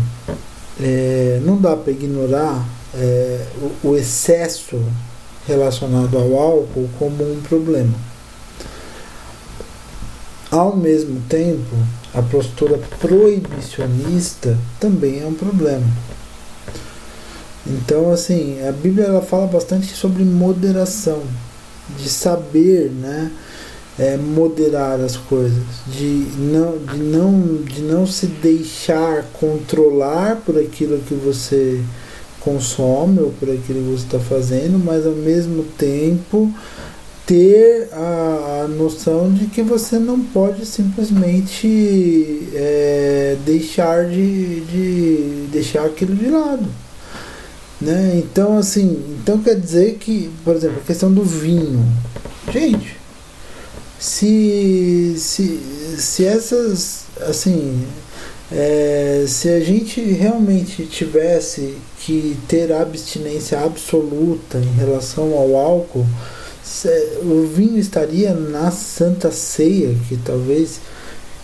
é, 0.81 1.39
não 1.43 1.57
dá 1.57 1.75
para 1.75 1.91
ignorar 1.91 2.65
é, 2.93 3.45
o, 3.83 3.89
o 3.89 3.97
excesso 3.97 4.81
relacionado 5.47 6.17
ao 6.17 6.37
álcool 6.37 6.89
como 6.97 7.23
um 7.23 7.41
problema. 7.41 7.93
Ao 10.51 10.75
mesmo 10.75 11.19
tempo, 11.27 11.75
a 12.13 12.21
postura 12.21 12.79
proibicionista 12.99 14.57
também 14.79 15.21
é 15.21 15.25
um 15.25 15.33
problema. 15.33 15.85
Então, 17.65 18.11
assim, 18.11 18.59
a 18.67 18.71
Bíblia 18.71 19.05
ela 19.05 19.21
fala 19.21 19.47
bastante 19.47 19.87
sobre 19.95 20.23
moderação, 20.23 21.23
de 21.97 22.09
saber, 22.09 22.91
né, 22.91 23.31
é, 23.97 24.17
moderar 24.17 24.99
as 24.99 25.15
coisas, 25.15 25.63
de 25.87 26.25
não, 26.37 26.77
de, 26.77 26.97
não, 26.97 27.55
de 27.63 27.81
não 27.81 28.07
se 28.07 28.25
deixar 28.25 29.23
controlar 29.33 30.37
por 30.37 30.57
aquilo 30.57 30.99
que 30.99 31.13
você 31.13 31.79
consome 32.39 33.19
ou 33.19 33.31
por 33.39 33.49
aquilo 33.49 33.79
que 33.79 33.91
você 33.91 34.05
está 34.05 34.19
fazendo, 34.19 34.77
mas 34.77 35.05
ao 35.05 35.13
mesmo 35.13 35.63
tempo 35.77 36.51
ter 37.25 37.87
a, 37.93 38.63
a, 38.63 38.67
noção 38.67 39.31
de 39.31 39.45
que 39.45 39.61
você 39.61 39.97
não 39.97 40.19
pode 40.19 40.65
simplesmente 40.65 42.49
é, 42.53 43.37
deixar 43.45 44.09
de, 44.09 44.59
de 44.61 45.47
deixar 45.51 45.85
aquilo 45.85 46.13
de 46.15 46.29
lado. 46.29 46.65
Né? 47.79 48.15
Então 48.17 48.57
assim, 48.57 49.01
então 49.21 49.37
quer 49.37 49.57
dizer 49.57 49.95
que, 49.95 50.29
por 50.43 50.55
exemplo, 50.55 50.79
a 50.79 50.85
questão 50.85 51.13
do 51.13 51.23
vinho. 51.23 51.85
Gente, 52.51 52.97
se, 54.03 55.15
se, 55.17 55.61
se 55.97 56.25
essas 56.25 57.05
assim 57.21 57.87
é, 58.51 59.23
se 59.25 59.47
a 59.47 59.61
gente 59.61 60.01
realmente 60.01 60.85
tivesse 60.85 61.77
que 62.01 62.37
ter 62.45 62.73
abstinência 62.73 63.61
absoluta 63.61 64.57
em 64.57 64.73
relação 64.73 65.33
ao 65.33 65.55
álcool, 65.55 66.05
o 67.21 67.47
vinho 67.47 67.79
estaria 67.79 68.33
na 68.33 68.71
Santa 68.71 69.31
Ceia, 69.31 69.95
que 70.09 70.17
talvez, 70.17 70.81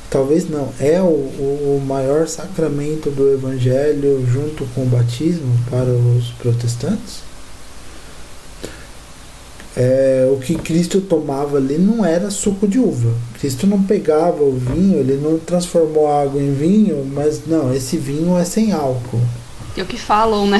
talvez 0.09 0.49
não, 0.49 0.67
é 0.81 1.01
o, 1.01 1.05
o 1.05 1.81
maior 1.87 2.27
sacramento 2.27 3.09
do 3.09 3.31
Evangelho 3.31 4.27
junto 4.27 4.65
com 4.75 4.83
o 4.83 4.85
batismo 4.85 5.57
para 5.69 5.89
os 5.89 6.31
protestantes? 6.31 7.28
É, 9.81 10.29
o 10.29 10.37
que 10.37 10.55
Cristo 10.55 10.99
tomava 10.99 11.55
ali 11.55 11.77
não 11.77 12.03
era 12.03 12.29
suco 12.29 12.67
de 12.67 12.77
uva. 12.77 13.13
Cristo 13.39 13.65
não 13.65 13.81
pegava 13.81 14.43
o 14.43 14.51
vinho, 14.51 14.99
ele 14.99 15.15
não 15.15 15.39
transformou 15.39 16.05
a 16.05 16.23
água 16.23 16.41
em 16.41 16.53
vinho, 16.53 17.09
mas 17.09 17.47
não, 17.47 17.73
esse 17.73 17.95
vinho 17.95 18.37
é 18.37 18.43
sem 18.43 18.73
álcool. 18.73 19.21
É 19.77 19.81
o 19.81 19.85
que 19.85 19.97
falam, 19.97 20.47
né? 20.47 20.59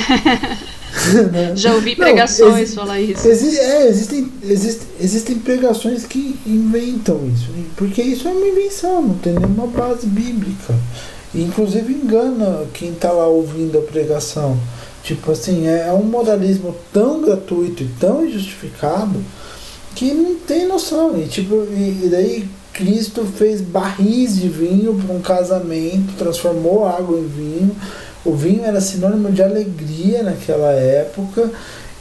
Já 1.54 1.74
ouvi 1.74 1.98
pregações 1.98 2.70
não, 2.70 2.84
falar 2.84 3.02
isso. 3.02 3.28
Exi 3.28 3.60
é, 3.60 3.88
existem, 3.90 4.32
exist, 4.42 4.82
existem 5.02 5.38
pregações 5.38 6.06
que 6.06 6.40
inventam 6.48 7.20
isso. 7.28 7.50
Porque 7.76 8.02
isso 8.02 8.26
é 8.26 8.32
uma 8.32 8.48
invenção, 8.48 9.02
não 9.02 9.16
tem 9.16 9.34
nenhuma 9.34 9.68
base 9.68 10.08
bíblica. 10.08 10.74
E, 11.36 11.44
inclusive 11.44 11.92
engana 11.92 12.66
quem 12.74 12.92
está 12.92 13.12
lá 13.12 13.28
ouvindo 13.28 13.78
a 13.80 13.82
pregação. 13.82 14.58
Tipo 15.16 15.32
assim, 15.32 15.68
é, 15.68 15.88
é 15.88 15.94
um 15.94 16.04
moralismo 16.04 16.76
tão 16.94 17.22
gratuito 17.22 17.84
e 17.84 17.88
tão 18.00 18.26
injustificado 18.26 19.24
que 19.96 20.14
não 20.14 20.36
tem 20.36 20.68
noção. 20.68 21.20
E, 21.20 21.28
tipo, 21.28 21.56
e, 21.72 22.06
e 22.06 22.10
daí 22.10 22.50
Cristo 22.74 23.26
fez 23.26 23.62
barris 23.62 24.40
de 24.40 24.48
vinho 24.48 24.94
para 24.96 25.16
um 25.16 25.20
casamento, 25.20 26.16
transformou 26.18 26.88
água 26.88 27.18
em 27.18 27.28
vinho 27.28 27.76
o 28.24 28.36
vinho 28.36 28.66
era 28.66 28.82
sinônimo 28.82 29.32
de 29.32 29.42
alegria 29.42 30.24
naquela 30.24 30.72
época 30.72 31.50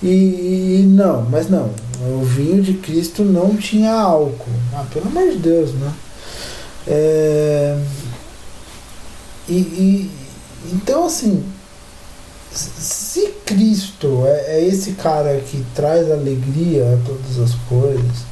e, 0.02 0.80
e, 0.80 0.82
não, 0.86 1.22
mas 1.22 1.48
não, 1.48 1.70
o 2.00 2.22
vinho 2.22 2.62
de 2.62 2.74
Cristo 2.74 3.24
não 3.24 3.56
tinha 3.56 3.92
álcool. 3.92 4.46
Ah, 4.74 4.84
pelo 4.92 5.06
amor 5.06 5.30
de 5.30 5.38
Deus, 5.38 5.72
né? 5.74 5.92
É, 6.86 7.78
e, 9.48 9.54
e, 9.54 10.10
então 10.72 11.06
assim, 11.06 11.44
se 13.08 13.28
Cristo 13.46 14.24
é, 14.26 14.58
é, 14.58 14.64
esse 14.66 14.92
cara 14.92 15.40
que 15.40 15.64
traz 15.74 16.10
alegria 16.10 16.84
a 16.92 17.06
todas 17.06 17.38
as 17.38 17.54
coisas, 17.66 18.28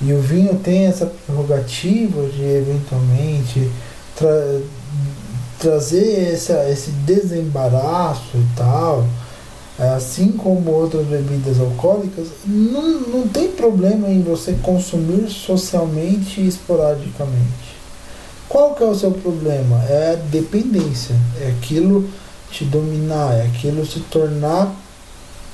e 0.00 0.12
o 0.12 0.20
vinho 0.20 0.54
tem 0.62 0.86
essa 0.86 1.06
prerrogativa 1.06 2.28
de 2.28 2.42
eventualmente 2.42 3.68
trazer 5.58 6.32
essa, 6.32 6.68
esse 6.70 6.90
desembaraço 6.90 8.36
e 8.36 8.46
tal, 8.56 9.04
é, 9.76 9.88
assim 9.88 10.30
como 10.30 10.70
outras 10.70 11.04
bebidas 11.06 11.58
alcoólicas, 11.58 12.28
não, 12.46 13.00
não 13.00 13.26
tem 13.26 13.48
problema 13.48 14.08
em 14.08 14.22
você 14.22 14.52
consumir 14.62 15.28
socialmente 15.30 16.40
e 16.40 16.46
esporadicamente. 16.46 17.72
Qual 18.48 18.74
que 18.76 18.84
é 18.84 18.86
o 18.86 18.94
seu 18.94 19.10
problema? 19.10 19.82
É 19.88 20.12
a 20.12 20.30
dependência, 20.30 21.16
é 21.40 21.48
aquilo 21.48 22.08
te 22.52 22.64
dominar, 22.64 23.34
é 23.34 23.46
aquilo 23.46 23.84
se 23.84 24.00
tornar 24.00 24.74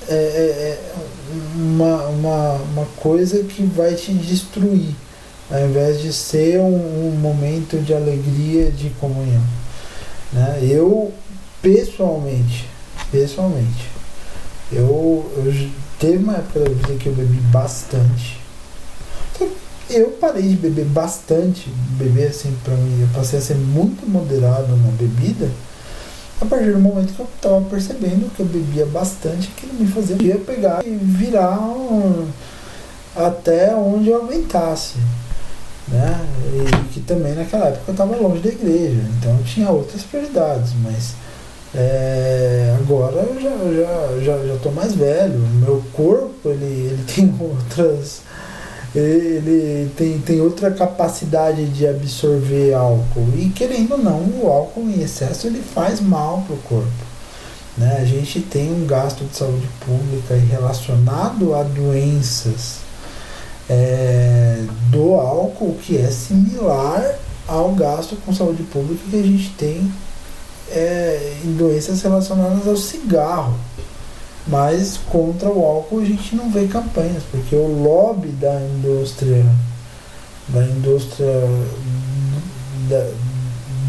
é, 0.09 0.15
é, 0.15 0.17
é 0.17 0.95
uma, 1.55 2.07
uma, 2.07 2.53
uma 2.55 2.87
coisa 2.97 3.43
que 3.45 3.63
vai 3.63 3.95
te 3.95 4.13
destruir. 4.13 4.95
ao 5.51 5.61
invés 5.69 6.01
de 6.01 6.13
ser 6.13 6.61
um, 6.61 7.09
um 7.09 7.11
momento 7.13 7.79
de 7.83 7.95
alegria, 7.95 8.71
de 8.71 8.91
comunhão. 9.01 9.43
Né? 10.33 10.61
Eu, 10.63 11.13
pessoalmente, 11.63 12.67
pessoalmente, 13.11 13.89
eu, 14.73 15.31
eu 15.37 15.71
teve 15.99 16.19
uma 16.19 16.35
época 16.35 16.61
da 16.61 16.71
vida 16.71 16.95
que 16.99 17.07
eu 17.07 17.15
bebi 17.15 17.41
bastante. 17.53 18.39
Eu 19.91 20.11
parei 20.21 20.43
de 20.43 20.57
beber 20.57 20.85
bastante, 20.85 21.71
beber 21.99 22.29
assim 22.29 22.55
pra 22.63 22.75
mim, 22.75 23.01
eu 23.01 23.09
passei 23.15 23.39
a 23.39 23.43
ser 23.43 23.55
muito 23.55 24.07
moderado 24.07 24.77
na 24.77 24.91
bebida 24.91 25.49
a 26.41 26.45
partir 26.47 26.73
do 26.73 26.79
momento 26.79 27.15
que 27.15 27.21
eu 27.21 27.27
estava 27.27 27.61
percebendo 27.63 28.33
que 28.35 28.41
eu 28.41 28.47
bebia 28.47 28.87
bastante, 28.87 29.49
que 29.49 29.67
me 29.67 29.87
fazia 29.87 30.37
pegar 30.39 30.87
e 30.87 30.91
virar 30.91 31.59
um, 31.59 32.29
até 33.17 33.75
onde 33.75 34.09
eu 34.11 34.23
aguentasse. 34.23 34.99
Né? 35.89 36.27
E 36.53 36.93
que 36.93 37.01
também 37.01 37.35
naquela 37.35 37.69
época 37.69 37.85
eu 37.89 37.93
estava 37.93 38.17
longe 38.17 38.41
da 38.41 38.51
igreja, 38.51 39.03
então 39.19 39.37
eu 39.39 39.45
tinha 39.45 39.71
outras 39.71 40.03
prioridades, 40.03 40.73
mas 40.83 41.15
é, 41.75 42.77
agora 42.79 43.17
eu 43.17 43.41
já, 43.41 43.51
já, 43.51 44.21
já, 44.23 44.47
já 44.47 44.57
tô 44.63 44.71
mais 44.71 44.95
velho, 44.95 45.39
meu 45.39 45.83
corpo 45.93 46.51
ele, 46.51 46.65
ele 46.65 47.05
tem 47.13 47.35
outras 47.41 48.23
ele 48.95 49.91
tem, 49.97 50.19
tem 50.19 50.41
outra 50.41 50.71
capacidade 50.71 51.67
de 51.67 51.87
absorver 51.87 52.73
álcool. 52.73 53.29
E 53.37 53.51
querendo 53.51 53.93
ou 53.93 53.99
não, 53.99 54.21
o 54.43 54.49
álcool 54.49 54.89
em 54.89 55.03
excesso 55.03 55.47
ele 55.47 55.63
faz 55.63 56.01
mal 56.01 56.43
para 56.47 56.55
o 56.55 56.59
corpo. 56.59 57.09
Né? 57.77 57.99
A 58.01 58.05
gente 58.05 58.41
tem 58.41 58.73
um 58.73 58.87
gasto 58.87 59.25
de 59.25 59.37
saúde 59.37 59.69
pública 59.85 60.35
relacionado 60.35 61.55
a 61.55 61.63
doenças 61.63 62.79
é, 63.69 64.65
do 64.91 65.15
álcool 65.15 65.77
que 65.83 65.97
é 65.99 66.11
similar 66.11 67.19
ao 67.47 67.73
gasto 67.73 68.17
com 68.25 68.35
saúde 68.35 68.63
pública 68.65 69.03
que 69.11 69.17
a 69.17 69.23
gente 69.23 69.51
tem 69.51 69.93
é, 70.71 71.35
em 71.45 71.53
doenças 71.53 72.03
relacionadas 72.03 72.67
ao 72.67 72.77
cigarro. 72.77 73.55
Mas 74.49 74.99
contra 75.11 75.49
o 75.51 75.63
álcool 75.65 76.01
a 76.01 76.05
gente 76.05 76.35
não 76.35 76.51
vê 76.51 76.67
campanhas, 76.67 77.23
porque 77.31 77.55
o 77.55 77.83
lobby 77.83 78.29
da 78.29 78.61
indústria, 78.63 79.45
da 80.49 80.65
indústria 80.65 81.33
da, 82.89 83.11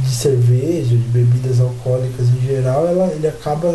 de 0.03 0.11
cerveja, 0.11 0.89
de 0.89 1.07
bebidas 1.07 1.61
alcoólicas 1.61 2.27
em 2.27 2.41
geral, 2.41 2.85
ela, 2.85 3.07
ele 3.13 3.27
acaba 3.27 3.71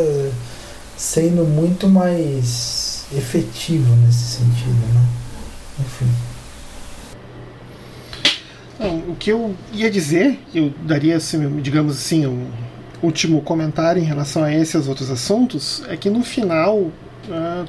sendo 0.97 1.45
muito 1.45 1.89
mais 1.89 3.05
efetivo 3.17 3.95
nesse 3.97 4.39
sentido, 4.39 4.95
né? 4.95 5.07
Enfim. 5.81 6.07
o 9.09 9.17
que 9.17 9.31
eu 9.31 9.55
ia 9.73 9.91
dizer, 9.91 10.39
eu 10.55 10.73
daria, 10.83 11.17
assim, 11.17 11.61
digamos 11.61 11.97
assim, 11.97 12.27
um, 12.27 12.47
último 13.05 13.41
comentário 13.43 14.01
em 14.03 14.05
relação 14.05 14.43
a 14.45 14.53
esses 14.53 14.89
outros 14.89 15.11
assuntos 15.11 15.83
é 15.89 15.97
que 15.97 16.09
no 16.09 16.23
final 16.23 16.79
uh, 16.79 16.93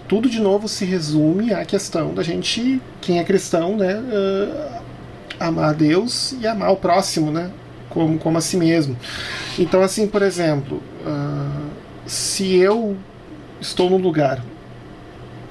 tudo 0.07 0.29
de 0.29 0.39
novo 0.39 0.67
se 0.67 0.85
resume 0.85 1.53
à 1.53 1.65
questão 1.65 2.13
da 2.13 2.23
gente, 2.23 2.81
quem 3.01 3.19
é 3.19 3.23
cristão, 3.23 3.75
né, 3.75 3.95
uh, 3.95 4.81
amar 5.39 5.69
a 5.69 5.73
Deus 5.73 6.35
e 6.39 6.47
amar 6.47 6.71
o 6.71 6.77
próximo, 6.77 7.31
né, 7.31 7.51
como, 7.89 8.17
como 8.17 8.37
a 8.37 8.41
si 8.41 8.57
mesmo. 8.57 8.97
Então, 9.57 9.81
assim, 9.81 10.07
por 10.07 10.21
exemplo, 10.21 10.81
uh, 11.05 11.69
se 12.05 12.55
eu 12.55 12.95
estou 13.59 13.89
num 13.89 13.97
lugar 13.97 14.43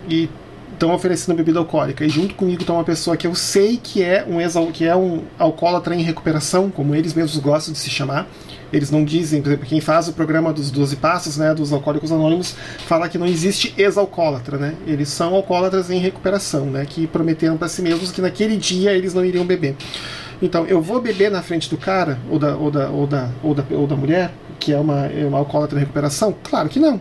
e 0.09 0.29
estão 0.73 0.93
oferecendo 0.93 1.37
bebida 1.37 1.59
alcoólica 1.59 2.05
e 2.05 2.09
junto 2.09 2.35
comigo 2.35 2.61
está 2.61 2.73
uma 2.73 2.85
pessoa 2.85 3.17
que 3.17 3.27
eu 3.27 3.35
sei 3.35 3.77
que 3.77 4.03
é 4.03 4.25
um 4.29 4.41
ex 4.41 4.55
que 4.73 4.85
é 4.85 4.95
um 4.95 5.23
alcoólatra 5.39 5.95
em 5.95 6.03
recuperação, 6.03 6.71
como 6.71 6.95
eles 6.95 7.15
mesmos 7.15 7.39
gostam 7.39 7.73
de 7.73 7.79
se 7.79 7.89
chamar, 7.89 8.27
eles 8.75 8.91
não 8.91 9.05
dizem, 9.05 9.41
por 9.41 9.49
exemplo, 9.49 9.67
quem 9.67 9.81
faz 9.81 10.09
o 10.09 10.13
programa 10.13 10.53
dos 10.53 10.71
12 10.71 10.97
passos, 10.97 11.37
né, 11.37 11.55
dos 11.55 11.73
alcoólicos 11.73 12.11
anônimos, 12.11 12.57
fala 12.87 13.09
que 13.09 13.17
não 13.17 13.27
existe 13.27 13.73
ex-alcoólatra, 13.79 14.59
né? 14.59 14.75
Eles 14.85 15.09
são 15.09 15.33
alcoólatras 15.35 15.91
em 15.91 15.99
recuperação, 15.99 16.67
né, 16.67 16.85
que 16.85 17.07
prometeram 17.07 17.57
para 17.57 17.69
si 17.69 17.83
mesmos 17.83 18.11
que 18.11 18.21
naquele 18.21 18.57
dia 18.57 18.93
eles 18.93 19.15
não 19.15 19.25
iriam 19.25 19.47
beber. 19.47 19.77
Então, 20.43 20.67
eu 20.67 20.83
vou 20.83 21.01
beber 21.01 21.31
na 21.31 21.41
frente 21.41 21.71
do 21.71 21.77
cara, 21.77 22.19
ou 22.29 22.39
da, 22.39 22.57
ou 22.57 22.71
da, 22.71 22.89
ou 22.91 23.07
da, 23.07 23.31
ou 23.43 23.55
da, 23.55 23.65
ou 23.71 23.87
da 23.87 23.95
mulher, 23.95 24.35
que 24.59 24.73
é 24.73 24.79
uma, 24.79 25.07
é 25.07 25.25
uma 25.25 25.39
alcoólatra 25.39 25.79
em 25.79 25.81
recuperação? 25.81 26.35
Claro 26.43 26.69
que 26.69 26.81
não. 26.81 27.01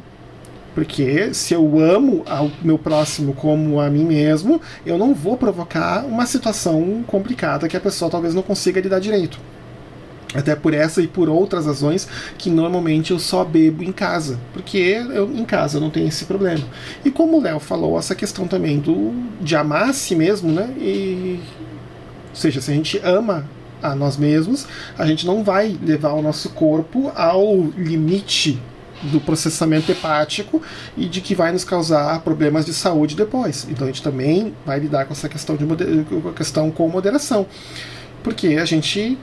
Porque 0.75 1.33
se 1.33 1.53
eu 1.53 1.79
amo 1.79 2.23
ao 2.27 2.51
meu 2.61 2.77
próximo 2.77 3.33
como 3.33 3.79
a 3.79 3.89
mim 3.89 4.05
mesmo, 4.05 4.61
eu 4.85 4.97
não 4.97 5.13
vou 5.13 5.37
provocar 5.37 6.05
uma 6.05 6.25
situação 6.25 7.03
complicada 7.07 7.67
que 7.67 7.77
a 7.77 7.81
pessoa 7.81 8.09
talvez 8.09 8.35
não 8.35 8.41
consiga 8.43 8.79
lidar 8.79 8.99
direito. 8.99 9.39
Até 10.33 10.55
por 10.55 10.73
essa 10.73 11.01
e 11.01 11.07
por 11.07 11.29
outras 11.29 11.65
razões 11.65 12.07
que 12.37 12.49
normalmente 12.49 13.11
eu 13.11 13.19
só 13.19 13.43
bebo 13.43 13.83
em 13.83 13.91
casa, 13.91 14.39
porque 14.51 14.77
eu, 15.13 15.31
em 15.31 15.45
casa 15.45 15.77
eu 15.77 15.81
não 15.81 15.89
tenho 15.89 16.07
esse 16.07 16.25
problema. 16.25 16.63
E 17.05 17.11
como 17.11 17.37
o 17.37 17.41
Léo 17.41 17.59
falou, 17.59 17.99
essa 17.99 18.15
questão 18.15 18.47
também 18.47 18.79
do 18.79 19.13
de 19.39 19.55
amar 19.55 19.89
a 19.89 19.93
si 19.93 20.15
mesmo, 20.15 20.51
né? 20.51 20.73
E, 20.77 21.39
ou 22.29 22.35
seja, 22.35 22.61
se 22.61 22.71
a 22.71 22.73
gente 22.73 22.99
ama 23.03 23.47
a 23.81 23.93
nós 23.93 24.17
mesmos, 24.17 24.65
a 24.97 25.05
gente 25.05 25.25
não 25.25 25.43
vai 25.43 25.77
levar 25.83 26.13
o 26.13 26.21
nosso 26.21 26.49
corpo 26.49 27.11
ao 27.15 27.61
limite 27.77 28.59
do 29.03 29.19
processamento 29.19 29.91
hepático 29.91 30.61
e 30.95 31.05
de 31.05 31.19
que 31.19 31.35
vai 31.35 31.51
nos 31.51 31.63
causar 31.63 32.21
problemas 32.21 32.65
de 32.65 32.73
saúde 32.73 33.15
depois. 33.15 33.67
Então 33.69 33.85
a 33.85 33.87
gente 33.87 34.01
também 34.01 34.53
vai 34.65 34.79
lidar 34.79 35.05
com 35.05 35.13
essa 35.13 35.27
questão 35.27 35.55
de 35.57 35.65
com 35.65 36.33
questão 36.33 36.71
com 36.71 36.87
moderação. 36.87 37.45
Porque 38.23 38.47
a 38.55 38.65
gente 38.65 39.17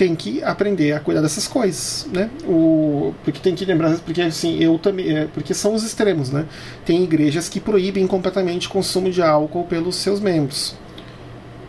tem 0.00 0.14
que 0.14 0.42
aprender 0.42 0.94
a 0.94 1.00
cuidar 1.00 1.20
dessas 1.20 1.46
coisas, 1.46 2.08
né? 2.10 2.30
O, 2.48 3.12
porque 3.22 3.38
tem 3.38 3.54
que 3.54 3.66
lembrar, 3.66 3.98
porque 3.98 4.22
assim, 4.22 4.58
eu 4.58 4.78
também, 4.78 5.14
é, 5.14 5.26
porque 5.26 5.52
são 5.52 5.74
os 5.74 5.84
extremos, 5.84 6.30
né? 6.30 6.46
Tem 6.86 7.04
igrejas 7.04 7.50
que 7.50 7.60
proíbem 7.60 8.06
completamente 8.06 8.66
o 8.66 8.70
consumo 8.70 9.10
de 9.10 9.20
álcool 9.20 9.64
pelos 9.64 9.96
seus 9.96 10.18
membros. 10.18 10.74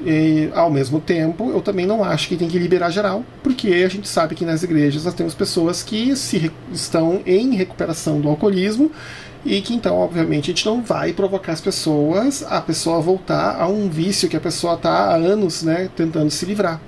E, 0.06 0.50
ao 0.56 0.72
mesmo 0.72 1.02
tempo, 1.02 1.52
eu 1.52 1.62
também 1.62 1.86
não 1.86 2.06
acho 2.06 2.30
que 2.30 2.38
tem 2.38 2.48
que 2.48 2.58
liberar 2.58 2.90
geral, 2.90 3.26
porque 3.44 3.68
a 3.68 3.90
gente 3.90 4.08
sabe 4.08 4.34
que 4.34 4.46
nas 4.46 4.64
igrejas 4.64 5.04
nós 5.04 5.14
temos 5.14 5.36
pessoas 5.36 5.84
que 5.84 6.16
se, 6.16 6.50
estão 6.72 7.22
em 7.26 7.54
recuperação 7.54 8.22
do 8.22 8.30
alcoolismo 8.30 8.90
e 9.44 9.60
que 9.60 9.74
então, 9.74 9.98
obviamente, 9.98 10.46
a 10.46 10.54
gente 10.54 10.66
não 10.66 10.82
vai 10.82 11.12
provocar 11.12 11.52
as 11.52 11.60
pessoas 11.60 12.46
a 12.48 12.62
pessoa 12.62 13.02
voltar 13.02 13.60
a 13.60 13.68
um 13.68 13.90
vício 13.90 14.30
que 14.30 14.38
a 14.38 14.42
pessoa 14.42 14.76
está 14.76 14.90
há 14.90 15.16
anos 15.16 15.64
né, 15.64 15.90
tentando 15.98 16.32
se 16.32 16.46
livrar. 16.46 16.80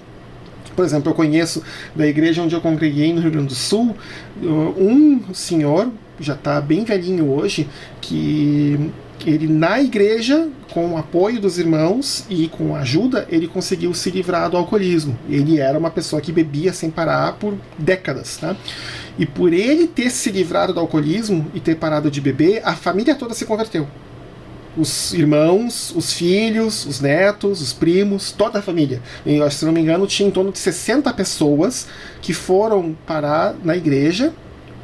Por 0.75 0.85
exemplo, 0.85 1.11
eu 1.11 1.15
conheço 1.15 1.63
da 1.95 2.07
igreja 2.07 2.41
onde 2.41 2.55
eu 2.55 2.61
congreguei 2.61 3.13
no 3.13 3.21
Rio 3.21 3.31
Grande 3.31 3.47
do 3.47 3.55
Sul 3.55 3.95
um 4.41 5.33
senhor, 5.33 5.91
já 6.19 6.33
está 6.33 6.59
bem 6.61 6.83
velhinho 6.83 7.29
hoje, 7.29 7.67
que 8.01 8.91
ele 9.25 9.47
na 9.47 9.81
igreja, 9.81 10.49
com 10.71 10.93
o 10.93 10.97
apoio 10.97 11.39
dos 11.39 11.57
irmãos 11.57 12.25
e 12.29 12.47
com 12.47 12.75
ajuda, 12.75 13.25
ele 13.29 13.47
conseguiu 13.47 13.93
se 13.93 14.09
livrar 14.09 14.49
do 14.49 14.57
alcoolismo. 14.57 15.17
Ele 15.29 15.59
era 15.59 15.77
uma 15.77 15.89
pessoa 15.89 16.21
que 16.21 16.31
bebia 16.31 16.73
sem 16.73 16.89
parar 16.89 17.33
por 17.33 17.55
décadas, 17.77 18.37
tá? 18.37 18.55
E 19.17 19.25
por 19.25 19.53
ele 19.53 19.87
ter 19.87 20.09
se 20.09 20.31
livrado 20.31 20.73
do 20.73 20.79
alcoolismo 20.79 21.49
e 21.53 21.59
ter 21.59 21.75
parado 21.75 22.11
de 22.11 22.19
beber, 22.19 22.61
a 22.65 22.73
família 22.73 23.15
toda 23.15 23.33
se 23.33 23.45
converteu 23.45 23.87
os 24.77 25.13
irmãos, 25.13 25.93
os 25.95 26.13
filhos, 26.13 26.85
os 26.85 26.99
netos, 26.99 27.61
os 27.61 27.73
primos, 27.73 28.31
toda 28.31 28.59
a 28.59 28.61
família. 28.61 29.01
E, 29.25 29.37
se 29.51 29.65
não 29.65 29.71
me 29.71 29.81
engano, 29.81 30.07
tinha 30.07 30.27
em 30.27 30.31
torno 30.31 30.51
de 30.51 30.59
60 30.59 31.11
pessoas 31.13 31.87
que 32.21 32.33
foram 32.33 32.95
parar 33.05 33.55
na 33.63 33.75
igreja 33.75 34.33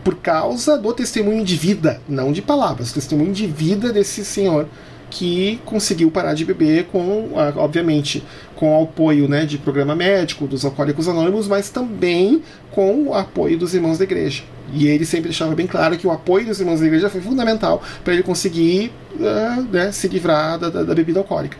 por 0.03 0.15
causa 0.15 0.77
do 0.77 0.93
testemunho 0.93 1.43
de 1.43 1.55
vida, 1.55 2.01
não 2.07 2.31
de 2.31 2.41
palavras, 2.41 2.91
testemunho 2.91 3.33
de 3.33 3.47
vida 3.47 3.91
desse 3.91 4.23
senhor 4.23 4.67
que 5.09 5.59
conseguiu 5.65 6.11
parar 6.11 6.33
de 6.33 6.45
beber 6.45 6.85
com, 6.85 7.31
obviamente, 7.55 8.23
com 8.55 8.79
o 8.79 8.83
apoio 8.83 9.27
né, 9.27 9.45
de 9.45 9.57
programa 9.57 9.95
médico, 9.95 10.47
dos 10.47 10.63
alcoólicos 10.63 11.07
anônimos, 11.07 11.47
mas 11.47 11.69
também 11.69 12.41
com 12.71 13.07
o 13.07 13.13
apoio 13.13 13.57
dos 13.57 13.73
irmãos 13.73 13.97
da 13.97 14.03
igreja. 14.03 14.43
E 14.73 14.87
ele 14.87 15.05
sempre 15.05 15.29
deixava 15.29 15.55
bem 15.55 15.65
claro 15.65 15.97
que 15.97 16.05
o 16.05 16.11
apoio 16.11 16.45
dos 16.45 16.59
irmãos 16.59 16.79
da 16.79 16.85
igreja 16.85 17.09
foi 17.09 17.21
fundamental 17.21 17.81
para 18.03 18.13
ele 18.13 18.23
conseguir 18.23 18.91
uh, 19.15 19.61
né, 19.71 19.91
se 19.91 20.07
livrar 20.07 20.59
da, 20.59 20.69
da, 20.69 20.83
da, 20.83 20.93
bebida 20.93 21.19
alcoólica. 21.19 21.57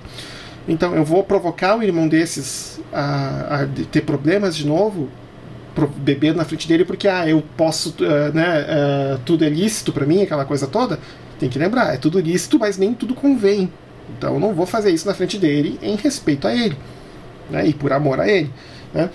Então 0.67 0.93
eu 0.95 1.03
vou 1.03 1.23
provocar 1.23 1.75
um 1.75 1.81
irmão 1.81 2.07
desses 2.07 2.79
a, 2.93 3.61
a 3.61 3.67
ter 3.91 4.01
problemas 4.01 4.55
de 4.55 4.67
novo, 4.67 5.09
beber 5.97 6.35
na 6.35 6.43
frente 6.43 6.67
dele 6.67 6.83
porque 6.83 7.07
ah, 7.07 7.27
eu 7.27 7.41
posso, 7.55 7.95
uh, 8.01 8.33
né, 8.33 8.65
uh, 9.15 9.19
tudo 9.25 9.43
é 9.43 9.49
lícito 9.49 9.91
para 9.91 10.05
mim, 10.05 10.21
aquela 10.21 10.45
coisa 10.45 10.67
toda. 10.67 10.99
Tem 11.39 11.49
que 11.49 11.57
lembrar, 11.57 11.93
é 11.93 11.97
tudo 11.97 12.19
lícito, 12.19 12.59
mas 12.59 12.77
nem 12.77 12.93
tudo 12.93 13.15
convém. 13.15 13.71
Então 14.17 14.33
eu 14.35 14.39
não 14.39 14.53
vou 14.53 14.65
fazer 14.65 14.91
isso 14.91 15.07
na 15.07 15.13
frente 15.13 15.37
dele 15.37 15.79
em 15.81 15.95
respeito 15.95 16.47
a 16.47 16.53
ele 16.53 16.77
né, 17.49 17.67
e 17.67 17.73
por 17.73 17.91
amor 17.91 18.19
a 18.19 18.27
ele. 18.27 18.51
Né? 18.93 19.09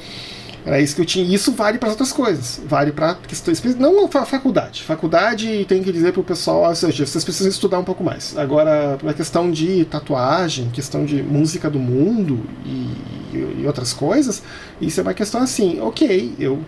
Era 0.64 0.80
isso 0.80 0.94
que 0.94 1.02
eu 1.02 1.04
tinha. 1.04 1.34
Isso 1.34 1.52
vale 1.52 1.76
para 1.78 1.90
outras 1.90 2.10
coisas. 2.10 2.60
Vale 2.66 2.90
para 2.90 3.14
questões. 3.16 3.62
Não 3.76 4.08
para 4.08 4.24
faculdade. 4.24 4.82
Faculdade 4.82 5.66
tem 5.68 5.82
que 5.82 5.92
dizer 5.92 6.12
para 6.12 6.22
o 6.22 6.24
pessoal, 6.24 6.66
ou 6.66 6.74
seja, 6.74 7.04
vocês 7.04 7.22
precisam 7.22 7.50
estudar 7.50 7.78
um 7.78 7.84
pouco 7.84 8.02
mais. 8.02 8.36
Agora, 8.36 8.98
a 9.06 9.12
questão 9.12 9.50
de 9.50 9.84
tatuagem, 9.84 10.70
questão 10.70 11.04
de 11.04 11.22
música 11.22 11.68
do 11.68 11.78
mundo 11.78 12.40
e, 12.64 13.60
e 13.60 13.66
outras 13.66 13.92
coisas, 13.92 14.42
isso 14.80 15.00
é 15.00 15.02
uma 15.02 15.12
questão 15.12 15.42
assim, 15.42 15.80
ok, 15.80 16.34
eu 16.38 16.62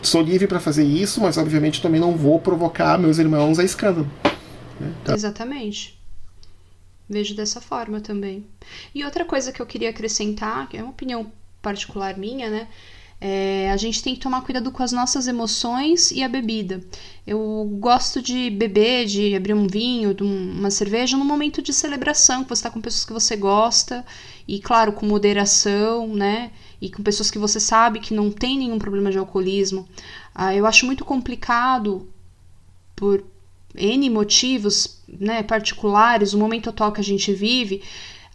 sou 0.00 0.22
livre 0.22 0.46
para 0.46 0.60
fazer 0.60 0.84
isso, 0.84 1.20
mas 1.20 1.36
obviamente 1.36 1.82
também 1.82 2.00
não 2.00 2.12
vou 2.12 2.38
provocar 2.38 2.96
meus 2.98 3.18
irmãos 3.18 3.58
a 3.58 3.64
escândalo. 3.64 4.06
Né? 4.80 4.94
Tá. 5.04 5.14
Exatamente. 5.14 5.98
Vejo 7.08 7.34
dessa 7.34 7.60
forma 7.60 8.00
também. 8.00 8.44
E 8.94 9.04
outra 9.04 9.24
coisa 9.24 9.52
que 9.52 9.62
eu 9.62 9.66
queria 9.66 9.90
acrescentar, 9.90 10.68
que 10.68 10.76
é 10.76 10.82
uma 10.82 10.90
opinião 10.90 11.30
particular 11.62 12.16
minha, 12.16 12.50
né? 12.50 12.68
É, 13.18 13.70
a 13.70 13.76
gente 13.78 14.02
tem 14.02 14.14
que 14.14 14.20
tomar 14.20 14.42
cuidado 14.42 14.70
com 14.70 14.82
as 14.82 14.92
nossas 14.92 15.26
emoções 15.26 16.10
e 16.10 16.22
a 16.22 16.28
bebida. 16.28 16.82
Eu 17.26 17.66
gosto 17.80 18.20
de 18.20 18.50
beber, 18.50 19.06
de 19.06 19.34
abrir 19.34 19.54
um 19.54 19.66
vinho, 19.66 20.12
de 20.12 20.22
uma 20.22 20.70
cerveja 20.70 21.16
num 21.16 21.24
momento 21.24 21.62
de 21.62 21.72
celebração, 21.72 22.42
que 22.42 22.50
você 22.50 22.60
está 22.60 22.70
com 22.70 22.80
pessoas 22.80 23.04
que 23.06 23.12
você 23.12 23.34
gosta, 23.34 24.04
e 24.46 24.60
claro, 24.60 24.92
com 24.92 25.06
moderação, 25.06 26.14
né? 26.14 26.50
E 26.80 26.90
com 26.90 27.02
pessoas 27.02 27.30
que 27.30 27.38
você 27.38 27.58
sabe 27.58 28.00
que 28.00 28.12
não 28.12 28.30
tem 28.30 28.58
nenhum 28.58 28.78
problema 28.78 29.10
de 29.10 29.16
alcoolismo. 29.16 29.88
Ah, 30.34 30.54
eu 30.54 30.66
acho 30.66 30.84
muito 30.84 31.04
complicado, 31.04 32.06
por 32.94 33.24
N 33.76 34.10
motivos 34.10 35.02
né, 35.08 35.42
particulares, 35.42 36.32
o 36.32 36.38
momento 36.38 36.70
atual 36.70 36.92
que 36.92 37.00
a 37.00 37.04
gente 37.04 37.32
vive, 37.32 37.82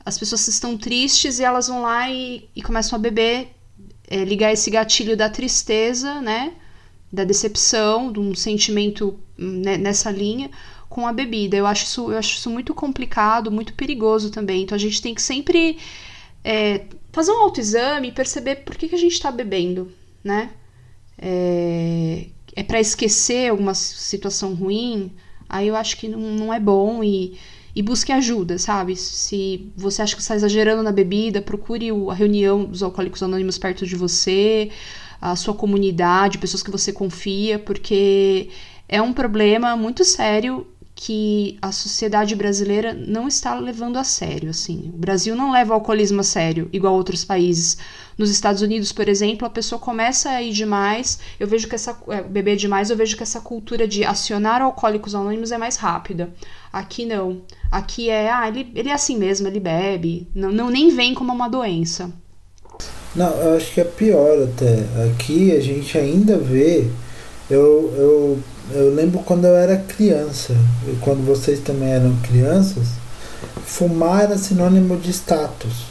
as 0.05 0.17
pessoas 0.17 0.47
estão 0.47 0.77
tristes 0.77 1.39
e 1.39 1.43
elas 1.43 1.67
vão 1.67 1.81
lá 1.83 2.09
e, 2.09 2.49
e 2.55 2.61
começam 2.61 2.97
a 2.97 2.99
beber, 2.99 3.49
é, 4.07 4.23
ligar 4.25 4.51
esse 4.51 4.69
gatilho 4.69 5.15
da 5.15 5.29
tristeza, 5.29 6.19
né? 6.21 6.53
Da 7.11 7.23
decepção, 7.23 8.11
de 8.11 8.19
um 8.19 8.33
sentimento 8.33 9.19
né, 9.37 9.77
nessa 9.77 10.09
linha 10.09 10.49
com 10.89 11.07
a 11.07 11.13
bebida. 11.13 11.55
Eu 11.55 11.65
acho, 11.65 11.85
isso, 11.85 12.11
eu 12.11 12.17
acho 12.17 12.37
isso 12.37 12.49
muito 12.49 12.73
complicado, 12.73 13.51
muito 13.51 13.73
perigoso 13.73 14.29
também. 14.29 14.63
Então 14.63 14.75
a 14.75 14.79
gente 14.79 15.01
tem 15.01 15.15
que 15.15 15.21
sempre 15.21 15.77
é, 16.43 16.85
fazer 17.11 17.31
um 17.31 17.43
autoexame 17.43 18.09
e 18.09 18.11
perceber 18.11 18.57
por 18.57 18.75
que, 18.75 18.89
que 18.89 18.95
a 18.95 18.99
gente 18.99 19.13
está 19.13 19.31
bebendo, 19.31 19.91
né? 20.23 20.51
É, 21.17 22.27
é 22.55 22.63
para 22.63 22.79
esquecer 22.79 23.49
alguma 23.49 23.73
situação 23.73 24.53
ruim, 24.53 25.11
aí 25.51 25.67
eu 25.67 25.75
acho 25.75 25.97
que 25.97 26.07
não, 26.07 26.19
não 26.19 26.53
é 26.53 26.59
bom 26.59 27.03
e 27.03 27.37
e 27.75 27.81
busque 27.81 28.11
ajuda, 28.11 28.57
sabe? 28.57 28.95
Se 28.95 29.71
você 29.75 30.01
acha 30.01 30.15
que 30.15 30.21
está 30.21 30.35
exagerando 30.35 30.83
na 30.83 30.91
bebida, 30.91 31.41
procure 31.41 31.89
a 32.09 32.13
reunião 32.13 32.65
dos 32.65 32.83
alcoólicos 32.83 33.23
anônimos 33.23 33.57
perto 33.57 33.85
de 33.85 33.95
você, 33.95 34.69
a 35.21 35.35
sua 35.35 35.53
comunidade, 35.53 36.37
pessoas 36.37 36.61
que 36.63 36.71
você 36.71 36.91
confia, 36.91 37.57
porque 37.59 38.49
é 38.89 39.01
um 39.01 39.13
problema 39.13 39.75
muito 39.77 40.03
sério 40.03 40.67
que 41.03 41.57
a 41.63 41.71
sociedade 41.71 42.35
brasileira 42.35 42.93
não 42.93 43.27
está 43.27 43.55
levando 43.55 43.97
a 43.97 44.03
sério, 44.03 44.51
assim. 44.51 44.91
O 44.93 44.97
Brasil 44.99 45.35
não 45.35 45.51
leva 45.51 45.71
o 45.71 45.73
alcoolismo 45.73 46.21
a 46.21 46.23
sério, 46.23 46.69
igual 46.71 46.93
outros 46.93 47.25
países. 47.25 47.75
Nos 48.15 48.29
Estados 48.29 48.61
Unidos, 48.61 48.91
por 48.91 49.09
exemplo, 49.09 49.47
a 49.47 49.49
pessoa 49.49 49.79
começa 49.79 50.29
a 50.29 50.43
ir 50.43 50.51
demais, 50.53 51.17
eu 51.39 51.47
vejo 51.47 51.67
que 51.67 51.73
essa 51.73 51.97
é, 52.09 52.21
beber 52.21 52.55
demais, 52.55 52.91
eu 52.91 52.95
vejo 52.95 53.17
que 53.17 53.23
essa 53.23 53.41
cultura 53.41 53.87
de 53.87 54.05
acionar 54.05 54.61
alcoólicos 54.61 55.15
anônimos 55.15 55.51
é 55.51 55.57
mais 55.57 55.75
rápida. 55.75 56.29
Aqui 56.71 57.03
não. 57.03 57.41
Aqui 57.71 58.07
é, 58.07 58.29
ah, 58.29 58.47
ele, 58.47 58.71
ele 58.75 58.89
é 58.89 58.93
assim 58.93 59.17
mesmo, 59.17 59.47
ele 59.47 59.59
bebe, 59.59 60.27
não, 60.35 60.51
não 60.51 60.69
nem 60.69 60.91
vem 60.91 61.15
como 61.15 61.33
uma 61.33 61.49
doença. 61.49 62.11
Não, 63.15 63.31
eu 63.41 63.57
acho 63.57 63.73
que 63.73 63.81
é 63.81 63.85
pior 63.85 64.43
até. 64.43 64.85
Aqui 65.09 65.51
a 65.51 65.59
gente 65.59 65.97
ainda 65.97 66.37
vê 66.37 66.87
eu, 67.51 67.93
eu 67.97 68.39
eu 68.69 68.93
lembro 68.93 69.19
quando 69.19 69.45
eu 69.45 69.55
era 69.55 69.77
criança, 69.77 70.55
e 70.87 70.95
quando 71.01 71.25
vocês 71.25 71.59
também 71.59 71.89
eram 71.89 72.15
crianças, 72.17 72.87
fumar 73.65 74.23
era 74.23 74.37
sinônimo 74.37 74.97
de 74.97 75.11
status. 75.11 75.85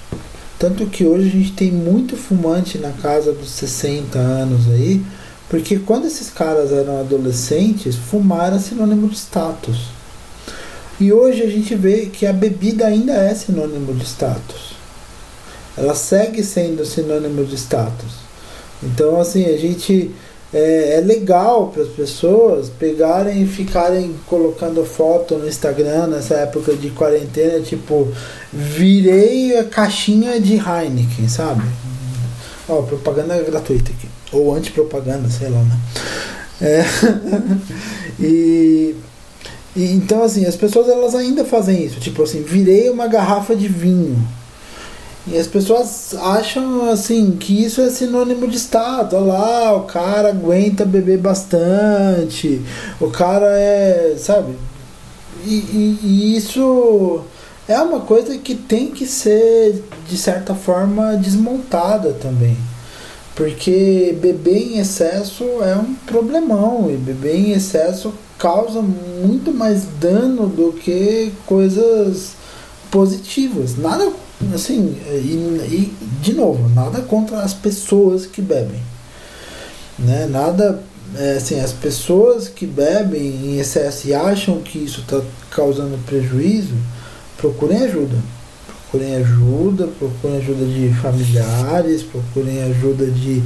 Tanto 0.59 0.87
que 0.87 1.05
hoje 1.05 1.29
a 1.29 1.33
gente 1.33 1.53
tem 1.53 1.73
muito 1.73 2.17
fumante 2.17 2.79
na 2.79 2.93
casa 2.93 3.33
dos 3.33 3.51
60 3.51 4.19
anos 4.19 4.69
aí, 4.69 5.03
porque 5.49 5.79
quando 5.79 6.07
esses 6.07 6.31
caras 6.31 6.71
eram 6.71 7.01
adolescentes, 7.01 7.97
fumar 7.97 8.49
era 8.49 8.59
sinônimo 8.59 9.09
de 9.09 9.17
status. 9.17 9.89
E 11.01 11.13
hoje 11.13 11.43
a 11.43 11.49
gente 11.49 11.75
vê 11.75 12.07
que 12.07 12.27
a 12.27 12.33
bebida 12.33 12.87
ainda 12.87 13.15
é 13.15 13.35
sinônimo 13.35 13.95
de 13.95 14.05
status. 14.05 14.77
Ela 15.77 15.95
segue 15.95 16.45
sendo 16.45 16.85
sinônimo 16.85 17.45
de 17.45 17.57
status. 17.57 18.13
Então, 18.83 19.19
assim, 19.19 19.47
a 19.47 19.57
gente 19.57 20.11
é, 20.53 20.97
é 20.99 21.01
legal 21.01 21.69
para 21.69 21.83
as 21.83 21.89
pessoas 21.89 22.69
pegarem 22.69 23.43
e 23.43 23.47
ficarem 23.47 24.15
colocando 24.27 24.85
foto 24.85 25.37
no 25.37 25.49
Instagram 25.49 26.09
nessa 26.09 26.35
época 26.35 26.75
de 26.75 26.91
quarentena, 26.91 27.61
tipo, 27.61 28.09
virei 28.53 29.57
a 29.59 29.65
caixinha 29.65 30.41
de 30.41 30.55
Heineken, 30.55 31.29
sabe? 31.29 31.63
Ó, 32.69 32.83
propaganda 32.83 33.41
gratuita 33.43 33.91
aqui. 33.91 34.09
Ou 34.33 34.55
anti-propaganda, 34.55 35.29
sei 35.29 35.49
lá, 35.49 35.63
né? 35.63 35.79
É. 36.61 36.85
e, 38.21 38.95
e 39.75 39.93
então 39.93 40.23
assim, 40.23 40.45
as 40.47 40.57
pessoas 40.57 40.89
elas 40.89 41.15
ainda 41.15 41.45
fazem 41.45 41.85
isso, 41.85 42.01
tipo 42.01 42.23
assim, 42.23 42.43
virei 42.43 42.91
uma 42.91 43.07
garrafa 43.07 43.57
de 43.57 43.67
vinho 43.67 44.23
e 45.33 45.39
as 45.39 45.47
pessoas 45.47 46.15
acham 46.15 46.91
assim 46.91 47.37
que 47.39 47.65
isso 47.65 47.81
é 47.81 47.89
sinônimo 47.89 48.49
de 48.49 48.57
status. 48.59 49.15
Olha 49.15 49.33
lá, 49.33 49.77
o 49.77 49.83
cara 49.83 50.31
aguenta 50.31 50.85
beber 50.85 51.19
bastante, 51.19 52.61
o 53.01 53.09
cara 53.11 53.47
é. 53.47 54.17
sabe? 54.19 54.57
E, 55.45 55.55
e, 55.55 55.99
e, 56.03 56.37
isso 56.37 57.21
é 57.69 57.79
uma 57.81 58.01
coisa 58.01 58.37
que 58.39 58.55
tem 58.55 58.89
que 58.89 59.07
ser, 59.07 59.85
de 60.09 60.17
certa 60.17 60.55
forma, 60.55 61.17
desmontada 61.17 62.13
também. 62.13 62.57
Porque 63.35 64.19
beber 64.21 64.75
em 64.75 64.79
excesso 64.79 65.45
é 65.63 65.77
um 65.77 65.95
problemão, 66.07 66.91
e 66.91 66.97
beber 66.97 67.37
em 67.37 67.53
excesso 67.53 68.13
causa 68.37 68.83
muito 68.83 69.53
mais 69.53 69.85
dano 70.01 70.47
do 70.47 70.73
que 70.73 71.33
coisas 71.47 72.33
positivas. 72.91 73.77
Nada 73.77 74.11
assim, 74.55 74.97
e, 75.11 75.67
e, 75.71 75.95
de 76.23 76.33
novo, 76.33 76.69
nada 76.71 77.03
contra 77.03 77.41
as 77.41 77.53
pessoas 77.53 78.27
que 78.27 78.41
bebem. 78.41 78.81
Né? 79.99 80.27
Nada, 80.27 80.83
é, 81.17 81.37
assim, 81.37 81.61
as 81.61 81.73
pessoas 81.73 82.49
que 82.49 82.67
bebem 82.67 83.23
em 83.23 83.59
excesso 83.59 84.09
e 84.09 84.15
acham 84.15 84.61
que 84.61 84.79
isso 84.79 85.01
está 85.01 85.21
causando 85.51 85.99
prejuízo, 86.07 86.75
procurem 87.37 87.83
ajuda. 87.83 88.17
Procurem 88.67 89.17
ajuda, 89.17 89.89
procurem 89.99 90.39
ajuda 90.39 90.65
de 90.65 90.93
familiares, 91.01 92.03
procurem 92.03 92.63
ajuda 92.63 93.07
de, 93.07 93.43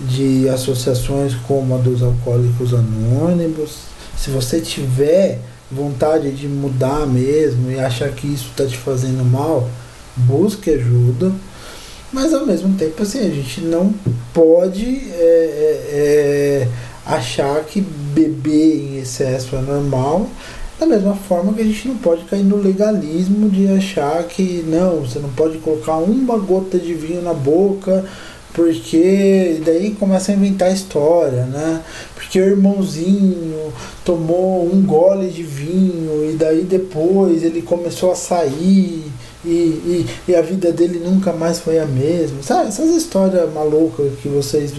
de 0.00 0.48
associações 0.48 1.34
como 1.46 1.74
a 1.74 1.78
dos 1.78 2.02
alcoólicos 2.02 2.74
anônimos. 2.74 3.76
Se 4.16 4.30
você 4.30 4.60
tiver 4.60 5.38
vontade 5.70 6.32
de 6.32 6.48
mudar 6.48 7.06
mesmo 7.06 7.70
e 7.70 7.78
achar 7.78 8.10
que 8.10 8.26
isso 8.26 8.48
está 8.50 8.66
te 8.66 8.76
fazendo 8.76 9.24
mal, 9.24 9.68
busque 10.16 10.70
ajuda, 10.70 11.32
mas 12.12 12.34
ao 12.34 12.44
mesmo 12.44 12.76
tempo 12.76 13.02
assim, 13.02 13.20
a 13.20 13.30
gente 13.30 13.60
não 13.60 13.94
pode 14.34 14.86
é, 15.12 15.18
é, 15.18 15.90
é, 15.92 16.68
achar 17.06 17.64
que 17.64 17.80
beber 17.80 18.76
em 18.76 18.98
excesso 18.98 19.56
é 19.56 19.60
normal, 19.60 20.28
da 20.78 20.86
mesma 20.86 21.14
forma 21.14 21.52
que 21.52 21.60
a 21.60 21.64
gente 21.64 21.88
não 21.88 21.96
pode 21.96 22.24
cair 22.24 22.42
no 22.42 22.56
legalismo 22.56 23.50
de 23.50 23.68
achar 23.68 24.22
que 24.24 24.64
não, 24.66 25.00
você 25.00 25.18
não 25.18 25.28
pode 25.30 25.58
colocar 25.58 25.96
uma 25.96 26.38
gota 26.38 26.78
de 26.78 26.94
vinho 26.94 27.22
na 27.22 27.34
boca 27.34 28.04
porque 28.52 29.60
daí 29.64 29.92
começa 29.92 30.32
a 30.32 30.34
inventar 30.34 30.72
história, 30.72 31.44
né? 31.44 31.82
Porque 32.14 32.40
o 32.40 32.44
irmãozinho 32.44 33.72
tomou 34.04 34.64
um 34.72 34.82
gole 34.82 35.28
de 35.28 35.42
vinho 35.42 36.30
e 36.30 36.36
daí 36.36 36.62
depois 36.62 37.44
ele 37.44 37.62
começou 37.62 38.10
a 38.10 38.16
sair 38.16 39.04
e, 39.44 39.48
e, 39.48 40.06
e 40.28 40.36
a 40.36 40.42
vida 40.42 40.70
dele 40.70 40.98
nunca 40.98 41.32
mais 41.32 41.58
foi 41.58 41.78
a 41.78 41.86
mesma. 41.86 42.42
Sabe? 42.42 42.68
Essas 42.68 42.90
histórias 42.90 43.52
malucas 43.52 44.12
que 44.20 44.28
vocês. 44.28 44.72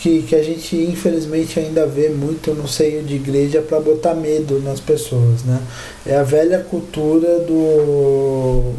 Que, 0.00 0.22
que 0.22 0.36
a 0.36 0.42
gente 0.44 0.76
infelizmente 0.76 1.58
ainda 1.58 1.84
vê 1.84 2.08
muito 2.08 2.54
no 2.54 2.68
seio 2.68 3.02
de 3.02 3.16
igreja 3.16 3.60
para 3.60 3.80
botar 3.80 4.14
medo 4.14 4.60
nas 4.60 4.78
pessoas, 4.78 5.42
né? 5.42 5.60
É 6.06 6.16
a 6.16 6.22
velha 6.22 6.60
cultura 6.60 7.40
do. 7.40 8.74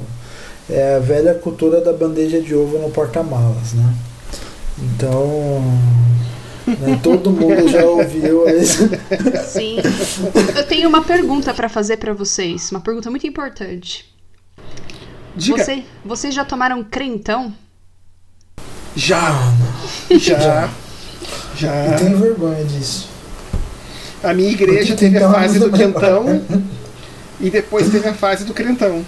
É 0.70 0.96
a 0.96 1.00
velha 1.00 1.34
cultura 1.34 1.82
da 1.82 1.92
bandeja 1.92 2.40
de 2.40 2.56
ovo 2.56 2.78
no 2.78 2.90
porta-malas, 2.90 3.74
né? 3.74 3.94
Então. 4.78 5.62
Né, 6.68 7.00
todo 7.02 7.32
mundo 7.32 7.68
já 7.68 7.84
ouviu 7.84 8.48
isso. 8.48 8.88
Sim. 9.46 9.78
Eu 10.56 10.68
tenho 10.68 10.88
uma 10.88 11.04
pergunta 11.04 11.54
para 11.54 11.68
fazer 11.68 11.98
para 11.98 12.14
vocês, 12.14 12.72
uma 12.72 12.80
pergunta 12.80 13.10
muito 13.10 13.26
importante. 13.26 14.06
Diga. 15.40 15.64
Você, 15.64 15.84
vocês 16.04 16.36
já 16.36 16.44
tomaram 16.44 16.84
crentão? 16.84 17.54
Já! 18.96 19.32
Já. 20.12 20.70
Já. 21.56 21.86
Eu 21.86 21.98
tenho 21.98 22.18
vergonha 22.18 22.66
disso. 22.66 23.08
A 24.22 24.34
minha 24.34 24.52
igreja 24.52 24.96
teve 24.96 25.18
a 25.18 25.32
fase 25.32 25.60
do 25.60 25.72
quentão 25.72 26.44
e 27.40 27.50
depois 27.50 27.90
teve 27.90 28.10
a 28.10 28.14
fase 28.14 28.44
do 28.44 28.54
crentão. 28.54 29.06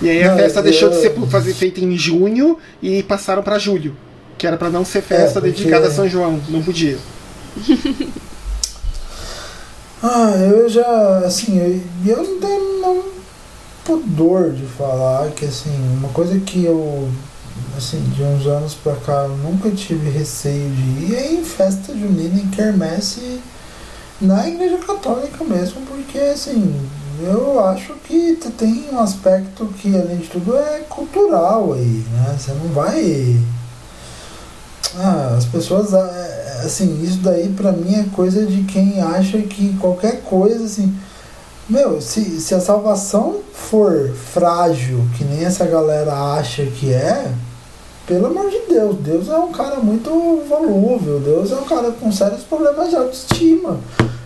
E 0.00 0.08
aí 0.08 0.22
a 0.22 0.30
não, 0.30 0.38
festa 0.38 0.60
eu... 0.60 0.62
deixou 0.62 0.88
de 0.88 1.00
ser 1.00 1.12
fazer 1.28 1.52
feita 1.52 1.80
em 1.80 1.98
junho 1.98 2.58
e 2.80 3.02
passaram 3.02 3.42
para 3.42 3.58
julho, 3.58 3.94
que 4.38 4.46
era 4.46 4.56
para 4.56 4.70
não 4.70 4.84
ser 4.84 5.02
festa 5.02 5.40
é, 5.40 5.42
porque... 5.42 5.56
dedicada 5.56 5.88
a 5.88 5.90
São 5.90 6.08
João, 6.08 6.40
não 6.48 6.62
podia. 6.62 6.96
ah, 10.02 10.32
eu 10.38 10.68
já, 10.68 11.18
assim, 11.26 11.58
eu, 11.58 11.82
eu 12.06 12.22
não 12.22 12.40
tenho 12.40 12.80
não, 12.80 13.13
pudor 13.84 14.52
de 14.52 14.64
falar 14.64 15.30
que, 15.30 15.44
assim, 15.44 15.70
uma 15.98 16.08
coisa 16.08 16.38
que 16.40 16.64
eu, 16.64 17.08
assim, 17.76 18.00
de 18.14 18.22
uns 18.22 18.46
anos 18.46 18.74
pra 18.74 18.94
cá, 18.96 19.28
nunca 19.28 19.70
tive 19.70 20.10
receio 20.10 20.70
de 20.70 21.04
ir 21.04 21.14
é 21.14 21.32
em 21.32 21.44
festa 21.44 21.92
junina, 21.92 22.40
em 22.40 22.48
quermesse, 22.48 23.40
na 24.20 24.48
igreja 24.48 24.78
católica 24.78 25.44
mesmo, 25.44 25.82
porque, 25.82 26.18
assim, 26.18 26.88
eu 27.22 27.64
acho 27.64 27.94
que 28.04 28.36
tem 28.56 28.88
um 28.92 28.98
aspecto 28.98 29.66
que, 29.78 29.94
além 29.96 30.18
de 30.18 30.28
tudo, 30.28 30.56
é 30.56 30.80
cultural 30.88 31.72
aí, 31.74 32.04
né? 32.12 32.36
Você 32.38 32.52
não 32.52 32.68
vai. 32.68 33.40
Ah, 34.96 35.34
as 35.36 35.44
pessoas. 35.44 35.94
Ah, 35.94 36.10
é, 36.12 36.62
assim, 36.64 37.02
isso 37.02 37.18
daí 37.18 37.48
pra 37.48 37.72
mim 37.72 37.94
é 37.94 38.04
coisa 38.14 38.44
de 38.46 38.62
quem 38.64 39.00
acha 39.00 39.38
que 39.42 39.76
qualquer 39.78 40.22
coisa, 40.22 40.64
assim. 40.64 40.94
Meu, 41.68 42.00
se, 42.00 42.40
se 42.40 42.54
a 42.54 42.60
salvação 42.60 43.36
for 43.52 44.10
frágil, 44.32 45.00
que 45.16 45.24
nem 45.24 45.44
essa 45.44 45.64
galera 45.64 46.12
acha 46.34 46.66
que 46.66 46.92
é, 46.92 47.32
pelo 48.06 48.26
amor 48.26 48.50
de 48.50 48.60
Deus, 48.68 48.96
Deus 48.96 49.28
é 49.28 49.38
um 49.38 49.50
cara 49.50 49.76
muito 49.76 50.10
volúvel, 50.48 51.20
Deus 51.20 51.50
é 51.50 51.56
um 51.56 51.64
cara 51.64 51.90
com 51.92 52.12
sérios 52.12 52.42
problemas 52.42 52.90
de 52.90 52.96
autoestima 52.96 53.80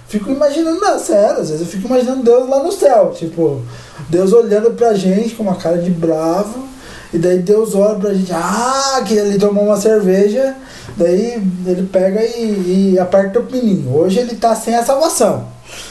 fico 0.09 0.31
imaginando, 0.31 0.81
não, 0.81 0.98
sério, 0.98 1.40
às 1.40 1.51
vezes 1.51 1.60
eu 1.60 1.66
fico 1.66 1.86
imaginando 1.86 2.23
Deus 2.23 2.48
lá 2.48 2.62
no 2.62 2.73
céu, 2.73 3.12
tipo, 3.15 3.60
Deus 4.09 4.32
olhando 4.32 4.70
pra 4.70 4.94
gente 4.94 5.35
com 5.35 5.43
uma 5.43 5.55
cara 5.55 5.78
de 5.78 5.90
bravo, 5.90 6.66
e 7.12 7.19
daí 7.19 7.39
Deus 7.39 7.74
olha 7.74 7.98
pra 7.98 8.15
gente, 8.15 8.32
ah, 8.32 9.02
que 9.06 9.15
ele 9.15 9.39
tomou 9.39 9.65
uma 9.65 9.77
cerveja, 9.77 10.56
daí 10.97 11.43
ele 11.66 11.89
pega 11.93 12.23
e, 12.23 12.93
e 12.94 12.98
aperta 12.98 13.39
o 13.39 13.44
pininho. 13.44 13.97
Hoje 13.97 14.19
ele 14.19 14.35
tá 14.35 14.55
sem 14.55 14.74
a 14.74 14.85
salvação. 14.85 15.47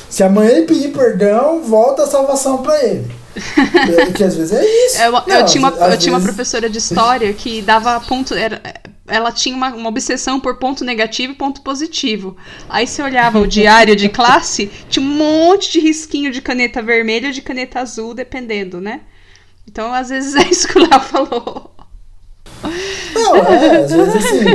Se 0.09 0.23
amanhã 0.23 0.51
ele 0.51 0.65
pedir 0.65 0.89
perdão, 0.89 1.61
volta 1.61 2.03
a 2.03 2.07
salvação 2.07 2.61
pra 2.61 2.83
ele. 2.83 3.07
que 4.15 4.23
às 4.23 4.35
vezes 4.35 4.53
é 4.53 4.65
isso. 4.85 5.01
Eu, 5.01 5.13
eu 5.27 5.45
tinha, 5.45 5.61
uma, 5.61 5.69
eu 5.69 5.85
vezes... 5.85 6.03
tinha 6.03 6.15
uma 6.15 6.21
professora 6.21 6.69
de 6.69 6.77
história 6.77 7.31
que 7.33 7.61
dava 7.61 7.99
ponto. 7.99 8.33
Era, 8.33 8.61
ela 9.07 9.31
tinha 9.31 9.55
uma, 9.55 9.69
uma, 9.69 9.89
obsessão 9.89 10.39
por 10.39 10.57
ponto 10.57 10.83
negativo 10.83 11.33
e 11.33 11.35
ponto 11.35 11.61
positivo. 11.61 12.35
Aí 12.67 12.87
você 12.87 13.01
olhava 13.01 13.39
o 13.39 13.45
diário 13.47 13.95
de 13.95 14.09
classe, 14.09 14.71
tinha 14.89 15.05
um 15.05 15.09
monte 15.09 15.71
de 15.71 15.79
risquinho 15.79 16.31
de 16.31 16.41
caneta 16.41 16.81
vermelha 16.81 17.27
ou 17.27 17.33
de 17.33 17.41
caneta 17.41 17.79
azul, 17.79 18.13
dependendo, 18.13 18.81
né? 18.81 19.01
Então, 19.67 19.93
às 19.93 20.09
vezes 20.09 20.35
é 20.35 20.49
isso 20.49 20.67
que 20.67 20.79
o 20.79 20.81
Léo 20.81 20.99
falou. 20.99 21.71
Não, 23.13 23.35
é, 23.35 23.83
às 23.83 23.91
vezes 23.91 24.15
assim. 24.15 24.45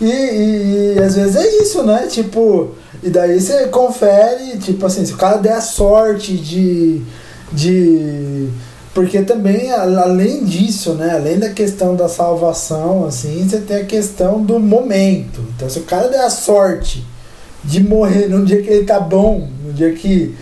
E, 0.00 0.06
e, 0.06 0.94
e, 0.96 0.98
às 0.98 1.14
vezes 1.14 1.36
é 1.36 1.62
isso, 1.62 1.82
né? 1.82 2.06
Tipo, 2.08 2.70
e 3.02 3.10
daí 3.10 3.40
você 3.40 3.66
confere, 3.68 4.58
tipo 4.58 4.86
assim, 4.86 5.04
se 5.04 5.12
o 5.12 5.16
cara 5.16 5.38
der 5.38 5.54
a 5.54 5.60
sorte 5.60 6.36
de. 6.36 7.02
de 7.52 8.48
porque 8.92 9.22
também, 9.22 9.70
além 9.70 10.44
disso, 10.44 10.94
né, 10.94 11.12
além 11.14 11.38
da 11.38 11.50
questão 11.50 11.94
da 11.94 12.08
salvação, 12.08 13.06
assim, 13.06 13.48
você 13.48 13.58
tem 13.60 13.76
a 13.78 13.84
questão 13.84 14.42
do 14.42 14.58
momento. 14.58 15.40
Então, 15.54 15.70
se 15.70 15.78
o 15.78 15.82
cara 15.82 16.08
der 16.08 16.24
a 16.24 16.30
sorte 16.30 17.06
de 17.62 17.82
morrer 17.82 18.26
num 18.26 18.44
dia 18.44 18.60
que 18.60 18.68
ele 18.68 18.84
tá 18.84 18.98
bom, 18.98 19.48
no 19.64 19.72
dia 19.72 19.92
que 19.92 20.34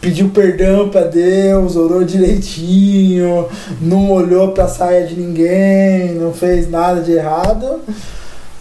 pediu 0.00 0.28
perdão 0.28 0.90
para 0.90 1.06
Deus, 1.06 1.76
orou 1.76 2.04
direitinho, 2.04 3.48
não 3.80 4.10
olhou 4.10 4.52
para 4.52 4.68
saia 4.68 5.06
de 5.06 5.14
ninguém, 5.14 6.12
não 6.14 6.32
fez 6.34 6.70
nada 6.70 7.00
de 7.00 7.12
errado, 7.12 7.80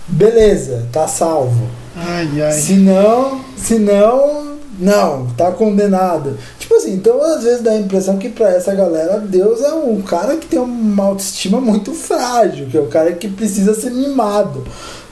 beleza, 0.08 0.88
tá 0.92 1.08
salvo. 1.08 1.68
Ai, 1.96 2.42
ai. 2.42 2.52
Se 2.52 2.74
não, 2.74 3.42
se 3.56 3.78
não, 3.78 4.58
não, 4.80 5.28
tá 5.38 5.52
condenado. 5.52 6.38
Tipo 6.60 6.76
assim, 6.76 6.94
então 6.94 7.22
às 7.22 7.44
vezes 7.44 7.62
dá 7.62 7.72
a 7.72 7.80
impressão 7.80 8.18
que 8.18 8.30
pra 8.30 8.50
essa 8.50 8.74
galera 8.74 9.20
Deus 9.20 9.62
é 9.62 9.74
um 9.74 10.02
cara 10.02 10.38
que 10.38 10.48
tem 10.48 10.60
uma 10.60 11.04
autoestima 11.04 11.62
muito 11.62 11.94
frágil, 11.94 12.68
que 12.68 12.78
é 12.78 12.82
o 12.82 12.88
cara 12.88 13.14
que 13.14 13.28
precisa 13.28 13.74
ser 13.74 13.92
mimado. 13.92 14.66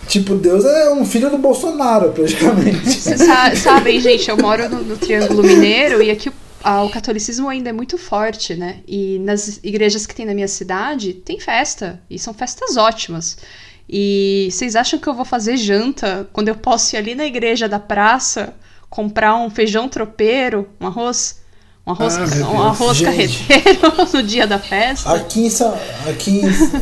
Tipo, 0.07 0.35
Deus 0.35 0.65
é 0.65 0.91
um 0.91 1.05
filho 1.05 1.29
do 1.29 1.37
Bolsonaro, 1.37 2.11
praticamente. 2.11 2.91
Vocês 2.99 3.21
sabem, 3.59 3.99
gente, 3.99 4.29
eu 4.29 4.35
moro 4.35 4.67
no, 4.67 4.83
no 4.83 4.97
Triângulo 4.97 5.43
Mineiro 5.43 6.01
e 6.01 6.09
aqui 6.09 6.27
o, 6.27 6.33
o 6.85 6.89
catolicismo 6.89 7.47
ainda 7.47 7.69
é 7.69 7.73
muito 7.73 7.97
forte, 7.97 8.55
né? 8.55 8.79
E 8.87 9.19
nas 9.19 9.59
igrejas 9.63 10.05
que 10.05 10.13
tem 10.13 10.25
na 10.25 10.33
minha 10.33 10.49
cidade, 10.49 11.13
tem 11.13 11.39
festa. 11.39 12.01
E 12.09 12.19
são 12.19 12.33
festas 12.33 12.75
ótimas. 12.75 13.37
E 13.91 14.47
vocês 14.49 14.77
acham 14.77 14.97
que 14.97 15.07
eu 15.07 15.13
vou 15.13 15.25
fazer 15.25 15.57
janta 15.57 16.25
quando 16.31 16.47
eu 16.47 16.55
posso 16.55 16.95
ir 16.95 16.97
ali 16.97 17.13
na 17.13 17.25
igreja 17.25 17.67
da 17.67 17.77
praça 17.77 18.53
comprar 18.89 19.35
um 19.35 19.49
feijão 19.49 19.89
tropeiro, 19.89 20.69
um 20.79 20.87
arroz, 20.87 21.41
um 21.85 21.91
arroz, 21.91 22.15
ah, 22.17 22.49
um 22.49 22.61
arroz 22.61 23.01
carreteiro 23.01 23.91
no 24.13 24.23
dia 24.23 24.47
da 24.47 24.57
festa. 24.57 25.11
Aqui, 25.13 25.47
em, 25.47 26.09
aqui, 26.09 26.41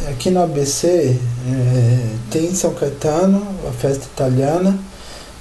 aqui 0.10 0.30
na 0.30 0.44
ABC 0.44 0.88
é, 0.88 2.16
tem 2.30 2.54
São 2.54 2.76
Caetano, 2.76 3.44
a 3.68 3.72
festa 3.72 4.06
italiana, 4.06 4.78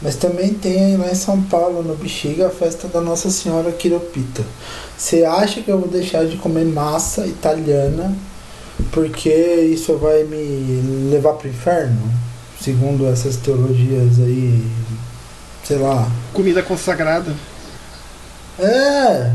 mas 0.00 0.16
também 0.16 0.54
tem 0.54 0.96
lá 0.96 1.10
em 1.10 1.14
São 1.14 1.42
Paulo, 1.42 1.82
no 1.82 1.94
Bexiga, 1.96 2.46
a 2.46 2.50
festa 2.50 2.88
da 2.88 3.00
Nossa 3.00 3.30
Senhora 3.30 3.72
Quiropita. 3.72 4.42
Você 4.96 5.24
acha 5.24 5.60
que 5.60 5.70
eu 5.70 5.78
vou 5.78 5.88
deixar 5.88 6.24
de 6.24 6.36
comer 6.38 6.64
massa 6.64 7.26
italiana 7.26 8.16
porque 8.92 9.30
isso 9.72 9.96
vai 9.96 10.24
me 10.24 11.10
levar 11.10 11.34
para 11.34 11.46
o 11.46 11.50
inferno? 11.50 12.12
Segundo 12.60 13.06
essas 13.06 13.36
teologias 13.36 14.18
aí 14.18 14.64
sei 15.68 15.76
lá. 15.76 16.10
Comida 16.32 16.62
consagrada. 16.62 17.34
É, 18.59 19.32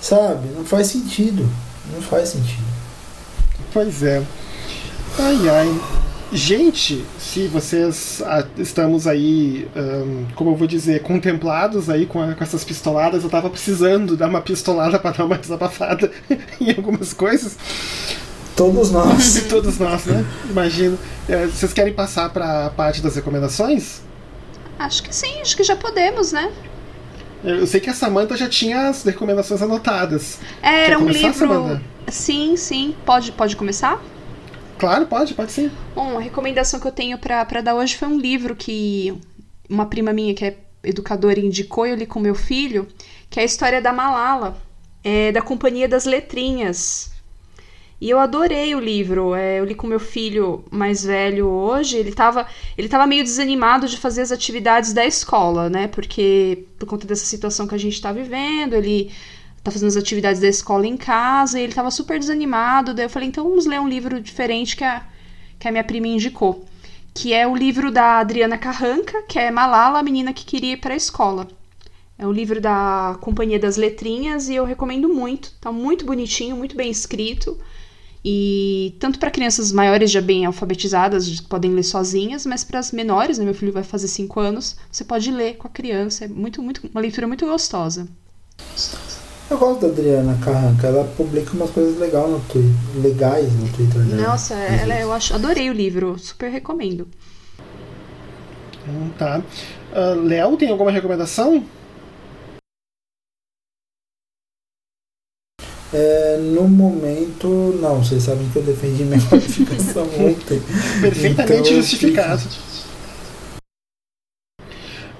sabe? 0.00 0.48
Não 0.56 0.64
faz 0.64 0.86
sentido. 0.86 1.50
Não 1.92 2.00
faz 2.00 2.28
sentido. 2.28 2.64
Pois 3.72 4.02
é. 4.04 4.22
Ai, 5.18 5.48
ai. 5.48 5.80
Gente, 6.32 7.04
se 7.18 7.48
vocês 7.48 8.22
ah, 8.24 8.44
estamos 8.56 9.08
aí, 9.08 9.68
um, 9.74 10.26
como 10.36 10.50
eu 10.50 10.56
vou 10.56 10.68
dizer, 10.68 11.02
contemplados 11.02 11.90
aí 11.90 12.06
com, 12.06 12.22
a, 12.22 12.34
com, 12.34 12.44
essas 12.44 12.62
pistoladas, 12.62 13.24
eu 13.24 13.30
tava 13.30 13.50
precisando 13.50 14.16
dar 14.16 14.28
uma 14.28 14.40
pistolada 14.40 14.96
para 15.00 15.10
dar 15.10 15.24
uma 15.24 15.36
desabafada 15.36 16.12
em 16.60 16.70
algumas 16.70 17.12
coisas. 17.12 17.56
Todos 18.60 18.90
nós. 18.90 19.42
Todos 19.48 19.78
nós, 19.78 20.04
né? 20.04 20.22
Imagino. 20.50 20.98
É, 21.26 21.46
vocês 21.46 21.72
querem 21.72 21.94
passar 21.94 22.28
para 22.28 22.66
a 22.66 22.70
parte 22.70 23.00
das 23.00 23.16
recomendações? 23.16 24.02
Acho 24.78 25.02
que 25.02 25.16
sim, 25.16 25.40
acho 25.40 25.56
que 25.56 25.62
já 25.62 25.74
podemos, 25.74 26.30
né? 26.30 26.52
Eu 27.42 27.66
sei 27.66 27.80
que 27.80 27.88
a 27.88 27.94
Samantha 27.94 28.36
já 28.36 28.50
tinha 28.50 28.90
as 28.90 29.02
recomendações 29.02 29.62
anotadas. 29.62 30.40
É, 30.62 30.88
era 30.88 30.98
um 30.98 31.08
livro. 31.08 31.32
Samantha? 31.32 31.82
Sim, 32.08 32.54
sim. 32.54 32.94
Pode, 33.06 33.32
pode 33.32 33.56
começar? 33.56 33.98
Claro, 34.78 35.06
pode, 35.06 35.32
pode 35.32 35.52
sim. 35.52 35.70
Bom, 35.94 36.18
a 36.18 36.20
recomendação 36.20 36.78
que 36.78 36.86
eu 36.86 36.92
tenho 36.92 37.16
para 37.16 37.62
dar 37.62 37.74
hoje 37.74 37.96
foi 37.96 38.08
um 38.08 38.18
livro 38.18 38.54
que 38.54 39.18
uma 39.70 39.86
prima 39.86 40.12
minha, 40.12 40.34
que 40.34 40.44
é 40.44 40.58
educadora, 40.84 41.40
indicou 41.40 41.86
e 41.86 41.92
eu 41.92 41.96
li 41.96 42.04
com 42.04 42.20
meu 42.20 42.34
filho, 42.34 42.86
que 43.30 43.40
é 43.40 43.42
a 43.42 43.46
história 43.46 43.80
da 43.80 43.90
Malala, 43.90 44.54
é, 45.02 45.32
da 45.32 45.40
Companhia 45.40 45.88
das 45.88 46.04
Letrinhas. 46.04 47.10
E 48.00 48.08
eu 48.08 48.18
adorei 48.18 48.74
o 48.74 48.80
livro. 48.80 49.34
É, 49.34 49.60
eu 49.60 49.64
li 49.64 49.74
com 49.74 49.86
meu 49.86 50.00
filho 50.00 50.64
mais 50.70 51.04
velho 51.04 51.46
hoje. 51.46 51.96
Ele 51.98 52.08
estava 52.10 52.46
ele 52.76 52.88
tava 52.88 53.06
meio 53.06 53.22
desanimado 53.22 53.86
de 53.86 53.98
fazer 53.98 54.22
as 54.22 54.32
atividades 54.32 54.92
da 54.92 55.04
escola, 55.04 55.68
né? 55.68 55.86
Porque 55.88 56.64
por 56.78 56.86
conta 56.86 57.06
dessa 57.06 57.26
situação 57.26 57.66
que 57.66 57.74
a 57.74 57.78
gente 57.78 57.94
está 57.94 58.10
vivendo, 58.12 58.74
ele 58.74 59.12
tá 59.62 59.70
fazendo 59.70 59.88
as 59.88 59.96
atividades 59.96 60.40
da 60.40 60.48
escola 60.48 60.86
em 60.86 60.96
casa 60.96 61.58
e 61.58 61.62
ele 61.62 61.72
estava 61.72 61.90
super 61.90 62.18
desanimado. 62.18 62.94
Daí 62.94 63.04
eu 63.04 63.10
falei, 63.10 63.28
então 63.28 63.44
vamos 63.44 63.66
ler 63.66 63.80
um 63.80 63.88
livro 63.88 64.20
diferente 64.20 64.76
que 64.76 64.84
a, 64.84 65.04
que 65.58 65.68
a 65.68 65.70
minha 65.72 65.84
prima 65.84 66.06
indicou. 66.06 66.64
Que 67.12 67.34
é 67.34 67.46
o 67.46 67.54
livro 67.54 67.90
da 67.90 68.18
Adriana 68.18 68.56
Carranca, 68.56 69.22
que 69.28 69.38
é 69.38 69.50
Malala, 69.50 69.98
a 69.98 70.02
menina 70.02 70.32
que 70.32 70.44
queria 70.44 70.72
ir 70.72 70.76
para 70.78 70.94
a 70.94 70.96
escola. 70.96 71.46
É 72.16 72.26
um 72.26 72.32
livro 72.32 72.60
da 72.60 73.18
Companhia 73.20 73.58
das 73.58 73.76
Letrinhas 73.76 74.48
e 74.48 74.54
eu 74.54 74.64
recomendo 74.64 75.08
muito. 75.08 75.52
Tá 75.60 75.72
muito 75.72 76.04
bonitinho, 76.04 76.56
muito 76.56 76.76
bem 76.76 76.90
escrito. 76.90 77.58
E 78.24 78.94
tanto 79.00 79.18
para 79.18 79.30
crianças 79.30 79.72
maiores 79.72 80.10
já 80.10 80.20
bem 80.20 80.44
alfabetizadas, 80.44 81.26
que 81.40 81.48
podem 81.48 81.72
ler 81.72 81.82
sozinhas, 81.82 82.44
mas 82.44 82.62
para 82.62 82.78
as 82.78 82.92
menores, 82.92 83.38
né, 83.38 83.44
meu 83.44 83.54
filho 83.54 83.72
vai 83.72 83.82
fazer 83.82 84.08
5 84.08 84.38
anos, 84.40 84.76
você 84.90 85.04
pode 85.04 85.30
ler 85.30 85.56
com 85.56 85.66
a 85.66 85.70
criança. 85.70 86.26
É 86.26 86.28
muito, 86.28 86.62
muito, 86.62 86.82
uma 86.92 87.00
leitura 87.00 87.26
muito 87.26 87.46
gostosa. 87.46 88.06
Eu 89.50 89.58
gosto 89.58 89.80
da 89.80 89.88
Adriana 89.88 90.38
Carranca, 90.44 90.86
ela 90.86 91.04
publica 91.16 91.52
umas 91.54 91.70
coisas 91.70 91.98
legais 91.98 92.30
no 92.30 92.40
Twitter, 92.40 93.02
legais 93.02 93.52
no 93.52 93.68
Twitter 93.68 94.00
dela. 94.02 94.28
Nossa, 94.28 94.54
ela, 94.54 94.94
eu 95.00 95.12
acho, 95.12 95.34
adorei 95.34 95.68
o 95.70 95.72
livro, 95.72 96.16
super 96.18 96.50
recomendo. 96.50 97.08
Hum, 98.88 99.10
tá. 99.18 99.42
Uh, 99.92 100.20
Léo, 100.20 100.56
tem 100.56 100.70
alguma 100.70 100.90
recomendação? 100.90 101.64
É, 105.92 106.38
no 106.38 106.68
momento, 106.68 107.48
não. 107.80 108.02
Vocês 108.02 108.22
sabem 108.22 108.48
que 108.48 108.56
eu 108.56 108.62
defendi 108.62 109.04
minha 109.04 109.20
qualificação 109.28 110.04
ontem. 110.04 110.62
Perfeitamente 111.00 111.60
então, 111.60 111.76
justificado. 111.76 112.42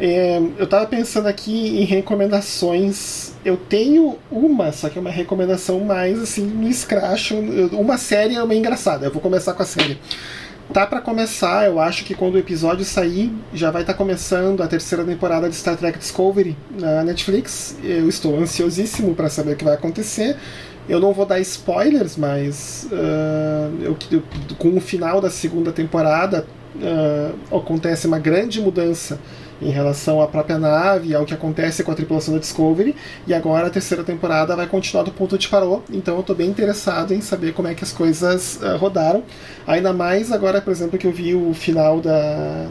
É, 0.03 0.39
eu 0.57 0.65
estava 0.65 0.87
pensando 0.87 1.27
aqui 1.27 1.83
em 1.83 1.85
recomendações. 1.85 3.33
Eu 3.45 3.57
tenho 3.57 4.17
uma, 4.31 4.73
só 4.73 4.89
que 4.89 4.97
é 4.97 5.01
uma 5.01 5.11
recomendação 5.11 5.81
mais 5.81 6.19
assim 6.19 6.47
no 6.47 6.69
escracho. 6.69 7.35
Uma 7.73 7.99
série 7.99 8.35
é 8.35 8.43
uma 8.43 8.55
engraçada. 8.55 9.07
Eu 9.07 9.13
vou 9.13 9.21
começar 9.21 9.53
com 9.53 9.63
a 9.63 9.67
série. 9.67 9.99
Tá 10.73 10.87
para 10.87 11.01
começar, 11.01 11.67
eu 11.67 11.81
acho 11.81 12.05
que 12.05 12.15
quando 12.15 12.37
o 12.37 12.39
episódio 12.39 12.85
sair, 12.85 13.35
já 13.53 13.73
vai 13.73 13.83
estar 13.83 13.93
tá 13.93 13.97
começando 13.97 14.63
a 14.63 14.69
terceira 14.69 15.03
temporada 15.03 15.49
de 15.49 15.57
Star 15.57 15.77
Trek 15.77 15.99
Discovery 15.99 16.57
na 16.79 17.03
Netflix. 17.03 17.77
Eu 17.83 18.09
estou 18.09 18.39
ansiosíssimo 18.39 19.13
para 19.17 19.29
saber 19.29 19.55
o 19.55 19.57
que 19.57 19.65
vai 19.65 19.75
acontecer. 19.75 20.37
Eu 20.89 21.01
não 21.01 21.13
vou 21.13 21.27
dar 21.27 21.41
spoilers, 21.41 22.17
mas 22.17 22.87
uh, 22.93 23.83
eu, 23.83 23.97
eu, 24.13 24.23
com 24.59 24.77
o 24.77 24.81
final 24.81 25.21
da 25.21 25.29
segunda 25.29 25.73
temporada 25.73 26.47
uh, 26.77 27.57
acontece 27.57 28.07
uma 28.07 28.21
grande 28.21 28.61
mudança 28.61 29.19
em 29.61 29.70
relação 29.70 30.20
à 30.23 30.27
própria 30.27 30.59
nave, 30.59 31.15
ao 31.15 31.24
que 31.24 31.35
acontece 31.35 31.82
com 31.82 31.93
a 31.93 31.95
tripulação 31.95 32.35
da 32.35 32.41
Discovery, 32.41 32.95
e 33.27 33.35
agora 33.35 33.66
a 33.66 33.70
terceira 33.70 34.03
temporada 34.03 34.57
vai 34.57 34.66
continuar 34.66 35.05
do 35.05 35.11
ponto 35.11 35.35
onde 35.35 35.49
parou, 35.49 35.82
então 35.93 36.15
eu 36.15 36.20
estou 36.20 36.35
bem 36.35 36.49
interessado 36.49 37.12
em 37.12 37.20
saber 37.20 37.53
como 37.53 37.69
é 37.69 37.74
que 37.74 37.85
as 37.85 37.93
coisas 37.93 38.59
uh, 38.62 38.77
rodaram. 38.77 39.23
Ainda 39.66 39.93
mais 39.93 40.32
agora, 40.32 40.61
por 40.61 40.70
exemplo, 40.70 40.99
que 40.99 41.07
eu 41.07 41.12
vi 41.12 41.35
o 41.35 41.53
final 41.55 42.01
da, 42.01 42.69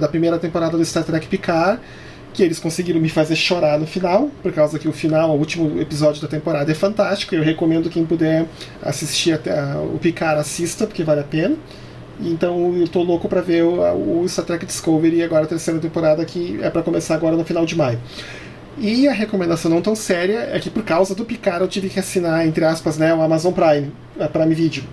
da 0.00 0.08
primeira 0.08 0.38
temporada 0.38 0.76
do 0.76 0.84
Star 0.84 1.04
Trek 1.04 1.26
Picard, 1.26 1.80
que 2.32 2.42
eles 2.42 2.58
conseguiram 2.58 3.00
me 3.00 3.08
fazer 3.08 3.34
chorar 3.34 3.78
no 3.78 3.86
final, 3.86 4.30
por 4.42 4.52
causa 4.52 4.78
que 4.78 4.88
o 4.88 4.92
final, 4.92 5.30
o 5.30 5.38
último 5.38 5.80
episódio 5.80 6.22
da 6.22 6.28
temporada 6.28 6.70
é 6.70 6.74
fantástico. 6.74 7.34
Eu 7.34 7.42
recomendo 7.42 7.90
quem 7.90 8.04
puder 8.04 8.46
assistir 8.82 9.32
até 9.32 9.52
o 9.76 9.98
Picard 10.00 10.40
assista, 10.40 10.86
porque 10.86 11.02
vale 11.02 11.20
a 11.20 11.24
pena. 11.24 11.56
Então 12.22 12.76
eu 12.76 12.86
tô 12.86 13.02
louco 13.02 13.28
para 13.28 13.40
ver 13.40 13.64
o, 13.64 14.22
o 14.22 14.28
Star 14.28 14.44
Trek 14.44 14.66
Discovery 14.66 15.22
agora 15.22 15.44
a 15.44 15.48
terceira 15.48 15.80
temporada 15.80 16.24
que 16.24 16.58
é 16.62 16.68
para 16.68 16.82
começar 16.82 17.14
agora 17.14 17.36
no 17.36 17.44
final 17.44 17.64
de 17.64 17.76
maio. 17.76 17.98
E 18.78 19.08
a 19.08 19.12
recomendação 19.12 19.70
não 19.70 19.82
tão 19.82 19.94
séria 19.94 20.48
é 20.52 20.58
que 20.58 20.70
por 20.70 20.82
causa 20.82 21.14
do 21.14 21.24
Picard 21.24 21.60
eu 21.60 21.68
tive 21.68 21.88
que 21.88 21.98
assinar, 21.98 22.46
entre 22.46 22.64
aspas, 22.64 22.96
né, 22.96 23.12
o 23.12 23.20
Amazon 23.20 23.52
Prime, 23.52 23.92
a 24.18 24.28
Prime 24.28 24.54
Video. 24.54 24.84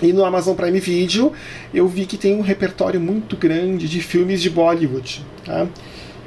E 0.00 0.12
no 0.12 0.24
Amazon 0.24 0.54
Prime 0.54 0.80
Video 0.80 1.32
eu 1.72 1.86
vi 1.86 2.06
que 2.06 2.16
tem 2.16 2.34
um 2.36 2.40
repertório 2.40 3.00
muito 3.00 3.36
grande 3.36 3.88
de 3.88 4.00
filmes 4.00 4.40
de 4.40 4.50
Bollywood. 4.50 5.24
Tá? 5.44 5.66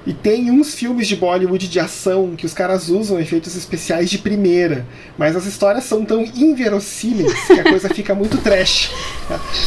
E 0.06 0.14
tem 0.14 0.52
uns 0.52 0.76
filmes 0.76 1.08
de 1.08 1.16
Bollywood 1.16 1.68
de 1.68 1.80
ação 1.80 2.36
que 2.36 2.46
os 2.46 2.54
caras 2.54 2.90
usam 2.90 3.20
efeitos 3.20 3.56
especiais 3.56 4.10
de 4.10 4.20
primeira, 4.20 4.86
mas 5.18 5.36
as 5.36 5.46
histórias 5.46 5.84
são 5.86 6.06
tão 6.06 6.24
inverossímeis 6.24 7.34
que 7.48 7.60
a 7.60 7.64
coisa 7.64 7.90
fica 7.90 8.14
muito 8.14 8.38
trash. 8.38 8.92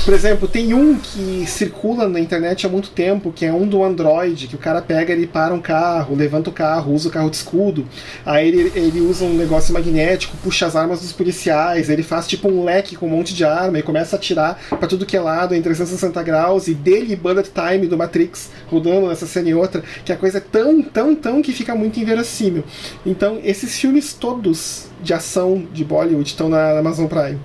Por 0.04 0.14
exemplo, 0.14 0.46
tem 0.46 0.72
um 0.72 0.96
que 0.96 1.44
circula 1.46 2.08
na 2.08 2.20
internet 2.20 2.64
há 2.64 2.68
muito 2.68 2.90
tempo, 2.90 3.32
que 3.32 3.44
é 3.44 3.52
um 3.52 3.66
do 3.66 3.82
Android, 3.82 4.46
que 4.46 4.54
o 4.54 4.58
cara 4.58 4.80
pega, 4.80 5.12
ele 5.12 5.26
para 5.26 5.52
um 5.52 5.60
carro, 5.60 6.14
levanta 6.14 6.50
o 6.50 6.52
carro, 6.52 6.92
usa 6.92 7.08
o 7.08 7.12
carro 7.12 7.30
de 7.30 7.36
escudo, 7.36 7.84
aí 8.24 8.46
ele, 8.46 8.72
ele 8.76 9.00
usa 9.00 9.24
um 9.24 9.34
negócio 9.34 9.74
magnético, 9.74 10.36
puxa 10.36 10.66
as 10.66 10.76
armas 10.76 11.00
dos 11.00 11.12
policiais, 11.12 11.90
ele 11.90 12.04
faz 12.04 12.28
tipo 12.28 12.48
um 12.48 12.64
leque 12.64 12.94
com 12.94 13.06
um 13.06 13.10
monte 13.10 13.34
de 13.34 13.44
arma 13.44 13.78
e 13.78 13.82
começa 13.82 14.14
a 14.14 14.18
atirar 14.18 14.60
para 14.68 14.86
tudo 14.86 15.04
que 15.04 15.16
é 15.16 15.20
lado 15.20 15.54
em 15.54 15.60
360 15.60 16.22
graus, 16.22 16.68
e 16.68 16.74
dele 16.74 17.16
Bullet 17.16 17.50
Time 17.50 17.88
do 17.88 17.98
Matrix 17.98 18.50
rodando 18.68 19.08
nessa 19.08 19.26
cena 19.26 19.48
e 19.48 19.54
outra, 19.54 19.82
que 20.04 20.12
a 20.12 20.16
coisa 20.16 20.27
coisa 20.28 20.40
tão, 20.40 20.82
tão, 20.82 21.14
tão 21.14 21.42
que 21.42 21.52
fica 21.52 21.74
muito 21.74 21.98
inverossímil. 21.98 22.64
Então, 23.04 23.40
esses 23.42 23.78
filmes 23.78 24.12
todos 24.12 24.86
de 25.02 25.14
ação 25.14 25.66
de 25.72 25.84
Bollywood 25.84 26.28
estão 26.28 26.48
na 26.48 26.78
Amazon 26.78 27.06
Prime. 27.06 27.38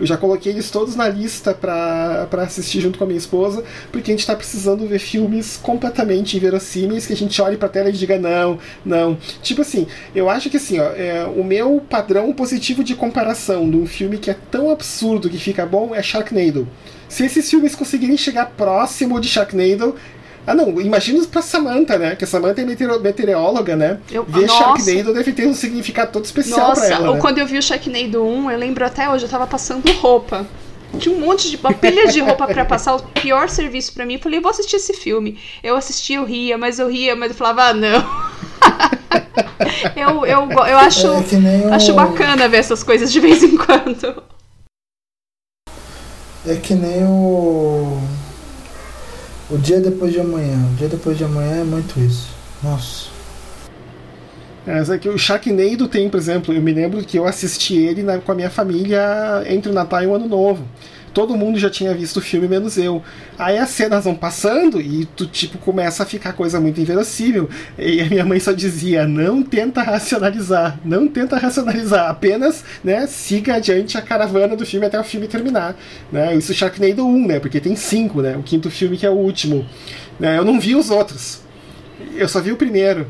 Eu 0.00 0.06
já 0.06 0.16
coloquei 0.16 0.52
eles 0.52 0.70
todos 0.70 0.94
na 0.94 1.08
lista 1.08 1.52
para 1.52 2.28
assistir 2.42 2.80
junto 2.80 2.98
com 2.98 3.04
a 3.04 3.06
minha 3.08 3.18
esposa, 3.18 3.64
porque 3.90 4.12
a 4.12 4.14
gente 4.14 4.20
está 4.20 4.36
precisando 4.36 4.86
ver 4.86 5.00
filmes 5.00 5.56
completamente 5.56 6.36
inverossímeis 6.36 7.04
que 7.04 7.12
a 7.12 7.16
gente 7.16 7.42
olhe 7.42 7.56
para 7.56 7.66
a 7.66 7.70
tela 7.70 7.88
e 7.88 7.92
diga 7.92 8.16
não, 8.16 8.60
não. 8.84 9.18
Tipo 9.42 9.62
assim, 9.62 9.88
eu 10.14 10.30
acho 10.30 10.48
que 10.48 10.56
assim, 10.56 10.78
ó, 10.78 10.90
é, 10.92 11.24
o 11.24 11.42
meu 11.42 11.82
padrão 11.90 12.32
positivo 12.32 12.84
de 12.84 12.94
comparação 12.94 13.68
de 13.68 13.76
um 13.76 13.86
filme 13.86 14.18
que 14.18 14.30
é 14.30 14.36
tão 14.52 14.70
absurdo 14.70 15.28
que 15.28 15.36
fica 15.36 15.66
bom 15.66 15.92
é 15.92 16.00
Sharknado. 16.00 16.68
Se 17.08 17.24
esses 17.24 17.48
filmes 17.50 17.74
conseguirem 17.74 18.16
chegar 18.16 18.52
próximo 18.56 19.18
de 19.18 19.28
Sharknado, 19.28 19.96
ah, 20.48 20.54
não, 20.54 20.80
imagina 20.80 21.22
pra 21.26 21.42
Samantha, 21.42 21.98
né? 21.98 22.16
Que 22.16 22.24
a 22.24 22.26
Samantha 22.26 22.62
é 22.62 22.64
meteoróloga, 22.64 23.76
né? 23.76 23.98
Eu, 24.10 24.24
Ver 24.24 24.46
nossa. 24.46 24.82
Sharknado 24.82 25.12
deve 25.12 25.32
ter 25.34 25.46
um 25.46 25.52
significado 25.52 26.10
todo 26.10 26.24
especial 26.24 26.68
nossa, 26.68 26.86
pra 26.86 26.94
ela. 26.94 27.08
Ou 27.08 27.14
né? 27.16 27.20
quando 27.20 27.36
eu 27.36 27.46
vi 27.46 27.58
o 27.58 27.62
Sharknado 27.62 28.24
1, 28.24 28.50
eu 28.50 28.58
lembro 28.58 28.82
até 28.82 29.10
hoje, 29.10 29.26
eu 29.26 29.28
tava 29.28 29.46
passando 29.46 29.86
roupa. 30.00 30.46
Tinha 30.98 31.14
um 31.14 31.20
monte 31.20 31.50
de. 31.50 31.58
uma 31.58 31.74
pilha 31.74 32.06
de 32.08 32.20
roupa 32.20 32.46
para 32.46 32.64
passar, 32.64 32.96
o 32.96 33.02
pior 33.02 33.50
serviço 33.50 33.92
para 33.92 34.06
mim. 34.06 34.14
Eu 34.14 34.20
falei, 34.20 34.38
eu 34.38 34.42
vou 34.42 34.50
assistir 34.50 34.76
esse 34.76 34.94
filme. 34.94 35.38
Eu 35.62 35.76
assisti, 35.76 36.14
eu 36.14 36.24
ria, 36.24 36.56
mas 36.56 36.78
eu 36.78 36.88
ria, 36.88 37.14
mas 37.14 37.32
eu 37.32 37.36
falava, 37.36 37.64
ah, 37.64 37.74
não. 37.74 38.02
eu, 39.94 40.24
eu, 40.24 40.48
eu 40.50 40.78
acho, 40.78 41.08
é 41.08 41.74
acho 41.74 41.92
bacana 41.92 42.48
ver 42.48 42.56
essas 42.56 42.82
coisas 42.82 43.12
de 43.12 43.20
vez 43.20 43.42
em 43.42 43.54
quando. 43.54 44.22
É 46.46 46.56
que 46.56 46.72
nem 46.72 47.04
o 47.04 48.00
o 49.50 49.56
dia 49.56 49.80
depois 49.80 50.12
de 50.12 50.20
amanhã. 50.20 50.56
O 50.72 50.76
dia 50.76 50.88
depois 50.88 51.16
de 51.16 51.24
amanhã 51.24 51.60
é 51.60 51.64
muito 51.64 51.98
isso. 51.98 52.28
Nossa. 52.62 53.08
É, 54.66 54.94
é 54.94 54.98
que 54.98 55.08
o 55.08 55.16
Sharknado 55.16 55.88
tem, 55.88 56.10
por 56.10 56.18
exemplo, 56.18 56.52
eu 56.52 56.60
me 56.60 56.72
lembro 56.72 57.02
que 57.02 57.18
eu 57.18 57.26
assisti 57.26 57.76
ele 57.76 58.02
na, 58.02 58.18
com 58.18 58.32
a 58.32 58.34
minha 58.34 58.50
família 58.50 59.00
entre 59.46 59.70
o 59.70 59.74
Natal 59.74 60.02
e 60.02 60.06
o 60.06 60.14
Ano 60.14 60.28
Novo 60.28 60.62
todo 61.12 61.36
mundo 61.36 61.58
já 61.58 61.70
tinha 61.70 61.94
visto 61.94 62.18
o 62.18 62.20
filme, 62.20 62.48
menos 62.48 62.76
eu. 62.76 63.02
Aí 63.38 63.58
as 63.58 63.70
cenas 63.70 64.04
vão 64.04 64.14
passando 64.14 64.80
e 64.80 65.04
tu, 65.04 65.26
tipo, 65.26 65.58
começa 65.58 66.02
a 66.02 66.06
ficar 66.06 66.32
coisa 66.32 66.60
muito 66.60 66.80
inverossímil. 66.80 67.48
E 67.78 68.00
a 68.00 68.06
minha 68.06 68.24
mãe 68.24 68.40
só 68.40 68.52
dizia: 68.52 69.06
não 69.06 69.42
tenta 69.42 69.82
racionalizar, 69.82 70.78
não 70.84 71.08
tenta 71.08 71.36
racionalizar, 71.36 72.10
apenas, 72.10 72.64
né, 72.82 73.06
siga 73.06 73.54
adiante 73.54 73.96
a 73.96 74.02
caravana 74.02 74.56
do 74.56 74.66
filme 74.66 74.86
até 74.86 74.98
o 74.98 75.04
filme 75.04 75.28
terminar. 75.28 75.76
Né? 76.10 76.34
Isso 76.34 76.52
Sharknado 76.54 77.06
1, 77.06 77.26
né, 77.26 77.40
porque 77.40 77.60
tem 77.60 77.76
cinco, 77.76 78.22
né, 78.22 78.36
o 78.36 78.42
quinto 78.42 78.70
filme 78.70 78.96
que 78.96 79.06
é 79.06 79.10
o 79.10 79.14
último. 79.14 79.66
Né? 80.18 80.38
Eu 80.38 80.44
não 80.44 80.58
vi 80.58 80.74
os 80.74 80.90
outros. 80.90 81.40
Eu 82.14 82.28
só 82.28 82.40
vi 82.40 82.52
o 82.52 82.56
primeiro. 82.56 83.06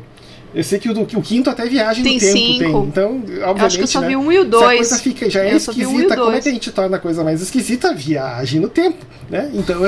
Eu 0.53 0.63
sei 0.63 0.79
que 0.79 0.89
o, 0.89 1.01
o 1.01 1.21
quinto 1.21 1.49
até 1.49 1.65
viagem 1.67 2.03
tem 2.03 2.15
no 2.15 2.19
tempo 2.19 2.33
cinco. 2.33 2.59
tem. 2.59 2.83
Então, 2.83 3.15
obviamente. 3.17 3.61
Acho 3.61 3.77
que 3.77 3.83
eu 3.83 3.87
só 3.87 4.01
né, 4.01 4.07
vi 4.07 4.15
um 4.15 4.31
e 4.31 4.39
o 4.39 4.45
dois. 4.45 4.63
A 4.63 4.75
coisa 4.75 4.97
fica, 4.97 5.29
já 5.29 5.43
é 5.43 5.55
esquisita, 5.55 6.13
um 6.15 6.25
como 6.25 6.31
é 6.31 6.41
que 6.41 6.49
a 6.49 6.51
gente 6.51 6.71
torna 6.71 6.97
a 6.97 6.99
coisa 6.99 7.23
mais 7.23 7.41
esquisita? 7.41 7.93
Viagem 7.93 8.59
no 8.59 8.69
tempo, 8.69 9.05
né? 9.29 9.51
Então. 9.53 9.79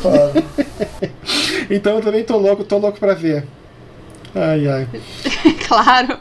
Claro. 0.00 0.44
então 1.68 1.96
eu 1.96 2.02
também 2.02 2.22
tô 2.22 2.36
louco, 2.36 2.62
tô 2.62 2.78
louco 2.78 3.00
pra 3.00 3.14
ver. 3.14 3.44
Ai, 4.34 4.68
ai. 4.68 4.88
claro. 5.66 6.20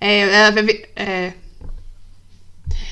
É, 0.00 0.20
é, 0.20 0.52
é, 0.96 1.32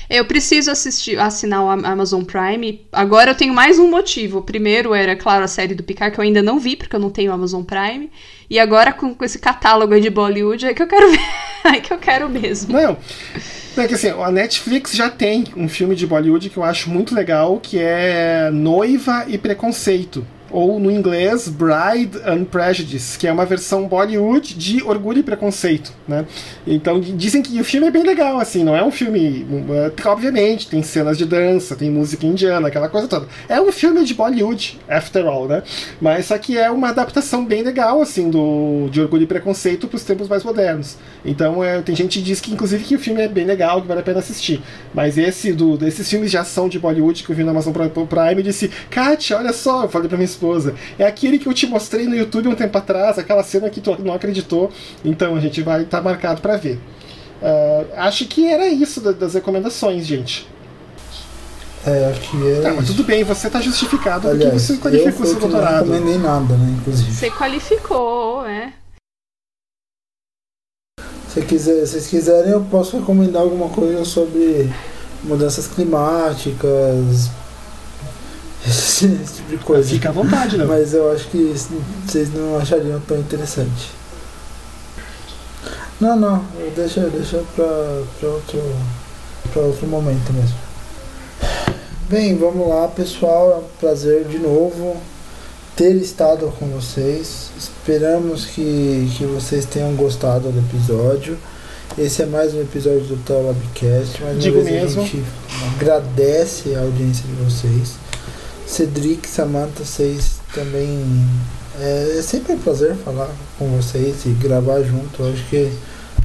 eu 0.09 0.25
preciso 0.25 0.71
assistir, 0.71 1.19
assinar 1.19 1.63
o 1.63 1.69
Amazon 1.69 2.23
Prime. 2.23 2.85
Agora 2.91 3.31
eu 3.31 3.35
tenho 3.35 3.53
mais 3.53 3.77
um 3.77 3.89
motivo. 3.89 4.39
O 4.39 4.41
primeiro 4.41 4.93
era, 4.93 5.15
claro, 5.15 5.43
a 5.43 5.47
série 5.47 5.75
do 5.75 5.83
Picard, 5.83 6.13
que 6.13 6.19
eu 6.19 6.23
ainda 6.23 6.41
não 6.41 6.59
vi, 6.59 6.75
porque 6.75 6.95
eu 6.95 6.99
não 6.99 7.11
tenho 7.11 7.31
Amazon 7.31 7.63
Prime. 7.63 8.09
E 8.49 8.57
agora 8.57 8.91
com, 8.91 9.13
com 9.13 9.23
esse 9.23 9.37
catálogo 9.37 9.99
de 9.99 10.09
Bollywood 10.09 10.65
é 10.65 10.73
que 10.73 10.81
eu 10.81 10.87
quero 10.87 11.11
ver. 11.11 11.19
é 11.75 11.79
que 11.79 11.93
eu 11.93 11.99
quero 11.99 12.27
mesmo. 12.27 12.73
Não. 12.73 12.97
É 13.77 13.87
que 13.87 13.93
assim, 13.93 14.09
a 14.09 14.31
Netflix 14.31 14.93
já 14.93 15.09
tem 15.09 15.45
um 15.55 15.69
filme 15.69 15.95
de 15.95 16.07
Bollywood 16.07 16.49
que 16.49 16.57
eu 16.57 16.63
acho 16.63 16.89
muito 16.89 17.13
legal, 17.13 17.59
que 17.61 17.77
é 17.79 18.49
Noiva 18.51 19.25
e 19.27 19.37
Preconceito 19.37 20.25
ou 20.51 20.79
no 20.79 20.91
inglês 20.91 21.47
Bride 21.47 22.17
and 22.25 22.45
Prejudice, 22.45 23.17
que 23.17 23.27
é 23.27 23.31
uma 23.31 23.45
versão 23.45 23.87
Bollywood 23.87 24.55
de 24.55 24.83
Orgulho 24.83 25.19
e 25.19 25.23
Preconceito, 25.23 25.93
né? 26.07 26.25
Então 26.65 26.99
dizem 26.99 27.41
que 27.41 27.59
o 27.59 27.63
filme 27.63 27.87
é 27.87 27.91
bem 27.91 28.03
legal, 28.03 28.39
assim, 28.39 28.63
não 28.63 28.75
é 28.75 28.83
um 28.83 28.91
filme, 28.91 29.45
é, 29.71 30.07
obviamente, 30.07 30.67
tem 30.67 30.81
cenas 30.81 31.17
de 31.17 31.25
dança, 31.25 31.75
tem 31.75 31.89
música 31.89 32.25
indiana, 32.25 32.67
aquela 32.67 32.89
coisa 32.89 33.07
toda. 33.07 33.27
É 33.47 33.59
um 33.61 33.71
filme 33.71 34.03
de 34.03 34.13
Bollywood, 34.13 34.79
after 34.87 35.25
all, 35.25 35.47
né? 35.47 35.63
Mas 35.99 36.27
só 36.27 36.37
que 36.37 36.57
é 36.57 36.69
uma 36.69 36.89
adaptação 36.89 37.45
bem 37.45 37.63
legal, 37.63 38.01
assim, 38.01 38.29
do 38.29 38.87
de 38.91 39.01
Orgulho 39.01 39.23
e 39.23 39.27
Preconceito 39.27 39.87
para 39.87 39.97
os 39.97 40.03
tempos 40.03 40.27
mais 40.27 40.43
modernos. 40.43 40.97
Então 41.23 41.63
é, 41.63 41.81
tem 41.81 41.95
gente 41.95 42.19
que 42.19 42.25
diz 42.25 42.41
que 42.41 42.51
inclusive 42.51 42.83
que 42.83 42.95
o 42.95 42.99
filme 42.99 43.21
é 43.21 43.27
bem 43.27 43.45
legal, 43.45 43.81
que 43.81 43.87
vale 43.87 43.99
a 43.99 44.03
pena 44.03 44.19
assistir. 44.19 44.61
Mas 44.93 45.17
esse 45.17 45.53
do 45.53 45.77
desses 45.77 46.09
filmes 46.09 46.31
de 46.31 46.37
ação 46.37 46.69
de 46.69 46.79
Bollywood 46.79 47.23
que 47.23 47.31
eu 47.31 47.35
vi 47.35 47.43
na 47.43 47.51
Amazon 47.51 47.73
Prime 47.73 48.43
disse, 48.43 48.69
Kátia, 48.89 49.37
olha 49.37 49.53
só, 49.53 49.83
eu 49.83 49.89
falei 49.89 50.07
para 50.07 50.17
minha 50.17 50.25
É 50.97 51.05
aquele 51.05 51.39
que 51.39 51.47
eu 51.47 51.53
te 51.53 51.67
mostrei 51.67 52.05
no 52.05 52.15
YouTube 52.15 52.47
um 52.47 52.55
tempo 52.55 52.77
atrás, 52.77 53.17
aquela 53.17 53.43
cena 53.43 53.69
que 53.69 53.81
tu 53.81 53.95
não 54.03 54.13
acreditou. 54.13 54.71
Então 55.03 55.35
a 55.35 55.39
gente 55.39 55.61
vai 55.61 55.83
estar 55.83 55.97
tá 55.97 56.03
marcado 56.03 56.41
para 56.41 56.57
ver. 56.57 56.79
Uh, 57.41 57.87
acho 57.95 58.25
que 58.25 58.47
era 58.47 58.67
isso 58.67 58.99
das 59.13 59.33
recomendações, 59.33 60.05
gente. 60.05 60.47
É, 61.85 62.11
acho 62.11 62.21
que 62.29 62.47
é. 62.47 62.61
Tá, 62.61 62.73
mas 62.73 62.87
tudo 62.87 63.03
bem, 63.03 63.23
você 63.23 63.47
está 63.47 63.61
justificado 63.61 64.27
Aliás, 64.27 64.51
porque 64.51 64.59
você 64.59 64.77
qualificou 64.77 65.25
seu 65.25 65.39
doutorado. 65.39 65.85
Eu 65.85 65.85
não 65.85 65.93
recomendei 65.93 66.17
nada, 66.17 66.55
né, 66.55 66.75
inclusive. 66.79 67.11
Você 67.11 67.31
qualificou, 67.31 68.45
é. 68.45 68.73
Se 71.29 71.41
quiser, 71.41 71.85
se 71.85 71.91
vocês 71.91 72.07
quiserem, 72.07 72.51
eu 72.51 72.61
posso 72.65 72.97
recomendar 72.97 73.43
alguma 73.43 73.69
coisa 73.69 74.03
sobre 74.03 74.69
mudanças 75.23 75.67
climáticas, 75.67 77.29
esse, 78.67 79.07
tipo 79.07 79.49
de 79.49 79.57
coisa. 79.57 79.89
Fica 79.89 80.09
à 80.09 80.11
vontade, 80.11 80.57
né? 80.57 80.65
Mas 80.65 80.93
eu 80.93 81.11
acho 81.11 81.27
que 81.29 81.53
vocês 82.05 82.33
não 82.33 82.57
achariam 82.57 82.99
tão 83.01 83.17
interessante. 83.17 83.91
Não, 85.99 86.15
não, 86.15 86.45
deixa, 86.75 87.01
deixa 87.09 87.43
pra, 87.55 87.65
pra, 88.19 88.29
outro, 88.29 88.61
pra 89.51 89.61
outro 89.63 89.87
momento 89.87 90.31
mesmo. 90.31 90.55
Bem, 92.09 92.37
vamos 92.37 92.67
lá, 92.67 92.87
pessoal. 92.87 93.51
É 93.51 93.55
um 93.57 93.79
prazer 93.79 94.25
de 94.25 94.39
novo 94.39 94.97
ter 95.75 95.95
estado 95.95 96.51
com 96.57 96.67
vocês. 96.67 97.51
Esperamos 97.57 98.45
que, 98.45 99.11
que 99.17 99.25
vocês 99.25 99.65
tenham 99.65 99.93
gostado 99.95 100.49
do 100.51 100.59
episódio. 100.59 101.37
Esse 101.97 102.21
é 102.21 102.25
mais 102.25 102.53
um 102.53 102.61
episódio 102.61 103.01
do 103.01 103.17
Talabcast. 103.17 104.21
Mais 104.23 104.41
Digo 104.41 104.63
mesmo. 104.63 105.01
a 105.01 105.05
gente 105.05 105.23
agradece 105.75 106.75
a 106.75 106.81
audiência 106.81 107.25
de 107.25 107.33
vocês. 107.43 108.08
Cedric, 108.69 109.27
Samantha, 109.27 109.83
vocês 109.83 110.35
também. 110.53 111.27
É, 111.81 112.17
é, 112.19 112.21
sempre 112.21 112.53
um 112.53 112.59
prazer 112.59 112.95
falar 112.95 113.29
com 113.57 113.67
vocês 113.69 114.25
e 114.25 114.29
gravar 114.29 114.81
junto. 114.83 115.23
Acho 115.23 115.43
que 115.49 115.71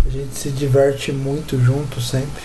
a 0.07 0.11
gente 0.11 0.37
se 0.37 0.51
diverte 0.51 1.11
muito 1.11 1.59
junto 1.59 2.03
sempre. 2.03 2.43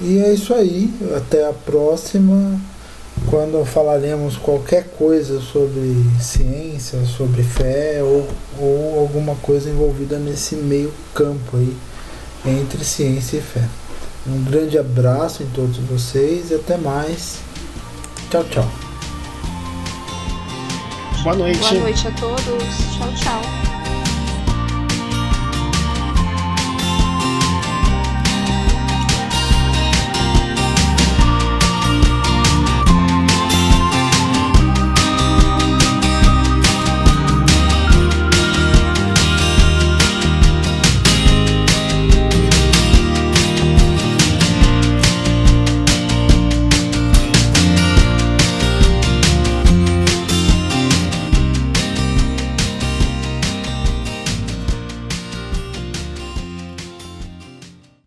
E 0.00 0.18
é 0.18 0.32
isso 0.32 0.54
aí. 0.54 0.94
Até 1.16 1.46
a 1.46 1.52
próxima 1.52 2.60
quando 3.28 3.64
falaremos 3.64 4.36
qualquer 4.36 4.84
coisa 4.96 5.40
sobre 5.40 5.96
ciência, 6.20 7.04
sobre 7.04 7.42
fé 7.42 8.00
ou, 8.00 8.28
ou 8.60 9.00
alguma 9.00 9.34
coisa 9.36 9.68
envolvida 9.68 10.20
nesse 10.20 10.54
meio 10.54 10.92
campo 11.12 11.56
aí 11.56 11.76
entre 12.46 12.84
ciência 12.84 13.38
e 13.38 13.40
fé. 13.40 13.64
Um 14.24 14.44
grande 14.44 14.78
abraço 14.78 15.42
em 15.42 15.46
todos 15.46 15.78
vocês 15.78 16.52
e 16.52 16.54
até 16.54 16.76
mais. 16.76 17.47
Tchau, 18.30 18.44
tchau. 18.44 18.64
Boa 21.24 21.34
noite. 21.34 21.60
Boa 21.60 21.72
noite 21.72 22.08
a 22.08 22.10
todos. 22.10 22.62
Tchau, 22.94 23.08
tchau. 23.14 23.77